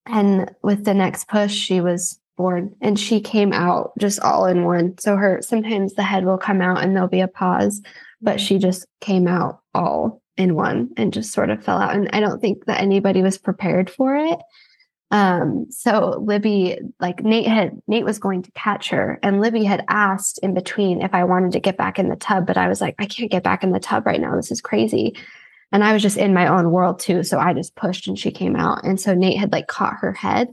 and 0.07 0.51
with 0.63 0.85
the 0.85 0.95
next 0.95 1.29
push 1.29 1.53
she 1.53 1.81
was 1.81 2.21
born 2.37 2.75
and 2.81 2.99
she 2.99 3.21
came 3.21 3.53
out 3.53 3.93
just 3.99 4.21
all 4.21 4.47
in 4.47 4.65
one. 4.65 4.99
So 4.99 5.17
her 5.17 5.41
sometimes 5.43 5.95
the 5.95 6.03
head 6.03 6.25
will 6.25 6.39
come 6.39 6.61
out 6.61 6.83
and 6.83 6.95
there'll 6.95 7.09
be 7.09 7.21
a 7.21 7.29
pause, 7.29 7.81
but 8.21 8.41
she 8.41 8.59
just 8.59 8.87
came 9.01 9.29
out 9.29 9.61
all 9.75 10.23
in 10.37 10.55
one 10.55 10.91
and 10.97 11.13
just 11.13 11.33
sort 11.33 11.51
of 11.51 11.63
fell 11.63 11.79
out. 11.79 11.95
And 11.95 12.09
I 12.13 12.21
don't 12.21 12.41
think 12.41 12.65
that 12.67 12.81
anybody 12.81 13.23
was 13.23 13.39
prepared 13.39 13.91
for 13.91 14.17
it. 14.17 14.39
Um, 15.13 15.67
so 15.71 16.21
Libby, 16.25 16.79
like 16.99 17.23
Nate 17.23 17.47
had, 17.47 17.81
Nate 17.87 18.05
was 18.05 18.19
going 18.19 18.43
to 18.43 18.51
catch 18.53 18.89
her, 18.91 19.21
and 19.23 19.41
Libby 19.41 19.63
had 19.63 19.85
asked 19.89 20.39
in 20.39 20.55
between 20.55 21.01
if 21.01 21.15
I 21.15 21.23
wanted 21.23 21.53
to 21.53 21.61
get 21.61 21.77
back 21.77 22.01
in 22.01 22.09
the 22.09 22.17
tub, 22.17 22.47
but 22.47 22.57
I 22.57 22.67
was 22.67 22.81
like, 22.81 22.97
I 22.99 23.07
can't 23.07 23.31
get 23.31 23.45
back 23.45 23.63
in 23.63 23.73
the 23.73 23.79
tub 23.79 24.07
right 24.07 24.21
now. 24.21 24.35
This 24.35 24.51
is 24.51 24.61
crazy. 24.61 25.15
And 25.71 25.85
I 25.85 25.93
was 25.93 26.03
just 26.03 26.17
in 26.17 26.35
my 26.35 26.49
own 26.49 26.71
world 26.71 26.99
too. 26.99 27.23
So 27.23 27.39
I 27.39 27.55
just 27.55 27.77
pushed 27.77 28.09
and 28.09 28.19
she 28.19 28.31
came 28.31 28.57
out. 28.57 28.85
And 28.85 29.01
so 29.01 29.15
Nate 29.15 29.39
had 29.39 29.53
like 29.53 29.69
caught 29.69 29.95
her 30.01 30.13
head 30.13 30.49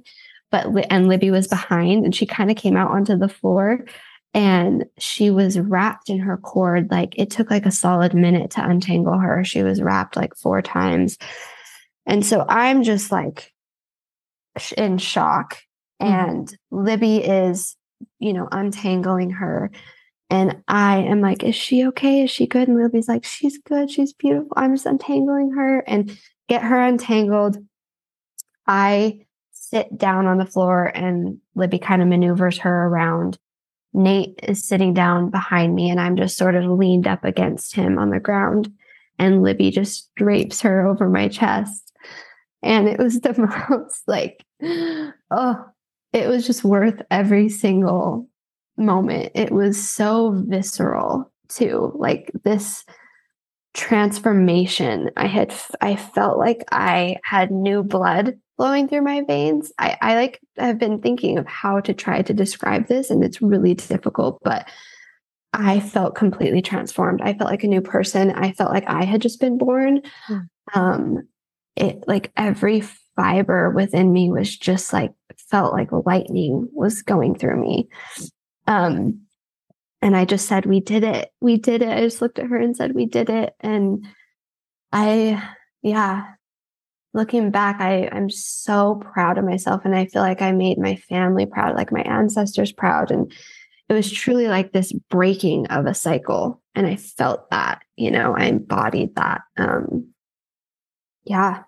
but 0.52 0.68
and 0.90 1.08
Libby 1.08 1.32
was 1.32 1.48
behind 1.48 2.06
and 2.06 2.16
she 2.16 2.26
kind 2.26 2.50
of 2.50 2.58
came 2.58 2.76
out 2.76 2.92
onto 2.92 3.18
the 3.18 3.30
floor 3.30 3.86
and 4.34 4.86
she 4.98 5.32
was 5.32 5.60
wrapped 5.60 6.10
in 6.10 6.20
her 6.20 6.38
cord 6.38 6.92
like 6.92 7.18
it 7.18 7.30
took 7.30 7.50
like 7.50 7.66
a 7.66 7.72
solid 7.72 8.14
minute 8.14 8.52
to 8.52 8.68
untangle 8.68 9.18
her 9.18 9.44
she 9.44 9.64
was 9.64 9.82
wrapped 9.82 10.16
like 10.16 10.36
four 10.36 10.62
times 10.62 11.18
and 12.06 12.24
so 12.24 12.46
i'm 12.48 12.84
just 12.84 13.12
like 13.12 13.52
in 14.74 14.98
shock 14.98 15.58
and 16.00 16.48
mm-hmm. 16.48 16.86
libby 16.86 17.18
is 17.18 17.76
you 18.20 18.34
know 18.34 18.48
untangling 18.52 19.32
her 19.32 19.72
and 20.30 20.62
i 20.68 20.98
am 20.98 21.22
like 21.22 21.44
is 21.44 21.56
she 21.56 21.86
okay 21.86 22.24
is 22.24 22.32
she 22.32 22.48
good 22.48 22.68
and 22.68 22.78
libby's 22.78 23.08
like 23.08 23.26
she's 23.26 23.58
good 23.60 23.90
she's 23.90 24.14
beautiful 24.14 24.54
i'm 24.56 24.74
just 24.74 24.86
untangling 24.86 25.52
her 25.52 25.80
and 25.80 26.18
get 26.48 26.64
her 26.64 26.80
untangled 26.80 27.58
i 28.68 29.20
sit 29.70 29.96
down 29.98 30.26
on 30.26 30.38
the 30.38 30.46
floor 30.46 30.86
and 30.96 31.40
Libby 31.56 31.78
kind 31.78 32.02
of 32.02 32.08
maneuvers 32.08 32.58
her 32.60 32.88
around. 32.88 33.38
Nate 33.94 34.40
is 34.44 34.68
sitting 34.68 34.94
down 34.94 35.30
behind 35.30 35.76
me 35.76 35.90
and 35.90 36.00
I'm 36.00 36.16
just 36.16 36.38
sort 36.38 36.56
of 36.56 36.66
leaned 36.66 37.08
up 37.08 37.24
against 37.24 37.76
him 37.76 38.00
on 38.00 38.10
the 38.10 38.20
ground. 38.20 38.72
And 39.20 39.44
Libby 39.44 39.70
just 39.70 40.10
drapes 40.16 40.62
her 40.62 40.88
over 40.88 41.10
my 41.10 41.28
chest. 41.28 41.92
And 42.64 42.88
it 42.88 42.98
was 42.98 43.20
the 43.20 43.34
most 43.70 44.04
like, 44.08 44.44
oh, 45.32 45.66
it 46.14 46.28
was 46.28 46.46
just 46.46 46.64
worth 46.64 47.02
every 47.12 47.50
single 47.50 48.28
moment. 48.78 49.32
It 49.36 49.52
was 49.52 49.90
so 49.90 50.44
visceral 50.48 51.32
too. 51.50 51.92
Like 51.96 52.32
this 52.44 52.86
transformation. 53.74 55.10
I 55.16 55.28
had 55.28 55.54
I 55.82 55.96
felt 55.96 56.38
like 56.38 56.64
I 56.72 57.18
had 57.24 57.52
new 57.52 57.84
blood 57.84 58.38
flowing 58.58 58.88
through 58.88 59.04
my 59.04 59.22
veins. 59.22 59.72
I, 59.78 59.98
I 60.02 60.16
like 60.16 60.42
have 60.58 60.78
been 60.78 61.00
thinking 61.02 61.38
of 61.38 61.46
how 61.46 61.80
to 61.82 61.94
try 61.94 62.22
to 62.22 62.34
describe 62.34 62.88
this, 62.88 63.10
and 63.10 63.24
it's 63.24 63.42
really 63.42 63.74
difficult, 63.76 64.40
but 64.44 64.68
I 65.54 65.80
felt 65.80 66.16
completely 66.16 66.62
transformed. 66.62 67.22
I 67.22 67.34
felt 67.34 67.50
like 67.50 67.64
a 67.64 67.68
new 67.68 67.82
person. 67.82 68.32
I 68.32 68.52
felt 68.52 68.72
like 68.72 68.88
I 68.88 69.06
had 69.06 69.22
just 69.22 69.40
been 69.40 69.58
born. 69.58 70.02
Mm. 70.30 70.48
Um, 70.74 71.28
it 71.76 72.04
like 72.08 72.32
every 72.36 72.82
fiber 73.20 73.70
within 73.72 74.14
me 74.14 74.32
was 74.32 74.56
just 74.56 74.94
like 74.94 75.12
felt 75.50 75.74
like 75.74 75.90
lightning 75.92 76.70
was 76.72 77.02
going 77.02 77.36
through 77.36 77.62
me. 77.62 77.90
Um, 78.66 79.22
and 80.02 80.16
I 80.16 80.24
just 80.24 80.48
said, 80.48 80.66
"We 80.66 80.80
did 80.80 81.04
it. 81.04 81.32
We 81.42 81.58
did 81.58 81.82
it." 81.82 81.90
I 81.90 82.00
just 82.02 82.22
looked 82.22 82.40
at 82.40 82.48
her 82.48 82.58
and 82.58 82.76
said, 82.76 82.96
"We 82.96 83.06
did 83.06 83.30
it." 83.30 83.54
And 83.60 84.06
I, 84.94 85.44
yeah, 85.82 86.26
looking 87.14 87.52
back, 87.52 87.82
I 87.82 88.08
I'm 88.12 88.30
so 88.30 89.02
proud 89.14 89.38
of 89.38 89.44
myself, 89.44 89.82
and 89.84 89.94
I 89.94 90.06
feel 90.06 90.22
like 90.22 90.42
I 90.42 90.54
made 90.54 90.78
my 90.78 90.96
family 90.96 91.46
proud, 91.46 91.76
like 91.76 91.92
my 91.92 92.02
ancestors 92.02 92.72
proud, 92.72 93.12
and 93.12 93.32
it 93.90 93.94
was 93.94 94.10
truly 94.10 94.48
like 94.48 94.72
this 94.72 94.94
breaking 95.10 95.66
of 95.68 95.86
a 95.88 95.96
cycle 95.96 96.62
and 96.76 96.86
i 96.86 96.96
felt 96.96 97.50
that 97.50 97.82
you 97.96 98.12
know 98.12 98.36
i 98.38 98.46
embodied 98.46 99.16
that 99.16 99.42
um 99.58 100.08
yeah 101.26 101.64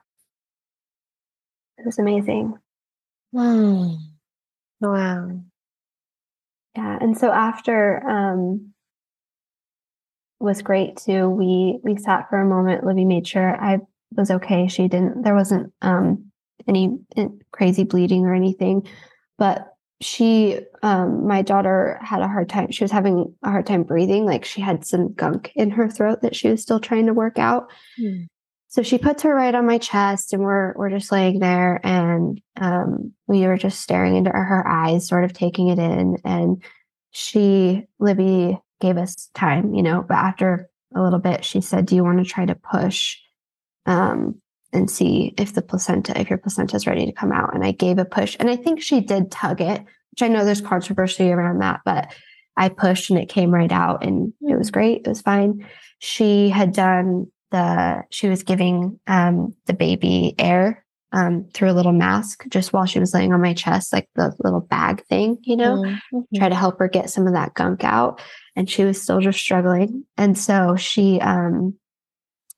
it 1.81 1.85
was 1.85 1.99
amazing 1.99 2.53
Wow. 3.33 3.97
Wow. 4.79 5.41
yeah 6.75 6.97
and 7.01 7.17
so 7.17 7.31
after 7.31 8.01
um 8.07 8.73
was 10.39 10.61
great 10.61 10.97
too 10.97 11.29
we 11.29 11.79
we 11.83 11.95
sat 11.97 12.29
for 12.29 12.39
a 12.41 12.45
moment 12.45 12.83
libby 12.83 13.05
made 13.05 13.27
sure 13.27 13.55
i 13.63 13.79
was 14.15 14.31
okay 14.31 14.67
she 14.67 14.87
didn't 14.87 15.21
there 15.23 15.35
wasn't 15.35 15.71
um 15.81 16.31
any 16.67 16.97
eh, 17.15 17.27
crazy 17.51 17.83
bleeding 17.83 18.25
or 18.25 18.33
anything 18.33 18.85
but 19.37 19.67
she 20.01 20.59
um 20.81 21.27
my 21.27 21.43
daughter 21.43 21.99
had 22.01 22.21
a 22.21 22.27
hard 22.27 22.49
time 22.49 22.71
she 22.71 22.83
was 22.83 22.91
having 22.91 23.33
a 23.43 23.49
hard 23.51 23.67
time 23.67 23.83
breathing 23.83 24.25
like 24.25 24.43
she 24.43 24.59
had 24.61 24.83
some 24.83 25.13
gunk 25.13 25.51
in 25.55 25.69
her 25.69 25.87
throat 25.87 26.21
that 26.23 26.35
she 26.35 26.49
was 26.49 26.61
still 26.61 26.79
trying 26.79 27.05
to 27.05 27.13
work 27.13 27.37
out 27.37 27.71
Hmm. 27.97 28.23
So 28.71 28.81
she 28.81 28.97
puts 28.97 29.23
her 29.23 29.35
right 29.35 29.53
on 29.53 29.65
my 29.65 29.77
chest 29.77 30.33
and 30.33 30.41
we're 30.41 30.73
we're 30.75 30.89
just 30.89 31.11
laying 31.11 31.39
there 31.39 31.79
and 31.83 32.41
um 32.59 33.13
we 33.27 33.45
were 33.45 33.57
just 33.57 33.81
staring 33.81 34.15
into 34.15 34.31
her 34.31 34.67
eyes 34.67 35.07
sort 35.07 35.23
of 35.23 35.33
taking 35.33 35.67
it 35.67 35.77
in 35.77 36.17
and 36.25 36.63
she 37.11 37.85
libby 37.99 38.57
gave 38.79 38.97
us 38.97 39.29
time 39.35 39.73
you 39.73 39.83
know 39.83 40.03
but 40.07 40.15
after 40.15 40.69
a 40.95 41.01
little 41.01 41.19
bit 41.19 41.45
she 41.45 41.61
said 41.61 41.85
do 41.85 41.95
you 41.95 42.03
want 42.03 42.17
to 42.17 42.25
try 42.25 42.45
to 42.45 42.55
push 42.55 43.17
um 43.85 44.41
and 44.73 44.89
see 44.89 45.33
if 45.37 45.53
the 45.53 45.61
placenta, 45.61 46.19
if 46.19 46.29
your 46.29 46.37
placenta 46.37 46.75
is 46.75 46.87
ready 46.87 47.05
to 47.05 47.11
come 47.11 47.31
out. 47.31 47.53
And 47.53 47.63
I 47.63 47.71
gave 47.71 47.97
a 47.97 48.05
push, 48.05 48.35
and 48.39 48.49
I 48.49 48.55
think 48.55 48.81
she 48.81 49.01
did 49.01 49.31
tug 49.31 49.61
it, 49.61 49.81
which 50.11 50.21
I 50.21 50.27
know 50.27 50.45
there's 50.45 50.61
controversy 50.61 51.31
around 51.31 51.59
that, 51.59 51.81
but 51.85 52.13
I 52.57 52.69
pushed 52.69 53.09
and 53.09 53.19
it 53.19 53.29
came 53.29 53.51
right 53.51 53.71
out, 53.71 54.05
and 54.05 54.33
it 54.41 54.57
was 54.57 54.71
great. 54.71 55.01
It 55.05 55.09
was 55.09 55.21
fine. 55.21 55.67
She 55.99 56.49
had 56.49 56.73
done 56.73 57.27
the, 57.51 58.03
she 58.09 58.27
was 58.27 58.43
giving 58.43 58.99
um, 59.07 59.55
the 59.65 59.73
baby 59.73 60.35
air 60.39 60.85
um, 61.13 61.45
through 61.53 61.71
a 61.71 61.73
little 61.73 61.91
mask 61.91 62.45
just 62.49 62.71
while 62.71 62.85
she 62.85 62.99
was 62.99 63.13
laying 63.13 63.33
on 63.33 63.41
my 63.41 63.53
chest, 63.53 63.91
like 63.91 64.07
the 64.15 64.33
little 64.43 64.61
bag 64.61 65.03
thing, 65.05 65.37
you 65.43 65.57
know, 65.57 65.83
Mhm. 66.13 66.23
try 66.35 66.49
to 66.49 66.55
help 66.55 66.79
her 66.79 66.87
get 66.87 67.09
some 67.09 67.27
of 67.27 67.33
that 67.33 67.53
gunk 67.53 67.83
out. 67.83 68.21
And 68.55 68.69
she 68.69 68.83
was 68.85 69.01
still 69.01 69.19
just 69.19 69.39
struggling. 69.39 70.05
And 70.17 70.37
so 70.37 70.75
she, 70.77 71.19
um, 71.19 71.75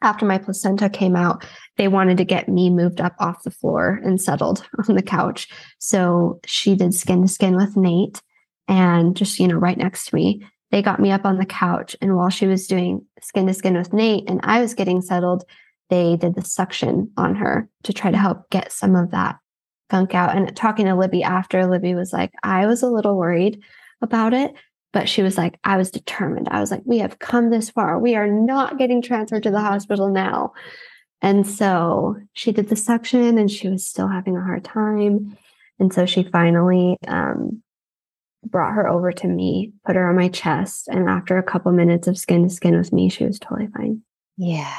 after 0.04 0.26
my 0.26 0.38
placenta 0.38 0.90
came 0.90 1.16
out, 1.16 1.46
they 1.78 1.88
wanted 1.88 2.18
to 2.18 2.26
get 2.26 2.50
me 2.50 2.70
moved 2.70 3.02
up 3.02 3.16
off 3.20 3.44
the 3.44 3.52
floor 3.52 4.00
and 4.04 4.22
settled 4.22 4.68
on 4.88 4.96
the 4.96 5.02
couch. 5.02 5.48
So 5.80 6.40
she 6.46 6.76
did 6.76 6.94
skin 6.94 7.22
to 7.24 7.28
skin 7.28 7.56
with 7.56 7.76
Nate 7.76 8.22
and 8.68 9.16
just, 9.16 9.40
you 9.40 9.48
know, 9.48 9.56
right 9.56 9.78
next 9.78 10.08
to 10.10 10.16
me. 10.16 10.46
They 10.74 10.82
got 10.82 11.00
me 11.00 11.12
up 11.12 11.24
on 11.24 11.38
the 11.38 11.46
couch. 11.46 11.96
And 12.02 12.16
while 12.16 12.32
she 12.32 12.48
was 12.48 12.66
doing 12.66 13.06
skin 13.22 13.46
to 13.46 13.54
skin 13.54 13.78
with 13.78 13.94
Nate 13.94 14.28
and 14.28 14.40
I 14.42 14.60
was 14.60 14.74
getting 14.74 15.04
settled, 15.04 15.44
they 15.92 16.18
did 16.18 16.34
the 16.34 16.42
suction 16.42 17.12
on 17.16 17.36
her 17.36 17.70
to 17.84 17.94
try 17.94 18.10
to 18.10 18.18
help 18.18 18.50
get 18.50 18.72
some 18.72 18.96
of 18.96 19.12
that 19.12 19.38
gunk 19.92 20.16
out. 20.16 20.36
And 20.36 20.56
talking 20.56 20.88
to 20.88 20.96
Libby 20.96 21.22
after, 21.22 21.68
Libby 21.68 21.94
was 21.94 22.12
like, 22.12 22.32
I 22.42 22.66
was 22.66 22.82
a 22.82 22.90
little 22.90 23.16
worried 23.16 23.62
about 24.02 24.34
it, 24.34 24.56
but 24.94 25.08
she 25.08 25.22
was 25.22 25.38
like, 25.38 25.60
I 25.64 25.78
was 25.78 25.92
determined. 25.92 26.50
I 26.50 26.60
was 26.60 26.72
like, 26.72 26.82
we 26.86 26.98
have 26.98 27.20
come 27.20 27.52
this 27.52 27.70
far. 27.70 28.00
We 28.00 28.16
are 28.16 28.28
not 28.28 28.80
getting 28.80 29.04
transferred 29.04 29.44
to 29.44 29.52
the 29.52 29.62
hospital 29.62 30.10
now. 30.10 30.54
And 31.22 31.46
so 31.46 32.16
she 32.34 32.52
did 32.52 32.70
the 32.70 32.76
suction 32.76 33.38
and 33.38 33.52
she 33.52 33.70
was 33.70 33.86
still 33.86 34.08
having 34.08 34.36
a 34.36 34.44
hard 34.44 34.64
time. 34.64 35.38
And 35.80 35.94
so 35.94 36.08
she 36.08 36.24
finally 36.24 36.98
um, 37.08 37.63
brought 38.46 38.74
her 38.74 38.88
over 38.88 39.12
to 39.12 39.28
me, 39.28 39.74
put 39.86 39.96
her 39.96 40.08
on 40.08 40.16
my 40.16 40.30
chest. 40.30 40.88
And 40.88 41.10
after 41.10 41.38
a 41.38 41.44
couple 41.44 41.72
minutes 41.72 42.08
of 42.08 42.18
skin 42.18 42.44
to 42.44 42.50
skin 42.50 42.78
with 42.78 42.92
me, 42.94 43.10
she 43.10 43.26
was 43.26 43.40
totally 43.40 43.68
fine. 43.76 44.02
Yeah. 44.38 44.74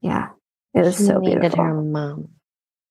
Yeah. 0.00 0.28
It 0.74 0.80
was 0.82 0.96
She 0.96 1.04
so 1.04 1.18
needed 1.18 1.40
beautiful. 1.40 1.64
her 1.64 1.82
mom. 1.82 2.28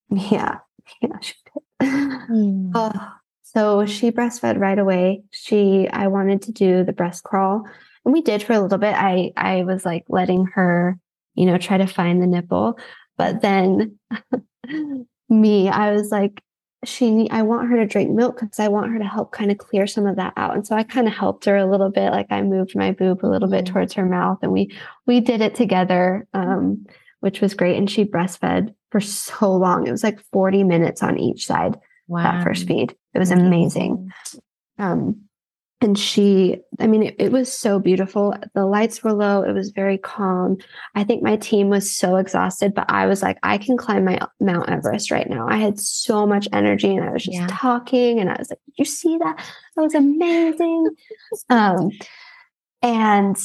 Yeah. 0.10 0.58
Yeah. 1.02 1.20
She 1.22 1.34
did. 1.46 1.90
Mm. 1.90 2.72
Oh, 2.76 3.12
so 3.44 3.86
she 3.86 4.12
breastfed 4.12 4.60
right 4.60 4.78
away. 4.78 5.24
She, 5.32 5.88
I 5.92 6.08
wanted 6.08 6.42
to 6.44 6.52
do 6.52 6.84
the 6.84 6.94
breast 6.94 7.24
crawl, 7.24 7.64
and 8.06 8.14
we 8.14 8.22
did 8.22 8.44
for 8.44 8.54
a 8.54 8.60
little 8.60 8.78
bit. 8.78 8.94
I, 8.96 9.32
I 9.38 9.64
was 9.64 9.86
like 9.86 10.04
letting 10.10 10.46
her, 10.54 10.98
you 11.36 11.46
know, 11.46 11.58
try 11.58 11.78
to 11.78 11.88
find 11.88 12.22
the 12.22 12.28
nipple, 12.28 12.78
but 13.18 13.42
then 13.42 14.00
me, 15.30 15.70
I 15.70 15.92
was 15.92 16.12
like, 16.12 16.42
she, 16.84 17.28
I 17.30 17.44
want 17.44 17.70
her 17.70 17.78
to 17.78 17.86
drink 17.86 18.10
milk 18.12 18.40
because 18.40 18.60
I 18.60 18.68
want 18.68 18.92
her 18.92 18.98
to 18.98 19.06
help 19.06 19.32
kind 19.32 19.52
of 19.52 19.58
clear 19.58 19.86
some 19.86 20.08
of 20.08 20.16
that 20.16 20.34
out. 20.36 20.56
And 20.56 20.66
so 20.66 20.76
I 20.76 20.84
kind 20.84 21.08
of 21.08 21.14
helped 21.14 21.46
her 21.46 21.56
a 21.56 21.70
little 21.70 21.92
bit. 21.92 22.12
Like 22.12 22.28
I 22.32 22.42
moved 22.42 22.76
my 22.76 22.92
boob 22.92 23.24
a 23.24 23.28
little 23.28 23.50
bit 23.50 23.66
Mhm. 23.66 23.68
towards 23.72 23.94
her 23.94 24.06
mouth, 24.06 24.40
and 24.42 24.52
we 24.52 24.72
we 25.06 25.20
did 25.20 25.42
it 25.42 25.54
together, 25.56 26.28
um, 26.34 26.86
which 27.20 27.40
was 27.42 27.54
great. 27.54 27.78
And 27.78 27.90
she 27.90 28.04
breastfed 28.06 28.74
for 28.90 29.00
so 29.00 29.54
long. 29.56 29.86
It 29.88 29.92
was 29.92 30.04
like 30.04 30.20
forty 30.32 30.64
minutes 30.64 31.04
on 31.04 31.20
each 31.20 31.46
side 31.46 31.78
Wow. 32.08 32.24
that 32.24 32.44
first 32.44 32.68
feed. 32.68 32.96
It 33.14 33.20
was 33.20 33.32
amazing. 33.32 34.12
Um, 34.80 35.22
and 35.82 35.98
she, 35.98 36.58
I 36.80 36.86
mean, 36.88 37.02
it, 37.04 37.16
it 37.18 37.32
was 37.32 37.52
so 37.52 37.80
beautiful. 37.80 38.36
The 38.54 38.66
lights 38.66 39.04
were 39.04 39.14
low. 39.14 39.42
It 39.42 39.54
was 39.54 39.72
very 39.72 39.98
calm. 39.98 40.58
I 40.94 41.04
think 41.04 41.24
my 41.24 41.38
team 41.38 41.70
was 41.70 41.92
so 41.92 42.18
exhausted, 42.18 42.74
but 42.76 42.86
I 42.88 43.08
was 43.08 43.24
like, 43.24 43.38
I 43.42 43.58
can 43.58 43.78
climb 43.78 44.06
my 44.06 44.20
Mount 44.40 44.70
Everest 44.70 45.10
right 45.10 45.28
now. 45.28 45.48
I 45.50 45.58
had 45.58 45.80
so 45.80 46.28
much 46.28 46.48
energy 46.54 46.96
and 46.96 47.04
I 47.08 47.12
was 47.12 47.24
just 47.24 47.36
Yeah. 47.38 47.48
talking 47.50 48.20
and 48.20 48.30
I 48.30 48.36
was 48.38 48.52
like, 48.52 48.60
Did 48.68 48.74
you 48.78 48.86
see 48.86 49.18
that? 49.18 49.38
That 49.76 49.82
was 49.82 49.96
amazing. 49.96 50.90
um, 51.50 51.90
and 52.84 53.36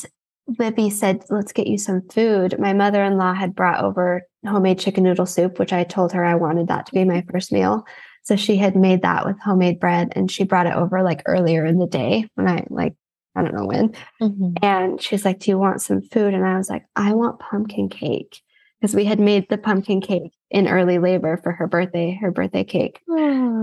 Libby 0.58 0.90
said, 0.90 1.24
Let's 1.30 1.52
get 1.52 1.66
you 1.66 1.78
some 1.78 2.02
food. 2.10 2.58
My 2.58 2.72
mother 2.72 3.02
in 3.02 3.16
law 3.16 3.32
had 3.34 3.54
brought 3.54 3.82
over 3.82 4.22
homemade 4.46 4.78
chicken 4.78 5.04
noodle 5.04 5.26
soup, 5.26 5.58
which 5.58 5.72
I 5.72 5.84
told 5.84 6.12
her 6.12 6.24
I 6.24 6.34
wanted 6.34 6.68
that 6.68 6.86
to 6.86 6.92
be 6.92 7.04
my 7.04 7.24
first 7.30 7.50
meal. 7.50 7.84
So 8.27 8.35
she 8.35 8.57
had 8.57 8.74
made 8.74 9.03
that 9.03 9.24
with 9.24 9.39
homemade 9.40 9.78
bread 9.78 10.12
and 10.16 10.28
she 10.28 10.43
brought 10.43 10.66
it 10.66 10.74
over 10.74 11.03
like 11.05 11.23
earlier 11.27 11.65
in 11.65 11.78
the 11.78 11.86
day 11.86 12.28
when 12.35 12.48
I 12.48 12.66
like, 12.70 12.94
I 13.36 13.43
don't 13.43 13.55
know 13.55 13.66
when. 13.66 13.94
Mhm. 14.20 14.59
And 14.65 15.01
she's 15.01 15.24
like, 15.24 15.39
Do 15.39 15.51
you 15.53 15.59
want 15.59 15.81
some 15.81 16.03
food? 16.03 16.35
And 16.35 16.44
I 16.44 16.57
was 16.57 16.69
like, 16.69 16.85
I 16.97 17.15
want 17.15 17.39
pumpkin 17.39 17.89
cake. 17.89 18.40
Because 18.81 18.97
we 18.97 19.05
had 19.05 19.20
made 19.20 19.48
the 19.48 19.57
pumpkin 19.59 20.01
cake 20.01 20.32
in 20.51 20.66
early 20.66 20.98
labor 20.98 21.36
for 21.43 21.53
her 21.53 21.69
birthday, 21.69 22.19
her 22.20 22.32
birthday 22.32 22.65
cake. 22.65 23.01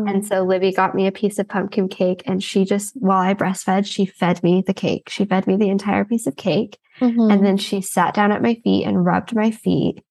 And 0.07 0.26
so 0.26 0.44
Libby 0.44 0.72
got 0.72 0.95
me 0.95 1.07
a 1.07 1.11
piece 1.11 1.40
of 1.40 1.48
pumpkin 1.49 1.90
cake 1.90 2.23
and 2.26 2.41
she 2.41 2.64
just, 2.64 2.94
while 2.95 3.19
I 3.19 3.34
breastfed, 3.34 3.85
she 3.85 4.06
fed 4.06 4.41
me 4.44 4.64
the 4.65 4.73
cake. 4.73 5.10
She 5.10 5.26
fed 5.26 5.45
me 5.45 5.57
the 5.57 5.69
entire 5.69 6.06
piece 6.06 6.26
of 6.26 6.38
cake. 6.38 6.77
Mhm. 7.02 7.31
And 7.34 7.45
then 7.45 7.57
she 7.57 7.81
sat 7.81 8.14
down 8.14 8.31
at 8.31 8.41
my 8.41 8.56
feet 8.64 8.85
and 8.85 9.06
rubbed 9.06 9.35
my 9.35 9.52
feet. 9.52 10.02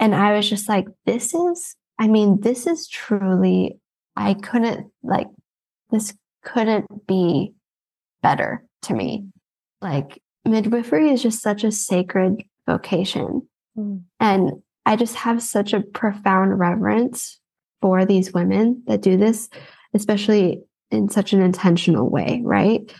And 0.00 0.14
I 0.16 0.34
was 0.34 0.50
just 0.50 0.68
like, 0.68 0.86
this 1.06 1.32
is, 1.32 1.76
I 1.98 2.08
mean, 2.08 2.40
this 2.40 2.66
is 2.66 2.88
truly, 2.88 3.78
I 4.16 4.34
couldn't, 4.34 4.90
like, 5.02 5.28
this 5.90 6.14
couldn't 6.42 7.06
be 7.06 7.52
better 8.22 8.64
to 8.82 8.94
me. 8.94 9.26
Like, 9.80 10.20
midwifery 10.44 11.10
is 11.10 11.22
just 11.22 11.42
such 11.42 11.64
a 11.64 11.72
sacred 11.72 12.42
vocation. 12.66 13.48
Mm. 13.76 14.02
And 14.20 14.62
I 14.86 14.96
just 14.96 15.14
have 15.16 15.42
such 15.42 15.72
a 15.72 15.80
profound 15.80 16.58
reverence 16.58 17.40
for 17.80 18.04
these 18.04 18.32
women 18.32 18.82
that 18.86 19.02
do 19.02 19.16
this, 19.16 19.48
especially 19.94 20.62
in 20.90 21.08
such 21.08 21.32
an 21.32 21.42
intentional 21.42 22.08
way, 22.08 22.40
right? 22.44 22.92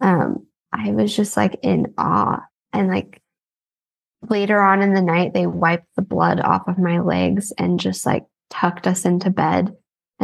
Um, 0.00 0.46
I 0.72 0.90
was 0.90 1.14
just 1.14 1.36
like 1.36 1.58
in 1.62 1.94
awe. 1.98 2.40
And 2.72 2.88
like 2.88 3.20
later 4.28 4.60
on 4.60 4.82
in 4.82 4.94
the 4.94 5.02
night, 5.02 5.34
they 5.34 5.46
wiped 5.46 5.88
the 5.96 6.02
blood 6.02 6.40
off 6.40 6.66
of 6.66 6.78
my 6.78 7.00
legs 7.00 7.52
and 7.58 7.78
just 7.78 8.06
like 8.06 8.24
tucked 8.50 8.86
us 8.86 9.04
into 9.04 9.30
bed. 9.30 9.72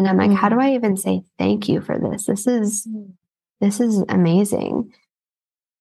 And 0.01 0.09
I'm 0.09 0.17
like, 0.17 0.33
how 0.35 0.49
do 0.49 0.55
mm-hmm. 0.55 0.65
I 0.65 0.75
even 0.77 0.97
say 0.97 1.21
thank 1.39 1.69
you 1.69 1.83
for 1.83 1.99
this? 1.99 2.25
This 2.25 2.47
is 2.47 2.87
mm-hmm. 2.87 3.11
this 3.61 3.81
is 3.81 4.03
amazing. 4.09 4.95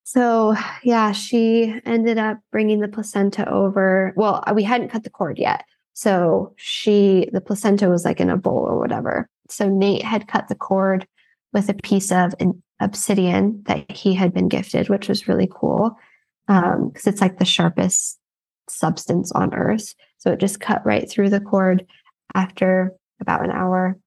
So, 0.04 0.58
yeah, 0.84 1.14
she 1.14 1.80
ended 1.86 2.18
up 2.18 2.40
bringing 2.52 2.82
the 2.82 2.90
placenta 2.90 3.50
over. 3.50 4.12
Well, 4.18 4.44
uh, 4.46 4.52
we 4.54 4.64
hadn't 4.64 4.90
cut 4.90 5.06
the 5.06 5.10
cord 5.10 5.38
yet. 5.40 5.64
So, 5.94 6.54
she, 6.58 7.30
the 7.32 7.40
placenta 7.40 7.88
was 7.88 8.04
like 8.04 8.20
in 8.20 8.30
a 8.30 8.36
bowl 8.36 8.66
or 8.68 8.78
whatever. 8.78 9.30
So, 9.48 9.70
Nate 9.70 10.04
had 10.04 10.28
cut 10.28 10.50
the 10.50 10.56
cord 10.56 11.08
with 11.54 11.70
a 11.70 11.74
piece 11.76 12.12
of 12.12 12.36
an 12.42 12.62
obsidian 12.82 13.64
that 13.68 13.90
he 13.90 14.14
had 14.16 14.34
been 14.34 14.50
gifted, 14.50 14.90
which 14.90 15.08
was 15.08 15.30
really 15.30 15.48
cool 15.50 15.98
because 16.46 16.74
um, 16.76 16.92
it's 17.06 17.22
like 17.22 17.40
the 17.40 17.46
sharpest 17.46 18.20
substance 18.68 19.32
on 19.32 19.54
earth. 19.54 19.96
So, 20.18 20.34
it 20.34 20.42
just 20.42 20.60
cut 20.60 20.86
right 20.86 21.10
through 21.10 21.30
the 21.30 21.40
cord 21.40 21.88
after 22.36 22.92
about 23.22 23.46
an 23.46 23.52
hour. 23.52 23.98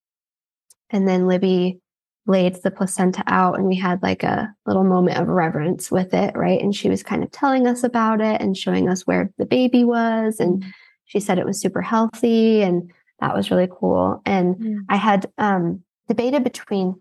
And 0.92 1.08
then 1.08 1.26
Libby 1.26 1.80
laid 2.26 2.54
the 2.62 2.70
placenta 2.70 3.24
out 3.26 3.56
and 3.56 3.66
we 3.66 3.74
had 3.74 4.02
like 4.02 4.22
a 4.22 4.54
little 4.66 4.84
moment 4.84 5.18
of 5.18 5.28
reverence 5.28 5.90
with 5.90 6.14
it, 6.14 6.36
right? 6.36 6.60
And 6.60 6.74
she 6.74 6.88
was 6.88 7.02
kind 7.02 7.24
of 7.24 7.30
telling 7.32 7.66
us 7.66 7.82
about 7.82 8.20
it 8.20 8.40
and 8.40 8.56
showing 8.56 8.88
us 8.88 9.06
where 9.06 9.32
the 9.38 9.46
baby 9.46 9.84
was. 9.84 10.38
And 10.38 10.60
mm-hmm. 10.60 10.70
she 11.04 11.18
said 11.18 11.38
it 11.38 11.46
was 11.46 11.60
super 11.60 11.82
healthy 11.82 12.62
and 12.62 12.92
that 13.20 13.34
was 13.34 13.50
really 13.50 13.68
cool. 13.70 14.22
And 14.24 14.56
mm. 14.56 14.78
I 14.88 14.96
had 14.96 15.30
um, 15.38 15.82
debated 16.08 16.44
between 16.44 17.00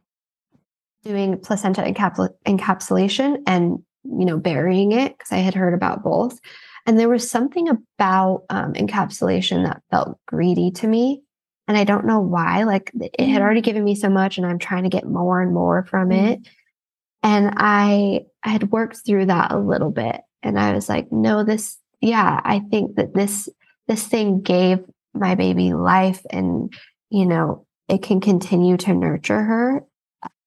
doing 1.03 1.39
placenta 1.39 1.81
encapsul- 1.81 2.35
encapsulation 2.45 3.41
and, 3.47 3.79
you 4.03 4.25
know, 4.25 4.37
burying 4.37 4.91
it 4.91 5.17
because 5.17 5.31
I 5.31 5.37
had 5.37 5.55
heard 5.55 5.73
about 5.73 6.03
both. 6.03 6.39
And 6.85 6.99
there 6.99 7.09
was 7.09 7.29
something 7.29 7.69
about 7.69 8.43
um, 8.49 8.73
encapsulation 8.73 9.65
that 9.65 9.83
felt 9.91 10.17
greedy 10.27 10.71
to 10.71 10.87
me 10.87 11.21
and 11.71 11.77
I 11.77 11.85
don't 11.85 12.05
know 12.05 12.19
why. 12.19 12.63
Like 12.63 12.91
it 12.93 13.17
had 13.17 13.29
mm-hmm. 13.29 13.41
already 13.41 13.61
given 13.61 13.85
me 13.85 13.95
so 13.95 14.09
much, 14.09 14.37
and 14.37 14.45
I'm 14.45 14.59
trying 14.59 14.83
to 14.83 14.89
get 14.89 15.05
more 15.07 15.41
and 15.41 15.53
more 15.53 15.85
from 15.85 16.09
mm-hmm. 16.09 16.25
it. 16.25 16.39
And 17.23 17.53
I 17.55 18.25
I 18.43 18.49
had 18.49 18.71
worked 18.73 19.05
through 19.05 19.27
that 19.27 19.53
a 19.53 19.57
little 19.57 19.89
bit, 19.89 20.19
and 20.43 20.59
I 20.59 20.73
was 20.73 20.89
like, 20.89 21.13
no, 21.13 21.45
this, 21.45 21.77
yeah, 22.01 22.41
I 22.43 22.59
think 22.59 22.97
that 22.97 23.13
this 23.13 23.47
this 23.87 24.05
thing 24.05 24.41
gave 24.41 24.79
my 25.13 25.35
baby 25.35 25.71
life, 25.71 26.21
and 26.29 26.73
you 27.09 27.25
know, 27.25 27.65
it 27.87 28.03
can 28.03 28.19
continue 28.19 28.75
to 28.75 28.93
nurture 28.93 29.41
her. 29.41 29.85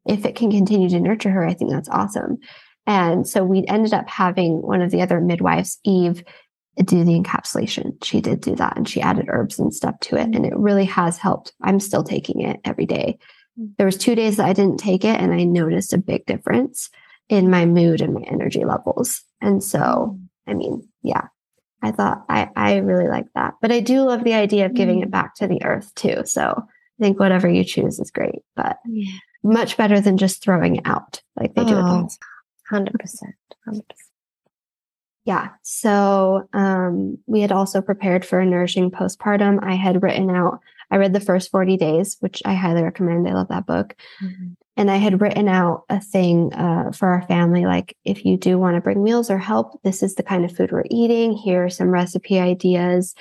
If 0.04 0.26
it 0.26 0.36
can 0.36 0.50
continue 0.50 0.90
to 0.90 1.00
nurture 1.00 1.30
her, 1.30 1.46
I 1.46 1.54
think 1.54 1.70
that's 1.70 1.88
awesome. 1.88 2.36
And 2.86 3.26
so 3.26 3.44
we 3.44 3.64
ended 3.66 3.94
up 3.94 4.10
having 4.10 4.60
one 4.60 4.82
of 4.82 4.90
the 4.90 5.00
other 5.00 5.22
midwives, 5.22 5.78
Eve, 5.84 6.22
do 6.82 7.04
the 7.04 7.18
encapsulation. 7.18 8.02
She 8.02 8.20
did 8.20 8.40
do 8.40 8.54
that 8.56 8.76
and 8.76 8.88
she 8.88 9.00
added 9.00 9.26
herbs 9.28 9.58
and 9.58 9.74
stuff 9.74 9.98
to 10.00 10.16
it. 10.16 10.34
And 10.34 10.44
it 10.44 10.56
really 10.56 10.84
has 10.86 11.18
helped. 11.18 11.52
I'm 11.62 11.80
still 11.80 12.02
taking 12.02 12.40
it 12.40 12.60
every 12.64 12.86
day. 12.86 13.18
Mm. 13.58 13.70
There 13.76 13.86
was 13.86 13.96
two 13.96 14.14
days 14.14 14.36
that 14.36 14.48
I 14.48 14.52
didn't 14.52 14.78
take 14.78 15.04
it 15.04 15.20
and 15.20 15.32
I 15.32 15.44
noticed 15.44 15.92
a 15.92 15.98
big 15.98 16.26
difference 16.26 16.90
in 17.28 17.50
my 17.50 17.64
mood 17.64 18.00
and 18.00 18.14
my 18.14 18.22
energy 18.22 18.64
levels. 18.64 19.22
And 19.40 19.62
so, 19.62 19.78
mm. 19.78 20.20
I 20.46 20.54
mean, 20.54 20.88
yeah, 21.02 21.28
I 21.82 21.92
thought 21.92 22.24
I, 22.28 22.48
I 22.56 22.76
really 22.78 23.08
like 23.08 23.26
that. 23.34 23.54
But 23.62 23.72
I 23.72 23.80
do 23.80 24.02
love 24.02 24.24
the 24.24 24.34
idea 24.34 24.66
of 24.66 24.74
giving 24.74 25.00
it 25.00 25.08
mm. 25.08 25.12
back 25.12 25.34
to 25.36 25.46
the 25.46 25.62
earth 25.64 25.94
too. 25.94 26.22
So 26.24 26.42
I 26.56 27.02
think 27.02 27.18
whatever 27.20 27.48
you 27.48 27.64
choose 27.64 27.98
is 27.98 28.10
great, 28.10 28.42
but 28.56 28.78
yeah. 28.86 29.12
much 29.42 29.76
better 29.76 30.00
than 30.00 30.16
just 30.16 30.42
throwing 30.42 30.76
it 30.76 30.86
out 30.86 31.22
like 31.36 31.54
they 31.54 31.62
oh, 31.62 31.68
do 31.68 31.76
with 31.76 32.18
100%. 32.72 32.90
100% 33.68 33.80
yeah. 35.24 35.48
So 35.62 36.48
um, 36.52 37.18
we 37.26 37.40
had 37.40 37.52
also 37.52 37.80
prepared 37.80 38.24
for 38.24 38.40
a 38.40 38.46
nourishing 38.46 38.90
postpartum. 38.90 39.58
I 39.62 39.74
had 39.74 40.02
written 40.02 40.30
out, 40.30 40.60
I 40.90 40.96
read 40.96 41.14
the 41.14 41.20
first 41.20 41.50
40 41.50 41.78
days, 41.78 42.18
which 42.20 42.42
I 42.44 42.54
highly 42.54 42.82
recommend. 42.82 43.26
I 43.26 43.32
love 43.32 43.48
that 43.48 43.66
book. 43.66 43.96
Mm-hmm. 44.22 44.52
And 44.76 44.90
I 44.90 44.96
had 44.96 45.20
written 45.20 45.48
out 45.48 45.84
a 45.88 46.00
thing 46.00 46.52
uh, 46.52 46.92
for 46.92 47.08
our 47.08 47.22
family 47.22 47.64
like, 47.64 47.96
if 48.04 48.24
you 48.24 48.36
do 48.36 48.58
want 48.58 48.74
to 48.74 48.82
bring 48.82 49.02
meals 49.02 49.30
or 49.30 49.38
help, 49.38 49.80
this 49.82 50.02
is 50.02 50.16
the 50.16 50.22
kind 50.22 50.44
of 50.44 50.54
food 50.54 50.72
we're 50.72 50.84
eating. 50.90 51.32
Here 51.32 51.64
are 51.64 51.70
some 51.70 51.88
recipe 51.88 52.38
ideas. 52.38 53.14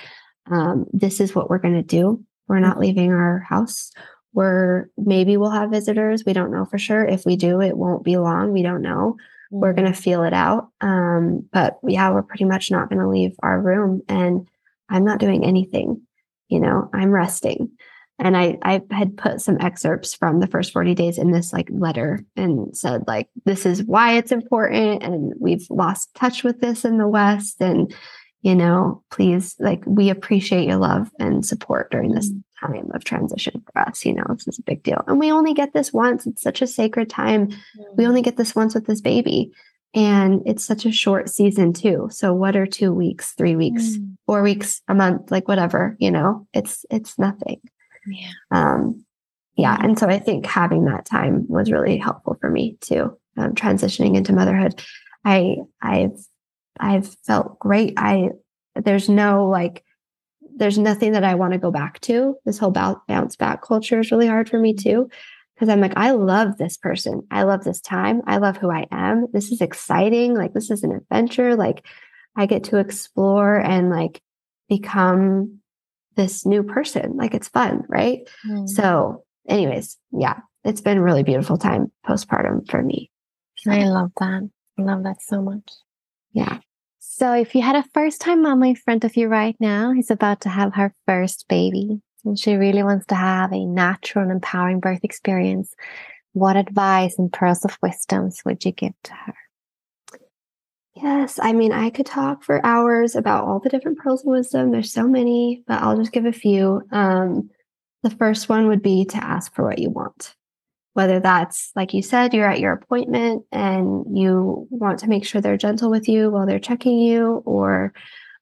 Um, 0.50 0.86
this 0.92 1.20
is 1.20 1.34
what 1.34 1.48
we're 1.48 1.58
going 1.58 1.74
to 1.74 1.82
do. 1.82 2.22
We're 2.48 2.58
not 2.58 2.72
mm-hmm. 2.72 2.80
leaving 2.80 3.12
our 3.12 3.38
house. 3.38 3.92
We're 4.34 4.90
maybe 4.98 5.36
we'll 5.36 5.50
have 5.50 5.70
visitors. 5.70 6.24
We 6.26 6.32
don't 6.32 6.50
know 6.50 6.64
for 6.66 6.76
sure. 6.76 7.04
If 7.04 7.24
we 7.24 7.36
do, 7.36 7.60
it 7.62 7.78
won't 7.78 8.04
be 8.04 8.18
long. 8.18 8.52
We 8.52 8.62
don't 8.62 8.82
know 8.82 9.16
we're 9.50 9.72
going 9.72 9.92
to 9.92 9.98
feel 9.98 10.24
it 10.24 10.32
out. 10.32 10.68
Um, 10.80 11.48
but 11.52 11.78
yeah, 11.86 12.10
we're 12.10 12.22
pretty 12.22 12.44
much 12.44 12.70
not 12.70 12.88
going 12.88 13.00
to 13.00 13.08
leave 13.08 13.32
our 13.42 13.60
room. 13.60 14.02
And 14.08 14.48
I'm 14.88 15.04
not 15.04 15.20
doing 15.20 15.44
anything, 15.44 16.02
you 16.48 16.60
know, 16.60 16.90
I'm 16.92 17.10
resting. 17.10 17.70
And 18.18 18.36
I, 18.36 18.58
I 18.62 18.80
had 18.90 19.16
put 19.16 19.40
some 19.40 19.56
excerpts 19.60 20.14
from 20.14 20.38
the 20.38 20.46
first 20.46 20.72
40 20.72 20.94
days 20.94 21.18
in 21.18 21.32
this 21.32 21.52
like 21.52 21.68
letter 21.70 22.24
and 22.36 22.76
said, 22.76 23.02
like, 23.08 23.28
this 23.44 23.66
is 23.66 23.82
why 23.82 24.16
it's 24.16 24.30
important. 24.30 25.02
And 25.02 25.32
we've 25.40 25.66
lost 25.68 26.14
touch 26.14 26.44
with 26.44 26.60
this 26.60 26.84
in 26.84 26.98
the 26.98 27.08
West. 27.08 27.60
And, 27.60 27.92
you 28.44 28.54
know, 28.54 29.02
please, 29.10 29.56
like, 29.58 29.82
we 29.86 30.10
appreciate 30.10 30.68
your 30.68 30.76
love 30.76 31.10
and 31.18 31.44
support 31.44 31.90
during 31.90 32.12
this 32.12 32.30
mm 32.30 32.42
time 32.60 32.90
of 32.94 33.04
transition 33.04 33.62
for 33.72 33.80
us. 33.80 34.04
You 34.04 34.14
know, 34.14 34.24
this 34.28 34.48
is 34.48 34.58
a 34.58 34.62
big 34.62 34.82
deal. 34.82 35.02
And 35.06 35.18
we 35.18 35.30
only 35.30 35.54
get 35.54 35.72
this 35.72 35.92
once. 35.92 36.26
It's 36.26 36.40
such 36.40 36.62
a 36.62 36.66
sacred 36.66 37.10
time. 37.10 37.48
Mm-hmm. 37.48 37.82
We 37.96 38.06
only 38.06 38.22
get 38.22 38.36
this 38.36 38.54
once 38.54 38.74
with 38.74 38.86
this 38.86 39.00
baby. 39.00 39.50
And 39.94 40.42
it's 40.46 40.64
such 40.64 40.86
a 40.86 40.92
short 40.92 41.28
season 41.28 41.72
too. 41.72 42.08
So 42.10 42.32
what 42.32 42.56
are 42.56 42.66
two 42.66 42.92
weeks, 42.92 43.32
three 43.32 43.54
weeks, 43.54 43.82
mm-hmm. 43.82 44.12
four 44.26 44.42
weeks, 44.42 44.82
a 44.88 44.94
month, 44.94 45.30
like 45.30 45.46
whatever, 45.46 45.96
you 45.98 46.10
know, 46.10 46.46
it's 46.52 46.84
it's 46.90 47.18
nothing. 47.18 47.60
Yeah. 48.06 48.30
Um, 48.50 49.04
yeah. 49.56 49.76
And 49.80 49.98
so 49.98 50.08
I 50.08 50.18
think 50.18 50.46
having 50.46 50.84
that 50.86 51.04
time 51.04 51.46
was 51.48 51.70
really 51.70 51.96
helpful 51.96 52.36
for 52.40 52.50
me 52.50 52.76
too. 52.80 53.16
Um, 53.36 53.54
transitioning 53.54 54.16
into 54.16 54.32
motherhood. 54.32 54.82
I 55.24 55.56
I've 55.82 56.18
I've 56.78 57.14
felt 57.26 57.58
great. 57.58 57.94
I 57.96 58.30
there's 58.74 59.08
no 59.08 59.48
like 59.48 59.84
there's 60.56 60.78
nothing 60.78 61.12
that 61.12 61.24
I 61.24 61.34
want 61.34 61.52
to 61.52 61.58
go 61.58 61.70
back 61.70 62.00
to. 62.02 62.36
This 62.44 62.58
whole 62.58 62.70
bounce 62.70 63.36
back 63.36 63.62
culture 63.62 64.00
is 64.00 64.10
really 64.10 64.26
hard 64.26 64.48
for 64.48 64.58
me 64.58 64.74
too. 64.74 65.08
Because 65.54 65.68
I'm 65.68 65.80
like, 65.80 65.96
I 65.96 66.10
love 66.10 66.58
this 66.58 66.76
person. 66.76 67.22
I 67.30 67.44
love 67.44 67.62
this 67.62 67.80
time. 67.80 68.22
I 68.26 68.38
love 68.38 68.56
who 68.56 68.70
I 68.70 68.86
am. 68.90 69.26
This 69.32 69.52
is 69.52 69.60
exciting. 69.60 70.34
Like, 70.34 70.52
this 70.52 70.70
is 70.70 70.82
an 70.82 70.90
adventure. 70.90 71.54
Like, 71.54 71.86
I 72.36 72.46
get 72.46 72.64
to 72.64 72.78
explore 72.78 73.56
and 73.60 73.88
like 73.88 74.20
become 74.68 75.60
this 76.16 76.44
new 76.44 76.64
person. 76.64 77.16
Like, 77.16 77.34
it's 77.34 77.48
fun. 77.48 77.84
Right. 77.88 78.28
Mm. 78.48 78.68
So, 78.68 79.24
anyways, 79.48 79.96
yeah, 80.12 80.40
it's 80.64 80.80
been 80.80 80.98
a 80.98 81.02
really 81.02 81.22
beautiful 81.22 81.56
time 81.56 81.92
postpartum 82.04 82.68
for 82.68 82.82
me. 82.82 83.10
I 83.68 83.84
love 83.84 84.10
that. 84.18 84.48
I 84.78 84.82
love 84.82 85.04
that 85.04 85.22
so 85.22 85.40
much. 85.40 85.70
Yeah. 86.34 86.58
So, 86.98 87.32
if 87.32 87.54
you 87.54 87.62
had 87.62 87.76
a 87.76 87.88
first 87.94 88.20
time 88.20 88.42
mama 88.42 88.66
in 88.66 88.74
front 88.74 89.04
of 89.04 89.16
you 89.16 89.28
right 89.28 89.56
now 89.60 89.92
who's 89.92 90.10
about 90.10 90.40
to 90.42 90.48
have 90.48 90.74
her 90.74 90.92
first 91.06 91.46
baby, 91.48 92.00
and 92.24 92.38
she 92.38 92.54
really 92.54 92.82
wants 92.82 93.06
to 93.06 93.14
have 93.14 93.52
a 93.52 93.64
natural 93.64 94.24
and 94.24 94.32
empowering 94.32 94.80
birth 94.80 95.04
experience, 95.04 95.74
what 96.32 96.56
advice 96.56 97.18
and 97.18 97.32
pearls 97.32 97.64
of 97.64 97.78
wisdoms 97.80 98.42
would 98.44 98.64
you 98.64 98.72
give 98.72 98.94
to 99.04 99.12
her? 99.12 99.34
Yes, 100.96 101.38
I 101.40 101.52
mean, 101.52 101.72
I 101.72 101.90
could 101.90 102.06
talk 102.06 102.42
for 102.42 102.64
hours 102.64 103.14
about 103.14 103.44
all 103.44 103.60
the 103.60 103.68
different 103.68 103.98
pearls 103.98 104.22
of 104.22 104.26
wisdom. 104.26 104.70
There's 104.70 104.92
so 104.92 105.06
many, 105.06 105.62
but 105.66 105.82
I'll 105.82 105.96
just 105.96 106.12
give 106.12 106.24
a 106.24 106.32
few. 106.32 106.82
Um, 106.90 107.50
the 108.02 108.10
first 108.10 108.48
one 108.48 108.68
would 108.68 108.82
be 108.82 109.04
to 109.06 109.16
ask 109.16 109.54
for 109.54 109.64
what 109.64 109.78
you 109.78 109.90
want 109.90 110.34
whether 110.94 111.20
that's 111.20 111.70
like 111.76 111.94
you 111.94 112.02
said 112.02 112.32
you're 112.32 112.50
at 112.50 112.60
your 112.60 112.72
appointment 112.72 113.44
and 113.52 114.16
you 114.16 114.66
want 114.70 114.98
to 115.00 115.08
make 115.08 115.24
sure 115.24 115.40
they're 115.40 115.56
gentle 115.56 115.90
with 115.90 116.08
you 116.08 116.30
while 116.30 116.46
they're 116.46 116.58
checking 116.58 116.98
you 116.98 117.42
or 117.44 117.92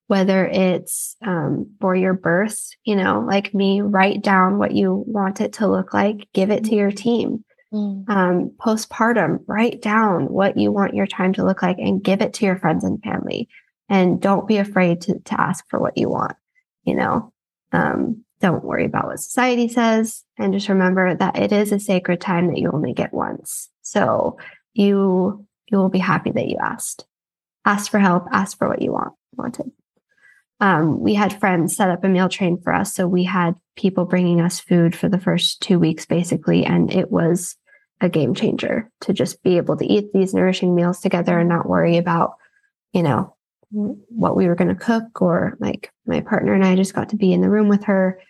whether 0.06 0.46
it's 0.46 1.16
um, 1.22 1.70
for 1.80 1.94
your 1.94 2.14
birth 2.14 2.70
you 2.84 2.94
know 2.96 3.24
like 3.26 3.52
me 3.52 3.80
write 3.80 4.22
down 4.22 4.58
what 4.58 4.72
you 4.72 5.04
want 5.06 5.40
it 5.40 5.54
to 5.54 5.66
look 5.66 5.92
like 5.92 6.28
give 6.32 6.50
it 6.50 6.64
to 6.64 6.74
your 6.74 6.92
team. 6.92 7.44
Mm. 7.72 8.06
um, 8.10 8.52
postpartum 8.60 9.38
write 9.46 9.80
down 9.80 10.26
what 10.26 10.58
you 10.58 10.70
want 10.70 10.94
your 10.94 11.06
time 11.06 11.32
to 11.32 11.44
look 11.44 11.62
like 11.62 11.78
and 11.78 12.04
give 12.04 12.20
it 12.20 12.34
to 12.34 12.44
your 12.44 12.58
friends 12.58 12.84
and 12.84 13.02
family. 13.02 13.48
And 13.88 14.20
don't 14.20 14.46
be 14.46 14.58
afraid 14.58 15.00
to, 15.02 15.18
to 15.20 15.40
ask 15.40 15.64
for 15.70 15.80
what 15.80 15.96
you 15.96 16.10
want 16.10 16.36
you 16.84 16.94
know? 16.94 17.32
Um, 17.72 18.21
don't 18.42 18.64
worry 18.64 18.84
about 18.84 19.06
what 19.06 19.20
society 19.20 19.68
says. 19.68 20.24
And 20.36 20.52
just 20.52 20.68
remember 20.68 21.14
that 21.14 21.38
it 21.38 21.52
is 21.52 21.72
a 21.72 21.80
sacred 21.80 22.20
time 22.20 22.48
that 22.48 22.58
you 22.58 22.70
only 22.72 22.92
get 22.92 23.14
once. 23.14 23.70
So 23.82 24.36
you, 24.74 25.46
you 25.70 25.78
will 25.78 25.88
be 25.88 26.00
happy 26.00 26.32
that 26.32 26.48
you 26.48 26.56
asked. 26.60 27.06
Ask 27.64 27.90
for 27.90 28.00
help, 28.00 28.26
ask 28.32 28.58
for 28.58 28.68
what 28.68 28.82
you 28.82 28.92
want, 28.92 29.14
wanted. 29.36 29.70
Um, 30.60 31.00
we 31.00 31.14
had 31.14 31.38
friends 31.38 31.76
set 31.76 31.90
up 31.90 32.04
a 32.04 32.08
meal 32.08 32.28
train 32.28 32.60
for 32.60 32.74
us. 32.74 32.92
So 32.94 33.06
we 33.06 33.24
had 33.24 33.54
people 33.76 34.04
bringing 34.04 34.40
us 34.40 34.60
food 34.60 34.94
for 34.94 35.08
the 35.08 35.20
first 35.20 35.60
two 35.62 35.78
weeks, 35.78 36.04
basically. 36.04 36.64
And 36.64 36.92
it 36.92 37.10
was 37.10 37.56
a 38.00 38.08
game 38.08 38.34
changer 38.34 38.90
to 39.02 39.12
just 39.12 39.42
be 39.44 39.56
able 39.56 39.76
to 39.76 39.86
eat 39.86 40.12
these 40.12 40.34
nourishing 40.34 40.74
meals 40.74 41.00
together 41.00 41.38
and 41.38 41.48
not 41.48 41.68
worry 41.68 41.96
about, 41.96 42.34
you 42.92 43.04
know, 43.04 43.36
what 43.70 44.36
we 44.36 44.46
were 44.46 44.54
going 44.54 44.68
to 44.68 44.74
cook 44.74 45.22
or 45.22 45.56
like 45.58 45.90
my 46.04 46.20
partner 46.20 46.52
and 46.52 46.64
I 46.64 46.76
just 46.76 46.92
got 46.92 47.08
to 47.10 47.16
be 47.16 47.32
in 47.32 47.40
the 47.40 47.48
room 47.48 47.68
with 47.68 47.84
her 47.84 48.20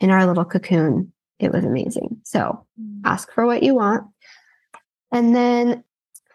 in 0.00 0.10
our 0.10 0.26
little 0.26 0.44
cocoon. 0.44 1.12
It 1.38 1.52
was 1.52 1.64
amazing. 1.64 2.20
So 2.24 2.66
mm. 2.80 3.00
ask 3.04 3.32
for 3.32 3.46
what 3.46 3.62
you 3.62 3.74
want. 3.74 4.06
And 5.12 5.34
then 5.34 5.84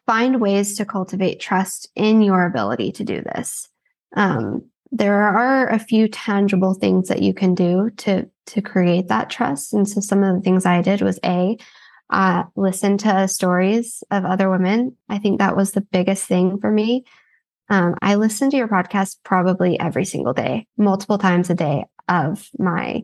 find 0.05 0.41
ways 0.41 0.77
to 0.77 0.85
cultivate 0.85 1.39
trust 1.39 1.89
in 1.95 2.21
your 2.21 2.45
ability 2.45 2.91
to 2.93 3.03
do 3.03 3.21
this. 3.21 3.67
Um, 4.15 4.69
there 4.91 5.23
are 5.23 5.67
a 5.69 5.79
few 5.79 6.07
tangible 6.07 6.73
things 6.73 7.07
that 7.07 7.21
you 7.21 7.33
can 7.33 7.55
do 7.55 7.89
to 7.97 8.29
to 8.47 8.61
create 8.61 9.07
that 9.07 9.29
trust. 9.29 9.73
And 9.73 9.89
so 9.89 9.99
some 9.99 10.23
of 10.23 10.35
the 10.35 10.41
things 10.41 10.65
I 10.65 10.81
did 10.81 11.01
was 11.01 11.19
a 11.25 11.57
uh, 12.11 12.43
listen 12.55 12.97
to 12.99 13.27
stories 13.27 14.03
of 14.11 14.23
other 14.23 14.49
women. 14.49 14.95
I 15.09 15.17
think 15.17 15.39
that 15.39 15.57
was 15.57 15.71
the 15.71 15.81
biggest 15.81 16.27
thing 16.27 16.59
for 16.59 16.69
me. 16.69 17.05
Um, 17.69 17.95
I 18.01 18.15
listen 18.15 18.51
to 18.51 18.57
your 18.57 18.67
podcast 18.67 19.17
probably 19.23 19.79
every 19.79 20.05
single 20.05 20.33
day, 20.33 20.67
multiple 20.77 21.17
times 21.17 21.49
a 21.49 21.55
day 21.55 21.85
of 22.07 22.47
my 22.59 23.03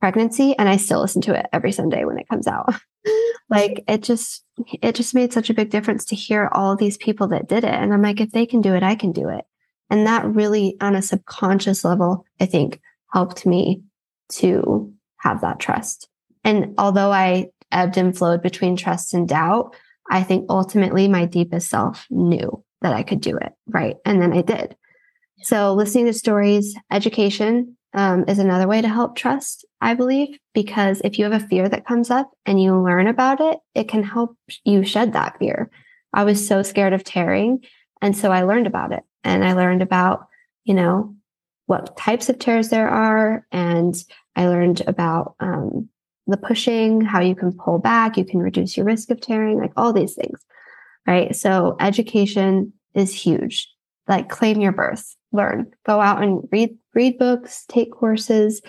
pregnancy, 0.00 0.54
and 0.58 0.68
I 0.68 0.76
still 0.76 1.00
listen 1.00 1.22
to 1.22 1.38
it 1.38 1.46
every 1.52 1.72
Sunday 1.72 2.04
when 2.04 2.18
it 2.18 2.28
comes 2.28 2.46
out. 2.46 2.74
like 3.50 3.84
it 3.88 4.02
just 4.02 4.44
it 4.82 4.94
just 4.94 5.14
made 5.14 5.32
such 5.32 5.50
a 5.50 5.54
big 5.54 5.70
difference 5.70 6.04
to 6.06 6.16
hear 6.16 6.48
all 6.52 6.76
these 6.76 6.96
people 6.96 7.28
that 7.28 7.48
did 7.48 7.64
it, 7.64 7.74
and 7.74 7.92
I'm 7.92 8.02
like, 8.02 8.20
if 8.20 8.32
they 8.32 8.46
can 8.46 8.60
do 8.60 8.74
it, 8.74 8.82
I 8.82 8.94
can 8.94 9.12
do 9.12 9.28
it. 9.28 9.44
And 9.90 10.06
that 10.06 10.24
really, 10.26 10.76
on 10.80 10.94
a 10.94 11.02
subconscious 11.02 11.84
level, 11.84 12.24
I 12.40 12.46
think 12.46 12.80
helped 13.12 13.44
me 13.44 13.82
to 14.32 14.92
have 15.18 15.40
that 15.40 15.58
trust. 15.58 16.08
And 16.44 16.74
although 16.78 17.12
I 17.12 17.50
ebbed 17.72 17.96
and 17.96 18.16
flowed 18.16 18.42
between 18.42 18.76
trust 18.76 19.14
and 19.14 19.28
doubt, 19.28 19.74
I 20.10 20.22
think 20.22 20.46
ultimately 20.48 21.08
my 21.08 21.24
deepest 21.26 21.68
self 21.68 22.06
knew 22.10 22.64
that 22.82 22.94
I 22.94 23.02
could 23.02 23.20
do 23.20 23.36
it. 23.36 23.52
Right. 23.66 23.96
And 24.04 24.22
then 24.22 24.32
I 24.32 24.42
did. 24.42 24.76
So 25.42 25.74
listening 25.74 26.06
to 26.06 26.12
stories, 26.12 26.74
education 26.90 27.76
um, 27.92 28.24
is 28.28 28.38
another 28.38 28.68
way 28.68 28.80
to 28.80 28.88
help 28.88 29.16
trust, 29.16 29.64
I 29.80 29.94
believe, 29.94 30.38
because 30.54 31.00
if 31.04 31.18
you 31.18 31.24
have 31.24 31.42
a 31.42 31.46
fear 31.46 31.68
that 31.68 31.86
comes 31.86 32.10
up 32.10 32.30
and 32.46 32.62
you 32.62 32.76
learn 32.76 33.06
about 33.06 33.40
it, 33.40 33.58
it 33.74 33.88
can 33.88 34.02
help 34.02 34.36
you 34.64 34.84
shed 34.84 35.12
that 35.12 35.38
fear. 35.38 35.70
I 36.12 36.24
was 36.24 36.46
so 36.46 36.62
scared 36.62 36.92
of 36.92 37.04
tearing. 37.04 37.64
And 38.00 38.16
so 38.16 38.30
I 38.30 38.42
learned 38.42 38.66
about 38.66 38.92
it 38.92 39.02
and 39.24 39.44
I 39.44 39.52
learned 39.54 39.82
about, 39.82 40.26
you 40.64 40.74
know, 40.74 41.14
what 41.66 41.96
types 41.96 42.28
of 42.28 42.38
tears 42.38 42.68
there 42.68 42.88
are. 42.88 43.46
And 43.52 43.94
I 44.36 44.46
learned 44.46 44.82
about 44.86 45.34
um, 45.40 45.88
the 46.26 46.36
pushing, 46.36 47.00
how 47.00 47.20
you 47.20 47.34
can 47.34 47.52
pull 47.52 47.78
back, 47.78 48.16
you 48.16 48.24
can 48.24 48.40
reduce 48.40 48.76
your 48.76 48.86
risk 48.86 49.10
of 49.10 49.20
tearing, 49.20 49.58
like 49.58 49.72
all 49.76 49.92
these 49.92 50.14
things. 50.14 50.40
Right. 51.06 51.34
So 51.34 51.76
education 51.80 52.72
is 52.94 53.14
huge. 53.14 53.68
Like 54.06 54.28
claim 54.28 54.60
your 54.60 54.72
birth, 54.72 55.16
learn, 55.32 55.72
go 55.86 56.00
out 56.00 56.22
and 56.22 56.48
read, 56.50 56.76
read 56.94 57.18
books, 57.18 57.64
take 57.68 57.92
courses, 57.92 58.60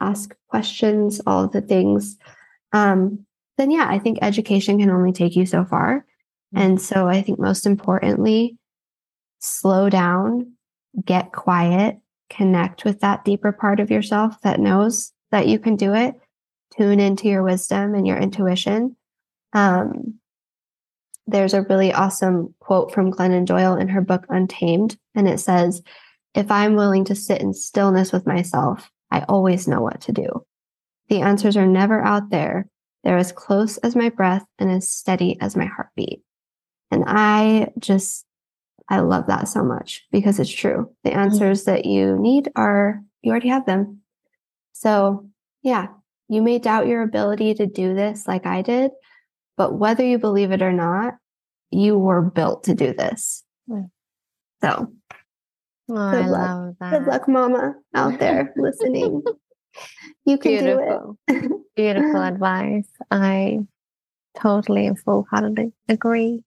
ask 0.00 0.34
questions, 0.48 1.20
all 1.26 1.44
of 1.44 1.52
the 1.52 1.60
things. 1.60 2.16
Um, 2.72 3.26
then 3.58 3.70
yeah, 3.70 3.86
I 3.88 3.98
think 3.98 4.18
education 4.22 4.78
can 4.78 4.90
only 4.90 5.12
take 5.12 5.36
you 5.36 5.46
so 5.46 5.64
far. 5.64 6.04
And 6.54 6.80
so 6.80 7.06
I 7.06 7.22
think 7.22 7.38
most 7.38 7.66
importantly, 7.66 8.56
slow 9.38 9.88
down, 9.88 10.52
get 11.04 11.32
quiet, 11.32 11.98
connect 12.28 12.84
with 12.84 13.00
that 13.00 13.24
deeper 13.24 13.52
part 13.52 13.80
of 13.80 13.90
yourself 13.90 14.40
that 14.42 14.60
knows 14.60 15.12
that 15.30 15.46
you 15.46 15.58
can 15.58 15.76
do 15.76 15.94
it, 15.94 16.14
tune 16.76 17.00
into 17.00 17.28
your 17.28 17.42
wisdom 17.42 17.94
and 17.94 18.06
your 18.06 18.16
intuition. 18.16 18.96
Um, 19.52 20.14
there's 21.26 21.54
a 21.54 21.62
really 21.62 21.92
awesome 21.92 22.54
quote 22.60 22.92
from 22.92 23.12
Glennon 23.12 23.44
Doyle 23.44 23.76
in 23.76 23.88
her 23.88 24.00
book 24.00 24.26
Untamed, 24.28 24.96
and 25.14 25.28
it 25.28 25.38
says, 25.38 25.82
If 26.34 26.50
I'm 26.50 26.76
willing 26.76 27.04
to 27.06 27.14
sit 27.14 27.40
in 27.40 27.52
stillness 27.52 28.12
with 28.12 28.26
myself, 28.26 28.90
I 29.10 29.24
always 29.28 29.66
know 29.66 29.80
what 29.80 30.00
to 30.02 30.12
do. 30.12 30.44
The 31.08 31.22
answers 31.22 31.56
are 31.56 31.66
never 31.66 32.00
out 32.00 32.30
there. 32.30 32.68
They're 33.02 33.16
as 33.16 33.32
close 33.32 33.78
as 33.78 33.96
my 33.96 34.10
breath 34.10 34.44
and 34.58 34.70
as 34.70 34.90
steady 34.90 35.40
as 35.40 35.56
my 35.56 35.66
heartbeat. 35.66 36.22
And 36.90 37.04
I 37.06 37.72
just 37.78 38.24
I 38.90 38.98
love 39.00 39.28
that 39.28 39.46
so 39.46 39.62
much 39.62 40.04
because 40.10 40.40
it's 40.40 40.50
true. 40.50 40.92
The 41.04 41.10
mm-hmm. 41.10 41.20
answers 41.20 41.64
that 41.64 41.84
you 41.84 42.18
need 42.18 42.50
are, 42.56 43.00
you 43.22 43.30
already 43.30 43.48
have 43.48 43.64
them. 43.64 44.00
So, 44.72 45.30
yeah, 45.62 45.86
you 46.28 46.42
may 46.42 46.58
doubt 46.58 46.88
your 46.88 47.02
ability 47.02 47.54
to 47.54 47.66
do 47.66 47.94
this 47.94 48.26
like 48.26 48.46
I 48.46 48.62
did, 48.62 48.90
but 49.56 49.78
whether 49.78 50.04
you 50.04 50.18
believe 50.18 50.50
it 50.50 50.62
or 50.62 50.72
not, 50.72 51.14
you 51.70 51.96
were 51.96 52.20
built 52.20 52.64
to 52.64 52.74
do 52.74 52.92
this. 52.92 53.44
So, 54.60 54.92
oh, 55.90 56.10
good 56.10 56.24
I 56.24 56.28
luck. 56.28 56.74
Good 56.90 57.06
luck, 57.06 57.28
mama, 57.28 57.74
out 57.94 58.18
there 58.18 58.52
listening. 58.56 59.22
You 60.26 60.36
can 60.36 60.52
Beautiful. 60.52 61.16
do 61.28 61.34
it. 61.34 61.52
Beautiful 61.76 62.22
advice. 62.22 62.88
I 63.10 63.60
totally 64.38 64.86
and 64.86 64.98
full 64.98 65.26
heartedly 65.30 65.72
agree. 65.88 66.42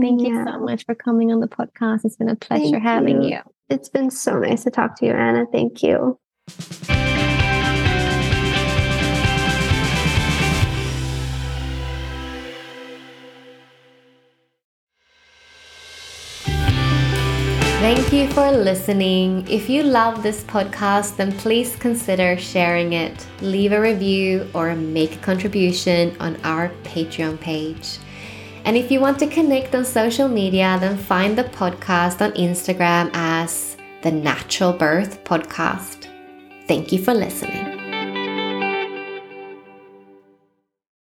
Thank 0.00 0.22
yeah. 0.22 0.28
you 0.28 0.44
so 0.44 0.60
much 0.60 0.84
for 0.84 0.94
coming 0.94 1.32
on 1.32 1.40
the 1.40 1.48
podcast. 1.48 2.04
It's 2.04 2.16
been 2.16 2.28
a 2.28 2.36
pleasure 2.36 2.72
Thank 2.72 2.82
having 2.82 3.22
you. 3.22 3.30
you. 3.30 3.40
It's 3.68 3.88
been 3.88 4.10
so 4.10 4.38
nice 4.38 4.64
to 4.64 4.70
talk 4.70 4.96
to 4.96 5.06
you, 5.06 5.12
Anna. 5.12 5.46
Thank 5.50 5.82
you. 5.82 6.18
Thank 17.78 18.12
you 18.12 18.28
for 18.30 18.50
listening. 18.50 19.46
If 19.48 19.70
you 19.70 19.84
love 19.84 20.24
this 20.24 20.42
podcast, 20.42 21.16
then 21.16 21.30
please 21.30 21.76
consider 21.76 22.36
sharing 22.36 22.92
it, 22.92 23.24
leave 23.40 23.70
a 23.70 23.80
review, 23.80 24.50
or 24.52 24.74
make 24.74 25.14
a 25.14 25.18
contribution 25.18 26.16
on 26.18 26.36
our 26.42 26.70
Patreon 26.82 27.38
page. 27.40 27.98
And 28.64 28.76
if 28.76 28.90
you 28.90 28.98
want 28.98 29.20
to 29.20 29.28
connect 29.28 29.76
on 29.76 29.84
social 29.84 30.26
media, 30.26 30.76
then 30.80 30.98
find 30.98 31.38
the 31.38 31.44
podcast 31.44 32.20
on 32.20 32.32
Instagram 32.32 33.10
as 33.14 33.76
the 34.02 34.10
Natural 34.10 34.72
Birth 34.72 35.22
Podcast. 35.22 36.08
Thank 36.66 36.90
you 36.90 36.98
for 36.98 37.14
listening. 37.14 37.77